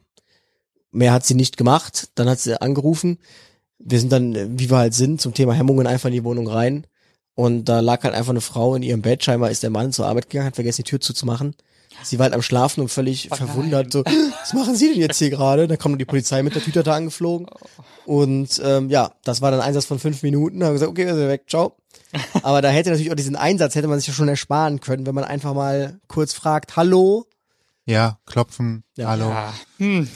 mehr 0.92 1.14
hat 1.14 1.26
sie 1.26 1.36
nicht 1.36 1.58
gemacht. 1.58 2.10
Dann 2.16 2.30
hat 2.30 2.40
sie 2.40 2.62
angerufen. 2.62 3.20
Wir 3.80 4.00
sind 4.00 4.12
dann, 4.12 4.36
äh, 4.36 4.48
wie 4.52 4.70
wir 4.70 4.78
halt 4.78 4.94
sind, 4.94 5.22
zum 5.22 5.34
Thema 5.34 5.54
Hemmungen 5.54 5.88
einfach 5.88 6.08
in 6.08 6.14
die 6.14 6.24
Wohnung 6.24 6.48
rein. 6.48 6.86
Und 7.36 7.66
da 7.66 7.80
lag 7.80 8.04
halt 8.04 8.14
einfach 8.14 8.32
eine 8.32 8.42
Frau 8.42 8.76
in 8.76 8.84
ihrem 8.84 9.02
Bett. 9.02 9.24
Scheinbar 9.24 9.50
ist 9.50 9.64
der 9.64 9.70
Mann 9.70 9.94
zur 9.94 10.06
Arbeit 10.08 10.30
gegangen, 10.30 10.48
hat 10.48 10.56
vergessen, 10.56 10.84
die 10.84 10.90
Tür 10.90 11.00
zuzumachen. 11.00 11.56
Sie 12.04 12.18
war 12.20 12.26
halt 12.26 12.34
am 12.34 12.42
Schlafen 12.42 12.82
und 12.82 12.90
völlig 12.90 13.30
Oh 13.32 13.36
verwundert, 13.36 13.92
so, 13.92 14.04
was 14.06 14.54
machen 14.54 14.76
Sie 14.76 14.90
denn 14.92 15.02
jetzt 15.02 15.18
hier 15.18 15.30
gerade? 15.30 15.68
Da 15.68 15.76
kommt 15.76 16.00
die 16.00 16.06
Polizei 16.06 16.44
mit 16.44 16.56
der 16.56 16.62
Tüte 16.62 16.84
da 16.84 16.96
angeflogen. 16.96 17.48
Und 18.06 18.62
ähm, 18.64 18.90
ja, 18.90 19.12
das 19.24 19.42
war 19.42 19.52
dann 19.52 19.60
ein 19.62 19.68
Einsatz 19.68 19.86
von 19.86 20.00
fünf 20.00 20.24
Minuten. 20.24 20.60
Da 20.60 20.66
haben 20.68 20.72
wir 20.72 20.80
gesagt, 20.80 20.92
okay, 20.92 21.06
wir 21.06 21.16
sind 21.16 21.28
weg, 21.28 21.44
ciao. 21.48 21.76
Aber 22.44 22.62
da 22.62 22.70
hätte 22.70 22.90
natürlich 22.90 23.12
auch 23.12 23.16
diesen 23.16 23.36
Einsatz, 23.36 23.76
hätte 23.76 23.88
man 23.88 24.00
sich 24.00 24.08
ja 24.08 24.14
schon 24.14 24.28
ersparen 24.30 24.80
können, 24.80 25.06
wenn 25.06 25.16
man 25.16 25.24
einfach 25.26 25.54
mal 25.54 26.00
kurz 26.08 26.34
fragt, 26.34 26.76
hallo, 26.78 27.26
Ja, 27.86 28.20
klopfen, 28.26 28.84
Ja. 28.96 29.10
hallo, 29.10 29.30
Ja. 29.30 29.54
Hm. 29.78 30.08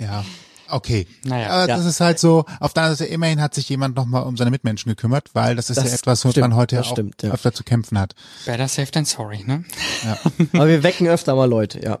ja. 0.00 0.24
Okay. 0.68 1.06
Naja. 1.24 1.48
Aber 1.50 1.68
Ja. 1.68 1.76
das 1.76 1.86
ist 1.86 2.00
halt 2.00 2.18
so, 2.18 2.44
auf 2.60 2.72
der 2.72 2.84
anderen 2.84 2.96
Seite 2.96 3.10
immerhin 3.12 3.40
hat 3.40 3.54
sich 3.54 3.68
jemand 3.68 3.96
nochmal 3.96 4.24
um 4.24 4.36
seine 4.36 4.50
Mitmenschen 4.50 4.88
gekümmert, 4.90 5.30
weil 5.34 5.56
das 5.56 5.70
ist 5.70 5.76
Das 5.76 5.86
ja 5.86 5.94
etwas, 5.94 6.24
womit 6.24 6.34
stimmt, 6.34 6.48
man 6.50 6.56
heute 6.56 6.80
auch 6.80 6.84
stimmt, 6.84 7.22
ja. 7.22 7.30
öfter 7.30 7.52
zu 7.52 7.64
kämpfen 7.64 7.98
hat. 7.98 8.14
Better 8.44 8.68
safe 8.68 8.90
than 8.90 9.04
sorry, 9.04 9.44
ne? 9.46 9.64
aber 10.52 10.68
wir 10.68 10.82
wecken 10.82 11.06
öfter 11.08 11.34
mal 11.34 11.48
Leute, 11.48 11.82
ja. 11.82 11.98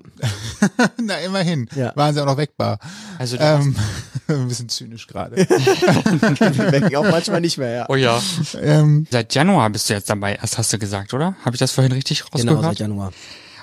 Na, 1.02 1.16
immerhin. 1.18 1.68
Ja. 1.76 1.92
Waren 1.96 2.14
sie 2.14 2.20
auch 2.22 2.26
noch 2.26 2.36
wegbar. 2.38 2.78
Also 3.18 3.36
Ähm, 3.38 3.74
ein 4.28 4.48
bisschen 4.48 4.68
zynisch 4.68 5.06
gerade. 5.06 5.36
Wir 5.36 6.72
wecken 6.72 6.96
auch 6.96 7.10
manchmal 7.10 7.40
nicht 7.40 7.58
mehr, 7.58 7.70
ja. 7.70 7.86
Oh 7.88 7.94
ja. 7.94 8.20
ähm, 8.60 9.06
Seit 9.10 9.34
Januar 9.34 9.70
bist 9.70 9.88
du 9.88 9.94
jetzt 9.94 10.10
dabei, 10.10 10.34
erst 10.34 10.58
hast 10.58 10.72
du 10.72 10.78
gesagt, 10.78 11.14
oder? 11.14 11.34
Habe 11.44 11.54
ich 11.56 11.60
das 11.60 11.72
vorhin 11.72 11.92
richtig 11.92 12.24
Genau, 12.32 12.52
rausgehört? 12.54 12.64
seit 12.64 12.78
Januar. 12.80 13.12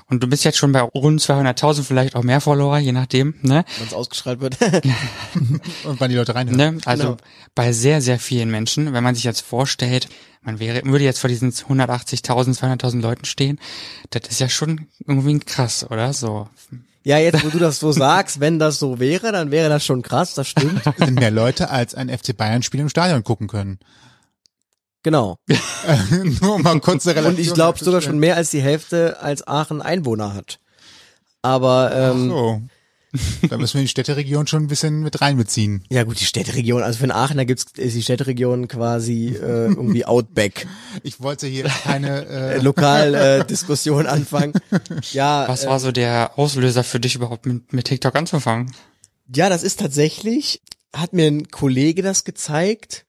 Und 0.10 0.22
du 0.22 0.28
bist 0.28 0.44
jetzt 0.44 0.58
schon 0.58 0.72
bei 0.72 0.82
rund 0.82 1.22
200.000, 1.22 1.84
vielleicht 1.84 2.16
auch 2.16 2.24
mehr 2.24 2.42
Follower, 2.42 2.78
je 2.78 2.92
nachdem, 2.92 3.36
ne? 3.42 3.66
Wenn 3.78 3.88
es 3.88 3.94
ausgestrahlt 3.94 4.42
wird. 4.42 4.58
und 5.86 6.00
wann 6.00 6.10
die 6.10 6.16
Leute 6.16 6.36
reinhören. 6.36 6.58
ne? 6.76 6.82
Also 6.86 7.04
Genau. 7.04 7.18
bei 7.56 7.72
sehr, 7.74 8.02
sehr 8.02 8.20
vielen 8.20 8.52
Menschen, 8.52 8.94
wenn 8.94 9.04
man 9.04 9.16
sich 9.16 9.24
jetzt 9.24 9.42
vorstellt, 9.42 10.10
man 10.42 10.60
wäre, 10.60 10.84
würde 10.86 11.04
jetzt 11.06 11.20
vor 11.20 11.30
diesen 11.30 11.52
180.000, 11.52 12.58
200.000 12.60 13.02
Leuten 13.02 13.26
stehen, 13.26 13.60
das 14.10 14.24
ist 14.30 14.40
ja 14.40 14.50
schon 14.50 14.88
irgendwie 15.08 15.40
krass, 15.40 15.86
oder? 15.90 16.12
So. 16.14 16.48
Ja, 17.06 17.18
jetzt, 17.18 17.44
wo 17.44 17.50
du 17.50 17.60
das 17.60 17.80
so 17.80 17.92
sagst, 17.92 18.40
wenn 18.40 18.60
das 18.60 18.80
so 18.80 19.00
wäre, 19.00 19.32
dann 19.32 19.52
wäre 19.52 19.70
das 19.70 19.86
schon 19.86 20.02
krass, 20.02 20.36
das 20.36 20.48
stimmt. 20.48 20.82
sind 20.98 21.16
mehr 21.20 21.32
Leute 21.32 21.70
als 21.70 21.96
ein 21.96 22.10
FC 22.10 22.36
Bayern 22.36 22.64
Spiel 22.64 22.80
im 22.82 22.90
Stadion 22.90 23.24
gucken 23.24 23.48
können. 23.48 23.80
Genau. 25.04 25.38
Nur 26.42 26.56
um 26.56 26.62
mal 26.62 26.80
kurz 26.80 27.06
eine 27.06 27.20
Und 27.20 27.26
Relation 27.26 27.46
ich 27.46 27.54
glaube 27.54 27.84
sogar 27.84 28.02
schon 28.02 28.18
mehr 28.20 28.36
als 28.38 28.52
die 28.52 28.62
Hälfte 28.62 29.22
als 29.22 29.46
Aachen 29.48 29.82
Einwohner 29.82 30.34
hat. 30.34 30.60
Aber 31.42 31.94
ähm, 31.94 32.30
So. 32.30 32.62
Da 33.50 33.58
müssen 33.58 33.76
wir 33.76 33.82
die 33.84 33.90
Städteregion 33.90 34.48
schon 34.48 34.64
ein 34.64 34.68
bisschen 34.68 35.02
mit 35.02 35.22
reinbeziehen. 35.22 35.84
ja 35.92 36.04
gut, 36.04 36.20
die 36.20 36.26
Städteregion, 36.26 36.82
also 36.82 36.98
für 36.98 37.06
den 37.06 37.12
Aachener 37.12 37.46
gibt's 37.46 37.66
ist 37.78 37.96
die 37.96 38.02
Städteregion 38.02 38.68
quasi 38.68 39.28
äh, 39.28 39.68
irgendwie 39.68 40.06
Outback. 40.06 40.66
Ich 41.04 41.22
wollte 41.22 41.46
hier 41.46 41.66
keine 41.66 42.26
Äh, 42.26 42.56
äh, 42.56 42.58
Lokal 42.60 43.14
äh, 43.14 43.46
Diskussion 43.46 44.08
anfangen. 44.08 44.54
Ja, 45.12 45.48
Was 45.48 45.66
äh, 45.66 45.68
war 45.68 45.80
so 45.80 45.92
der 45.92 46.40
Auslöser 46.40 46.84
für 46.84 47.00
dich 47.00 47.14
überhaupt 47.16 47.46
mit, 47.46 47.72
mit 47.74 47.86
TikTok 47.86 48.16
anzufangen? 48.16 48.72
Ja, 49.36 49.50
das 49.50 49.62
ist 49.64 49.80
tatsächlich, 49.80 50.62
hat 50.96 51.14
mir 51.14 51.28
ein 51.28 51.50
Kollege 51.50 52.02
das 52.02 52.24
gezeigt. 52.24 53.06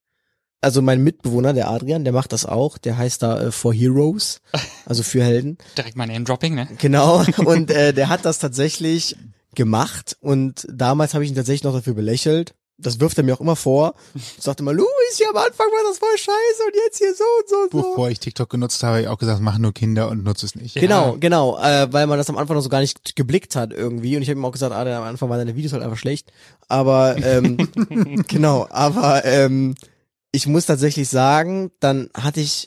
Also 0.64 0.80
mein 0.80 1.04
Mitbewohner, 1.04 1.52
der 1.52 1.68
Adrian, 1.68 2.04
der 2.04 2.14
macht 2.14 2.32
das 2.32 2.46
auch. 2.46 2.78
Der 2.78 2.96
heißt 2.96 3.22
da 3.22 3.38
äh, 3.38 3.52
For 3.52 3.74
Heroes, 3.74 4.40
also 4.86 5.02
für 5.02 5.22
Helden. 5.22 5.58
Direkt 5.76 5.96
mal 5.96 6.06
Name-Dropping, 6.06 6.54
ne? 6.54 6.68
Genau. 6.78 7.22
Und 7.44 7.70
äh, 7.70 7.92
der 7.92 8.08
hat 8.08 8.24
das 8.24 8.38
tatsächlich 8.38 9.14
gemacht. 9.54 10.16
Und 10.20 10.66
damals 10.72 11.12
habe 11.12 11.22
ich 11.22 11.30
ihn 11.30 11.36
tatsächlich 11.36 11.64
noch 11.64 11.74
dafür 11.74 11.92
belächelt. 11.92 12.54
Das 12.76 12.98
wirft 12.98 13.18
er 13.18 13.24
mir 13.24 13.34
auch 13.34 13.40
immer 13.40 13.54
vor. 13.54 13.94
Ich 14.14 14.42
sagte 14.42 14.64
mal, 14.64 14.74
Luis, 14.74 14.88
hier 15.16 15.28
am 15.30 15.36
Anfang 15.36 15.66
war 15.66 15.88
das 15.88 15.98
voll 15.98 16.16
scheiße 16.16 16.64
und 16.66 16.74
jetzt 16.74 16.98
hier 16.98 17.14
so 17.14 17.24
und 17.24 17.48
so 17.48 17.56
und 17.56 17.72
so. 17.72 17.90
bevor 17.90 18.10
ich 18.10 18.18
TikTok 18.18 18.50
genutzt 18.50 18.82
habe, 18.82 18.94
habe 18.94 19.02
ich 19.02 19.08
auch 19.08 19.18
gesagt, 19.18 19.40
machen 19.40 19.62
nur 19.62 19.72
Kinder 19.72 20.08
und 20.08 20.24
nutze 20.24 20.44
es 20.46 20.56
nicht. 20.56 20.74
Genau, 20.74 21.16
genau, 21.20 21.56
äh, 21.58 21.92
weil 21.92 22.08
man 22.08 22.18
das 22.18 22.28
am 22.30 22.36
Anfang 22.36 22.56
noch 22.56 22.62
so 22.62 22.68
gar 22.70 22.80
nicht 22.80 23.14
geblickt 23.14 23.54
hat 23.54 23.72
irgendwie. 23.72 24.16
Und 24.16 24.22
ich 24.22 24.28
habe 24.28 24.40
ihm 24.40 24.44
auch 24.44 24.50
gesagt, 24.50 24.72
ah, 24.72 24.80
am 24.80 25.04
Anfang 25.04 25.28
waren 25.28 25.38
deine 25.38 25.54
Videos 25.54 25.72
halt 25.72 25.84
einfach 25.84 25.98
schlecht. 25.98 26.32
Aber 26.68 27.16
ähm, 27.22 27.58
genau, 28.28 28.66
aber 28.70 29.24
ähm, 29.24 29.76
ich 30.34 30.48
muss 30.48 30.66
tatsächlich 30.66 31.08
sagen, 31.08 31.70
dann 31.78 32.10
hatte 32.12 32.40
ich 32.40 32.66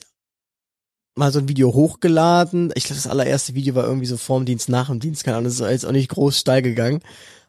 mal 1.15 1.33
so 1.33 1.39
ein 1.39 1.49
Video 1.49 1.73
hochgeladen. 1.73 2.71
Ich 2.75 2.85
glaube, 2.85 3.01
das 3.01 3.11
allererste 3.11 3.55
Video 3.55 3.75
war 3.75 3.83
irgendwie 3.83 4.05
so 4.05 4.15
vorm 4.15 4.45
Dienst, 4.45 4.69
nach 4.69 4.87
dem 4.87 5.01
Dienst, 5.01 5.25
keine 5.25 5.35
Ahnung, 5.35 5.49
das 5.49 5.59
ist 5.59 5.69
jetzt 5.69 5.85
auch 5.85 5.91
nicht 5.91 6.09
groß 6.09 6.39
steil 6.39 6.61
gegangen. 6.61 7.01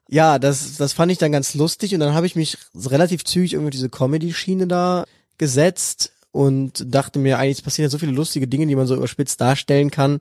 Ja, 0.09 0.41
das, 0.41 0.77
das 0.77 0.93
fand 0.93 1.13
ich 1.13 1.19
dann 1.19 1.31
ganz 1.31 1.55
lustig 1.55 1.95
und 1.95 2.01
dann 2.01 2.15
habe 2.15 2.27
ich 2.27 2.35
mich 2.35 2.59
relativ 2.75 3.25
zügig 3.25 3.53
irgendwie 3.53 3.71
diese 3.71 3.91
Comedy-Schiene 3.91 4.67
da 4.67 5.05
gesetzt 5.37 6.13
und 6.33 6.93
dachte 6.93 7.21
mir, 7.21 7.39
eigentlich 7.39 7.63
passieren 7.63 7.87
ja 7.87 7.91
so 7.91 7.99
viele 7.99 8.11
lustige 8.11 8.49
Dinge, 8.49 8.67
die 8.67 8.75
man 8.75 8.89
so 8.89 8.97
überspitzt 8.97 9.41
darstellen 9.41 9.93
kann. 9.93 10.21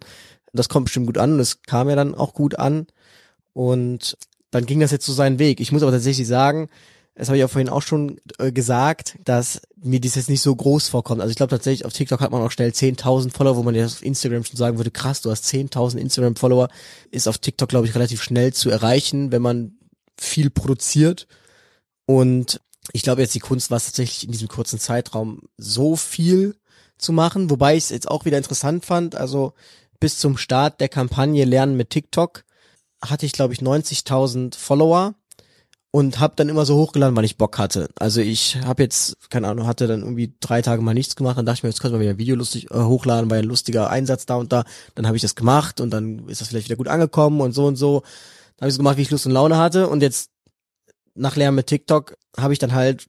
Das 0.54 0.70
kommt 0.70 0.86
bestimmt 0.86 1.08
gut 1.08 1.18
an 1.18 1.34
und 1.34 1.40
es 1.40 1.64
kam 1.64 1.90
ja 1.90 1.96
dann 1.96 2.14
auch 2.14 2.36
gut 2.36 2.60
an. 2.60 2.86
Und 3.54 4.16
dann 4.52 4.68
ging 4.68 4.80
das 4.80 4.92
jetzt 4.92 5.08
so 5.08 5.14
seinen 5.14 5.40
Weg. 5.40 5.60
Ich 5.60 5.72
muss 5.72 5.82
aber 5.82 5.92
tatsächlich 5.92 6.28
sagen, 6.28 6.70
das 7.18 7.30
habe 7.30 7.38
ich 7.38 7.44
auch 7.44 7.50
vorhin 7.50 7.70
auch 7.70 7.82
schon 7.82 8.22
äh, 8.38 8.52
gesagt, 8.52 9.18
dass 9.26 9.62
mir 9.76 10.00
dies 10.00 10.16
jetzt 10.16 10.30
nicht 10.30 10.42
so 10.42 10.56
groß 10.56 10.88
vorkommt. 10.90 11.20
Also 11.20 11.32
ich 11.32 11.38
glaube 11.38 11.50
tatsächlich, 11.50 11.84
auf 11.86 11.94
TikTok 11.94 12.22
hat 12.22 12.32
man 12.32 12.44
auch 12.44 12.52
schnell 12.52 12.70
10.000 12.70 13.32
Follower, 13.32 13.56
wo 13.56 13.64
man 13.64 13.74
jetzt 13.74 13.94
auf 13.98 14.04
Instagram 14.04 14.44
schon 14.44 14.58
sagen 14.58 14.78
würde, 14.78 14.92
krass, 14.92 15.22
du 15.22 15.32
hast 15.32 15.46
10.000 15.46 15.98
Instagram-Follower. 15.98 16.70
Ist 17.10 17.28
auf 17.28 17.40
TikTok, 17.40 17.70
glaube 17.70 17.88
ich, 17.88 17.96
relativ 17.96 18.22
schnell 18.22 18.54
zu 18.54 18.70
erreichen, 18.70 19.32
wenn 19.32 19.42
man 19.42 19.78
viel 20.16 20.52
produziert. 20.52 21.28
Und 22.06 22.62
ich 22.94 23.02
glaube 23.02 23.22
jetzt 23.22 23.34
die 23.34 23.40
Kunst 23.40 23.72
war 23.72 23.78
es 23.78 23.86
tatsächlich 23.86 24.24
in 24.24 24.32
diesem 24.32 24.48
kurzen 24.48 24.80
Zeitraum 24.80 25.42
so 25.58 25.96
viel 25.96 26.56
zu 27.00 27.14
machen, 27.14 27.50
wobei 27.50 27.76
ich 27.76 27.86
es 27.86 27.90
jetzt 27.90 28.10
auch 28.10 28.26
wieder 28.26 28.38
interessant 28.38 28.86
fand. 28.86 29.16
Also 29.16 29.54
bis 30.00 30.20
zum 30.20 30.38
Start 30.38 30.80
der 30.82 30.90
Kampagne 30.90 31.46
Lernen 31.46 31.78
mit 31.78 31.90
TikTok 31.90 32.44
hatte 33.02 33.26
ich, 33.26 33.32
glaube 33.32 33.54
ich, 33.54 33.60
90.000 33.60 34.56
Follower 34.56 35.16
und 35.98 36.20
habe 36.20 36.34
dann 36.36 36.48
immer 36.48 36.64
so 36.64 36.76
hochgeladen, 36.76 37.16
weil 37.16 37.26
ich 37.26 37.38
Bock 37.38 37.58
hatte. 37.58 37.90
Also 37.98 38.22
ich 38.22 38.58
habe 38.64 38.84
jetzt, 38.84 39.32
keine 39.32 39.48
Ahnung, 39.48 39.66
hatte 39.66 39.88
dann 39.88 40.02
irgendwie 40.02 40.32
drei 40.40 40.62
Tage 40.62 40.84
mal 40.84 40.94
nichts 40.94 41.16
gemacht, 41.16 41.40
dann 41.40 41.48
dachte 41.48 41.58
ich 41.58 41.64
mir, 41.64 41.70
jetzt 41.70 41.82
könnte 41.82 41.94
man 41.94 42.02
wieder 42.02 42.12
ein 42.12 42.20
Video 42.20 42.36
lustig 42.36 42.70
äh, 42.70 42.76
hochladen, 42.76 43.28
ja 43.32 43.38
ein 43.38 43.46
lustiger 43.46 43.90
Einsatz 43.90 44.28
da 44.28 44.36
und 44.36 44.54
da. 44.54 44.64
Dann 44.94 45.08
habe 45.08 45.16
ich 45.16 45.24
das 45.24 45.34
gemacht 45.34 45.82
und 45.82 45.90
dann 45.90 46.30
ist 46.30 46.40
das 46.40 46.50
vielleicht 46.50 46.68
wieder 46.68 46.76
gut 46.76 46.88
angekommen 46.88 47.42
und 47.42 47.54
so 47.54 47.66
und 47.66 47.78
so. 47.78 48.02
Dann 48.02 48.66
habe 48.66 48.70
ich 48.70 48.76
so 48.76 48.78
gemacht, 48.78 48.98
wie 48.98 49.02
ich 49.02 49.10
Lust 49.10 49.26
und 49.26 49.32
Laune 49.32 49.58
hatte 49.58 49.90
und 49.90 50.04
jetzt 50.04 50.30
nach 51.16 51.36
Lernen 51.36 51.56
mit 51.56 51.66
TikTok 51.66 52.16
habe 52.38 52.54
ich 52.54 52.60
dann 52.60 52.76
halt 52.76 53.08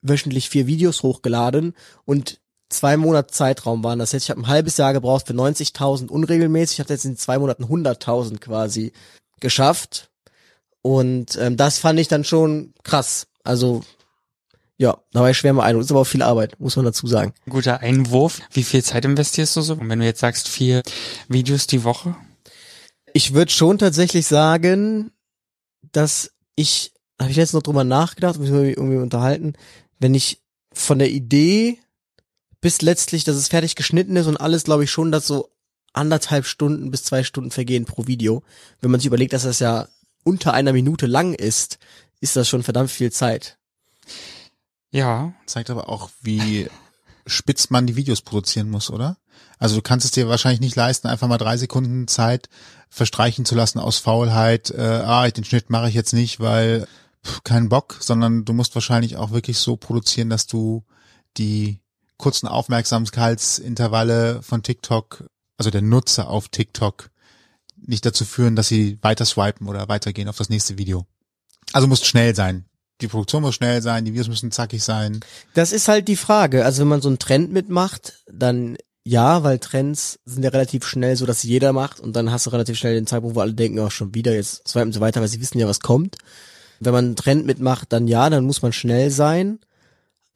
wöchentlich 0.00 0.48
vier 0.48 0.66
Videos 0.66 1.02
hochgeladen 1.02 1.74
und 2.06 2.40
zwei 2.70 2.96
Monate 2.96 3.34
Zeitraum 3.34 3.84
waren 3.84 3.98
das 3.98 4.12
jetzt. 4.12 4.22
Ich 4.22 4.30
habe 4.30 4.40
ein 4.40 4.48
halbes 4.48 4.78
Jahr 4.78 4.94
gebraucht 4.94 5.26
für 5.26 5.34
90.000 5.34 6.08
unregelmäßig. 6.08 6.78
Ich 6.78 6.80
habe 6.80 6.94
jetzt 6.94 7.04
in 7.04 7.18
zwei 7.18 7.38
Monaten 7.38 7.64
100.000 7.64 8.38
quasi 8.38 8.94
geschafft. 9.40 10.09
Und 10.82 11.36
ähm, 11.36 11.56
das 11.56 11.78
fand 11.78 12.00
ich 12.00 12.08
dann 12.08 12.24
schon 12.24 12.72
krass. 12.82 13.26
Also 13.44 13.82
ja, 14.80 14.96
da 15.12 15.20
war 15.20 15.30
ich 15.30 15.36
schwer 15.36 15.52
beeindruckt. 15.52 15.84
Ist 15.84 15.90
aber 15.90 16.00
auch 16.00 16.04
viel 16.04 16.22
Arbeit, 16.22 16.58
muss 16.58 16.76
man 16.76 16.86
dazu 16.86 17.06
sagen. 17.06 17.34
Guter 17.48 17.80
Einwurf. 17.80 18.40
Wie 18.50 18.62
viel 18.62 18.82
Zeit 18.82 19.04
investierst 19.04 19.54
du 19.56 19.60
so? 19.60 19.74
Und 19.74 19.90
wenn 19.90 19.98
du 19.98 20.06
jetzt 20.06 20.20
sagst, 20.20 20.48
vier 20.48 20.82
Videos 21.28 21.66
die 21.66 21.84
Woche? 21.84 22.16
Ich 23.12 23.34
würde 23.34 23.52
schon 23.52 23.76
tatsächlich 23.76 24.26
sagen, 24.26 25.10
dass 25.92 26.32
ich, 26.56 26.94
habe 27.20 27.30
ich 27.30 27.36
jetzt 27.36 27.52
noch 27.52 27.62
drüber 27.62 27.84
nachgedacht, 27.84 28.38
muss 28.38 28.48
mich 28.48 28.76
irgendwie 28.76 28.96
unterhalten, 28.96 29.52
wenn 29.98 30.14
ich 30.14 30.40
von 30.72 30.98
der 30.98 31.10
Idee 31.10 31.78
bis 32.62 32.80
letztlich, 32.80 33.24
dass 33.24 33.36
es 33.36 33.48
fertig 33.48 33.74
geschnitten 33.74 34.16
ist 34.16 34.28
und 34.28 34.38
alles, 34.38 34.64
glaube 34.64 34.84
ich 34.84 34.90
schon, 34.90 35.12
dass 35.12 35.26
so 35.26 35.50
anderthalb 35.92 36.46
Stunden 36.46 36.90
bis 36.90 37.04
zwei 37.04 37.22
Stunden 37.22 37.50
vergehen 37.50 37.84
pro 37.84 38.06
Video. 38.06 38.42
Wenn 38.80 38.90
man 38.90 39.00
sich 39.00 39.08
überlegt, 39.08 39.34
dass 39.34 39.42
das 39.42 39.58
ja 39.58 39.88
unter 40.24 40.52
einer 40.52 40.72
Minute 40.72 41.06
lang 41.06 41.34
ist, 41.34 41.78
ist 42.20 42.36
das 42.36 42.48
schon 42.48 42.62
verdammt 42.62 42.90
viel 42.90 43.12
Zeit. 43.12 43.58
Ja. 44.90 45.32
Zeigt 45.46 45.70
aber 45.70 45.88
auch, 45.88 46.10
wie 46.20 46.68
spitz 47.26 47.70
man 47.70 47.86
die 47.86 47.96
Videos 47.96 48.22
produzieren 48.22 48.70
muss, 48.70 48.90
oder? 48.90 49.16
Also 49.58 49.76
du 49.76 49.82
kannst 49.82 50.04
es 50.04 50.12
dir 50.12 50.28
wahrscheinlich 50.28 50.60
nicht 50.60 50.76
leisten, 50.76 51.06
einfach 51.06 51.28
mal 51.28 51.38
drei 51.38 51.56
Sekunden 51.56 52.08
Zeit 52.08 52.48
verstreichen 52.88 53.44
zu 53.44 53.54
lassen 53.54 53.78
aus 53.78 53.98
Faulheit. 53.98 54.70
Äh, 54.70 54.80
ah, 54.80 55.28
den 55.30 55.44
Schnitt 55.44 55.70
mache 55.70 55.88
ich 55.88 55.94
jetzt 55.94 56.12
nicht, 56.12 56.40
weil 56.40 56.86
pff, 57.24 57.44
keinen 57.44 57.68
Bock, 57.68 57.96
sondern 58.00 58.44
du 58.44 58.52
musst 58.52 58.74
wahrscheinlich 58.74 59.16
auch 59.16 59.30
wirklich 59.30 59.58
so 59.58 59.76
produzieren, 59.76 60.30
dass 60.30 60.46
du 60.46 60.84
die 61.36 61.80
kurzen 62.16 62.48
Aufmerksamkeitsintervalle 62.48 64.42
von 64.42 64.62
TikTok, 64.62 65.24
also 65.56 65.70
der 65.70 65.82
Nutzer 65.82 66.28
auf 66.28 66.48
TikTok, 66.48 67.10
nicht 67.86 68.04
dazu 68.04 68.24
führen, 68.24 68.56
dass 68.56 68.68
sie 68.68 68.98
weiter 69.02 69.24
swipen 69.24 69.68
oder 69.68 69.88
weitergehen 69.88 70.28
auf 70.28 70.36
das 70.36 70.48
nächste 70.48 70.78
Video. 70.78 71.06
Also 71.72 71.86
muss 71.86 72.04
schnell 72.04 72.34
sein. 72.34 72.66
Die 73.00 73.08
Produktion 73.08 73.42
muss 73.42 73.54
schnell 73.54 73.80
sein, 73.80 74.04
die 74.04 74.12
Videos 74.12 74.28
müssen 74.28 74.52
zackig 74.52 74.82
sein. 74.82 75.20
Das 75.54 75.72
ist 75.72 75.88
halt 75.88 76.08
die 76.08 76.16
Frage. 76.16 76.64
Also 76.64 76.82
wenn 76.82 76.88
man 76.88 77.00
so 77.00 77.08
einen 77.08 77.18
Trend 77.18 77.50
mitmacht, 77.52 78.24
dann 78.30 78.76
ja, 79.02 79.42
weil 79.42 79.58
Trends 79.58 80.18
sind 80.26 80.42
ja 80.42 80.50
relativ 80.50 80.86
schnell 80.86 81.16
so, 81.16 81.24
dass 81.24 81.42
jeder 81.42 81.72
macht 81.72 82.00
und 82.00 82.14
dann 82.14 82.30
hast 82.30 82.46
du 82.46 82.50
relativ 82.50 82.76
schnell 82.76 82.94
den 82.94 83.06
Zeitpunkt, 83.06 83.34
wo 83.34 83.40
alle 83.40 83.54
denken, 83.54 83.78
auch 83.80 83.90
schon 83.90 84.14
wieder, 84.14 84.34
jetzt 84.34 84.68
swipen 84.68 84.92
sie 84.92 85.00
weiter, 85.00 85.20
weil 85.20 85.28
sie 85.28 85.40
wissen 85.40 85.58
ja, 85.58 85.66
was 85.66 85.80
kommt. 85.80 86.18
Wenn 86.80 86.92
man 86.92 87.04
einen 87.06 87.16
Trend 87.16 87.46
mitmacht, 87.46 87.92
dann 87.92 88.08
ja, 88.08 88.28
dann 88.28 88.44
muss 88.44 88.62
man 88.62 88.72
schnell 88.72 89.10
sein. 89.10 89.58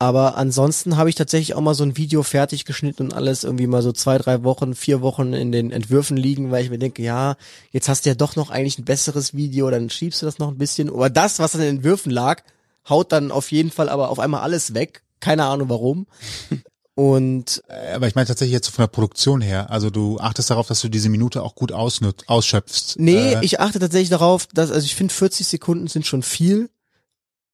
Aber 0.05 0.37
ansonsten 0.37 0.99
habe 0.99 1.09
ich 1.09 1.15
tatsächlich 1.15 1.55
auch 1.55 1.63
mal 1.63 1.73
so 1.73 1.83
ein 1.83 1.97
Video 1.97 2.23
fertig 2.23 2.67
geschnitten 2.67 3.05
und 3.05 3.15
alles 3.15 3.43
irgendwie 3.43 3.67
mal 3.67 3.81
so 3.81 3.91
zwei, 3.91 4.19
drei 4.19 4.45
Wochen, 4.45 4.75
vier 4.75 5.01
Wochen 5.01 5.33
in 5.33 5.51
den 5.51 5.71
Entwürfen 5.71 6.19
liegen, 6.19 6.51
weil 6.51 6.63
ich 6.63 6.69
mir 6.69 6.79
denke, 6.79 7.03
ja, 7.03 7.37
jetzt 7.71 7.89
hast 7.89 8.05
du 8.05 8.11
ja 8.11 8.15
doch 8.15 8.37
noch 8.37 8.51
eigentlich 8.51 8.79
ein 8.79 8.85
besseres 8.85 9.33
Video, 9.33 9.71
dann 9.71 9.89
schiebst 9.89 10.21
du 10.21 10.27
das 10.27 10.39
noch 10.39 10.49
ein 10.49 10.59
bisschen. 10.59 10.91
Aber 10.91 11.09
das, 11.09 11.39
was 11.39 11.55
an 11.55 11.63
den 11.63 11.77
Entwürfen 11.77 12.13
lag, 12.13 12.43
haut 12.87 13.13
dann 13.13 13.31
auf 13.31 13.51
jeden 13.51 13.71
Fall 13.71 13.89
aber 13.89 14.11
auf 14.11 14.19
einmal 14.19 14.43
alles 14.43 14.75
weg. 14.75 15.05
Keine 15.21 15.45
Ahnung 15.47 15.71
warum. 15.71 16.07
Und 16.95 17.63
äh, 17.69 17.95
aber 17.95 18.07
ich 18.07 18.15
meine 18.15 18.27
tatsächlich 18.27 18.53
jetzt 18.53 18.69
von 18.69 18.83
der 18.83 18.89
Produktion 18.89 19.41
her. 19.41 19.71
Also 19.71 19.89
du 19.89 20.19
achtest 20.19 20.51
darauf, 20.51 20.67
dass 20.67 20.83
du 20.83 20.91
diese 20.91 21.09
Minute 21.09 21.43
auch 21.43 21.55
gut 21.55 21.73
ausnützt, 21.73 22.29
ausschöpfst. 22.29 22.97
Nee, 22.99 23.37
äh, 23.37 23.39
ich 23.43 23.59
achte 23.59 23.79
tatsächlich 23.79 24.11
darauf, 24.11 24.49
dass 24.49 24.71
also 24.71 24.85
ich 24.85 24.95
finde 24.95 25.15
40 25.15 25.47
Sekunden 25.47 25.87
sind 25.87 26.07
schon 26.07 26.23
viel 26.23 26.69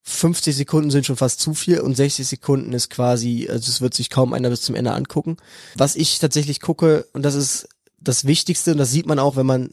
50 0.02 0.56
Sekunden 0.56 0.90
sind 0.90 1.06
schon 1.06 1.16
fast 1.16 1.40
zu 1.40 1.54
viel 1.54 1.80
und 1.80 1.94
60 1.94 2.26
Sekunden 2.26 2.72
ist 2.72 2.90
quasi, 2.90 3.48
also 3.50 3.70
es 3.70 3.80
wird 3.80 3.94
sich 3.94 4.10
kaum 4.10 4.32
einer 4.32 4.50
bis 4.50 4.62
zum 4.62 4.74
Ende 4.74 4.92
angucken. 4.92 5.36
Was 5.76 5.94
ich 5.94 6.18
tatsächlich 6.18 6.60
gucke, 6.60 7.06
und 7.12 7.22
das 7.22 7.34
ist 7.34 7.68
das 7.98 8.24
Wichtigste, 8.24 8.72
und 8.72 8.78
das 8.78 8.90
sieht 8.90 9.06
man 9.06 9.18
auch, 9.18 9.36
wenn 9.36 9.46
man 9.46 9.70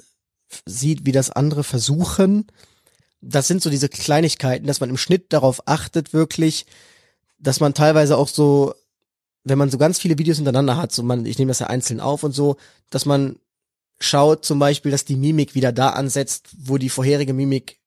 sieht, 0.66 1.06
wie 1.06 1.12
das 1.12 1.30
andere 1.30 1.64
versuchen, 1.64 2.48
das 3.22 3.48
sind 3.48 3.62
so 3.62 3.70
diese 3.70 3.90
Kleinigkeiten, 3.90 4.68
dass 4.68 4.80
man 4.80 4.90
im 4.90 4.98
Schnitt 4.98 5.34
darauf 5.34 5.68
achtet, 5.68 6.14
wirklich, 6.14 6.66
dass 7.40 7.60
man 7.60 7.74
teilweise 7.74 8.18
auch 8.18 8.28
so, 8.28 8.74
wenn 9.44 9.58
man 9.58 9.70
so 9.70 9.78
ganz 9.78 10.00
viele 10.00 10.18
Videos 10.18 10.38
hintereinander 10.38 10.78
hat, 10.78 10.92
so 10.92 11.04
man, 11.04 11.26
ich 11.26 11.40
nehme 11.40 11.50
das 11.50 11.60
ja 11.60 11.68
einzeln 11.68 12.00
auf 12.00 12.24
und 12.24 12.34
so, 12.34 12.58
dass 12.90 13.06
man 13.06 13.38
schaut 14.00 14.46
zum 14.46 14.60
Beispiel, 14.60 14.92
dass 14.92 15.06
die 15.06 15.16
Mimik 15.16 15.56
wieder 15.56 15.72
da 15.72 15.90
ansetzt, 15.90 16.50
wo 16.58 16.78
die 16.78 16.90
vorherige 16.90 17.34
Mimik 17.34 17.80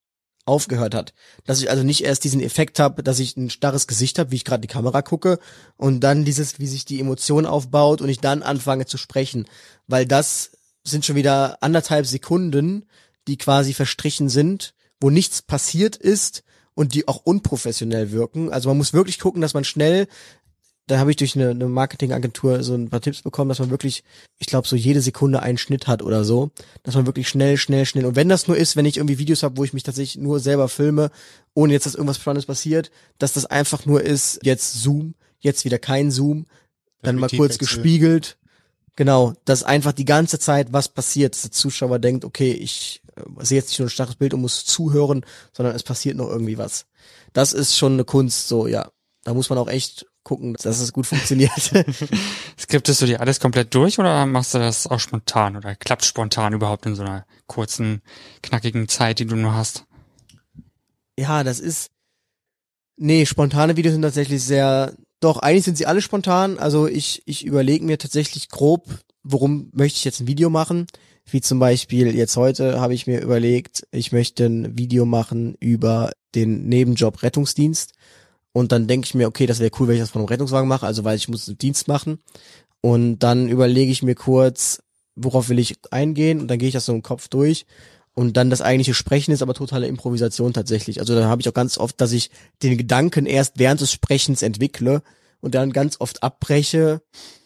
aufgehört 0.45 0.95
hat. 0.95 1.13
Dass 1.45 1.61
ich 1.61 1.69
also 1.69 1.83
nicht 1.83 2.03
erst 2.03 2.23
diesen 2.23 2.41
Effekt 2.41 2.79
habe, 2.79 3.03
dass 3.03 3.19
ich 3.19 3.37
ein 3.37 3.49
starres 3.49 3.87
Gesicht 3.87 4.19
habe, 4.19 4.31
wie 4.31 4.37
ich 4.37 4.45
gerade 4.45 4.61
die 4.61 4.67
Kamera 4.67 5.01
gucke, 5.01 5.39
und 5.77 6.01
dann 6.01 6.25
dieses, 6.25 6.59
wie 6.59 6.67
sich 6.67 6.85
die 6.85 6.99
Emotion 6.99 7.45
aufbaut 7.45 8.01
und 8.01 8.09
ich 8.09 8.19
dann 8.19 8.43
anfange 8.43 8.85
zu 8.85 8.97
sprechen. 8.97 9.45
Weil 9.87 10.05
das 10.05 10.51
sind 10.83 11.05
schon 11.05 11.15
wieder 11.15 11.57
anderthalb 11.61 12.05
Sekunden, 12.05 12.85
die 13.27 13.37
quasi 13.37 13.73
verstrichen 13.73 14.29
sind, 14.29 14.73
wo 14.99 15.09
nichts 15.09 15.41
passiert 15.41 15.95
ist 15.95 16.43
und 16.73 16.93
die 16.93 17.07
auch 17.07 17.21
unprofessionell 17.23 18.11
wirken. 18.11 18.51
Also 18.51 18.69
man 18.69 18.77
muss 18.77 18.93
wirklich 18.93 19.19
gucken, 19.19 19.41
dass 19.41 19.53
man 19.53 19.63
schnell 19.63 20.07
da 20.91 20.99
habe 20.99 21.09
ich 21.09 21.15
durch 21.15 21.37
eine, 21.37 21.51
eine 21.51 21.67
Marketingagentur 21.67 22.63
so 22.63 22.73
ein 22.73 22.89
paar 22.89 22.99
Tipps 22.99 23.21
bekommen, 23.21 23.47
dass 23.47 23.59
man 23.59 23.69
wirklich, 23.69 24.03
ich 24.39 24.47
glaube, 24.47 24.67
so 24.67 24.75
jede 24.75 24.99
Sekunde 24.99 25.41
einen 25.41 25.57
Schnitt 25.57 25.87
hat 25.87 26.01
oder 26.01 26.25
so, 26.25 26.51
dass 26.83 26.95
man 26.95 27.05
wirklich 27.05 27.29
schnell, 27.29 27.55
schnell, 27.55 27.85
schnell. 27.85 28.05
Und 28.05 28.17
wenn 28.17 28.27
das 28.27 28.49
nur 28.49 28.57
ist, 28.57 28.75
wenn 28.75 28.85
ich 28.85 28.97
irgendwie 28.97 29.17
Videos 29.17 29.41
habe, 29.41 29.55
wo 29.55 29.63
ich 29.63 29.71
mich 29.71 29.83
tatsächlich 29.83 30.21
nur 30.21 30.41
selber 30.41 30.67
filme, 30.67 31.09
ohne 31.53 31.71
jetzt, 31.71 31.85
dass 31.85 31.95
irgendwas 31.95 32.17
Spannendes 32.17 32.45
passiert, 32.45 32.91
dass 33.19 33.31
das 33.31 33.45
einfach 33.45 33.85
nur 33.85 34.01
ist, 34.01 34.41
jetzt 34.43 34.83
Zoom, 34.83 35.15
jetzt 35.39 35.63
wieder 35.63 35.79
kein 35.79 36.11
Zoom, 36.11 36.45
dann 37.01 37.15
mal 37.15 37.29
kurz 37.29 37.57
gespiegelt. 37.57 38.37
Genau, 38.97 39.33
dass 39.45 39.63
einfach 39.63 39.93
die 39.93 40.03
ganze 40.03 40.39
Zeit 40.39 40.73
was 40.73 40.89
passiert, 40.89 41.35
dass 41.35 41.43
der 41.43 41.51
Zuschauer 41.51 41.99
denkt, 41.99 42.25
okay, 42.25 42.51
ich 42.51 43.01
äh, 43.15 43.45
sehe 43.45 43.59
jetzt 43.59 43.69
nicht 43.69 43.79
nur 43.79 43.87
ein 43.87 43.91
starres 43.91 44.15
Bild 44.15 44.33
und 44.33 44.41
muss 44.41 44.65
zuhören, 44.65 45.25
sondern 45.53 45.73
es 45.73 45.83
passiert 45.83 46.17
noch 46.17 46.27
irgendwie 46.27 46.57
was. 46.57 46.85
Das 47.31 47.53
ist 47.53 47.77
schon 47.77 47.93
eine 47.93 48.03
Kunst, 48.03 48.49
so, 48.49 48.67
ja. 48.67 48.91
Da 49.23 49.33
muss 49.33 49.49
man 49.49 49.57
auch 49.59 49.69
echt 49.69 50.07
gucken, 50.23 50.53
dass 50.61 50.79
es 50.79 50.93
gut 50.93 51.07
funktioniert. 51.07 51.51
Skriptest 52.59 53.01
du 53.01 53.05
dir 53.05 53.21
alles 53.21 53.39
komplett 53.39 53.73
durch 53.73 53.99
oder 53.99 54.25
machst 54.25 54.53
du 54.53 54.59
das 54.59 54.87
auch 54.87 54.99
spontan 54.99 55.57
oder 55.57 55.75
klappt 55.75 56.05
spontan 56.05 56.53
überhaupt 56.53 56.85
in 56.85 56.95
so 56.95 57.03
einer 57.03 57.25
kurzen, 57.47 58.01
knackigen 58.43 58.87
Zeit, 58.87 59.19
die 59.19 59.25
du 59.25 59.35
nur 59.35 59.53
hast? 59.53 59.85
Ja, 61.17 61.43
das 61.43 61.59
ist, 61.59 61.91
nee, 62.97 63.25
spontane 63.25 63.77
Videos 63.77 63.93
sind 63.93 64.03
tatsächlich 64.03 64.43
sehr, 64.43 64.93
doch, 65.19 65.37
eigentlich 65.37 65.65
sind 65.65 65.77
sie 65.77 65.85
alle 65.85 66.01
spontan. 66.01 66.59
Also 66.59 66.87
ich, 66.87 67.23
ich 67.25 67.45
überlege 67.45 67.85
mir 67.85 67.97
tatsächlich 67.97 68.49
grob, 68.49 68.87
worum 69.23 69.69
möchte 69.73 69.97
ich 69.97 70.05
jetzt 70.05 70.21
ein 70.21 70.27
Video 70.27 70.49
machen. 70.49 70.87
Wie 71.29 71.41
zum 71.41 71.59
Beispiel 71.59 72.15
jetzt 72.15 72.35
heute 72.37 72.79
habe 72.79 72.93
ich 72.93 73.07
mir 73.07 73.21
überlegt, 73.21 73.87
ich 73.91 74.11
möchte 74.11 74.45
ein 74.45 74.77
Video 74.77 75.05
machen 75.05 75.55
über 75.59 76.11
den 76.33 76.67
Nebenjob 76.67 77.21
Rettungsdienst 77.21 77.93
und 78.53 78.71
dann 78.71 78.87
denke 78.87 79.05
ich 79.05 79.13
mir, 79.13 79.27
okay, 79.27 79.45
das 79.45 79.59
wäre 79.59 79.71
cool, 79.79 79.87
wenn 79.87 79.95
ich 79.95 80.01
das 80.01 80.11
von 80.11 80.21
einem 80.21 80.29
Rettungswagen 80.29 80.67
mache, 80.67 80.85
also 80.85 81.03
weil 81.03 81.15
ich 81.15 81.27
muss 81.29 81.47
einen 81.47 81.57
Dienst 81.57 81.87
machen. 81.87 82.19
Und 82.81 83.19
dann 83.19 83.47
überlege 83.47 83.91
ich 83.91 84.03
mir 84.03 84.15
kurz, 84.15 84.81
worauf 85.15 85.49
will 85.49 85.59
ich 85.59 85.75
eingehen 85.91 86.41
und 86.41 86.47
dann 86.47 86.59
gehe 86.59 86.67
ich 86.67 86.73
das 86.73 86.85
so 86.85 86.93
im 86.93 87.03
Kopf 87.03 87.27
durch. 87.27 87.65
Und 88.13 88.35
dann 88.35 88.49
das 88.49 88.61
eigentliche 88.61 88.93
Sprechen 88.93 89.31
ist 89.31 89.41
aber 89.41 89.53
totale 89.53 89.87
Improvisation 89.87 90.51
tatsächlich. 90.51 90.99
Also 90.99 91.15
da 91.15 91.25
habe 91.25 91.41
ich 91.41 91.47
auch 91.47 91.53
ganz 91.53 91.77
oft, 91.77 92.01
dass 92.01 92.11
ich 92.11 92.29
den 92.61 92.77
Gedanken 92.77 93.25
erst 93.25 93.57
während 93.57 93.79
des 93.79 93.91
Sprechens 93.91 94.41
entwickle 94.41 95.01
und 95.39 95.55
dann 95.55 95.71
ganz 95.71 95.95
oft 95.99 96.21
abbreche 96.21 97.01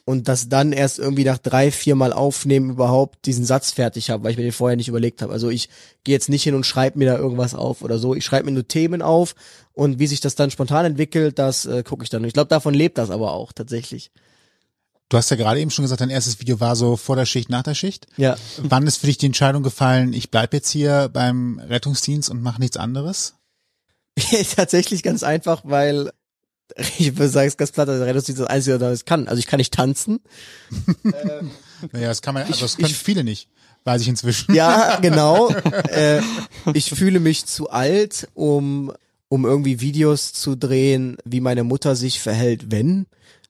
und 0.06 0.27
das 0.27 0.49
dann 0.49 0.72
erst 0.72 0.99
irgendwie 0.99 1.23
nach 1.23 1.40
drei, 1.40 1.72
vier 1.72 1.95
Mal 1.95 2.14
aufnehmen 2.14 2.69
überhaupt 2.69 3.26
diesen 3.26 3.44
Satz 3.44 3.72
fertig 3.72 4.11
habe, 4.11 4.23
weil 4.23 4.32
ich 4.32 4.38
mir 4.38 4.44
den 4.44 4.52
vorher 4.52 4.77
nicht 4.77 4.88
überlegt 4.88 5.23
habe. 5.23 5.34
Also 5.34 5.49
ich 5.49 5.68
gehe 6.03 6.14
jetzt 6.14 6.30
nicht 6.30 6.44
hin 6.44 6.53
und 6.53 6.65
schreibe 6.65 6.99
mir 6.99 7.06
da 7.06 7.18
irgendwas 7.18 7.56
auf 7.56 7.82
oder 7.82 7.98
so. 7.98 8.14
Ich 8.14 8.23
schreibe 8.23 8.45
mir 8.45 8.52
nur 8.52 8.68
Themen 8.68 9.02
auf 9.02 9.34
und 9.73 9.98
wie 9.98 10.07
sich 10.07 10.22
das 10.22 10.36
dann 10.36 10.52
spontan 10.52 10.86
entwickelt, 10.86 11.40
das 11.40 11.65
äh, 11.65 11.84
gucke 11.84 12.03
ich 12.03 12.10
dann. 12.11 12.23
Ich 12.23 12.34
glaube, 12.34 12.49
davon 12.49 12.76
lebt 12.76 12.99
das 12.99 13.10
aber 13.10 13.34
auch 13.34 13.52
tatsächlich. 13.52 14.11
Du 15.10 15.18
hast 15.18 15.30
ja 15.32 15.38
gerade 15.38 15.60
eben 15.60 15.72
schon 15.72 15.84
gesagt, 15.84 16.02
dein 16.02 16.10
erstes 16.10 16.40
Video 16.40 16.60
war 16.60 16.76
so 16.76 16.98
vor 16.98 17.15
der 17.15 17.26
Schicht, 17.26 17.49
nach 17.49 17.64
der 17.64 17.76
Schicht. 17.76 18.07
Ja. 18.18 18.38
Wann 18.57 18.88
ist 18.88 18.98
für 18.98 19.07
dich 19.07 19.18
die 19.18 19.27
Entscheidung 19.27 19.64
gefallen, 19.64 20.14
ich 20.14 20.30
bleib 20.30 20.53
jetzt 20.53 20.69
hier 20.69 21.10
beim 21.11 21.60
Rettungsdienst 21.60 22.30
und 22.30 22.41
mache 22.41 22.60
nichts 22.60 22.77
anderes? 22.77 23.36
tatsächlich 24.56 25.03
ganz 25.03 25.23
einfach, 25.23 25.61
weil 25.64 26.11
ich 26.98 27.18
würde 27.18 27.30
sagen, 27.30 27.48
es 27.48 27.54
ist 27.54 27.58
ganz 27.58 27.72
platt, 27.72 27.88
der 27.88 28.02
Rettungsdienst 28.02 28.42
ist 28.42 28.48
das 28.48 28.56
Einzige, 28.56 28.82
was 28.82 29.00
ich 29.00 29.06
kann. 29.06 29.28
Also 29.28 29.40
ich 29.40 29.48
kann 29.48 29.58
nicht 29.58 29.74
tanzen. 29.74 30.20
ähm, 31.04 31.52
naja, 31.92 32.08
das 32.08 32.22
kann 32.22 32.34
man, 32.34 32.44
also 32.44 32.62
das 32.62 32.78
können 32.78 32.90
ich, 32.90 32.98
viele 32.98 33.24
nicht, 33.24 33.50
weiß 33.84 34.02
ich 34.02 34.08
inzwischen. 34.08 34.54
Ja, 34.54 34.98
genau. 35.02 35.50
äh, 35.90 36.22
ich 36.74 36.90
fühle 36.90 37.20
mich 37.20 37.46
zu 37.46 37.70
alt, 37.70 38.28
um, 38.34 38.92
um 39.30 39.46
irgendwie 39.46 39.82
Videos 39.82 40.34
zu 40.34 40.56
drehen, 40.56 41.18
wie 41.26 41.42
meine 41.42 41.64
Mutter 41.64 41.96
sich 41.96 42.20
verhält, 42.20 42.72
wenn. 42.72 43.06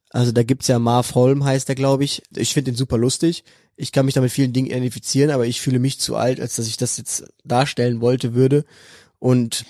Also 0.09 0.31
da 0.31 0.43
gibt's 0.43 0.67
ja 0.67 0.79
Marv 0.79 1.13
Holm, 1.15 1.43
heißt 1.43 1.67
der, 1.67 1.75
glaube 1.75 2.03
ich. 2.05 2.23
Ich 2.35 2.53
finde 2.53 2.71
den 2.71 2.77
super 2.77 2.97
lustig. 2.97 3.43
Ich 3.75 3.91
kann 3.91 4.05
mich 4.05 4.15
da 4.15 4.21
mit 4.21 4.31
vielen 4.31 4.53
Dingen 4.53 4.67
identifizieren, 4.67 5.31
aber 5.31 5.45
ich 5.45 5.59
fühle 5.59 5.79
mich 5.79 5.99
zu 5.99 6.15
alt, 6.15 6.39
als 6.39 6.55
dass 6.55 6.67
ich 6.67 6.77
das 6.77 6.95
jetzt 6.95 7.25
darstellen 7.43 7.99
wollte 7.99 8.33
würde. 8.33 8.63
Und 9.19 9.65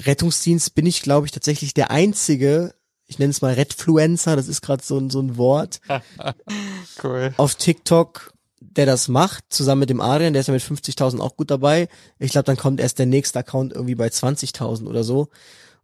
Rettungsdienst 0.00 0.74
bin 0.74 0.86
ich, 0.86 1.02
glaube 1.02 1.26
ich, 1.26 1.32
tatsächlich 1.32 1.74
der 1.74 1.90
einzige, 1.90 2.74
ich 3.10 3.18
nenne 3.18 3.32
es 3.32 3.42
mal 3.42 3.52
Redfluencer, 3.52 4.36
das 4.36 4.46
ist 4.46 4.62
gerade 4.62 4.84
so, 4.84 4.96
ein 4.96 5.10
so 5.10 5.20
ein 5.20 5.36
Wort. 5.36 5.80
cool. 7.02 7.34
Auf 7.36 7.56
TikTok, 7.56 8.32
der 8.60 8.86
das 8.86 9.08
macht, 9.08 9.44
zusammen 9.48 9.80
mit 9.80 9.90
dem 9.90 10.00
Adrian, 10.00 10.32
der 10.32 10.40
ist 10.40 10.46
ja 10.46 10.54
mit 10.54 10.62
50.000 10.62 11.18
auch 11.18 11.36
gut 11.36 11.50
dabei. 11.50 11.88
Ich 12.20 12.30
glaube, 12.30 12.44
dann 12.44 12.56
kommt 12.56 12.80
erst 12.80 13.00
der 13.00 13.06
nächste 13.06 13.40
Account 13.40 13.72
irgendwie 13.72 13.96
bei 13.96 14.06
20.000 14.06 14.86
oder 14.86 15.02
so. 15.02 15.28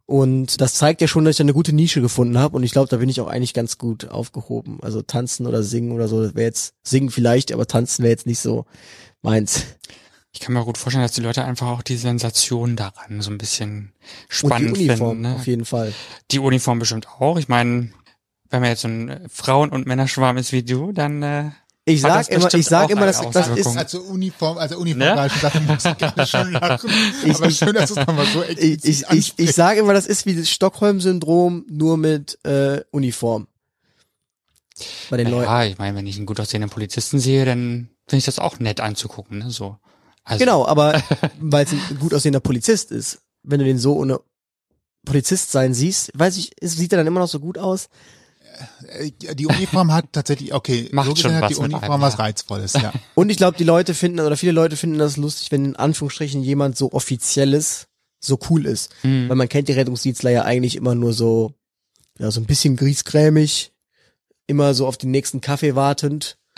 Und 0.05 0.61
das 0.61 0.75
zeigt 0.75 1.01
ja 1.01 1.07
schon, 1.09 1.25
dass 1.25 1.35
ich 1.35 1.41
eine 1.41 1.51
gute 1.51 1.73
Nische 1.73 1.99
gefunden 1.99 2.37
habe 2.37 2.55
und 2.55 2.63
ich 2.63 2.71
glaube, 2.71 2.87
da 2.87 2.95
bin 2.95 3.09
ich 3.09 3.19
auch 3.19 3.27
eigentlich 3.27 3.53
ganz 3.53 3.77
gut 3.77 4.07
aufgehoben. 4.07 4.79
Also 4.81 5.01
tanzen 5.01 5.45
oder 5.45 5.63
singen 5.63 5.91
oder 5.91 6.07
so, 6.07 6.23
das 6.23 6.33
wäre 6.33 6.45
jetzt 6.45 6.75
singen 6.81 7.09
vielleicht, 7.09 7.51
aber 7.51 7.67
tanzen 7.67 8.03
wäre 8.03 8.11
jetzt 8.11 8.25
nicht 8.25 8.39
so 8.39 8.65
meins. 9.21 9.65
Ich 10.33 10.39
kann 10.39 10.53
mir 10.53 10.63
gut 10.63 10.77
vorstellen, 10.77 11.03
dass 11.03 11.13
die 11.13 11.21
Leute 11.21 11.43
einfach 11.43 11.67
auch 11.67 11.81
die 11.81 11.97
Sensation 11.97 12.75
daran 12.75 13.21
so 13.21 13.31
ein 13.31 13.37
bisschen 13.37 13.93
spannend 14.29 14.69
und 14.69 14.77
die 14.77 14.89
Uniform, 14.89 15.09
finden. 15.09 15.21
Ne? 15.21 15.35
Auf 15.35 15.47
jeden 15.47 15.65
Fall. 15.65 15.93
Die 16.31 16.39
Uniform 16.39 16.79
bestimmt 16.79 17.07
auch. 17.07 17.37
Ich 17.37 17.47
meine, 17.47 17.91
wenn 18.49 18.61
man 18.61 18.69
jetzt 18.69 18.81
so 18.81 18.87
ein 18.87 19.25
Frauen- 19.29 19.71
und 19.71 19.87
Männerschwarm 19.87 20.37
ist 20.37 20.51
wie 20.51 20.63
du, 20.63 20.91
dann 20.91 21.23
äh, 21.23 21.51
ich 21.89 22.01
sag 22.01 22.27
immer, 22.27 22.53
ich 22.53 22.65
sag 22.65 22.89
immer, 22.89 23.05
dass 23.05 23.21
das 23.31 23.47
ist 23.47 23.77
also 23.77 24.01
Uniform, 24.01 24.57
also 24.57 24.77
Uniform 24.77 24.99
ne? 24.99 25.29
dachte, 25.41 25.61
muss 25.61 25.85
ich 25.85 25.97
gerade 25.97 26.27
schon 26.27 26.51
lachen. 26.51 26.89
Ich, 27.23 27.35
aber 27.35 27.49
schön, 27.49 27.73
dass 27.73 27.91
es 27.91 27.95
nochmal 27.95 28.25
so 28.25 28.43
Ich, 28.43 28.83
ich, 28.83 29.09
ich, 29.09 29.33
ich 29.37 29.53
sage 29.53 29.79
immer, 29.79 29.93
das 29.93 30.05
ist 30.05 30.25
wie 30.25 30.35
das 30.35 30.49
Stockholm-Syndrom 30.49 31.65
nur 31.69 31.95
mit 31.95 32.37
äh, 32.43 32.81
Uniform. 32.91 33.47
Bei 35.09 35.15
den 35.15 35.27
ja, 35.27 35.31
Leuten. 35.31 35.49
Ja, 35.49 35.63
ich 35.63 35.77
meine, 35.77 35.97
wenn 35.97 36.07
ich 36.07 36.17
einen 36.17 36.25
gut 36.25 36.41
aussehenden 36.41 36.69
Polizisten 36.69 37.19
sehe, 37.19 37.45
dann 37.45 37.89
finde 38.05 38.19
ich 38.19 38.25
das 38.25 38.39
auch 38.39 38.59
nett 38.59 38.81
anzugucken, 38.81 39.39
ne? 39.39 39.49
So. 39.49 39.77
Also. 40.27 40.43
Genau, 40.43 40.65
aber 40.65 41.01
weil 41.39 41.65
es 41.65 41.71
ein 41.71 41.99
gut 41.99 42.13
aussehender 42.13 42.41
Polizist 42.41 42.91
ist, 42.91 43.19
wenn 43.43 43.59
du 43.59 43.65
den 43.65 43.79
so 43.79 43.95
ohne 43.95 44.19
Polizist 45.05 45.51
sein 45.51 45.73
siehst, 45.73 46.11
weiß 46.13 46.37
ich, 46.37 46.51
sieht 46.61 46.91
er 46.91 46.97
dann 46.97 47.07
immer 47.07 47.21
noch 47.21 47.29
so 47.29 47.39
gut 47.39 47.57
aus? 47.57 47.87
Äh, 48.87 49.11
die 49.35 49.45
Uniform 49.45 49.93
hat 49.93 50.11
tatsächlich, 50.11 50.53
okay, 50.53 50.89
Macht 50.91 51.07
so 51.07 51.15
schon 51.15 51.33
hat 51.33 51.49
die 51.49 51.55
Uniform 51.55 51.91
einem, 51.91 52.01
was 52.01 52.19
Reizvolles, 52.19 52.73
ja. 52.73 52.91
Und 53.15 53.29
ich 53.29 53.37
glaube, 53.37 53.57
die 53.57 53.63
Leute 53.63 53.93
finden, 53.93 54.19
oder 54.19 54.35
viele 54.35 54.51
Leute 54.51 54.75
finden 54.75 54.99
das 54.99 55.15
lustig, 55.15 55.51
wenn 55.51 55.63
in 55.63 55.75
Anführungsstrichen 55.77 56.43
jemand 56.43 56.77
so 56.77 56.91
offizielles 56.91 57.87
so 58.19 58.37
cool 58.49 58.65
ist. 58.65 58.89
Mhm. 59.03 59.29
Weil 59.29 59.37
man 59.37 59.47
kennt 59.47 59.69
die 59.69 59.73
Rettungsdienstler 59.73 60.31
ja 60.31 60.43
eigentlich 60.43 60.75
immer 60.75 60.93
nur 60.93 61.13
so, 61.13 61.53
ja, 62.19 62.31
so 62.31 62.41
ein 62.41 62.45
bisschen 62.45 62.75
griesgrämig, 62.75 63.71
immer 64.45 64.73
so 64.73 64.87
auf 64.87 64.97
den 64.97 65.11
nächsten 65.11 65.39
Kaffee 65.39 65.75
wartend. 65.75 66.37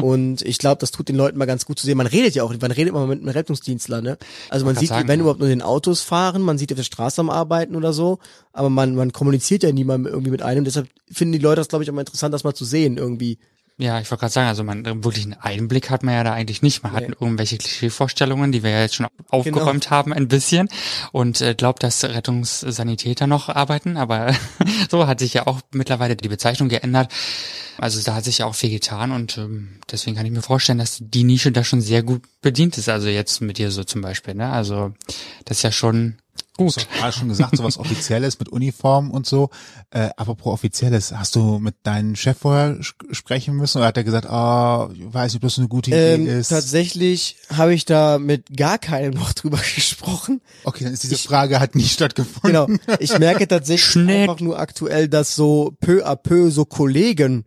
Und 0.00 0.42
ich 0.42 0.58
glaube, 0.58 0.78
das 0.78 0.90
tut 0.90 1.08
den 1.08 1.16
Leuten 1.16 1.38
mal 1.38 1.46
ganz 1.46 1.66
gut 1.66 1.78
zu 1.78 1.86
sehen. 1.86 1.96
Man 1.96 2.06
redet 2.06 2.34
ja 2.34 2.44
auch, 2.44 2.54
man 2.60 2.70
redet 2.70 2.90
immer 2.90 3.06
mit 3.06 3.20
einem 3.20 3.28
Rettungsdienstler, 3.28 4.00
ne? 4.00 4.16
Also 4.48 4.64
man 4.64 4.76
sieht, 4.76 4.90
sagen, 4.90 5.08
wenn 5.08 5.18
ja. 5.18 5.22
überhaupt 5.22 5.40
nur 5.40 5.48
den 5.48 5.62
Autos 5.62 6.02
fahren, 6.02 6.42
man 6.42 6.58
sieht 6.58 6.72
auf 6.72 6.76
der 6.76 6.84
Straße 6.84 7.20
am 7.20 7.30
Arbeiten 7.30 7.74
oder 7.74 7.92
so, 7.92 8.18
aber 8.52 8.70
man, 8.70 8.94
man 8.94 9.12
kommuniziert 9.12 9.62
ja 9.62 9.72
niemand 9.72 10.06
irgendwie 10.06 10.30
mit 10.30 10.42
einem. 10.42 10.64
Deshalb 10.64 10.88
finden 11.10 11.32
die 11.32 11.38
Leute 11.38 11.56
das, 11.56 11.68
glaube 11.68 11.82
ich, 11.82 11.90
auch 11.90 11.94
mal 11.94 12.02
interessant, 12.02 12.32
das 12.32 12.44
mal 12.44 12.54
zu 12.54 12.64
sehen 12.64 12.96
irgendwie. 12.96 13.38
Ja, 13.78 14.00
ich 14.00 14.10
wollte 14.10 14.20
gerade 14.20 14.32
sagen, 14.32 14.48
also 14.48 14.64
man 14.64 14.84
wirklich 15.02 15.24
einen 15.24 15.34
Einblick 15.34 15.90
hat 15.90 16.02
man 16.02 16.14
ja 16.14 16.24
da 16.24 16.32
eigentlich 16.32 16.62
nicht. 16.62 16.82
Man 16.82 16.92
nee. 16.92 16.98
hat 16.98 17.08
irgendwelche 17.08 17.56
Klischeevorstellungen, 17.58 18.52
die 18.52 18.62
wir 18.62 18.70
ja 18.70 18.80
jetzt 18.82 18.94
schon 18.94 19.06
aufgeräumt 19.30 19.84
genau. 19.84 19.90
haben 19.90 20.12
ein 20.12 20.28
bisschen 20.28 20.68
und 21.10 21.40
äh, 21.40 21.54
glaubt, 21.54 21.82
dass 21.82 22.04
Rettungssanitäter 22.04 23.26
noch 23.26 23.48
arbeiten, 23.48 23.96
aber 23.96 24.34
so 24.90 25.06
hat 25.06 25.20
sich 25.20 25.34
ja 25.34 25.46
auch 25.46 25.60
mittlerweile 25.72 26.16
die 26.16 26.28
Bezeichnung 26.28 26.68
geändert. 26.68 27.10
Also 27.78 28.00
da 28.02 28.14
hat 28.14 28.24
sich 28.24 28.38
ja 28.38 28.46
auch 28.46 28.54
viel 28.54 28.70
getan 28.70 29.10
und 29.10 29.38
ähm, 29.38 29.80
deswegen 29.90 30.16
kann 30.16 30.26
ich 30.26 30.32
mir 30.32 30.42
vorstellen, 30.42 30.78
dass 30.78 30.98
die 31.00 31.24
Nische 31.24 31.50
da 31.50 31.64
schon 31.64 31.80
sehr 31.80 32.02
gut 32.02 32.22
bedient 32.42 32.76
ist. 32.76 32.88
Also 32.88 33.08
jetzt 33.08 33.40
mit 33.40 33.58
dir 33.58 33.70
so 33.70 33.84
zum 33.84 34.02
Beispiel, 34.02 34.34
ne? 34.34 34.50
Also 34.50 34.92
das 35.46 35.58
ist 35.58 35.62
ja 35.62 35.72
schon 35.72 36.18
Gut. 36.56 36.76
Du 36.76 37.02
hast 37.02 37.16
schon 37.16 37.28
gesagt, 37.28 37.56
so 37.56 37.64
was 37.64 37.78
Offizielles 37.78 38.38
mit 38.38 38.50
Uniform 38.50 39.10
und 39.10 39.26
so. 39.26 39.48
Äh, 39.90 40.10
apropos 40.16 40.52
Offizielles, 40.52 41.12
hast 41.12 41.34
du 41.34 41.58
mit 41.58 41.76
deinem 41.82 42.14
Chef 42.14 42.36
vorher 42.36 42.78
sprechen 42.82 43.56
müssen 43.56 43.78
oder 43.78 43.86
hat 43.86 43.96
er 43.96 44.04
gesagt, 44.04 44.26
oh, 44.30 44.92
ich 44.94 45.14
weiß 45.14 45.32
nicht, 45.32 45.36
ob 45.36 45.48
das 45.48 45.58
eine 45.58 45.68
gute 45.68 45.90
Idee 45.90 46.14
ähm, 46.14 46.26
ist? 46.26 46.48
Tatsächlich 46.48 47.36
habe 47.50 47.72
ich 47.72 47.86
da 47.86 48.18
mit 48.18 48.54
gar 48.54 48.76
keinem 48.78 49.14
noch 49.14 49.32
drüber 49.32 49.58
gesprochen. 49.74 50.42
Okay, 50.64 50.84
dann 50.84 50.92
ist 50.92 51.04
diese 51.04 51.14
ich, 51.14 51.22
Frage 51.22 51.58
hat 51.58 51.74
nie 51.74 51.84
stattgefunden. 51.84 52.52
Genau. 52.66 52.96
Ich 52.98 53.18
merke 53.18 53.48
tatsächlich 53.48 53.84
Schnitt. 53.90 54.28
einfach 54.28 54.40
nur 54.40 54.58
aktuell, 54.58 55.08
dass 55.08 55.34
so 55.34 55.74
peu 55.80 56.06
à 56.06 56.16
peu 56.16 56.50
so 56.50 56.66
Kollegen 56.66 57.46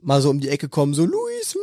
mal 0.00 0.22
so 0.22 0.30
um 0.30 0.40
die 0.40 0.48
Ecke 0.48 0.68
kommen, 0.70 0.94
so 0.94 1.04
Luis, 1.04 1.54
hm. 1.54 1.60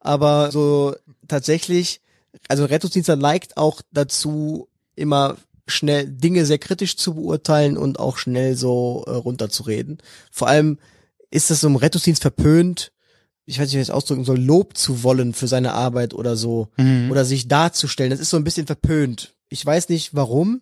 aber 0.00 0.50
so 0.50 0.94
tatsächlich, 1.28 2.00
also 2.48 2.64
Rettungsdienstler 2.64 3.16
neigt 3.16 3.56
auch 3.56 3.80
dazu, 3.92 4.68
immer 4.96 5.36
schnell 5.68 6.06
Dinge 6.06 6.44
sehr 6.44 6.58
kritisch 6.58 6.96
zu 6.96 7.14
beurteilen 7.14 7.76
und 7.76 7.98
auch 7.98 8.16
schnell 8.18 8.56
so 8.56 9.04
äh, 9.06 9.10
runterzureden. 9.10 9.98
Vor 10.30 10.48
allem 10.48 10.78
ist 11.30 11.50
das 11.50 11.60
so 11.60 11.68
im 11.68 11.76
Rettungsdienst 11.76 12.22
verpönt, 12.22 12.92
ich 13.48 13.58
weiß 13.58 13.68
nicht, 13.68 13.76
wie 13.76 13.80
ich 13.80 13.86
das 13.86 13.96
ausdrücken 13.96 14.24
soll, 14.24 14.38
Lob 14.38 14.76
zu 14.76 15.02
wollen 15.02 15.32
für 15.32 15.48
seine 15.48 15.72
Arbeit 15.72 16.12
oder 16.12 16.36
so. 16.36 16.68
Mhm. 16.76 17.10
Oder 17.10 17.24
sich 17.24 17.48
darzustellen. 17.48 18.10
Das 18.10 18.20
ist 18.20 18.28
so 18.28 18.36
ein 18.36 18.44
bisschen 18.44 18.66
verpönt. 18.66 19.34
Ich 19.48 19.64
weiß 19.64 19.88
nicht 19.88 20.14
warum. 20.14 20.60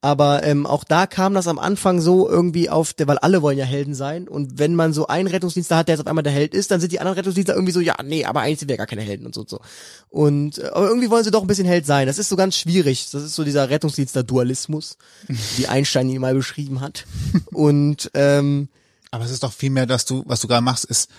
Aber 0.00 0.44
ähm, 0.44 0.64
auch 0.64 0.84
da 0.84 1.08
kam 1.08 1.34
das 1.34 1.48
am 1.48 1.58
Anfang 1.58 2.00
so 2.00 2.28
irgendwie 2.28 2.70
auf, 2.70 2.92
der, 2.92 3.08
weil 3.08 3.18
alle 3.18 3.42
wollen 3.42 3.58
ja 3.58 3.64
Helden 3.64 3.94
sein. 3.94 4.28
Und 4.28 4.58
wenn 4.58 4.76
man 4.76 4.92
so 4.92 5.08
einen 5.08 5.26
Rettungsdienstler 5.26 5.78
hat, 5.78 5.88
der 5.88 5.96
jetzt 5.96 6.02
auf 6.02 6.06
einmal 6.06 6.22
der 6.22 6.32
Held 6.32 6.54
ist, 6.54 6.70
dann 6.70 6.80
sind 6.80 6.92
die 6.92 7.00
anderen 7.00 7.16
Rettungsdienstler 7.16 7.54
irgendwie 7.54 7.72
so, 7.72 7.80
ja, 7.80 7.96
nee, 8.04 8.24
aber 8.24 8.42
eigentlich 8.42 8.60
sind 8.60 8.68
wir 8.68 8.76
gar 8.76 8.86
keine 8.86 9.02
Helden 9.02 9.26
und 9.26 9.34
so 9.34 9.40
und 9.40 9.50
so. 9.50 9.60
Und 10.08 10.58
äh, 10.58 10.68
aber 10.68 10.86
irgendwie 10.86 11.10
wollen 11.10 11.24
sie 11.24 11.32
doch 11.32 11.42
ein 11.42 11.48
bisschen 11.48 11.66
Held 11.66 11.84
sein. 11.84 12.06
Das 12.06 12.18
ist 12.18 12.28
so 12.28 12.36
ganz 12.36 12.56
schwierig. 12.56 13.10
Das 13.10 13.24
ist 13.24 13.34
so 13.34 13.42
dieser 13.42 13.70
Rettungsdienstler-Dualismus, 13.70 14.98
wie 15.56 15.66
Einstein 15.66 16.08
ihn 16.08 16.20
mal 16.20 16.34
beschrieben 16.34 16.80
hat. 16.80 17.04
Und 17.52 18.10
ähm, 18.14 18.68
aber 19.10 19.24
es 19.24 19.30
ist 19.30 19.42
doch 19.42 19.52
viel 19.52 19.70
mehr, 19.70 19.86
dass 19.86 20.04
du, 20.04 20.22
was 20.26 20.40
du 20.40 20.48
gerade 20.48 20.62
machst, 20.62 20.84
ist 20.84 21.10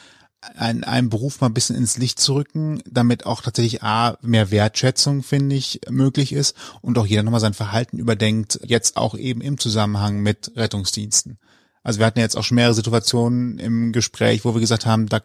ein, 0.55 0.83
einen 0.83 1.09
Beruf 1.09 1.41
mal 1.41 1.47
ein 1.47 1.53
bisschen 1.53 1.75
ins 1.75 1.97
Licht 1.97 2.19
zu 2.19 2.35
rücken, 2.35 2.81
damit 2.85 3.25
auch 3.25 3.41
tatsächlich 3.41 3.83
A, 3.83 4.17
mehr 4.21 4.51
Wertschätzung, 4.51 5.23
finde 5.23 5.55
ich, 5.55 5.81
möglich 5.89 6.33
ist 6.33 6.55
und 6.81 6.97
auch 6.97 7.05
jeder 7.05 7.23
nochmal 7.23 7.41
sein 7.41 7.53
Verhalten 7.53 7.97
überdenkt, 7.97 8.59
jetzt 8.63 8.97
auch 8.97 9.15
eben 9.15 9.41
im 9.41 9.57
Zusammenhang 9.57 10.21
mit 10.21 10.51
Rettungsdiensten. 10.55 11.37
Also 11.83 11.99
wir 11.99 12.05
hatten 12.05 12.19
ja 12.19 12.25
jetzt 12.25 12.37
auch 12.37 12.43
schon 12.43 12.55
mehrere 12.55 12.73
Situationen 12.73 13.57
im 13.59 13.91
Gespräch, 13.91 14.45
wo 14.45 14.53
wir 14.53 14.61
gesagt 14.61 14.85
haben, 14.85 15.07
da 15.07 15.21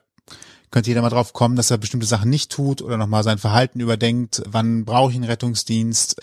könnte 0.70 0.90
jeder 0.90 1.02
mal 1.02 1.10
drauf 1.10 1.32
kommen, 1.32 1.56
dass 1.56 1.70
er 1.70 1.78
bestimmte 1.78 2.06
Sachen 2.06 2.30
nicht 2.30 2.50
tut 2.50 2.82
oder 2.82 2.96
nochmal 2.96 3.22
sein 3.22 3.38
Verhalten 3.38 3.80
überdenkt, 3.80 4.42
wann 4.46 4.84
brauche 4.84 5.10
ich 5.10 5.16
einen 5.16 5.24
Rettungsdienst, 5.24 6.16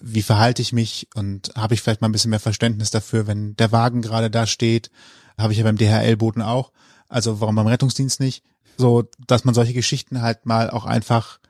wie 0.00 0.22
verhalte 0.22 0.62
ich 0.62 0.72
mich? 0.72 1.08
Und 1.14 1.50
habe 1.56 1.74
ich 1.74 1.82
vielleicht 1.82 2.00
mal 2.00 2.08
ein 2.08 2.12
bisschen 2.12 2.30
mehr 2.30 2.40
Verständnis 2.40 2.90
dafür, 2.90 3.26
wenn 3.26 3.56
der 3.56 3.72
Wagen 3.72 4.00
gerade 4.00 4.30
da 4.30 4.46
steht, 4.46 4.90
habe 5.36 5.52
ich 5.52 5.58
ja 5.58 5.64
beim 5.64 5.76
DHL-Boten 5.76 6.42
auch 6.42 6.72
also 7.08 7.40
warum 7.40 7.54
beim 7.54 7.66
Rettungsdienst 7.66 8.20
nicht? 8.20 8.44
So, 8.76 9.04
dass 9.26 9.44
man 9.44 9.54
solche 9.54 9.72
Geschichten 9.74 10.22
halt 10.22 10.46
mal 10.46 10.70
auch 10.70 10.84
einfach 10.84 11.40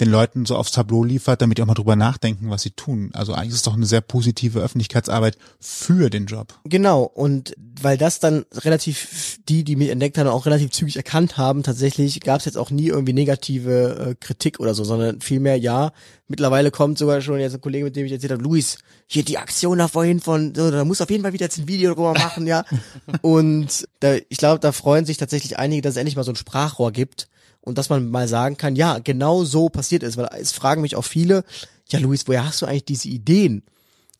den 0.00 0.08
Leuten 0.08 0.46
so 0.46 0.56
aufs 0.56 0.72
Tableau 0.72 1.04
liefert, 1.04 1.42
damit 1.42 1.58
die 1.58 1.62
auch 1.62 1.66
mal 1.66 1.74
drüber 1.74 1.96
nachdenken, 1.96 2.48
was 2.48 2.62
sie 2.62 2.70
tun. 2.70 3.10
Also 3.12 3.34
eigentlich 3.34 3.50
ist 3.50 3.56
es 3.56 3.62
doch 3.62 3.74
eine 3.74 3.84
sehr 3.84 4.00
positive 4.00 4.58
Öffentlichkeitsarbeit 4.60 5.36
für 5.60 6.08
den 6.08 6.26
Job. 6.26 6.58
Genau, 6.64 7.02
und 7.02 7.54
weil 7.80 7.98
das 7.98 8.18
dann 8.18 8.46
relativ, 8.54 9.38
die, 9.48 9.64
die 9.64 9.76
mich 9.76 9.90
entdeckt 9.90 10.16
haben, 10.16 10.28
auch 10.28 10.46
relativ 10.46 10.70
zügig 10.70 10.96
erkannt 10.96 11.36
haben, 11.36 11.62
tatsächlich 11.62 12.20
gab 12.20 12.38
es 12.38 12.46
jetzt 12.46 12.56
auch 12.56 12.70
nie 12.70 12.88
irgendwie 12.88 13.12
negative 13.12 14.10
äh, 14.10 14.14
Kritik 14.14 14.60
oder 14.60 14.72
so, 14.72 14.82
sondern 14.82 15.20
vielmehr 15.20 15.56
ja, 15.56 15.92
mittlerweile 16.26 16.70
kommt 16.70 16.96
sogar 16.96 17.20
schon 17.20 17.38
jetzt 17.38 17.54
ein 17.54 17.60
Kollege, 17.60 17.84
mit 17.84 17.96
dem 17.96 18.06
ich 18.06 18.12
erzählt 18.12 18.32
habe, 18.32 18.42
Luis, 18.42 18.78
hier 19.06 19.24
die 19.24 19.36
Aktion 19.36 19.76
da 19.76 19.88
vorhin 19.88 20.20
von, 20.20 20.54
so, 20.54 20.70
da 20.70 20.86
muss 20.86 21.02
auf 21.02 21.10
jeden 21.10 21.22
Fall 21.22 21.34
wieder 21.34 21.44
jetzt 21.44 21.58
ein 21.58 21.68
Video 21.68 21.92
drüber 21.92 22.14
machen, 22.14 22.46
ja. 22.46 22.64
und 23.20 23.86
da, 24.00 24.14
ich 24.14 24.38
glaube, 24.38 24.58
da 24.58 24.72
freuen 24.72 25.04
sich 25.04 25.18
tatsächlich 25.18 25.58
einige, 25.58 25.82
dass 25.82 25.92
es 25.92 25.98
endlich 25.98 26.16
mal 26.16 26.24
so 26.24 26.32
ein 26.32 26.36
Sprachrohr 26.36 26.92
gibt, 26.92 27.28
und 27.62 27.78
dass 27.78 27.88
man 27.88 28.10
mal 28.10 28.28
sagen 28.28 28.56
kann, 28.56 28.76
ja, 28.76 28.98
genau 28.98 29.44
so 29.44 29.68
passiert 29.68 30.02
ist, 30.02 30.16
weil 30.16 30.28
es 30.38 30.52
fragen 30.52 30.82
mich 30.82 30.96
auch 30.96 31.04
viele, 31.04 31.44
ja, 31.88 31.98
Luis, 31.98 32.26
woher 32.26 32.44
hast 32.44 32.60
du 32.60 32.66
eigentlich 32.66 32.84
diese 32.84 33.08
Ideen? 33.08 33.62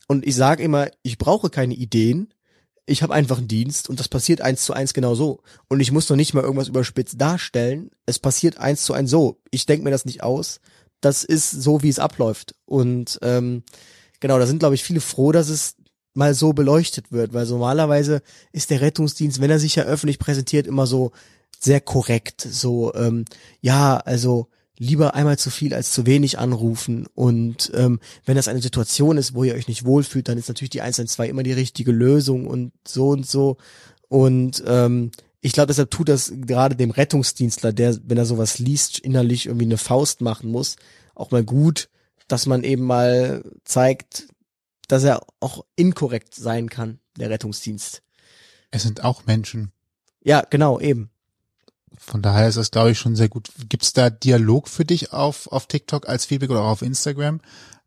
Und 0.07 0.25
ich 0.25 0.35
sage 0.35 0.63
immer, 0.63 0.87
ich 1.03 1.17
brauche 1.17 1.49
keine 1.49 1.75
Ideen, 1.75 2.33
ich 2.85 3.01
habe 3.03 3.13
einfach 3.13 3.37
einen 3.37 3.47
Dienst 3.47 3.89
und 3.89 3.99
das 3.99 4.09
passiert 4.09 4.41
eins 4.41 4.65
zu 4.65 4.73
eins 4.73 4.93
genau 4.93 5.15
so. 5.15 5.41
Und 5.69 5.79
ich 5.79 5.91
muss 5.91 6.09
noch 6.09 6.17
nicht 6.17 6.33
mal 6.33 6.43
irgendwas 6.43 6.67
überspitzt 6.67 7.19
darstellen. 7.19 7.91
Es 8.05 8.19
passiert 8.19 8.57
eins 8.57 8.83
zu 8.83 8.93
eins 8.93 9.09
so. 9.09 9.39
Ich 9.51 9.65
denke 9.65 9.85
mir 9.85 9.91
das 9.91 10.05
nicht 10.05 10.21
aus. 10.21 10.59
Das 10.99 11.23
ist 11.23 11.49
so, 11.51 11.81
wie 11.81 11.89
es 11.89 11.99
abläuft. 11.99 12.55
Und 12.65 13.19
ähm, 13.21 13.63
genau, 14.19 14.37
da 14.37 14.45
sind, 14.45 14.59
glaube 14.59 14.75
ich, 14.75 14.83
viele 14.83 14.99
froh, 14.99 15.31
dass 15.31 15.47
es 15.47 15.75
mal 16.13 16.33
so 16.33 16.53
beleuchtet 16.53 17.11
wird, 17.11 17.33
weil 17.33 17.45
normalerweise 17.45 18.21
ist 18.51 18.69
der 18.69 18.81
Rettungsdienst, 18.81 19.41
wenn 19.41 19.49
er 19.49 19.59
sich 19.59 19.75
ja 19.75 19.83
öffentlich 19.83 20.19
präsentiert, 20.19 20.67
immer 20.67 20.85
so, 20.85 21.11
sehr 21.63 21.81
korrekt. 21.81 22.41
So, 22.41 22.93
ähm, 22.93 23.25
ja, 23.61 23.97
also 23.97 24.47
lieber 24.77 25.13
einmal 25.13 25.37
zu 25.37 25.49
viel 25.49 25.73
als 25.73 25.91
zu 25.91 26.05
wenig 26.05 26.39
anrufen. 26.39 27.07
Und 27.13 27.71
ähm, 27.73 27.99
wenn 28.25 28.35
das 28.35 28.47
eine 28.47 28.61
Situation 28.61 29.17
ist, 29.17 29.33
wo 29.33 29.43
ihr 29.43 29.55
euch 29.55 29.67
nicht 29.67 29.85
wohlfühlt, 29.85 30.27
dann 30.27 30.37
ist 30.37 30.47
natürlich 30.47 30.71
die 30.71 30.81
112 30.81 31.29
immer 31.29 31.43
die 31.43 31.53
richtige 31.53 31.91
Lösung 31.91 32.47
und 32.47 32.73
so 32.85 33.09
und 33.09 33.25
so. 33.27 33.57
Und 34.09 34.63
ähm, 34.67 35.11
ich 35.41 35.53
glaube, 35.53 35.67
deshalb 35.67 35.91
tut 35.91 36.09
das 36.09 36.33
gerade 36.35 36.75
dem 36.75 36.91
Rettungsdienstler, 36.91 37.73
der, 37.73 37.97
wenn 38.03 38.17
er 38.17 38.25
sowas 38.25 38.59
liest, 38.59 38.99
innerlich 38.99 39.45
irgendwie 39.45 39.65
eine 39.65 39.77
Faust 39.77 40.21
machen 40.21 40.49
muss, 40.51 40.77
auch 41.15 41.31
mal 41.31 41.43
gut, 41.43 41.89
dass 42.27 42.45
man 42.45 42.63
eben 42.63 42.83
mal 42.83 43.43
zeigt, 43.65 44.27
dass 44.87 45.03
er 45.03 45.21
auch 45.39 45.65
inkorrekt 45.75 46.35
sein 46.35 46.69
kann, 46.69 46.99
der 47.17 47.29
Rettungsdienst. 47.29 48.01
Es 48.71 48.83
sind 48.83 49.03
auch 49.03 49.25
Menschen. 49.25 49.71
Ja, 50.23 50.43
genau, 50.49 50.79
eben. 50.79 51.09
Von 52.05 52.21
daher 52.21 52.47
ist 52.47 52.57
das, 52.57 52.71
glaube 52.71 52.91
ich, 52.91 52.99
schon 52.99 53.15
sehr 53.15 53.29
gut. 53.29 53.49
Gibt 53.69 53.83
es 53.83 53.93
da 53.93 54.09
Dialog 54.09 54.67
für 54.67 54.85
dich 54.85 55.13
auf, 55.13 55.47
auf 55.51 55.67
TikTok 55.67 56.07
als 56.07 56.25
Feedback 56.25 56.49
oder 56.49 56.61
auch 56.61 56.71
auf 56.71 56.81
Instagram? 56.81 57.39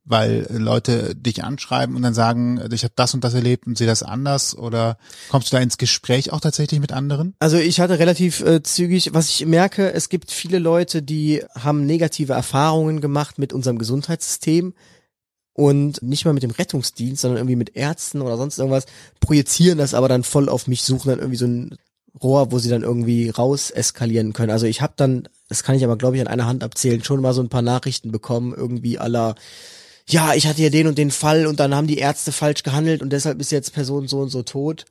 Weil 0.09 0.47
Leute 0.51 1.17
dich 1.17 1.43
anschreiben 1.43 1.97
und 1.97 2.03
dann 2.03 2.15
sagen, 2.15 2.61
ich 2.73 2.85
habe 2.85 2.93
das 2.95 3.13
und 3.13 3.25
das 3.25 3.35
erlebt 3.35 3.67
und 3.67 3.77
sehe 3.77 3.89
das 3.89 4.05
anders 4.05 4.57
oder 4.57 4.99
kommst 5.31 5.51
du 5.53 5.57
da 5.57 5.63
ins 5.63 5.79
Gespräch 5.79 6.33
auch 6.33 6.41
tatsächlich 6.41 6.79
mit 6.79 6.93
anderen? 6.93 7.35
Also 7.41 7.57
ich 7.57 7.81
hatte 7.81 7.99
relativ 7.99 8.41
äh, 8.41 8.63
zügig, 8.63 9.15
was 9.15 9.29
ich 9.29 9.45
merke, 9.47 9.93
es 9.93 10.09
gibt 10.09 10.31
viele 10.31 10.61
Leute, 10.61 11.03
die 11.03 11.43
haben 11.57 11.87
negative 11.87 12.35
Erfahrungen 12.35 13.01
gemacht 13.01 13.39
mit 13.39 13.53
unserem 13.53 13.79
Gesundheitssystem 13.79 14.75
und 15.53 16.03
nicht 16.03 16.25
mal 16.25 16.35
mit 16.35 16.45
dem 16.45 16.51
Rettungsdienst, 16.53 17.23
sondern 17.23 17.39
irgendwie 17.39 17.57
mit 17.57 17.75
Ärzten 17.75 18.21
oder 18.21 18.37
sonst 18.37 18.59
irgendwas, 18.59 18.87
projizieren 19.19 19.79
das 19.79 19.95
aber 19.95 20.07
dann 20.07 20.23
voll 20.23 20.49
auf 20.49 20.69
mich, 20.69 20.83
suchen 20.83 21.09
dann 21.09 21.19
irgendwie 21.19 21.39
so 21.39 21.47
ein 21.47 21.77
Rohr, 22.23 22.53
wo 22.53 22.59
sie 22.59 22.71
dann 22.71 22.83
irgendwie 22.83 23.31
raus 23.31 23.71
eskalieren 23.71 24.33
können. 24.33 24.51
Also 24.51 24.67
ich 24.67 24.81
habe 24.81 24.95
dann, 24.97 25.29
das 25.49 25.63
kann 25.63 25.75
ich 25.75 25.85
aber 25.85 25.97
glaube 25.97 26.17
ich 26.17 26.23
an 26.23 26.29
einer 26.29 26.47
Hand 26.47 26.65
abzählen, 26.65 27.05
schon 27.05 27.21
mal 27.21 27.35
so 27.35 27.43
ein 27.43 27.49
paar 27.49 27.63
Nachrichten 27.63 28.11
bekommen, 28.13 28.55
irgendwie 28.57 28.99
aller 28.99 29.35
ja, 30.09 30.35
ich 30.35 30.47
hatte 30.47 30.63
ja 30.63 30.71
den 30.71 30.87
und 30.87 30.99
den 30.99 31.11
Fall 31.11 31.47
und 31.47 31.59
dann 31.59 31.75
haben 31.75 31.89
die 31.89 31.99
Ärzte 31.99 32.31
falsch 32.31 32.63
gehandelt 32.63 33.03
und 33.03 33.11
deshalb 33.11 33.41
ist 33.41 33.51
jetzt 33.51 33.73
Person 33.73 34.07
so 34.07 34.21
und 34.21 34.29
so 34.29 34.43
tot. 34.43 34.85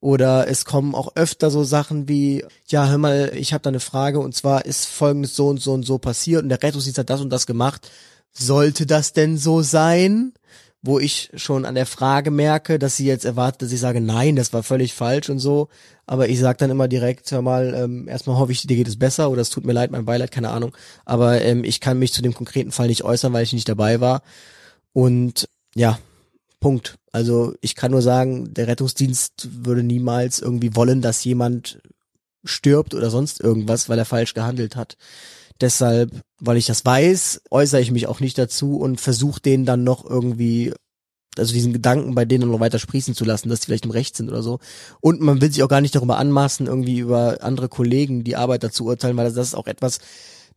Oder 0.00 0.48
es 0.48 0.64
kommen 0.64 0.94
auch 0.94 1.14
öfter 1.16 1.50
so 1.50 1.62
Sachen 1.62 2.08
wie, 2.08 2.44
ja, 2.68 2.88
hör 2.88 2.96
mal, 2.96 3.32
ich 3.34 3.52
habe 3.52 3.62
da 3.62 3.68
eine 3.68 3.80
Frage 3.80 4.20
und 4.20 4.34
zwar 4.34 4.64
ist 4.64 4.86
folgendes 4.86 5.36
so 5.36 5.48
und 5.48 5.60
so 5.60 5.74
und 5.74 5.82
so 5.82 5.98
passiert 5.98 6.42
und 6.42 6.48
der 6.48 6.62
Rettungsdienst 6.62 6.98
hat 6.98 7.10
das 7.10 7.20
und 7.20 7.30
das 7.30 7.46
gemacht. 7.46 7.90
Sollte 8.32 8.86
das 8.86 9.12
denn 9.12 9.36
so 9.36 9.60
sein? 9.60 10.32
Wo 10.82 10.98
ich 10.98 11.30
schon 11.34 11.66
an 11.66 11.74
der 11.74 11.86
Frage 11.86 12.30
merke, 12.30 12.78
dass 12.78 12.96
sie 12.96 13.06
jetzt 13.06 13.24
erwartet, 13.24 13.62
dass 13.62 13.72
ich 13.72 13.80
sage, 13.80 14.00
nein, 14.00 14.36
das 14.36 14.52
war 14.52 14.62
völlig 14.62 14.94
falsch 14.94 15.28
und 15.28 15.38
so. 15.38 15.68
Aber 16.06 16.28
ich 16.28 16.40
sage 16.40 16.58
dann 16.58 16.70
immer 16.70 16.88
direkt, 16.88 17.30
hör 17.32 17.42
mal, 17.42 17.74
ähm, 17.74 18.08
erstmal 18.08 18.38
hoffe 18.38 18.52
ich, 18.52 18.66
dir 18.66 18.76
geht 18.76 18.88
es 18.88 18.98
besser 18.98 19.30
oder 19.30 19.42
es 19.42 19.50
tut 19.50 19.66
mir 19.66 19.72
leid, 19.74 19.90
mein 19.90 20.06
Beileid, 20.06 20.30
keine 20.30 20.50
Ahnung. 20.50 20.74
Aber 21.04 21.42
ähm, 21.42 21.64
ich 21.64 21.80
kann 21.80 21.98
mich 21.98 22.12
zu 22.12 22.22
dem 22.22 22.34
konkreten 22.34 22.72
Fall 22.72 22.86
nicht 22.86 23.04
äußern, 23.04 23.32
weil 23.32 23.44
ich 23.44 23.52
nicht 23.52 23.68
dabei 23.68 24.00
war. 24.00 24.22
Und 24.92 25.48
ja, 25.74 25.98
Punkt. 26.60 26.96
Also 27.12 27.54
ich 27.60 27.74
kann 27.74 27.90
nur 27.90 28.02
sagen, 28.02 28.54
der 28.54 28.66
Rettungsdienst 28.66 29.48
würde 29.64 29.82
niemals 29.82 30.38
irgendwie 30.38 30.74
wollen, 30.76 31.02
dass 31.02 31.24
jemand 31.24 31.80
stirbt 32.44 32.94
oder 32.94 33.10
sonst 33.10 33.40
irgendwas, 33.40 33.88
weil 33.88 33.98
er 33.98 34.04
falsch 34.04 34.34
gehandelt 34.34 34.76
hat. 34.76 34.96
Deshalb, 35.60 36.10
weil 36.38 36.56
ich 36.56 36.66
das 36.66 36.84
weiß, 36.84 37.42
äußere 37.50 37.80
ich 37.80 37.90
mich 37.90 38.06
auch 38.06 38.20
nicht 38.20 38.38
dazu 38.38 38.78
und 38.78 39.00
versuche 39.00 39.40
denen 39.40 39.66
dann 39.66 39.84
noch 39.84 40.04
irgendwie, 40.08 40.72
also 41.36 41.52
diesen 41.52 41.72
Gedanken 41.72 42.14
bei 42.14 42.24
denen 42.24 42.50
noch 42.50 42.60
weiter 42.60 42.78
sprießen 42.78 43.14
zu 43.14 43.24
lassen, 43.24 43.48
dass 43.48 43.60
die 43.60 43.66
vielleicht 43.66 43.84
im 43.84 43.90
Recht 43.90 44.16
sind 44.16 44.30
oder 44.30 44.42
so. 44.42 44.58
Und 45.00 45.20
man 45.20 45.40
will 45.40 45.52
sich 45.52 45.62
auch 45.62 45.68
gar 45.68 45.80
nicht 45.80 45.94
darüber 45.94 46.18
anmaßen, 46.18 46.66
irgendwie 46.66 46.98
über 46.98 47.38
andere 47.42 47.68
Kollegen 47.68 48.24
die 48.24 48.36
Arbeit 48.36 48.64
dazu 48.64 48.86
urteilen, 48.86 49.16
weil 49.16 49.30
das 49.30 49.48
ist 49.48 49.54
auch 49.54 49.66
etwas, 49.66 49.98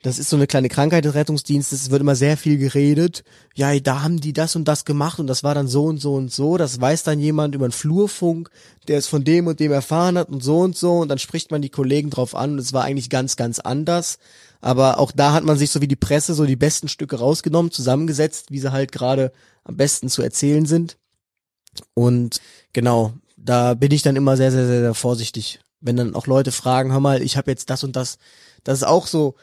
das 0.03 0.19
ist 0.19 0.29
so 0.29 0.35
eine 0.35 0.47
kleine 0.47 0.67
Krankheit 0.67 1.05
des 1.05 1.15
Rettungsdienstes, 1.15 1.83
es 1.83 1.89
wird 1.89 2.01
immer 2.01 2.15
sehr 2.15 2.35
viel 2.35 2.57
geredet. 2.57 3.23
Ja, 3.55 3.77
da 3.79 4.03
haben 4.03 4.19
die 4.19 4.33
das 4.33 4.53
und 4.55 4.67
das 4.67 4.83
gemacht 4.83 5.17
und 5.17 5.27
das 5.27 5.43
war 5.43 5.55
dann 5.55 5.69
so 5.69 5.85
und 5.85 5.99
so 5.99 6.15
und 6.15 6.29
so. 6.29 6.57
Das 6.57 6.79
weiß 6.79 7.03
dann 7.03 7.21
jemand 7.21 7.55
über 7.55 7.63
einen 7.63 7.71
Flurfunk, 7.71 8.49
der 8.89 8.97
es 8.97 9.07
von 9.07 9.23
dem 9.23 9.47
und 9.47 9.61
dem 9.61 9.71
erfahren 9.71 10.17
hat 10.17 10.27
und 10.27 10.43
so 10.43 10.59
und 10.59 10.75
so. 10.75 10.99
Und 10.99 11.07
dann 11.07 11.19
spricht 11.19 11.51
man 11.51 11.61
die 11.61 11.69
Kollegen 11.69 12.09
drauf 12.09 12.35
an 12.35 12.51
und 12.51 12.59
es 12.59 12.73
war 12.73 12.83
eigentlich 12.83 13.09
ganz, 13.09 13.37
ganz 13.37 13.59
anders. 13.59 14.17
Aber 14.63 14.97
auch 14.97 15.11
da 15.11 15.33
hat 15.33 15.43
man 15.43 15.57
sich 15.57 15.71
so 15.71 15.81
wie 15.81 15.89
die 15.89 15.97
Presse 15.97 16.33
so 16.33 16.45
die 16.45 16.55
besten 16.55 16.87
Stücke 16.87 17.19
rausgenommen, 17.19 17.69
zusammengesetzt, 17.69 18.49
wie 18.49 18.59
sie 18.59 18.71
halt 18.71 18.93
gerade 18.93 19.33
am 19.65 19.75
besten 19.75 20.07
zu 20.07 20.21
erzählen 20.21 20.65
sind. 20.65 20.97
Und 21.93 22.39
genau, 22.71 23.11
da 23.35 23.73
bin 23.73 23.91
ich 23.91 24.03
dann 24.03 24.15
immer 24.15 24.37
sehr, 24.37 24.53
sehr, 24.53 24.65
sehr, 24.65 24.79
sehr 24.79 24.93
vorsichtig. 24.93 25.59
Wenn 25.81 25.97
dann 25.97 26.15
auch 26.15 26.27
Leute 26.27 26.53
fragen, 26.53 26.93
hör 26.93 27.01
mal, 27.01 27.21
ich 27.21 27.35
habe 27.35 27.51
jetzt 27.51 27.69
das 27.69 27.83
und 27.83 27.97
das. 27.97 28.19
Das 28.63 28.77
ist 28.77 28.87
auch 28.87 29.07
so, 29.07 29.35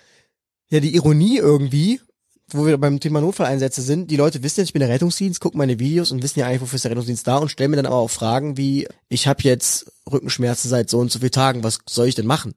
ja, 0.71 0.81
die 0.81 0.95
Ironie 0.95 1.37
irgendwie, 1.37 2.01
wo 2.49 2.65
wir 2.65 2.79
beim 2.79 2.99
Thema 2.99 3.21
Notfalleinsätze 3.21 3.83
sind, 3.83 4.11
die 4.11 4.17
Leute 4.17 4.43
wissen 4.43 4.61
jetzt, 4.61 4.69
ich 4.69 4.73
bin 4.73 4.81
der 4.81 4.89
Rettungsdienst, 4.89 5.39
gucken 5.39 5.59
meine 5.59 5.79
Videos 5.79 6.13
und 6.13 6.23
wissen 6.23 6.39
ja 6.39 6.47
eigentlich, 6.47 6.63
wofür 6.63 6.77
ist 6.77 6.85
der 6.87 6.93
Rettungsdienst 6.93 7.27
da 7.27 7.37
und 7.37 7.51
stellen 7.51 7.71
mir 7.71 7.77
dann 7.77 7.85
aber 7.85 7.97
auch 7.97 8.11
Fragen 8.11 8.57
wie, 8.57 8.89
ich 9.11 9.29
habe 9.29 9.43
jetzt 9.43 9.93
Rückenschmerzen 10.11 10.71
seit 10.71 10.89
so 10.89 10.99
und 10.99 11.13
so 11.13 11.19
vielen 11.19 11.31
Tagen, 11.31 11.63
was 11.63 11.81
soll 11.87 12.07
ich 12.07 12.15
denn 12.15 12.27
machen? 12.27 12.55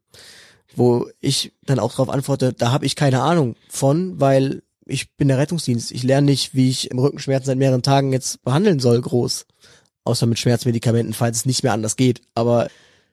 Wo 0.76 1.08
ich 1.20 1.54
dann 1.66 1.80
auch 1.80 1.92
darauf 1.92 2.10
antworte, 2.10 2.54
da 2.54 2.72
habe 2.72 2.86
ich 2.86 2.96
keine 2.96 3.22
Ahnung 3.22 3.56
von, 3.70 4.20
weil 4.20 4.64
ich 4.86 5.16
bin 5.16 5.28
der 5.28 5.38
Rettungsdienst. 5.38 5.92
Ich 5.92 6.04
lerne 6.04 6.26
nicht, 6.26 6.54
wie 6.54 6.70
ich 6.70 6.92
im 6.92 7.00
Rückenschmerzen 7.00 7.48
seit 7.48 7.58
mehreren 7.58 7.84
Tagen 7.84 8.12
jetzt 8.12 8.44
behandeln 8.44 8.80
soll, 8.80 9.02
groß. 9.02 9.46
Außer 10.06 10.26
mit 10.26 10.40
Schmerzmedikamenten, 10.40 11.14
falls 11.14 11.38
es 11.38 11.46
nicht 11.46 11.64
mehr 11.64 11.74
anders 11.74 11.96
geht. 11.96 12.22
Aber 12.36 12.68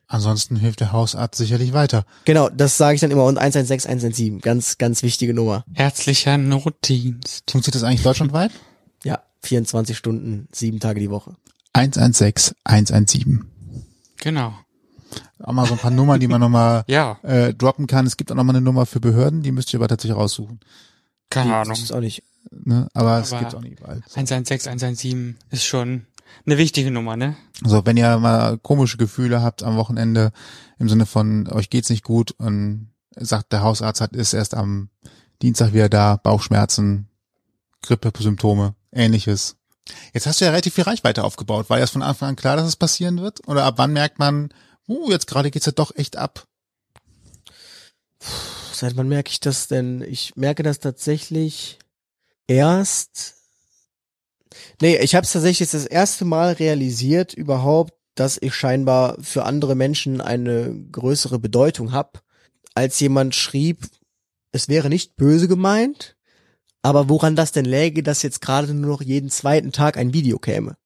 Ansonsten 0.09 0.57
hilft 0.57 0.81
der 0.81 0.91
Hausarzt 0.91 1.39
sicherlich 1.39 1.73
weiter. 1.73 2.05
Genau, 2.25 2.49
das 2.49 2.77
sage 2.77 2.97
ich 2.97 3.01
dann 3.01 3.13
immer. 3.13 3.27
Und 3.27 3.39
116, 3.39 3.89
117, 3.89 4.41
ganz, 4.41 4.77
ganz 4.77 5.05
wichtige 5.05 5.35
Nummer. 5.35 5.65
Herzlicher 5.73 6.37
Notdienst. 6.37 7.49
Funktioniert 7.49 7.77
das 7.77 7.85
eigentlich 7.85 8.03
deutschlandweit? 8.03 8.51
Ja, 9.03 9.23
24 9.45 9.97
Stunden, 9.97 10.47
sieben 10.53 10.79
Tage 10.79 11.01
die 11.01 11.09
Woche. 11.09 11.35
116, 11.73 12.55
117. 12.65 13.47
Genau 14.19 14.53
auch 15.43 15.53
mal 15.53 15.67
so 15.67 15.75
ein 15.75 15.79
paar 15.79 15.91
Nummern, 15.91 16.21
die 16.21 16.29
man 16.29 16.41
nochmal 16.41 16.85
ja. 16.89 17.19
äh, 17.23 17.55
droppen 17.55 17.87
kann. 17.87 18.07
Es 18.07 18.17
gibt 18.17 18.31
auch 18.31 18.37
nochmal 18.37 18.57
eine 18.57 18.65
Nummer 18.65 18.87
für 18.87 19.01
Behörden, 19.01 19.43
die 19.43 19.53
müsst 19.53 19.73
ihr 19.73 19.81
aber 19.81 19.89
tatsächlich 19.89 20.17
raussuchen. 20.17 20.61
Keine 21.31 21.51
die, 21.51 21.55
Ahnung. 21.55 21.69
Das 21.71 21.81
ist 21.81 21.93
auch 21.93 22.01
nicht. 22.01 22.23
Ne? 22.51 22.89
Aber, 22.95 23.11
aber 23.13 23.21
es 23.21 23.31
gibt 23.31 23.55
auch 23.55 23.61
nicht 23.61 23.79
überall. 23.79 24.03
116, 24.15 24.71
117 24.71 25.37
ist 25.51 25.65
schon 25.65 26.07
eine 26.47 26.59
wichtige 26.59 26.91
Nummer, 26.91 27.17
ne? 27.17 27.37
Also 27.65 27.85
wenn 27.85 27.97
ihr 27.97 28.19
mal 28.19 28.59
komische 28.59 28.97
Gefühle 28.97 29.43
habt 29.43 29.63
am 29.63 29.77
Wochenende, 29.77 30.33
im 30.79 30.89
Sinne 30.89 31.07
von 31.07 31.49
euch 31.49 31.71
geht's 31.71 31.91
nicht 31.91 32.05
gut 32.05 32.33
und 32.33 32.91
sagt 33.17 33.53
der 33.53 33.63
Hausarzt 33.63 34.01
hat 34.01 34.15
ist 34.15 34.33
erst 34.33 34.55
am 34.55 34.89
Dienstag 35.43 35.73
wieder 35.73 35.89
da, 35.89 36.17
Bauchschmerzen, 36.17 37.09
Grippesymptome, 37.83 38.75
ähnliches. 38.93 39.57
Jetzt 40.13 40.27
hast 40.27 40.41
du 40.41 40.45
ja 40.45 40.51
relativ 40.51 40.75
viel 40.75 40.85
Reichweite 40.85 41.25
aufgebaut. 41.25 41.71
War 41.71 41.79
erst 41.79 41.95
von 41.95 42.03
Anfang 42.03 42.31
an 42.31 42.37
klar, 42.37 42.57
dass 42.57 42.67
es 42.67 42.77
passieren 42.77 43.21
wird? 43.21 43.47
Oder 43.49 43.65
ab 43.65 43.75
wann 43.79 43.93
merkt 43.93 44.19
man, 44.19 44.51
uh, 44.91 45.11
jetzt 45.11 45.27
gerade 45.27 45.51
geht's 45.51 45.67
ja 45.67 45.73
doch 45.73 45.95
echt 45.97 46.17
ab. 46.17 46.47
Seit 48.73 48.97
wann 48.97 49.09
merke 49.09 49.31
ich 49.31 49.41
das 49.41 49.69
denn? 49.69 50.03
Ich 50.03 50.37
merke 50.37 50.63
das 50.63 50.79
tatsächlich 50.81 51.79
erst. 52.47 53.37
Nee, 54.81 54.97
ich 54.97 55.15
habe 55.15 55.25
es 55.25 55.33
tatsächlich 55.33 55.71
das 55.71 55.87
erste 55.87 56.25
Mal 56.25 56.53
realisiert 56.55 57.35
überhaupt, 57.35 57.93
dass 58.15 58.39
ich 58.41 58.55
scheinbar 58.55 59.17
für 59.21 59.45
andere 59.45 59.75
Menschen 59.75 60.21
eine 60.21 60.75
größere 60.91 61.39
Bedeutung 61.39 61.93
habe, 61.93 62.21
als 62.75 62.99
jemand 63.01 63.35
schrieb, 63.35 63.87
es 64.53 64.69
wäre 64.69 64.89
nicht 64.89 65.17
böse 65.17 65.47
gemeint, 65.47 66.17
aber 66.83 67.09
woran 67.09 67.37
das 67.37 67.53
denn 67.53 67.65
läge, 67.65 68.03
dass 68.03 68.23
jetzt 68.23 68.41
gerade 68.41 68.75
nur 68.75 68.91
noch 68.91 69.03
jeden 69.03 69.31
zweiten 69.31 69.73
Tag 69.73 69.97
ein 69.97 70.13
Video 70.13 70.39
käme. 70.39 70.77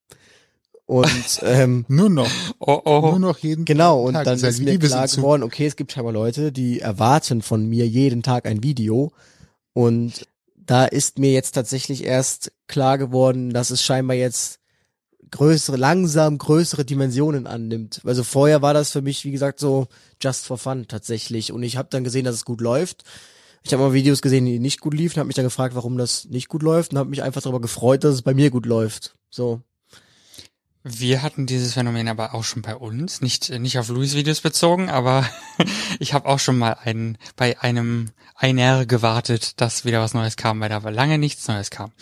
Und 0.87 1.41
ähm, 1.43 1.85
Nur 1.89 2.11
noch. 2.11 2.31
Oh, 2.59 2.81
oh. 2.85 3.01
Nur 3.01 3.19
noch 3.19 3.39
jeden 3.39 3.65
genau, 3.65 4.03
und 4.03 4.15
Tag. 4.15 4.25
dann 4.25 4.39
ist 4.39 4.61
mir 4.61 4.79
klar 4.79 5.07
geworden, 5.09 5.43
okay, 5.43 5.67
es 5.67 5.77
gibt 5.77 5.93
scheinbar 5.93 6.13
Leute, 6.13 6.53
die 6.53 6.81
erwarten 6.81 7.43
von 7.43 7.67
mir 7.67 7.87
jeden 7.87 8.23
Tag 8.23 8.47
ein 8.47 8.63
Video. 8.63 9.13
Und 9.73 10.27
da 10.57 10.85
ist 10.85 11.19
mir 11.19 11.33
jetzt 11.33 11.53
tatsächlich 11.53 12.05
erst 12.05 12.53
klar 12.69 12.99
geworden, 12.99 13.51
dass 13.51 13.71
es 13.71 13.83
scheinbar 13.83 14.17
jetzt 14.17 14.61
größere, 15.31 15.77
langsam 15.77 16.39
größere 16.39 16.85
Dimensionen 16.85 17.47
annimmt. 17.47 18.01
Also 18.05 18.23
vorher 18.23 18.63
war 18.63 18.73
das 18.73 18.93
für 18.93 19.03
mich, 19.03 19.25
wie 19.25 19.33
gesagt, 19.33 19.59
so 19.59 19.89
just 20.23 20.47
for 20.47 20.59
fun 20.59 20.87
tatsächlich. 20.87 21.53
Und 21.53 21.63
ich 21.63 21.77
habe 21.77 21.89
dann 21.91 22.05
gesehen, 22.05 22.25
dass 22.25 22.37
es 22.37 22.45
gut 22.45 22.61
läuft. 22.61 23.03
Ich 23.63 23.73
habe 23.73 23.83
mal 23.83 23.95
Videos 23.95 24.23
gesehen, 24.23 24.45
die 24.45 24.59
nicht 24.59 24.81
gut 24.81 24.95
liefen, 24.95 25.19
habe 25.19 25.27
mich 25.27 25.37
dann 25.37 25.45
gefragt, 25.45 25.75
warum 25.75 25.97
das 25.97 26.27
nicht 26.27 26.49
gut 26.49 26.63
läuft 26.63 26.93
und 26.93 26.99
habe 26.99 27.11
mich 27.11 27.23
einfach 27.23 27.43
darüber 27.43 27.61
gefreut, 27.61 28.05
dass 28.05 28.15
es 28.15 28.23
bei 28.23 28.35
mir 28.35 28.51
gut 28.51 28.67
läuft. 28.67 29.17
So. 29.31 29.63
Wir 30.87 31.23
hatten 31.23 31.47
dieses 31.47 31.73
Phänomen 31.73 32.09
aber 32.09 32.35
auch 32.35 32.45
schon 32.45 32.61
bei 32.61 32.77
uns, 32.77 33.23
nicht 33.23 33.49
nicht 33.49 33.79
auf 33.79 33.89
Louis 33.89 34.15
Videos 34.15 34.43
bezogen, 34.43 34.91
aber 34.91 35.27
ich 35.99 36.13
habe 36.13 36.29
auch 36.29 36.39
schon 36.39 36.59
mal 36.59 36.77
einen 36.85 37.17
bei 37.37 37.59
einem 37.59 38.11
einer 38.37 38.85
gewartet, 38.85 39.61
dass 39.63 39.87
wieder 39.87 40.03
was 40.03 40.13
Neues 40.13 40.37
kam, 40.37 40.61
weil 40.61 40.69
da 40.69 40.77
aber 40.77 40.91
lange 40.91 41.17
nichts 41.17 41.49
Neues 41.49 41.71
kam. 41.71 41.93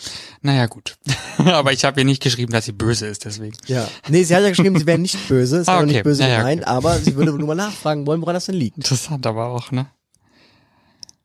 Naja, 0.41 0.65
gut. 0.65 0.97
aber 1.37 1.71
ich 1.71 1.85
habe 1.85 2.01
ihr 2.01 2.05
nicht 2.05 2.21
geschrieben, 2.21 2.51
dass 2.51 2.65
sie 2.65 2.73
böse 2.73 3.07
ist, 3.07 3.23
deswegen. 3.23 3.55
Ja. 3.67 3.87
Nee, 4.09 4.23
sie 4.23 4.35
hat 4.35 4.43
ja 4.43 4.49
geschrieben, 4.49 4.77
sie 4.77 4.85
wäre 4.85 4.99
nicht 4.99 5.29
böse, 5.29 5.57
es 5.61 5.67
Ah, 5.69 5.77
okay. 5.77 5.85
nicht 5.85 6.03
böse 6.03 6.23
Ja, 6.23 6.29
ja, 6.29 6.37
gemeint, 6.39 6.67
aber 6.67 6.99
sie 6.99 7.15
würde 7.15 7.31
nur 7.31 7.47
mal 7.47 7.55
nachfragen 7.55 8.05
wollen, 8.05 8.19
woran 8.19 8.33
das 8.33 8.47
denn 8.47 8.55
liegt. 8.55 8.75
Interessant 8.75 9.25
aber 9.25 9.45
auch, 9.47 9.71
ne? 9.71 9.85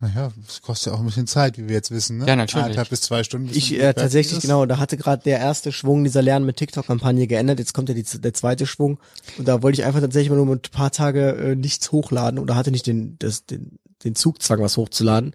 Naja, 0.00 0.30
das 0.46 0.62
kostet 0.62 0.92
ja 0.92 0.96
auch 0.96 1.00
ein 1.00 1.06
bisschen 1.06 1.26
Zeit, 1.26 1.58
wie 1.58 1.68
wir 1.68 1.74
jetzt 1.74 1.90
wissen. 1.90 2.18
Ne? 2.18 2.26
Ja, 2.28 2.36
natürlich. 2.36 2.64
Eineinhalb 2.64 2.88
bis 2.88 3.00
zwei 3.00 3.24
Stunden. 3.24 3.50
Ich 3.52 3.72
äh, 3.72 3.92
tatsächlich 3.94 4.38
ist. 4.38 4.42
genau, 4.42 4.64
da 4.64 4.78
hatte 4.78 4.96
gerade 4.96 5.24
der 5.24 5.38
erste 5.40 5.72
Schwung 5.72 6.04
dieser 6.04 6.22
Lernen 6.22 6.46
mit 6.46 6.56
TikTok-Kampagne 6.56 7.26
geändert. 7.26 7.58
Jetzt 7.58 7.74
kommt 7.74 7.88
ja 7.88 7.96
die, 7.96 8.04
der 8.04 8.32
zweite 8.32 8.66
Schwung 8.66 9.00
und 9.38 9.48
da 9.48 9.60
wollte 9.62 9.80
ich 9.80 9.86
einfach 9.86 10.00
tatsächlich 10.00 10.30
mal 10.30 10.36
nur 10.36 10.54
ein 10.54 10.60
paar 10.70 10.92
Tage 10.92 11.30
äh, 11.30 11.56
nichts 11.56 11.90
hochladen 11.90 12.38
oder 12.38 12.54
hatte 12.54 12.70
nicht 12.70 12.86
den 12.86 13.16
das, 13.18 13.44
den 13.46 13.78
den 14.04 14.14
Zugzwang 14.14 14.60
was 14.60 14.76
hochzuladen. 14.76 15.34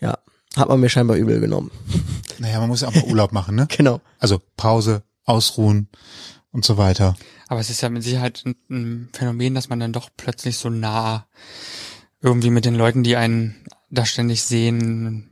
Ja, 0.00 0.18
hat 0.56 0.68
man 0.68 0.80
mir 0.80 0.88
scheinbar 0.88 1.16
übel 1.16 1.40
genommen. 1.40 1.70
Naja, 2.38 2.58
man 2.58 2.70
muss 2.70 2.80
ja 2.80 2.88
auch 2.88 2.94
mal 2.94 3.04
Urlaub 3.04 3.30
machen, 3.32 3.54
ne? 3.54 3.68
Genau. 3.76 4.00
Also 4.18 4.40
Pause, 4.56 5.02
ausruhen 5.24 5.88
und 6.50 6.64
so 6.64 6.76
weiter. 6.76 7.14
Aber 7.46 7.60
es 7.60 7.70
ist 7.70 7.82
ja 7.82 7.90
mit 7.90 8.02
Sicherheit 8.02 8.42
ein, 8.44 8.56
ein 8.68 9.08
Phänomen, 9.12 9.54
dass 9.54 9.68
man 9.68 9.78
dann 9.78 9.92
doch 9.92 10.08
plötzlich 10.16 10.56
so 10.56 10.70
nah 10.70 11.26
irgendwie 12.20 12.50
mit 12.50 12.64
den 12.64 12.74
Leuten, 12.74 13.04
die 13.04 13.16
einen 13.16 13.54
da 13.92 14.04
ständig 14.04 14.42
sehen, 14.42 15.30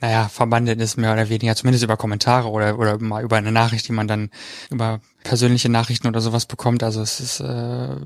naja, 0.00 0.28
verbandelt 0.28 0.80
ist 0.80 0.96
mehr 0.96 1.12
oder 1.12 1.28
weniger, 1.28 1.56
zumindest 1.56 1.84
über 1.84 1.96
Kommentare 1.96 2.48
oder, 2.48 2.78
oder 2.78 2.98
mal 2.98 3.24
über 3.24 3.36
eine 3.36 3.52
Nachricht, 3.52 3.88
die 3.88 3.92
man 3.92 4.06
dann 4.06 4.30
über 4.70 5.00
persönliche 5.24 5.68
Nachrichten 5.68 6.06
oder 6.06 6.20
sowas 6.20 6.46
bekommt. 6.46 6.82
Also 6.84 7.02
es 7.02 7.18
ist, 7.18 7.40
äh, 7.40 7.96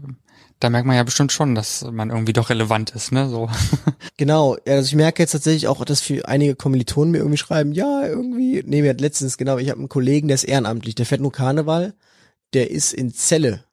da 0.59 0.71
merkt 0.71 0.87
man 0.87 0.97
ja 0.97 1.03
bestimmt 1.03 1.33
schon, 1.33 1.55
dass 1.55 1.85
man 1.91 2.09
irgendwie 2.09 2.33
doch 2.33 2.49
relevant 2.49 2.91
ist, 2.91 3.13
ne? 3.13 3.29
So. 3.29 3.49
Genau, 4.17 4.57
ja, 4.67 4.75
also 4.75 4.87
ich 4.87 4.95
merke 4.95 5.23
jetzt 5.23 5.33
tatsächlich 5.33 5.67
auch, 5.67 5.85
dass 5.85 6.01
für 6.01 6.29
einige 6.29 6.55
Kommilitonen 6.55 7.11
mir 7.11 7.19
irgendwie 7.19 7.39
schreiben, 7.39 7.73
ja, 7.73 8.07
irgendwie, 8.07 8.63
nee, 8.65 8.83
mir 8.83 8.91
hat 8.91 9.01
letztens, 9.01 9.37
genau, 9.37 9.59
ich 9.59 9.69
habe 9.69 9.81
einen 9.81 9.89
Kollegen, 9.89 10.29
der 10.29 10.37
ist 10.37 10.45
ehrenamtlich, 10.45 10.95
der 10.95 11.07
fährt 11.07 11.21
nur 11.21 11.33
Karneval, 11.33 11.95
der 12.53 12.71
ist 12.71 12.93
in 12.93 13.13
Celle, 13.13 13.65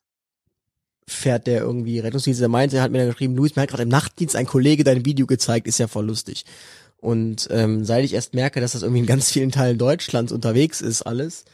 fährt 1.10 1.48
der 1.48 1.62
irgendwie 1.62 2.00
Rettungsdienst, 2.00 2.42
der 2.42 2.48
meinte, 2.50 2.78
er 2.78 2.84
hat 2.84 2.92
mir 2.92 3.00
dann 3.00 3.10
geschrieben, 3.10 3.36
Luis, 3.36 3.56
mir 3.56 3.64
hat 3.64 3.70
gerade 3.70 3.84
im 3.84 3.90
Nachtdienst 3.90 4.36
ein 4.36 4.46
Kollege 4.46 4.84
dein 4.84 5.06
Video 5.06 5.26
gezeigt, 5.28 5.68
ist 5.68 5.80
ja 5.80 5.88
voll 5.88 6.06
lustig. 6.06 6.46
Und 6.98 7.48
ähm, 7.52 7.86
seit 7.86 8.04
ich 8.04 8.14
erst 8.14 8.34
merke, 8.34 8.60
dass 8.62 8.74
das 8.74 8.84
irgendwie 8.84 9.02
in 9.02 9.06
ganz 9.06 9.32
vielen 9.32 9.52
Teilen 9.52 9.78
Deutschlands 9.78 10.32
unterwegs 10.32 10.82
ist, 10.82 11.02
alles, 11.04 11.46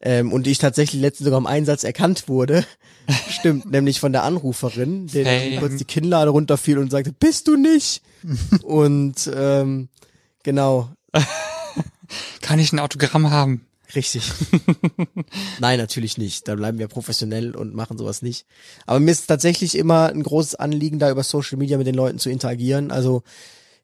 ähm, 0.00 0.32
und 0.32 0.46
ich 0.46 0.58
tatsächlich 0.58 1.00
letztens 1.00 1.26
sogar 1.26 1.38
im 1.38 1.46
Einsatz 1.46 1.84
erkannt 1.84 2.28
wurde, 2.28 2.64
stimmt, 3.30 3.70
nämlich 3.70 4.00
von 4.00 4.12
der 4.12 4.24
Anruferin, 4.24 5.06
der 5.08 5.24
Hey. 5.24 5.56
kurz 5.58 5.76
die 5.76 5.84
Kinnlade 5.84 6.30
runterfiel 6.30 6.78
und 6.78 6.90
sagte, 6.90 7.12
bist 7.12 7.48
du 7.48 7.56
nicht? 7.56 8.02
und 8.62 9.30
ähm, 9.34 9.88
genau, 10.42 10.90
Kann 12.40 12.58
ich 12.58 12.72
ein 12.72 12.78
Autogramm 12.78 13.30
haben? 13.30 13.66
Richtig. 13.94 14.30
Nein, 15.58 15.78
natürlich 15.78 16.18
nicht. 16.18 16.48
Da 16.48 16.54
bleiben 16.54 16.78
wir 16.78 16.88
professionell 16.88 17.54
und 17.54 17.74
machen 17.74 17.98
sowas 17.98 18.22
nicht. 18.22 18.46
Aber 18.86 19.00
mir 19.00 19.10
ist 19.10 19.26
tatsächlich 19.26 19.76
immer 19.76 20.08
ein 20.08 20.22
großes 20.22 20.54
Anliegen, 20.54 20.98
da 20.98 21.10
über 21.10 21.22
Social 21.22 21.58
Media 21.58 21.78
mit 21.78 21.86
den 21.86 21.94
Leuten 21.94 22.18
zu 22.18 22.30
interagieren. 22.30 22.90
Also 22.90 23.22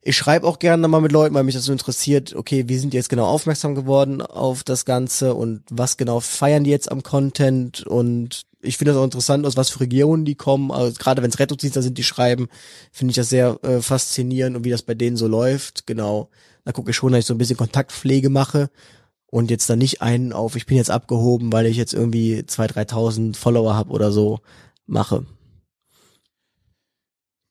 ich 0.03 0.17
schreibe 0.17 0.47
auch 0.47 0.59
gerne 0.59 0.87
mal 0.89 1.01
mit 1.01 1.13
Leuten, 1.13 1.35
weil 1.35 1.45
mich 1.45 1.55
das 1.55 1.65
so 1.65 1.73
interessiert, 1.73 2.35
okay, 2.35 2.65
wie 2.69 2.79
sind 2.79 2.93
die 2.93 2.97
jetzt 2.97 3.09
genau 3.09 3.27
aufmerksam 3.27 3.75
geworden 3.75 4.23
auf 4.23 4.65
das 4.65 4.85
Ganze 4.85 5.35
und 5.35 5.63
was 5.71 5.97
genau 5.97 6.21
feiern 6.21 6.65
die 6.65 6.71
jetzt 6.71 6.91
am 6.91 7.03
Content 7.03 7.87
und 7.87 8.47
ich 8.61 8.77
finde 8.77 8.93
das 8.93 9.01
auch 9.01 9.05
interessant, 9.05 9.47
aus 9.47 9.57
was 9.57 9.71
für 9.71 9.81
Regionen 9.81 10.25
die 10.25 10.35
kommen. 10.35 10.73
Also 10.73 10.97
gerade 10.99 11.23
wenn 11.23 11.31
es 11.31 11.39
Rettungsdienste 11.39 11.83
sind, 11.83 11.99
die 11.99 12.05
schreiben, 12.05 12.49
finde 12.91 13.13
ich 13.13 13.17
das 13.17 13.29
sehr 13.29 13.59
äh, 13.63 13.81
faszinierend 13.81 14.57
und 14.57 14.65
wie 14.65 14.71
das 14.71 14.83
bei 14.83 14.95
denen 14.95 15.17
so 15.17 15.29
läuft. 15.29 15.87
Genau. 15.87 16.29
Da 16.65 16.73
gucke 16.73 16.91
ich 16.91 16.97
schon, 16.97 17.13
dass 17.13 17.21
ich 17.21 17.27
so 17.27 17.35
ein 17.35 17.39
bisschen 17.39 17.57
Kontaktpflege 17.57 18.31
mache 18.31 18.69
und 19.31 19.51
jetzt 19.51 19.69
dann 19.71 19.79
nicht 19.79 20.01
einen 20.03 20.33
auf, 20.33 20.57
ich 20.57 20.67
bin 20.67 20.77
jetzt 20.77 20.91
abgehoben, 20.91 21.53
weil 21.53 21.67
ich 21.67 21.77
jetzt 21.77 21.95
irgendwie 21.95 22.39
2.000, 22.41 22.89
3.000 22.91 23.37
Follower 23.37 23.75
habe 23.75 23.91
oder 23.91 24.11
so 24.13 24.41
mache. 24.87 25.27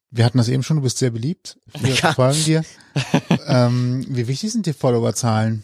Wir 0.10 0.26
hatten 0.26 0.38
das 0.38 0.48
eben 0.50 0.64
schon, 0.64 0.78
du 0.78 0.84
bist 0.84 0.98
sehr 0.98 1.12
beliebt. 1.12 1.60
Wir 1.80 1.94
Ja. 2.02 2.14
folgen 2.14 2.44
dir. 2.46 2.64
ähm, 3.48 4.06
wie 4.10 4.28
wichtig 4.28 4.52
sind 4.52 4.66
die 4.66 4.74
Followerzahlen? 4.74 5.64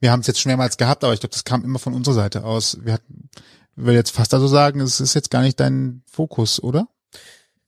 Wir 0.00 0.12
haben 0.12 0.20
es 0.20 0.28
jetzt 0.28 0.40
schon 0.40 0.50
mehrmals 0.50 0.76
gehabt, 0.76 1.02
aber 1.02 1.12
ich 1.12 1.20
glaube, 1.20 1.32
das 1.32 1.44
kam 1.44 1.64
immer 1.64 1.80
von 1.80 1.92
unserer 1.94 2.14
Seite 2.14 2.44
aus. 2.44 2.78
Wir 2.84 2.92
hatten, 2.94 3.28
ich 3.76 3.84
will 3.84 3.94
jetzt 3.94 4.12
fast 4.12 4.32
also 4.32 4.46
sagen, 4.46 4.80
es 4.80 5.00
ist 5.00 5.14
jetzt 5.14 5.30
gar 5.30 5.42
nicht 5.42 5.58
dein 5.58 6.02
Fokus, 6.06 6.62
oder? 6.62 6.88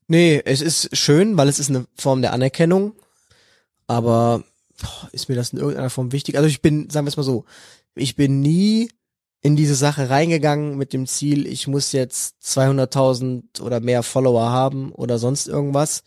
Nee, 0.07 0.41
es 0.45 0.61
ist 0.61 0.97
schön, 0.97 1.37
weil 1.37 1.49
es 1.49 1.59
ist 1.59 1.71
eine 1.71 1.87
Form 1.97 2.23
der 2.23 2.33
Anerkennung, 2.33 2.95
aber 3.89 4.45
ist 5.13 5.29
mir 5.29 5.35
das 5.35 5.51
in 5.51 5.59
irgendeiner 5.59 5.91
Form 5.91 6.13
wichtig? 6.13 6.37
Also 6.37 6.49
ich 6.49 6.63
bin, 6.63 6.91
sagen 6.91 7.07
wir 7.07 7.11
es 7.11 7.17
mal 7.17 7.23
so, 7.23 7.45
ich 7.95 8.17
bin 8.17 8.41
nie 8.41 8.91
in 9.43 9.57
diese 9.57 9.75
Sache 9.75 10.11
reingegangen 10.11 10.77
mit 10.77 10.93
dem 10.93 11.07
Ziel, 11.07 11.47
ich 11.47 11.67
muss 11.67 11.93
jetzt 11.93 12.37
200.000 12.45 13.63
oder 13.63 13.81
mehr 13.81 14.03
Follower 14.03 14.51
haben 14.51 14.93
oder 14.93 15.19
sonst 15.19 15.49
irgendwas. 15.49 16.03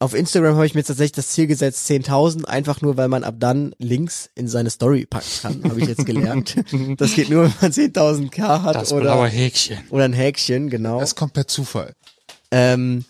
Auf 0.00 0.14
Instagram 0.14 0.54
habe 0.54 0.66
ich 0.66 0.74
mir 0.74 0.84
tatsächlich 0.84 1.12
das 1.12 1.28
Ziel 1.28 1.48
gesetzt, 1.48 1.88
10.000, 1.90 2.44
einfach 2.44 2.82
nur, 2.82 2.96
weil 2.96 3.08
man 3.08 3.24
ab 3.24 3.34
dann 3.38 3.74
Links 3.78 4.30
in 4.36 4.46
seine 4.46 4.70
Story 4.70 5.06
packen 5.06 5.26
kann, 5.42 5.64
habe 5.64 5.80
ich 5.80 5.88
jetzt 5.88 6.06
gelernt. 6.06 6.54
Das 6.96 7.14
geht 7.14 7.30
nur, 7.30 7.44
wenn 7.44 7.52
man 7.60 7.72
10.000k 7.72 8.62
hat 8.62 8.76
Das 8.76 8.90
blaue 8.90 9.00
oder, 9.02 9.26
Häkchen. 9.26 9.78
oder 9.90 10.04
ein 10.04 10.12
Häkchen, 10.12 10.70
genau. 10.70 11.00
Das 11.00 11.16
kommt 11.16 11.32
per 11.32 11.48
Zufall. 11.48 11.94
Ähm, 12.52 13.04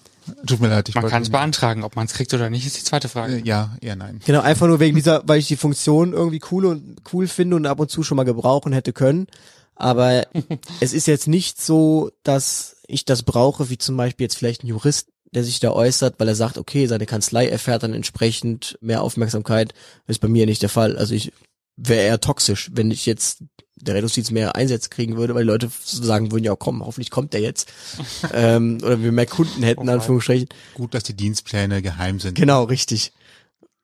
Tut 0.46 0.60
mir 0.60 0.68
leid, 0.68 0.88
ich 0.88 0.94
Man 0.94 1.06
kann 1.06 1.22
es 1.22 1.30
beantragen, 1.30 1.84
ob 1.84 1.96
man 1.96 2.06
es 2.06 2.12
kriegt 2.12 2.32
oder 2.34 2.50
nicht, 2.50 2.66
ist 2.66 2.78
die 2.78 2.84
zweite 2.84 3.08
Frage. 3.08 3.36
Äh, 3.36 3.42
Ja, 3.44 3.76
eher 3.80 3.96
nein. 3.96 4.20
Genau, 4.24 4.40
einfach 4.40 4.66
nur 4.66 4.80
wegen 4.80 4.96
dieser, 4.96 5.22
weil 5.26 5.38
ich 5.38 5.48
die 5.48 5.56
Funktion 5.56 6.12
irgendwie 6.12 6.40
cool 6.50 6.66
und 6.66 6.96
cool 7.12 7.26
finde 7.26 7.56
und 7.56 7.66
ab 7.66 7.80
und 7.80 7.90
zu 7.90 8.02
schon 8.02 8.16
mal 8.16 8.24
gebrauchen 8.24 8.72
hätte 8.72 8.92
können. 8.92 9.26
Aber 9.74 10.26
es 10.80 10.92
ist 10.92 11.06
jetzt 11.06 11.28
nicht 11.28 11.60
so, 11.60 12.10
dass 12.22 12.76
ich 12.86 13.04
das 13.04 13.22
brauche, 13.22 13.70
wie 13.70 13.78
zum 13.78 13.96
Beispiel 13.96 14.24
jetzt 14.24 14.36
vielleicht 14.36 14.64
ein 14.64 14.68
Jurist, 14.68 15.08
der 15.32 15.44
sich 15.44 15.60
da 15.60 15.70
äußert, 15.70 16.14
weil 16.18 16.28
er 16.28 16.34
sagt, 16.34 16.58
okay, 16.58 16.86
seine 16.86 17.06
Kanzlei 17.06 17.48
erfährt 17.48 17.82
dann 17.82 17.92
entsprechend 17.94 18.78
mehr 18.80 19.02
Aufmerksamkeit. 19.02 19.72
Das 20.06 20.16
ist 20.16 20.20
bei 20.20 20.28
mir 20.28 20.46
nicht 20.46 20.62
der 20.62 20.68
Fall. 20.70 20.96
Also 20.96 21.14
ich 21.14 21.32
wäre 21.76 22.02
eher 22.02 22.20
toxisch, 22.20 22.70
wenn 22.72 22.90
ich 22.90 23.06
jetzt 23.06 23.42
der 23.80 23.94
Rettungsdienst 23.94 24.30
mehr 24.32 24.56
Einsätze 24.56 24.88
kriegen 24.88 25.16
würde, 25.16 25.34
weil 25.34 25.44
die 25.44 25.50
Leute 25.50 25.70
sagen 25.84 26.32
würden, 26.32 26.44
ja 26.44 26.56
komm, 26.56 26.84
hoffentlich 26.84 27.10
kommt 27.10 27.32
der 27.32 27.40
jetzt. 27.40 27.72
ähm, 28.32 28.78
oder 28.82 29.02
wir 29.02 29.12
mehr 29.12 29.26
Kunden 29.26 29.62
hätten, 29.62 29.82
in. 29.82 29.88
Anführungsstrichen. 29.88 30.48
Gut, 30.74 30.94
dass 30.94 31.04
die 31.04 31.14
Dienstpläne 31.14 31.82
geheim 31.82 32.20
sind. 32.20 32.34
Genau, 32.34 32.64
richtig. 32.64 33.12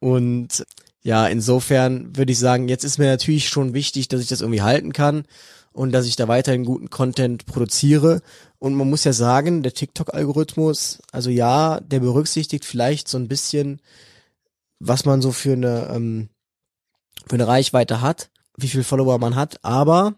Und 0.00 0.66
ja, 1.02 1.26
insofern 1.26 2.16
würde 2.16 2.32
ich 2.32 2.38
sagen, 2.38 2.68
jetzt 2.68 2.84
ist 2.84 2.98
mir 2.98 3.06
natürlich 3.06 3.48
schon 3.48 3.74
wichtig, 3.74 4.08
dass 4.08 4.20
ich 4.20 4.28
das 4.28 4.40
irgendwie 4.40 4.62
halten 4.62 4.92
kann 4.92 5.24
und 5.72 5.92
dass 5.92 6.06
ich 6.06 6.16
da 6.16 6.28
weiterhin 6.28 6.64
guten 6.64 6.88
Content 6.88 7.46
produziere. 7.46 8.22
Und 8.58 8.74
man 8.74 8.88
muss 8.88 9.04
ja 9.04 9.12
sagen, 9.12 9.62
der 9.62 9.74
TikTok-Algorithmus, 9.74 11.00
also 11.12 11.28
ja, 11.28 11.80
der 11.80 12.00
berücksichtigt 12.00 12.64
vielleicht 12.64 13.08
so 13.08 13.18
ein 13.18 13.28
bisschen, 13.28 13.82
was 14.78 15.04
man 15.04 15.20
so 15.20 15.32
für 15.32 15.52
eine, 15.52 15.90
ähm, 15.92 16.28
für 17.26 17.34
eine 17.34 17.46
Reichweite 17.46 18.00
hat, 18.00 18.30
wie 18.56 18.68
viel 18.68 18.84
Follower 18.84 19.18
man 19.18 19.34
hat, 19.34 19.62
aber 19.62 20.14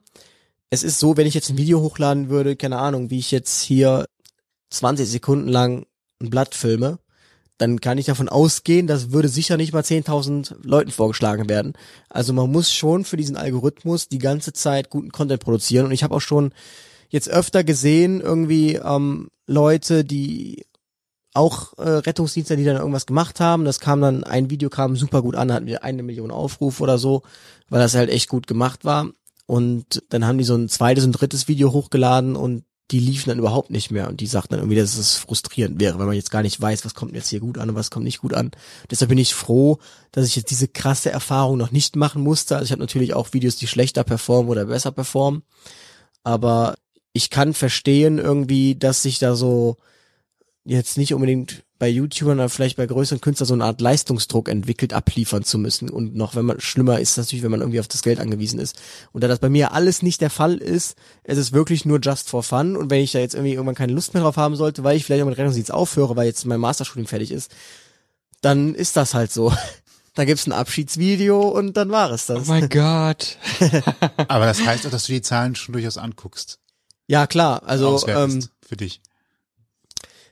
es 0.71 0.83
ist 0.83 0.99
so, 0.99 1.17
wenn 1.17 1.27
ich 1.27 1.35
jetzt 1.35 1.51
ein 1.51 1.59
Video 1.59 1.81
hochladen 1.81 2.29
würde, 2.29 2.57
keine 2.57 2.79
Ahnung, 2.79 3.11
wie 3.11 3.19
ich 3.19 3.31
jetzt 3.31 3.63
hier 3.63 4.07
20 4.71 5.09
Sekunden 5.09 5.49
lang 5.49 5.87
ein 6.21 6.31
Blatt 6.31 6.55
filme, 6.55 6.99
dann 7.59 7.81
kann 7.81 7.99
ich 7.99 8.07
davon 8.07 8.29
ausgehen, 8.29 8.87
das 8.87 9.13
würde 9.13 9.29
sicher 9.29 9.57
nicht 9.57 9.73
mal 9.73 9.83
10.000 9.83 10.57
Leuten 10.63 10.91
vorgeschlagen 10.91 11.49
werden. 11.49 11.73
Also 12.11 12.33
man 12.33 12.51
muss 12.51 12.73
schon 12.73 13.05
für 13.05 13.17
diesen 13.17 13.37
Algorithmus 13.37 14.09
die 14.09 14.19
ganze 14.19 14.53
Zeit 14.53 14.91
guten 14.91 15.11
Content 15.11 15.41
produzieren. 15.41 15.87
Und 15.87 15.93
ich 15.93 16.03
habe 16.03 16.15
auch 16.15 16.21
schon 16.21 16.53
jetzt 17.09 17.31
öfter 17.31 17.65
gesehen, 17.65 18.21
irgendwie 18.21 18.75
ähm, 18.75 19.29
Leute, 19.47 20.05
die 20.05 20.67
auch 21.37 21.77
äh, 21.79 21.89
Rettungsdienste, 21.89 22.57
die 22.57 22.65
dann 22.65 22.77
irgendwas 22.77 23.07
gemacht 23.07 23.41
haben. 23.41 23.65
Das 23.65 23.81
kam 23.81 24.01
dann, 24.01 24.25
ein 24.25 24.51
Video 24.51 24.71
kam 24.71 24.97
super 24.97 25.23
gut 25.23 25.37
an, 25.37 25.53
hatten 25.53 25.67
wir 25.67 25.85
eine 25.85 26.03
Million 26.03 26.31
Aufrufe 26.31 26.83
oder 26.83 26.99
so, 26.99 27.23
weil 27.69 27.81
das 27.81 27.95
halt 27.95 28.11
echt 28.11 28.29
gut 28.29 28.47
gemacht 28.47 28.85
war. 28.85 29.11
Und 29.47 30.03
dann 30.09 30.27
haben 30.27 30.39
die 30.39 30.45
so 30.45 30.57
ein 30.57 30.69
zweites 30.69 31.05
und 31.05 31.13
drittes 31.13 31.47
Video 31.47 31.73
hochgeladen 31.73 32.35
und 32.35 32.65
die 32.91 33.01
liefen 33.01 33.31
dann 33.31 33.39
überhaupt 33.39 33.71
nicht 33.71 33.91
mehr 33.91 34.09
und 34.09 34.21
die 34.21 34.29
sagten 34.29 34.55
dann 34.55 34.61
irgendwie, 34.61 34.79
dass 34.79 34.97
es 34.97 35.15
frustrierend 35.17 35.81
wäre, 35.81 35.99
weil 35.99 36.07
man 36.07 36.15
jetzt 36.15 36.31
gar 36.31 36.43
nicht 36.43 36.61
weiß, 36.61 36.85
was 36.85 36.95
kommt 36.95 37.15
jetzt 37.15 37.29
hier 37.29 37.41
gut 37.41 37.59
an 37.59 37.69
und 37.69 37.75
was 37.75 37.91
kommt 37.91 38.05
nicht 38.05 38.21
gut 38.21 38.33
an. 38.33 38.53
Deshalb 38.91 39.09
bin 39.09 39.19
ich 39.19 39.35
froh, 39.35 39.79
dass 40.13 40.27
ich 40.27 40.37
jetzt 40.37 40.51
diese 40.51 40.69
krasse 40.69 41.11
Erfahrung 41.11 41.59
noch 41.59 41.73
nicht 41.73 41.97
machen 41.97 42.23
musste. 42.23 42.55
Also 42.55 42.67
ich 42.67 42.71
habe 42.73 42.83
natürlich 42.83 43.15
auch 43.15 43.33
Videos, 43.33 43.57
die 43.57 43.67
schlechter 43.67 44.05
performen 44.05 44.51
oder 44.51 44.67
besser 44.67 44.93
performen, 44.93 45.43
aber 46.23 46.77
ich 47.13 47.31
kann 47.31 47.55
verstehen 47.55 48.19
irgendwie, 48.19 48.77
dass 48.77 49.03
sich 49.03 49.19
da 49.19 49.35
so 49.35 49.79
jetzt 50.67 50.99
nicht 50.99 51.15
unbedingt 51.15 51.63
bei 51.79 51.89
YouTubern 51.89 52.39
oder 52.39 52.49
vielleicht 52.49 52.77
bei 52.77 52.87
größeren 52.87 53.21
Künstlern 53.21 53.47
so 53.47 53.55
eine 53.55 53.65
Art 53.65 53.81
Leistungsdruck 53.81 54.49
entwickelt, 54.49 54.95
abliefern 54.95 55.45
zu 55.45 55.59
müssen. 55.59 55.91
Und 55.91 56.17
noch 56.17 56.35
wenn 56.35 56.47
man, 56.47 56.61
schlimmer 56.61 56.99
ist 57.01 57.17
natürlich, 57.19 57.43
wenn 57.43 57.51
man 57.51 57.61
irgendwie 57.61 57.81
auf 57.81 57.89
das 57.89 58.03
Geld 58.03 58.19
angewiesen 58.19 58.59
ist. 58.59 58.81
Und 59.13 59.23
da 59.23 59.29
das 59.29 59.39
bei 59.39 59.51
mir 59.51 59.73
alles 59.73 60.03
nicht 60.03 60.21
der 60.21 60.31
Fall 60.31 60.57
ist, 60.57 60.97
es 61.23 61.39
ist 61.39 61.53
wirklich 61.53 61.85
nur 61.85 62.01
just 62.01 62.31
for 62.31 62.43
fun. 62.43 62.77
Und 62.77 62.91
wenn 62.91 63.03
ich 63.03 63.13
da 63.13 63.19
jetzt 63.19 63.35
irgendwie 63.35 63.55
irgendwann 63.55 63.75
keine 63.75 63.93
Lust 63.93 64.15
mehr 64.15 64.23
drauf 64.23 64.37
haben 64.37 64.57
sollte, 64.57 64.85
weil 64.85 64.97
ich 64.97 65.05
vielleicht 65.05 65.23
auch 65.23 65.29
mit 65.29 65.39
Rettungsdienst 65.39 65.73
aufhöre, 65.73 66.17
weil 66.17 66.27
jetzt 66.27 66.47
mein 66.47 66.61
Masterstudium 66.61 67.07
fertig 67.07 67.31
ist, 67.31 67.55
dann 68.41 68.75
ist 68.75 68.97
das 68.97 69.15
halt 69.15 69.33
so. 69.33 69.53
Da 70.15 70.25
gibt's 70.25 70.47
ein 70.47 70.53
Abschiedsvideo 70.53 71.43
und 71.43 71.77
dann 71.77 71.91
war 71.91 72.11
es 72.11 72.25
das. 72.25 72.39
Oh 72.39 72.45
mein 72.47 72.71
Gott. 72.71 73.37
Aber 74.29 74.47
das 74.47 74.65
heißt 74.65 74.87
auch, 74.87 74.91
dass 74.91 75.05
du 75.05 75.13
die 75.13 75.21
Zahlen 75.21 75.55
schon 75.55 75.75
durchaus 75.75 75.99
anguckst. 75.99 76.59
Ja, 77.07 77.27
klar. 77.27 77.63
Also 77.67 78.03
ähm, 78.09 78.43
für 78.67 78.79
dich. 78.79 79.03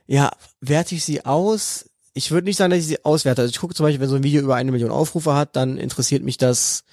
Ja, 0.07 0.31
werte 0.61 0.95
ich 0.95 1.03
sie 1.03 1.25
aus? 1.25 1.89
Ich 2.13 2.31
würde 2.31 2.45
nicht 2.45 2.57
sagen, 2.57 2.71
dass 2.71 2.79
ich 2.79 2.87
sie 2.87 3.03
auswerte. 3.03 3.41
Also 3.41 3.51
ich 3.51 3.59
gucke 3.59 3.73
zum 3.73 3.85
Beispiel, 3.85 3.99
wenn 3.99 4.09
so 4.09 4.15
ein 4.15 4.23
Video 4.23 4.41
über 4.41 4.55
eine 4.55 4.71
Million 4.71 4.91
Aufrufe 4.91 5.33
hat, 5.33 5.55
dann 5.55 5.77
interessiert 5.77 6.23
mich 6.23 6.37
das. 6.37 6.83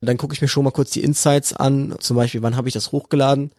Dann 0.00 0.16
gucke 0.16 0.34
ich 0.34 0.42
mir 0.42 0.48
schon 0.48 0.64
mal 0.64 0.70
kurz 0.70 0.90
die 0.90 1.02
Insights 1.02 1.52
an. 1.52 1.94
Zum 2.00 2.16
Beispiel, 2.16 2.42
wann 2.42 2.56
habe 2.56 2.68
ich 2.68 2.74
das 2.74 2.92
hochgeladen? 2.92 3.52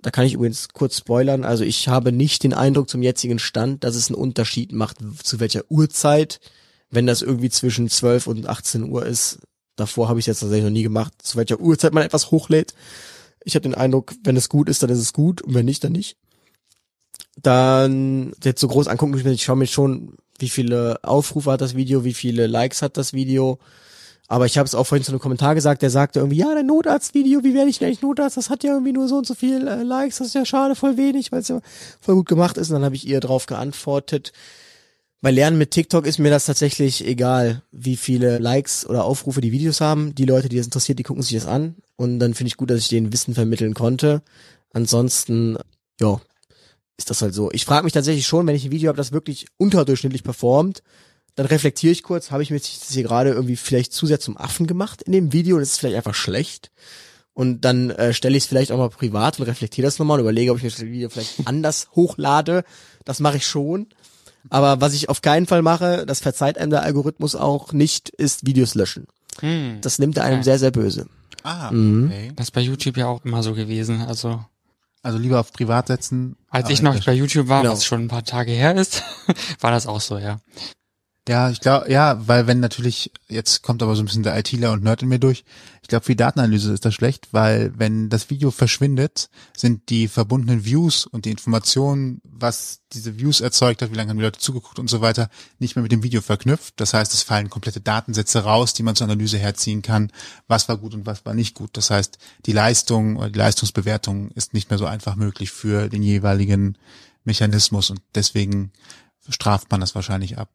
Da 0.00 0.10
kann 0.10 0.26
ich 0.26 0.34
übrigens 0.34 0.68
kurz 0.68 0.98
spoilern. 0.98 1.44
Also 1.44 1.64
ich 1.64 1.88
habe 1.88 2.12
nicht 2.12 2.44
den 2.44 2.54
Eindruck 2.54 2.88
zum 2.88 3.02
jetzigen 3.02 3.38
Stand, 3.38 3.84
dass 3.84 3.96
es 3.96 4.08
einen 4.08 4.16
Unterschied 4.16 4.72
macht, 4.72 4.98
zu 5.22 5.40
welcher 5.40 5.62
Uhrzeit, 5.70 6.40
wenn 6.90 7.06
das 7.06 7.22
irgendwie 7.22 7.50
zwischen 7.50 7.88
12 7.88 8.26
und 8.26 8.46
18 8.46 8.84
Uhr 8.84 9.04
ist. 9.04 9.40
Davor 9.76 10.08
habe 10.08 10.20
ich 10.20 10.26
jetzt 10.26 10.40
tatsächlich 10.40 10.64
noch 10.64 10.70
nie 10.70 10.82
gemacht, 10.82 11.14
zu 11.22 11.36
welcher 11.36 11.58
Uhrzeit 11.58 11.94
man 11.94 12.04
etwas 12.04 12.30
hochlädt. 12.30 12.74
Ich 13.44 13.54
habe 13.56 13.62
den 13.62 13.74
Eindruck, 13.74 14.12
wenn 14.22 14.36
es 14.36 14.48
gut 14.48 14.68
ist, 14.68 14.82
dann 14.82 14.90
ist 14.90 15.00
es 15.00 15.12
gut 15.12 15.42
und 15.42 15.54
wenn 15.54 15.64
nicht, 15.64 15.82
dann 15.82 15.92
nicht 15.92 16.16
dann 17.42 18.32
jetzt 18.42 18.60
so 18.60 18.68
groß 18.68 18.88
angucken, 18.88 19.26
ich 19.26 19.42
schaue 19.42 19.56
mir 19.56 19.66
schon, 19.66 20.16
wie 20.38 20.48
viele 20.48 20.98
Aufrufe 21.02 21.50
hat 21.52 21.60
das 21.60 21.76
Video, 21.76 22.04
wie 22.04 22.14
viele 22.14 22.46
Likes 22.46 22.82
hat 22.82 22.96
das 22.96 23.12
Video. 23.12 23.58
Aber 24.26 24.46
ich 24.46 24.56
habe 24.56 24.66
es 24.66 24.74
auch 24.74 24.84
vorhin 24.84 25.04
zu 25.04 25.12
einem 25.12 25.20
Kommentar 25.20 25.54
gesagt, 25.54 25.82
der 25.82 25.90
sagte 25.90 26.20
irgendwie, 26.20 26.38
ja, 26.38 26.54
dein 26.54 26.66
Notarzt-Video, 26.66 27.44
wie 27.44 27.54
werde 27.54 27.68
ich 27.68 27.78
denn 27.78 27.88
eigentlich 27.88 28.02
Notarzt? 28.02 28.36
Das 28.36 28.48
hat 28.48 28.64
ja 28.64 28.72
irgendwie 28.72 28.92
nur 28.92 29.06
so 29.06 29.18
und 29.18 29.26
so 29.26 29.34
viel 29.34 29.66
äh, 29.68 29.82
Likes, 29.82 30.18
das 30.18 30.28
ist 30.28 30.34
ja 30.34 30.46
schade, 30.46 30.74
voll 30.74 30.96
wenig, 30.96 31.30
weil 31.30 31.40
es 31.40 31.48
ja 31.48 31.60
voll 32.00 32.14
gut 32.14 32.28
gemacht 32.28 32.56
ist. 32.56 32.70
Und 32.70 32.74
dann 32.74 32.84
habe 32.84 32.94
ich 32.94 33.06
ihr 33.06 33.20
drauf 33.20 33.46
geantwortet. 33.46 34.32
Bei 35.20 35.30
Lernen 35.30 35.58
mit 35.58 35.70
TikTok 35.70 36.06
ist 36.06 36.18
mir 36.18 36.30
das 36.30 36.46
tatsächlich 36.46 37.06
egal, 37.06 37.62
wie 37.70 37.96
viele 37.96 38.38
Likes 38.38 38.86
oder 38.86 39.04
Aufrufe 39.04 39.40
die 39.40 39.52
Videos 39.52 39.80
haben. 39.80 40.14
Die 40.14 40.26
Leute, 40.26 40.48
die 40.48 40.56
das 40.56 40.66
interessiert, 40.66 40.98
die 40.98 41.02
gucken 41.02 41.22
sich 41.22 41.34
das 41.34 41.46
an. 41.46 41.76
Und 41.96 42.18
dann 42.18 42.34
finde 42.34 42.48
ich 42.48 42.56
gut, 42.56 42.70
dass 42.70 42.80
ich 42.80 42.88
denen 42.88 43.12
Wissen 43.12 43.34
vermitteln 43.34 43.74
konnte. 43.74 44.22
Ansonsten, 44.72 45.56
ja, 46.00 46.20
ist 46.96 47.10
das 47.10 47.22
halt 47.22 47.34
so. 47.34 47.50
Ich 47.52 47.64
frage 47.64 47.84
mich 47.84 47.92
tatsächlich 47.92 48.26
schon, 48.26 48.46
wenn 48.46 48.54
ich 48.54 48.66
ein 48.66 48.70
Video 48.70 48.88
habe, 48.88 48.96
das 48.96 49.12
wirklich 49.12 49.46
unterdurchschnittlich 49.56 50.22
performt, 50.22 50.82
dann 51.34 51.46
reflektiere 51.46 51.92
ich 51.92 52.02
kurz, 52.02 52.30
habe 52.30 52.42
ich 52.42 52.50
mir 52.50 52.58
das 52.58 52.90
hier 52.90 53.02
gerade 53.02 53.30
irgendwie 53.30 53.56
vielleicht 53.56 53.92
zu 53.92 54.06
sehr 54.06 54.20
zum 54.20 54.36
Affen 54.36 54.66
gemacht 54.66 55.02
in 55.02 55.12
dem 55.12 55.32
Video, 55.32 55.58
das 55.58 55.72
ist 55.72 55.78
vielleicht 55.80 55.96
einfach 55.96 56.14
schlecht. 56.14 56.70
Und 57.32 57.62
dann 57.62 57.90
äh, 57.90 58.14
stelle 58.14 58.36
ich 58.36 58.44
es 58.44 58.48
vielleicht 58.48 58.70
auch 58.70 58.78
mal 58.78 58.90
privat 58.90 59.40
und 59.40 59.46
reflektiere 59.46 59.84
das 59.84 59.98
nochmal 59.98 60.18
und 60.18 60.24
überlege, 60.24 60.52
ob 60.52 60.58
ich 60.58 60.62
mir 60.62 60.70
das 60.70 60.80
Video 60.80 61.08
vielleicht 61.08 61.34
anders 61.46 61.88
hochlade. 61.96 62.62
Das 63.04 63.18
mache 63.18 63.38
ich 63.38 63.46
schon. 63.46 63.88
Aber 64.50 64.80
was 64.80 64.94
ich 64.94 65.08
auf 65.08 65.20
keinen 65.20 65.46
Fall 65.46 65.62
mache, 65.62 66.06
das 66.06 66.20
verzeiht 66.20 66.58
einem 66.58 66.70
der 66.70 66.82
Algorithmus 66.82 67.34
auch 67.34 67.72
nicht, 67.72 68.10
ist 68.10 68.46
Videos 68.46 68.74
löschen. 68.76 69.08
Hm. 69.40 69.78
Das 69.80 69.98
nimmt 69.98 70.16
er 70.16 70.24
einem 70.24 70.36
okay. 70.36 70.44
sehr, 70.44 70.58
sehr 70.60 70.70
böse. 70.70 71.06
Ah, 71.42 71.72
mhm. 71.72 72.06
okay. 72.06 72.32
Das 72.36 72.46
ist 72.46 72.52
bei 72.52 72.60
YouTube 72.60 72.96
ja 72.96 73.06
auch 73.06 73.24
immer 73.24 73.42
so 73.42 73.54
gewesen. 73.54 74.02
Also 74.02 74.44
also 75.04 75.18
lieber 75.18 75.38
auf 75.38 75.52
privat 75.52 75.86
setzen. 75.86 76.36
Als 76.48 76.70
ich 76.70 76.82
noch 76.82 77.04
bei 77.04 77.12
YouTube 77.12 77.48
war, 77.48 77.62
genau. 77.62 77.74
was 77.74 77.84
schon 77.84 78.04
ein 78.04 78.08
paar 78.08 78.24
Tage 78.24 78.52
her 78.52 78.74
ist, 78.74 79.02
war 79.60 79.70
das 79.70 79.86
auch 79.86 80.00
so, 80.00 80.18
ja. 80.18 80.40
Ja, 81.26 81.48
ich 81.48 81.60
glaube, 81.60 81.90
ja, 81.90 82.28
weil 82.28 82.46
wenn 82.46 82.60
natürlich, 82.60 83.10
jetzt 83.28 83.62
kommt 83.62 83.82
aber 83.82 83.96
so 83.96 84.02
ein 84.02 84.04
bisschen 84.04 84.24
der 84.24 84.38
ITler 84.38 84.72
und 84.72 84.82
Nerd 84.82 85.00
in 85.00 85.08
mir 85.08 85.18
durch, 85.18 85.44
ich 85.80 85.88
glaube, 85.88 86.04
für 86.04 86.12
die 86.12 86.16
Datenanalyse 86.16 86.70
ist 86.74 86.84
das 86.84 86.92
schlecht, 86.92 87.28
weil 87.32 87.72
wenn 87.78 88.10
das 88.10 88.28
Video 88.28 88.50
verschwindet, 88.50 89.30
sind 89.56 89.88
die 89.88 90.08
verbundenen 90.08 90.66
Views 90.66 91.06
und 91.06 91.24
die 91.24 91.30
Informationen, 91.30 92.20
was 92.24 92.80
diese 92.92 93.18
Views 93.18 93.40
erzeugt 93.40 93.80
hat, 93.80 93.90
wie 93.90 93.94
lange 93.94 94.10
haben 94.10 94.18
die 94.18 94.24
Leute 94.24 94.38
zugeguckt 94.38 94.78
und 94.78 94.90
so 94.90 95.00
weiter, 95.00 95.30
nicht 95.58 95.76
mehr 95.76 95.82
mit 95.82 95.92
dem 95.92 96.02
Video 96.02 96.20
verknüpft. 96.20 96.74
Das 96.76 96.92
heißt, 96.92 97.14
es 97.14 97.22
fallen 97.22 97.48
komplette 97.48 97.80
Datensätze 97.80 98.40
raus, 98.40 98.74
die 98.74 98.82
man 98.82 98.94
zur 98.94 99.06
Analyse 99.06 99.38
herziehen 99.38 99.80
kann, 99.80 100.12
was 100.46 100.68
war 100.68 100.76
gut 100.76 100.92
und 100.92 101.06
was 101.06 101.24
war 101.24 101.32
nicht 101.32 101.54
gut. 101.54 101.70
Das 101.78 101.88
heißt, 101.88 102.18
die 102.44 102.52
Leistung 102.52 103.16
oder 103.16 103.30
die 103.30 103.38
Leistungsbewertung 103.38 104.30
ist 104.32 104.52
nicht 104.52 104.68
mehr 104.68 104.78
so 104.78 104.84
einfach 104.84 105.16
möglich 105.16 105.52
für 105.52 105.88
den 105.88 106.02
jeweiligen 106.02 106.76
Mechanismus 107.24 107.88
und 107.88 108.02
deswegen 108.14 108.72
straft 109.30 109.70
man 109.70 109.80
das 109.80 109.94
wahrscheinlich 109.94 110.36
ab. 110.36 110.50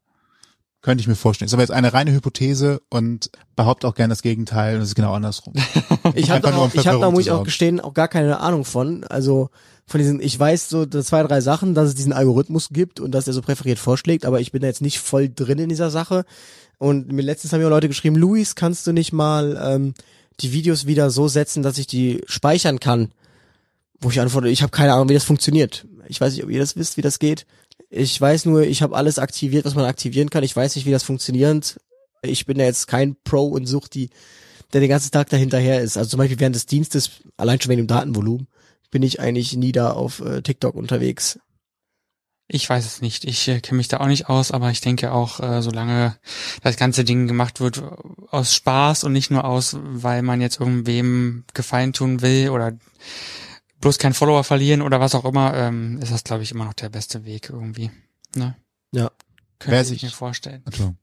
Könnte 0.81 1.01
ich 1.01 1.07
mir 1.09 1.15
vorstellen. 1.15 1.47
Ist 1.47 1.53
aber 1.53 1.63
jetzt 1.63 1.71
eine 1.71 1.93
reine 1.93 2.13
Hypothese 2.13 2.81
und 2.89 3.31
behaupte 3.57 3.85
auch 3.85 3.95
gerne 3.95 4.13
das 4.13 4.21
Gegenteil 4.21 4.77
und 4.77 4.81
es 4.81 4.89
ist 4.89 4.95
genau 4.95 5.13
andersrum. 5.13 5.53
ich 6.15 6.29
habe 6.29 6.41
da, 6.41 6.55
auch, 6.55 6.73
ich 6.73 6.87
hab 6.87 7.01
da, 7.01 7.11
muss 7.11 7.25
ich 7.25 7.31
auch 7.31 7.43
gestehen, 7.43 7.81
auch 7.81 7.93
gar 7.93 8.07
keine 8.07 8.39
Ahnung 8.39 8.63
von. 8.63 9.03
Also 9.03 9.49
von 9.85 9.99
diesen, 9.99 10.21
ich 10.21 10.39
weiß 10.39 10.69
so 10.69 10.85
zwei, 10.85 11.23
drei 11.23 11.41
Sachen, 11.41 11.73
dass 11.73 11.89
es 11.89 11.95
diesen 11.95 12.13
Algorithmus 12.13 12.69
gibt 12.69 13.01
und 13.01 13.11
dass 13.11 13.27
er 13.27 13.33
so 13.33 13.41
präferiert 13.41 13.79
vorschlägt, 13.79 14.23
aber 14.23 14.39
ich 14.39 14.53
bin 14.53 14.61
da 14.61 14.67
jetzt 14.67 14.81
nicht 14.81 14.99
voll 14.99 15.29
drin 15.29 15.59
in 15.59 15.67
dieser 15.67 15.89
Sache. 15.89 16.23
Und 16.77 17.11
mir 17.11 17.23
letztens 17.23 17.51
haben 17.51 17.61
mir 17.61 17.67
Leute 17.67 17.89
geschrieben, 17.89 18.15
Luis, 18.15 18.55
kannst 18.55 18.87
du 18.87 18.93
nicht 18.93 19.11
mal 19.11 19.59
ähm, 19.61 19.93
die 20.39 20.53
Videos 20.53 20.85
wieder 20.85 21.09
so 21.09 21.27
setzen, 21.27 21.61
dass 21.61 21.77
ich 21.77 21.87
die 21.87 22.21
speichern 22.25 22.79
kann? 22.79 23.11
Wo 23.99 24.09
ich 24.09 24.21
antworte, 24.21 24.47
ich 24.47 24.61
habe 24.61 24.71
keine 24.71 24.93
Ahnung, 24.93 25.09
wie 25.09 25.13
das 25.13 25.25
funktioniert. 25.25 25.85
Ich 26.07 26.21
weiß 26.21 26.33
nicht, 26.33 26.43
ob 26.43 26.49
ihr 26.49 26.59
das 26.59 26.77
wisst, 26.77 26.95
wie 26.95 27.01
das 27.01 27.19
geht. 27.19 27.45
Ich 27.89 28.19
weiß 28.19 28.45
nur, 28.45 28.63
ich 28.63 28.81
habe 28.81 28.95
alles 28.95 29.19
aktiviert, 29.19 29.65
was 29.65 29.75
man 29.75 29.85
aktivieren 29.85 30.29
kann. 30.29 30.43
Ich 30.43 30.55
weiß 30.55 30.75
nicht, 30.75 30.85
wie 30.85 30.91
das 30.91 31.03
funktioniert. 31.03 31.79
Ich 32.21 32.45
bin 32.45 32.57
da 32.57 32.65
jetzt 32.65 32.87
kein 32.87 33.15
Pro 33.23 33.47
und 33.47 33.65
such 33.65 33.87
die, 33.87 34.09
der 34.73 34.81
den 34.81 34.89
ganzen 34.89 35.11
Tag 35.11 35.29
dahinterher 35.29 35.81
ist. 35.81 35.97
Also 35.97 36.11
zum 36.11 36.17
Beispiel 36.19 36.39
während 36.39 36.55
des 36.55 36.65
Dienstes, 36.65 37.11
allein 37.37 37.59
schon 37.59 37.69
wegen 37.69 37.81
dem 37.81 37.87
Datenvolumen, 37.87 38.47
bin 38.91 39.03
ich 39.03 39.19
eigentlich 39.19 39.55
nie 39.55 39.71
da 39.71 39.91
auf 39.91 40.19
äh, 40.19 40.41
TikTok 40.41 40.75
unterwegs. 40.75 41.39
Ich 42.51 42.67
weiß 42.67 42.83
es 42.83 43.01
nicht. 43.01 43.25
Ich 43.25 43.47
äh, 43.47 43.59
kenne 43.61 43.77
mich 43.77 43.89
da 43.89 43.99
auch 43.99 44.07
nicht 44.07 44.27
aus, 44.27 44.51
aber 44.51 44.71
ich 44.71 44.81
denke 44.81 45.11
auch, 45.11 45.39
äh, 45.39 45.61
solange 45.61 46.17
das 46.63 46.77
ganze 46.77 47.03
Ding 47.03 47.27
gemacht 47.27 47.59
wird 47.59 47.83
aus 48.31 48.55
Spaß 48.55 49.03
und 49.03 49.13
nicht 49.13 49.29
nur 49.29 49.45
aus, 49.45 49.77
weil 49.79 50.23
man 50.23 50.41
jetzt 50.41 50.59
irgendwem 50.59 51.43
Gefallen 51.53 51.93
tun 51.93 52.21
will 52.23 52.49
oder 52.49 52.73
bloß 53.81 53.97
keinen 53.97 54.13
Follower 54.13 54.43
verlieren 54.43 54.81
oder 54.81 54.99
was 54.99 55.15
auch 55.15 55.25
immer, 55.25 55.55
ähm, 55.55 55.99
ist 56.01 56.11
das, 56.11 56.23
glaube 56.23 56.43
ich, 56.43 56.51
immer 56.51 56.65
noch 56.65 56.73
der 56.73 56.89
beste 56.89 57.25
Weg 57.25 57.49
irgendwie. 57.49 57.91
Ne? 58.35 58.55
Ja. 58.91 59.11
Könnte 59.59 59.93
ich 59.93 60.03
mir 60.03 60.09
vorstellen. 60.09 60.61
Also, 60.65 60.95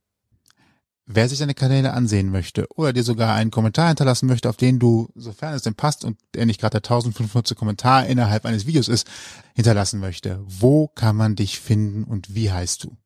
wer 1.06 1.28
sich 1.28 1.38
deine 1.38 1.54
Kanäle 1.54 1.92
ansehen 1.92 2.30
möchte 2.30 2.66
oder 2.74 2.92
dir 2.92 3.02
sogar 3.02 3.34
einen 3.34 3.50
Kommentar 3.50 3.88
hinterlassen 3.88 4.26
möchte, 4.26 4.48
auf 4.48 4.56
den 4.56 4.78
du, 4.78 5.10
sofern 5.14 5.54
es 5.54 5.62
denn 5.62 5.74
passt 5.74 6.04
und 6.04 6.18
der 6.34 6.46
nicht 6.46 6.60
gerade 6.60 6.80
der 6.80 6.90
1500. 6.90 7.56
Kommentar 7.56 8.06
innerhalb 8.06 8.44
eines 8.44 8.66
Videos 8.66 8.88
ist, 8.88 9.06
hinterlassen 9.54 10.00
möchte, 10.00 10.42
wo 10.46 10.88
kann 10.88 11.16
man 11.16 11.36
dich 11.36 11.60
finden 11.60 12.04
und 12.04 12.34
wie 12.34 12.50
heißt 12.50 12.84
du? 12.84 12.96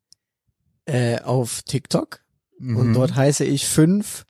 Äh, 0.85 1.21
auf 1.21 1.61
TikTok. 1.63 2.21
Mhm. 2.59 2.77
Und 2.77 2.93
dort 2.93 3.15
heiße 3.15 3.43
ich 3.43 3.67
fünf 3.67 4.25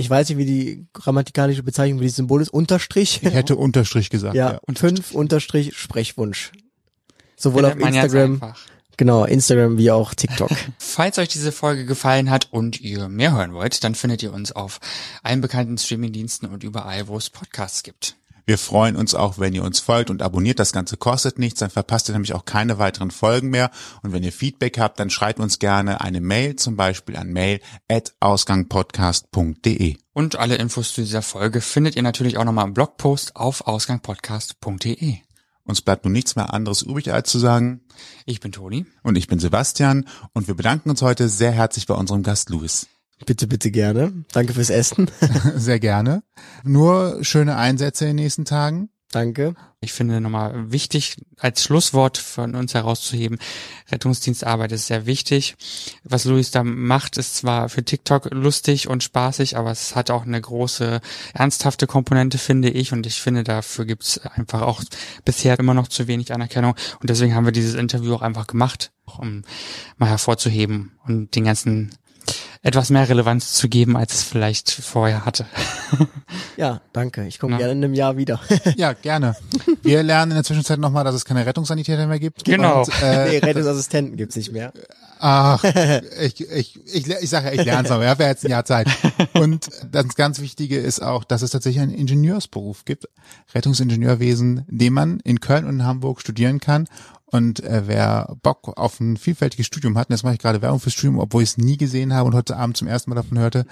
ich 0.00 0.08
weiß 0.08 0.28
nicht, 0.28 0.38
wie 0.38 0.46
die 0.46 0.86
grammatikalische 0.92 1.64
Bezeichnung 1.64 1.98
für 1.98 2.04
dieses 2.04 2.16
Symbol 2.16 2.40
ist, 2.40 2.50
Unterstrich. 2.50 3.20
Ich 3.20 3.34
hätte 3.34 3.56
Unterstrich 3.56 4.10
gesagt. 4.10 4.36
Ja, 4.36 4.52
ja 4.52 4.60
und 4.64 4.78
fünf 4.78 5.12
Unterstrich 5.12 5.76
Sprechwunsch. 5.76 6.52
Sowohl 7.36 7.64
auf 7.66 7.76
Instagram, 7.76 8.54
genau, 8.96 9.24
Instagram 9.24 9.76
wie 9.76 9.90
auch 9.90 10.14
TikTok. 10.14 10.50
Falls 10.78 11.18
euch 11.18 11.28
diese 11.28 11.50
Folge 11.50 11.84
gefallen 11.84 12.30
hat 12.30 12.48
und 12.52 12.80
ihr 12.80 13.08
mehr 13.08 13.32
hören 13.32 13.54
wollt, 13.54 13.82
dann 13.82 13.96
findet 13.96 14.22
ihr 14.22 14.32
uns 14.32 14.52
auf 14.52 14.78
allen 15.24 15.40
bekannten 15.40 15.76
Streamingdiensten 15.76 16.48
und 16.48 16.62
überall, 16.62 17.08
wo 17.08 17.16
es 17.16 17.28
Podcasts 17.28 17.82
gibt. 17.82 18.16
Wir 18.48 18.56
freuen 18.56 18.96
uns 18.96 19.14
auch, 19.14 19.38
wenn 19.38 19.52
ihr 19.52 19.62
uns 19.62 19.78
folgt 19.78 20.08
und 20.08 20.22
abonniert. 20.22 20.58
Das 20.58 20.72
Ganze 20.72 20.96
kostet 20.96 21.38
nichts, 21.38 21.60
dann 21.60 21.68
verpasst 21.68 22.08
ihr 22.08 22.14
nämlich 22.14 22.32
auch 22.32 22.46
keine 22.46 22.78
weiteren 22.78 23.10
Folgen 23.10 23.50
mehr. 23.50 23.70
Und 24.02 24.14
wenn 24.14 24.22
ihr 24.22 24.32
Feedback 24.32 24.78
habt, 24.78 24.98
dann 24.98 25.10
schreibt 25.10 25.38
uns 25.38 25.58
gerne 25.58 26.00
eine 26.00 26.22
Mail, 26.22 26.56
zum 26.56 26.74
Beispiel 26.74 27.16
an 27.16 27.30
mail@ausgangpodcast.de. 27.30 29.98
Und 30.14 30.36
alle 30.36 30.54
Infos 30.54 30.94
zu 30.94 31.02
dieser 31.02 31.20
Folge 31.20 31.60
findet 31.60 31.94
ihr 31.94 32.02
natürlich 32.02 32.38
auch 32.38 32.44
nochmal 32.44 32.66
im 32.66 32.72
Blogpost 32.72 33.36
auf 33.36 33.66
ausgangpodcast.de. 33.66 35.16
Uns 35.64 35.82
bleibt 35.82 36.04
nun 36.04 36.14
nichts 36.14 36.34
mehr 36.34 36.54
anderes 36.54 36.80
übrig, 36.80 37.12
als 37.12 37.30
zu 37.30 37.38
sagen. 37.38 37.82
Ich 38.24 38.40
bin 38.40 38.52
Toni. 38.52 38.86
Und 39.02 39.18
ich 39.18 39.26
bin 39.26 39.40
Sebastian. 39.40 40.08
Und 40.32 40.48
wir 40.48 40.54
bedanken 40.54 40.88
uns 40.88 41.02
heute 41.02 41.28
sehr 41.28 41.52
herzlich 41.52 41.86
bei 41.86 41.92
unserem 41.92 42.22
Gast 42.22 42.48
Louis. 42.48 42.86
Bitte, 43.26 43.46
bitte 43.46 43.70
gerne. 43.70 44.24
Danke 44.32 44.54
fürs 44.54 44.70
Essen. 44.70 45.10
sehr 45.56 45.80
gerne. 45.80 46.22
Nur 46.64 47.18
schöne 47.22 47.56
Einsätze 47.56 48.04
in 48.04 48.16
den 48.16 48.24
nächsten 48.24 48.44
Tagen. 48.44 48.90
Danke. 49.10 49.54
Ich 49.80 49.94
finde 49.94 50.20
nochmal 50.20 50.70
wichtig, 50.70 51.16
als 51.38 51.62
Schlusswort 51.62 52.18
von 52.18 52.54
uns 52.54 52.74
herauszuheben, 52.74 53.38
Rettungsdienstarbeit 53.90 54.70
ist 54.72 54.88
sehr 54.88 55.06
wichtig. 55.06 55.56
Was 56.04 56.26
Luis 56.26 56.50
da 56.50 56.62
macht, 56.62 57.16
ist 57.16 57.36
zwar 57.36 57.70
für 57.70 57.82
TikTok 57.82 58.28
lustig 58.32 58.86
und 58.88 59.02
spaßig, 59.02 59.56
aber 59.56 59.70
es 59.70 59.96
hat 59.96 60.10
auch 60.10 60.26
eine 60.26 60.38
große 60.38 61.00
ernsthafte 61.32 61.86
Komponente, 61.86 62.36
finde 62.36 62.68
ich. 62.68 62.92
Und 62.92 63.06
ich 63.06 63.22
finde, 63.22 63.44
dafür 63.44 63.86
gibt's 63.86 64.18
einfach 64.18 64.60
auch 64.60 64.82
bisher 65.24 65.58
immer 65.58 65.72
noch 65.72 65.88
zu 65.88 66.06
wenig 66.06 66.34
Anerkennung. 66.34 66.74
Und 67.00 67.08
deswegen 67.08 67.34
haben 67.34 67.46
wir 67.46 67.52
dieses 67.52 67.76
Interview 67.76 68.14
auch 68.14 68.22
einfach 68.22 68.46
gemacht, 68.46 68.90
um 69.06 69.42
mal 69.96 70.10
hervorzuheben 70.10 70.92
und 71.06 71.34
den 71.34 71.44
ganzen 71.44 71.92
etwas 72.62 72.90
mehr 72.90 73.08
Relevanz 73.08 73.52
zu 73.52 73.68
geben, 73.68 73.96
als 73.96 74.14
es 74.14 74.22
vielleicht 74.22 74.70
vorher 74.70 75.24
hatte. 75.24 75.46
ja, 76.56 76.80
danke. 76.92 77.26
Ich 77.26 77.38
komme 77.38 77.56
gerne 77.56 77.72
in 77.72 77.84
einem 77.84 77.94
Jahr 77.94 78.16
wieder. 78.16 78.40
ja, 78.76 78.92
gerne. 78.92 79.36
Wir 79.82 80.02
lernen 80.02 80.32
in 80.32 80.36
der 80.36 80.44
Zwischenzeit 80.44 80.78
nochmal, 80.78 81.04
dass 81.04 81.14
es 81.14 81.24
keine 81.24 81.46
Rettungssanitäter 81.46 82.06
mehr 82.06 82.18
gibt. 82.18 82.44
Genau. 82.44 82.80
Und, 82.80 83.02
äh, 83.02 83.28
nee, 83.28 83.38
Rettungsassistenten 83.38 84.16
gibt's 84.16 84.36
nicht 84.36 84.52
mehr. 84.52 84.72
Ach, 85.20 85.62
ich, 86.20 86.40
ich, 86.40 86.80
ich, 86.94 87.08
ich 87.08 87.30
sage 87.30 87.48
ja, 87.48 87.52
ich 87.52 87.64
lerne 87.64 87.86
es 87.86 87.90
aber. 87.90 88.04
Ich 88.04 88.10
habe 88.10 88.22
ja 88.24 88.28
jetzt 88.28 88.44
ein 88.44 88.50
Jahr 88.50 88.64
Zeit. 88.64 88.88
Und 89.34 89.68
das 89.90 90.14
ganz 90.14 90.40
Wichtige 90.40 90.78
ist 90.78 91.00
auch, 91.00 91.24
dass 91.24 91.42
es 91.42 91.50
tatsächlich 91.50 91.82
einen 91.82 91.94
Ingenieursberuf 91.94 92.84
gibt, 92.84 93.08
Rettungsingenieurwesen, 93.54 94.64
den 94.68 94.92
man 94.92 95.20
in 95.20 95.40
Köln 95.40 95.64
und 95.64 95.80
in 95.80 95.84
Hamburg 95.84 96.20
studieren 96.20 96.60
kann 96.60 96.88
und 97.30 97.60
äh, 97.60 97.82
wer 97.86 98.36
Bock 98.42 98.76
auf 98.76 99.00
ein 99.00 99.16
vielfältiges 99.16 99.66
Studium 99.66 99.96
hat, 99.98 100.08
und 100.08 100.14
jetzt 100.14 100.22
mache 100.22 100.34
ich 100.34 100.40
gerade 100.40 100.62
Werbung 100.62 100.80
fürs 100.80 100.94
Studium, 100.94 101.18
obwohl 101.18 101.42
ich 101.42 101.50
es 101.50 101.58
nie 101.58 101.76
gesehen 101.76 102.14
habe 102.14 102.26
und 102.26 102.34
heute 102.34 102.56
Abend 102.56 102.76
zum 102.76 102.88
ersten 102.88 103.10
Mal 103.10 103.16
davon 103.16 103.38
hörte, 103.38 103.66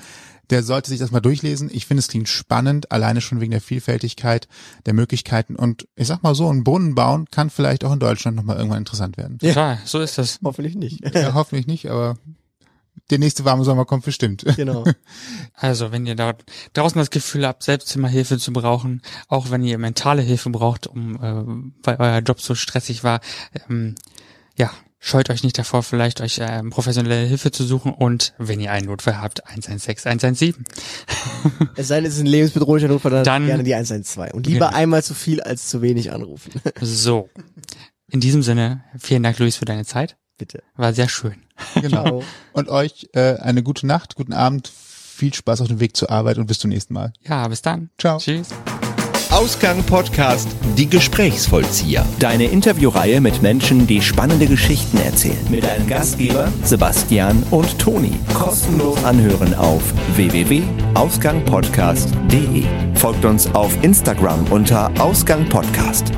der 0.51 0.63
sollte 0.63 0.91
sich 0.91 0.99
das 0.99 1.11
mal 1.11 1.21
durchlesen. 1.21 1.71
Ich 1.73 1.87
finde, 1.87 2.01
es 2.01 2.09
klingt 2.09 2.29
spannend, 2.29 2.93
alleine 2.93 3.21
schon 3.21 3.41
wegen 3.41 3.51
der 3.51 3.61
Vielfältigkeit 3.61 4.47
der 4.85 4.95
Möglichkeiten. 4.95 5.57
Und 5.57 5.89
ich 5.97 6.07
sag 6.07 6.23
mal 6.23 6.35
so, 6.35 6.49
ein 6.49 6.65
Brunnen 6.65 6.95
bauen 6.95 7.27
kann 7.31 7.51
vielleicht 7.51 7.85
auch 7.85 7.93
in 7.93 7.99
Deutschland 7.99 8.37
nochmal 8.37 8.57
irgendwann 8.57 8.79
interessant 8.79 9.17
werden. 9.17 9.39
Ja, 9.41 9.79
so 9.85 10.01
ist 10.01 10.19
das. 10.19 10.39
Hoffentlich 10.45 10.77
nicht. 10.77 11.03
Ja, 11.15 11.35
hoffentlich 11.35 11.67
nicht, 11.67 11.91
aber 11.91 12.17
der 13.11 13.19
nächste 13.19 13.45
warme 13.45 13.65
Sommer 13.65 13.85
kommt 13.85 14.05
bestimmt. 14.05 14.45
Genau. 14.57 14.85
Also, 15.59 15.91
wenn 15.91 16.05
ihr 16.05 16.17
da 16.17 16.35
draußen 16.75 16.99
das 16.99 17.11
Gefühl 17.11 17.47
habt, 17.47 17.63
Selbstzimmerhilfe 17.63 18.37
zu 18.39 18.53
brauchen, 18.53 19.01
auch 19.29 19.51
wenn 19.51 19.63
ihr 19.63 19.79
mentale 19.79 20.21
Hilfe 20.21 20.51
braucht, 20.51 20.87
um 20.87 21.17
äh, 21.17 21.87
weil 21.87 21.97
euer 21.99 22.19
Job 22.19 22.43
so 22.43 22.55
stressig 22.55 23.05
war, 23.05 23.21
ähm, 23.69 23.95
ja, 24.57 24.71
scheut 24.99 25.31
euch 25.31 25.43
nicht 25.43 25.57
davor, 25.59 25.83
vielleicht 25.83 26.21
euch 26.21 26.39
ähm, 26.41 26.71
professionelle 26.71 27.27
Hilfe 27.27 27.53
zu 27.53 27.65
suchen 27.65 27.93
und 27.93 28.35
wenn 28.39 28.61
ihr 28.61 28.73
einen 28.73 28.87
Notfall 28.87 29.21
habt, 29.21 29.47
116, 29.47 30.11
117. 30.11 30.65
es 31.77 31.89
sei 31.89 31.97
denn, 31.97 32.05
es 32.07 32.15
ist 32.15 32.21
ein 32.21 32.27
lebensbedrohlicher 32.27 32.89
Notfall, 32.89 33.13
dann, 33.13 33.25
dann 33.25 33.47
gerne 33.47 33.63
die 33.63 33.75
112. 33.75 34.35
Und 34.35 34.47
lieber 34.47 34.67
genau. 34.67 34.77
einmal 34.77 35.03
zu 35.03 35.15
viel 35.15 35.41
als 35.41 35.69
zu 35.69 35.81
wenig 35.81 36.13
anrufen. 36.13 36.53
so. 36.81 37.31
In 38.09 38.21
diesem 38.21 38.43
Sinne, 38.43 38.85
vielen 38.99 39.23
Dank, 39.23 39.39
Luis, 39.39 39.57
für 39.57 39.65
deine 39.65 39.85
Zeit. 39.85 40.17
Bitte. 40.39 40.63
War 40.77 40.93
sehr 40.93 41.09
schön. 41.09 41.37
Genau. 41.81 42.23
Und 42.53 42.69
euch 42.69 43.09
äh, 43.15 43.37
eine 43.37 43.63
gute 43.63 43.87
Nacht, 43.87 44.17
guten 44.17 44.35
Abend, 44.35 44.69
viel 44.69 45.33
Spaß 45.33 45.63
auf 45.63 45.69
dem 45.69 45.81
Weg 45.81 45.97
zur 45.97 46.11
Arbeit 46.11 46.37
und 46.39 46.47
bis 46.47 46.59
zum 46.59 46.69
nächsten 46.71 46.93
Mal. 46.93 47.13
Ja, 47.27 47.49
bis 47.49 47.63
dann. 47.63 47.89
Ciao. 47.99 48.19
Tschüss. 48.19 48.49
Ausgang 49.31 49.83
Podcast 49.83 50.49
Die 50.77 50.89
Gesprächsvollzieher. 50.89 52.07
Deine 52.19 52.45
Interviewreihe 52.45 53.21
mit 53.21 53.43
Menschen, 53.43 53.87
die 53.87 54.01
spannende 54.01 54.47
Geschichten 54.47 54.97
erzählen. 54.99 55.37
Mit 55.51 55.65
deinen 55.65 55.87
Gastgeber 55.87 56.51
Sebastian 56.63 57.43
und 57.51 57.79
Toni. 57.79 58.13
Kostenlos 58.33 59.05
anhören 59.05 59.53
auf 59.55 59.83
www.ausgangpodcast.de. 60.17 62.65
Folgt 62.95 63.25
uns 63.25 63.53
auf 63.55 63.77
Instagram 63.83 64.45
unter 64.51 64.91
Ausgang 65.01 65.49
Podcast. 65.49 66.13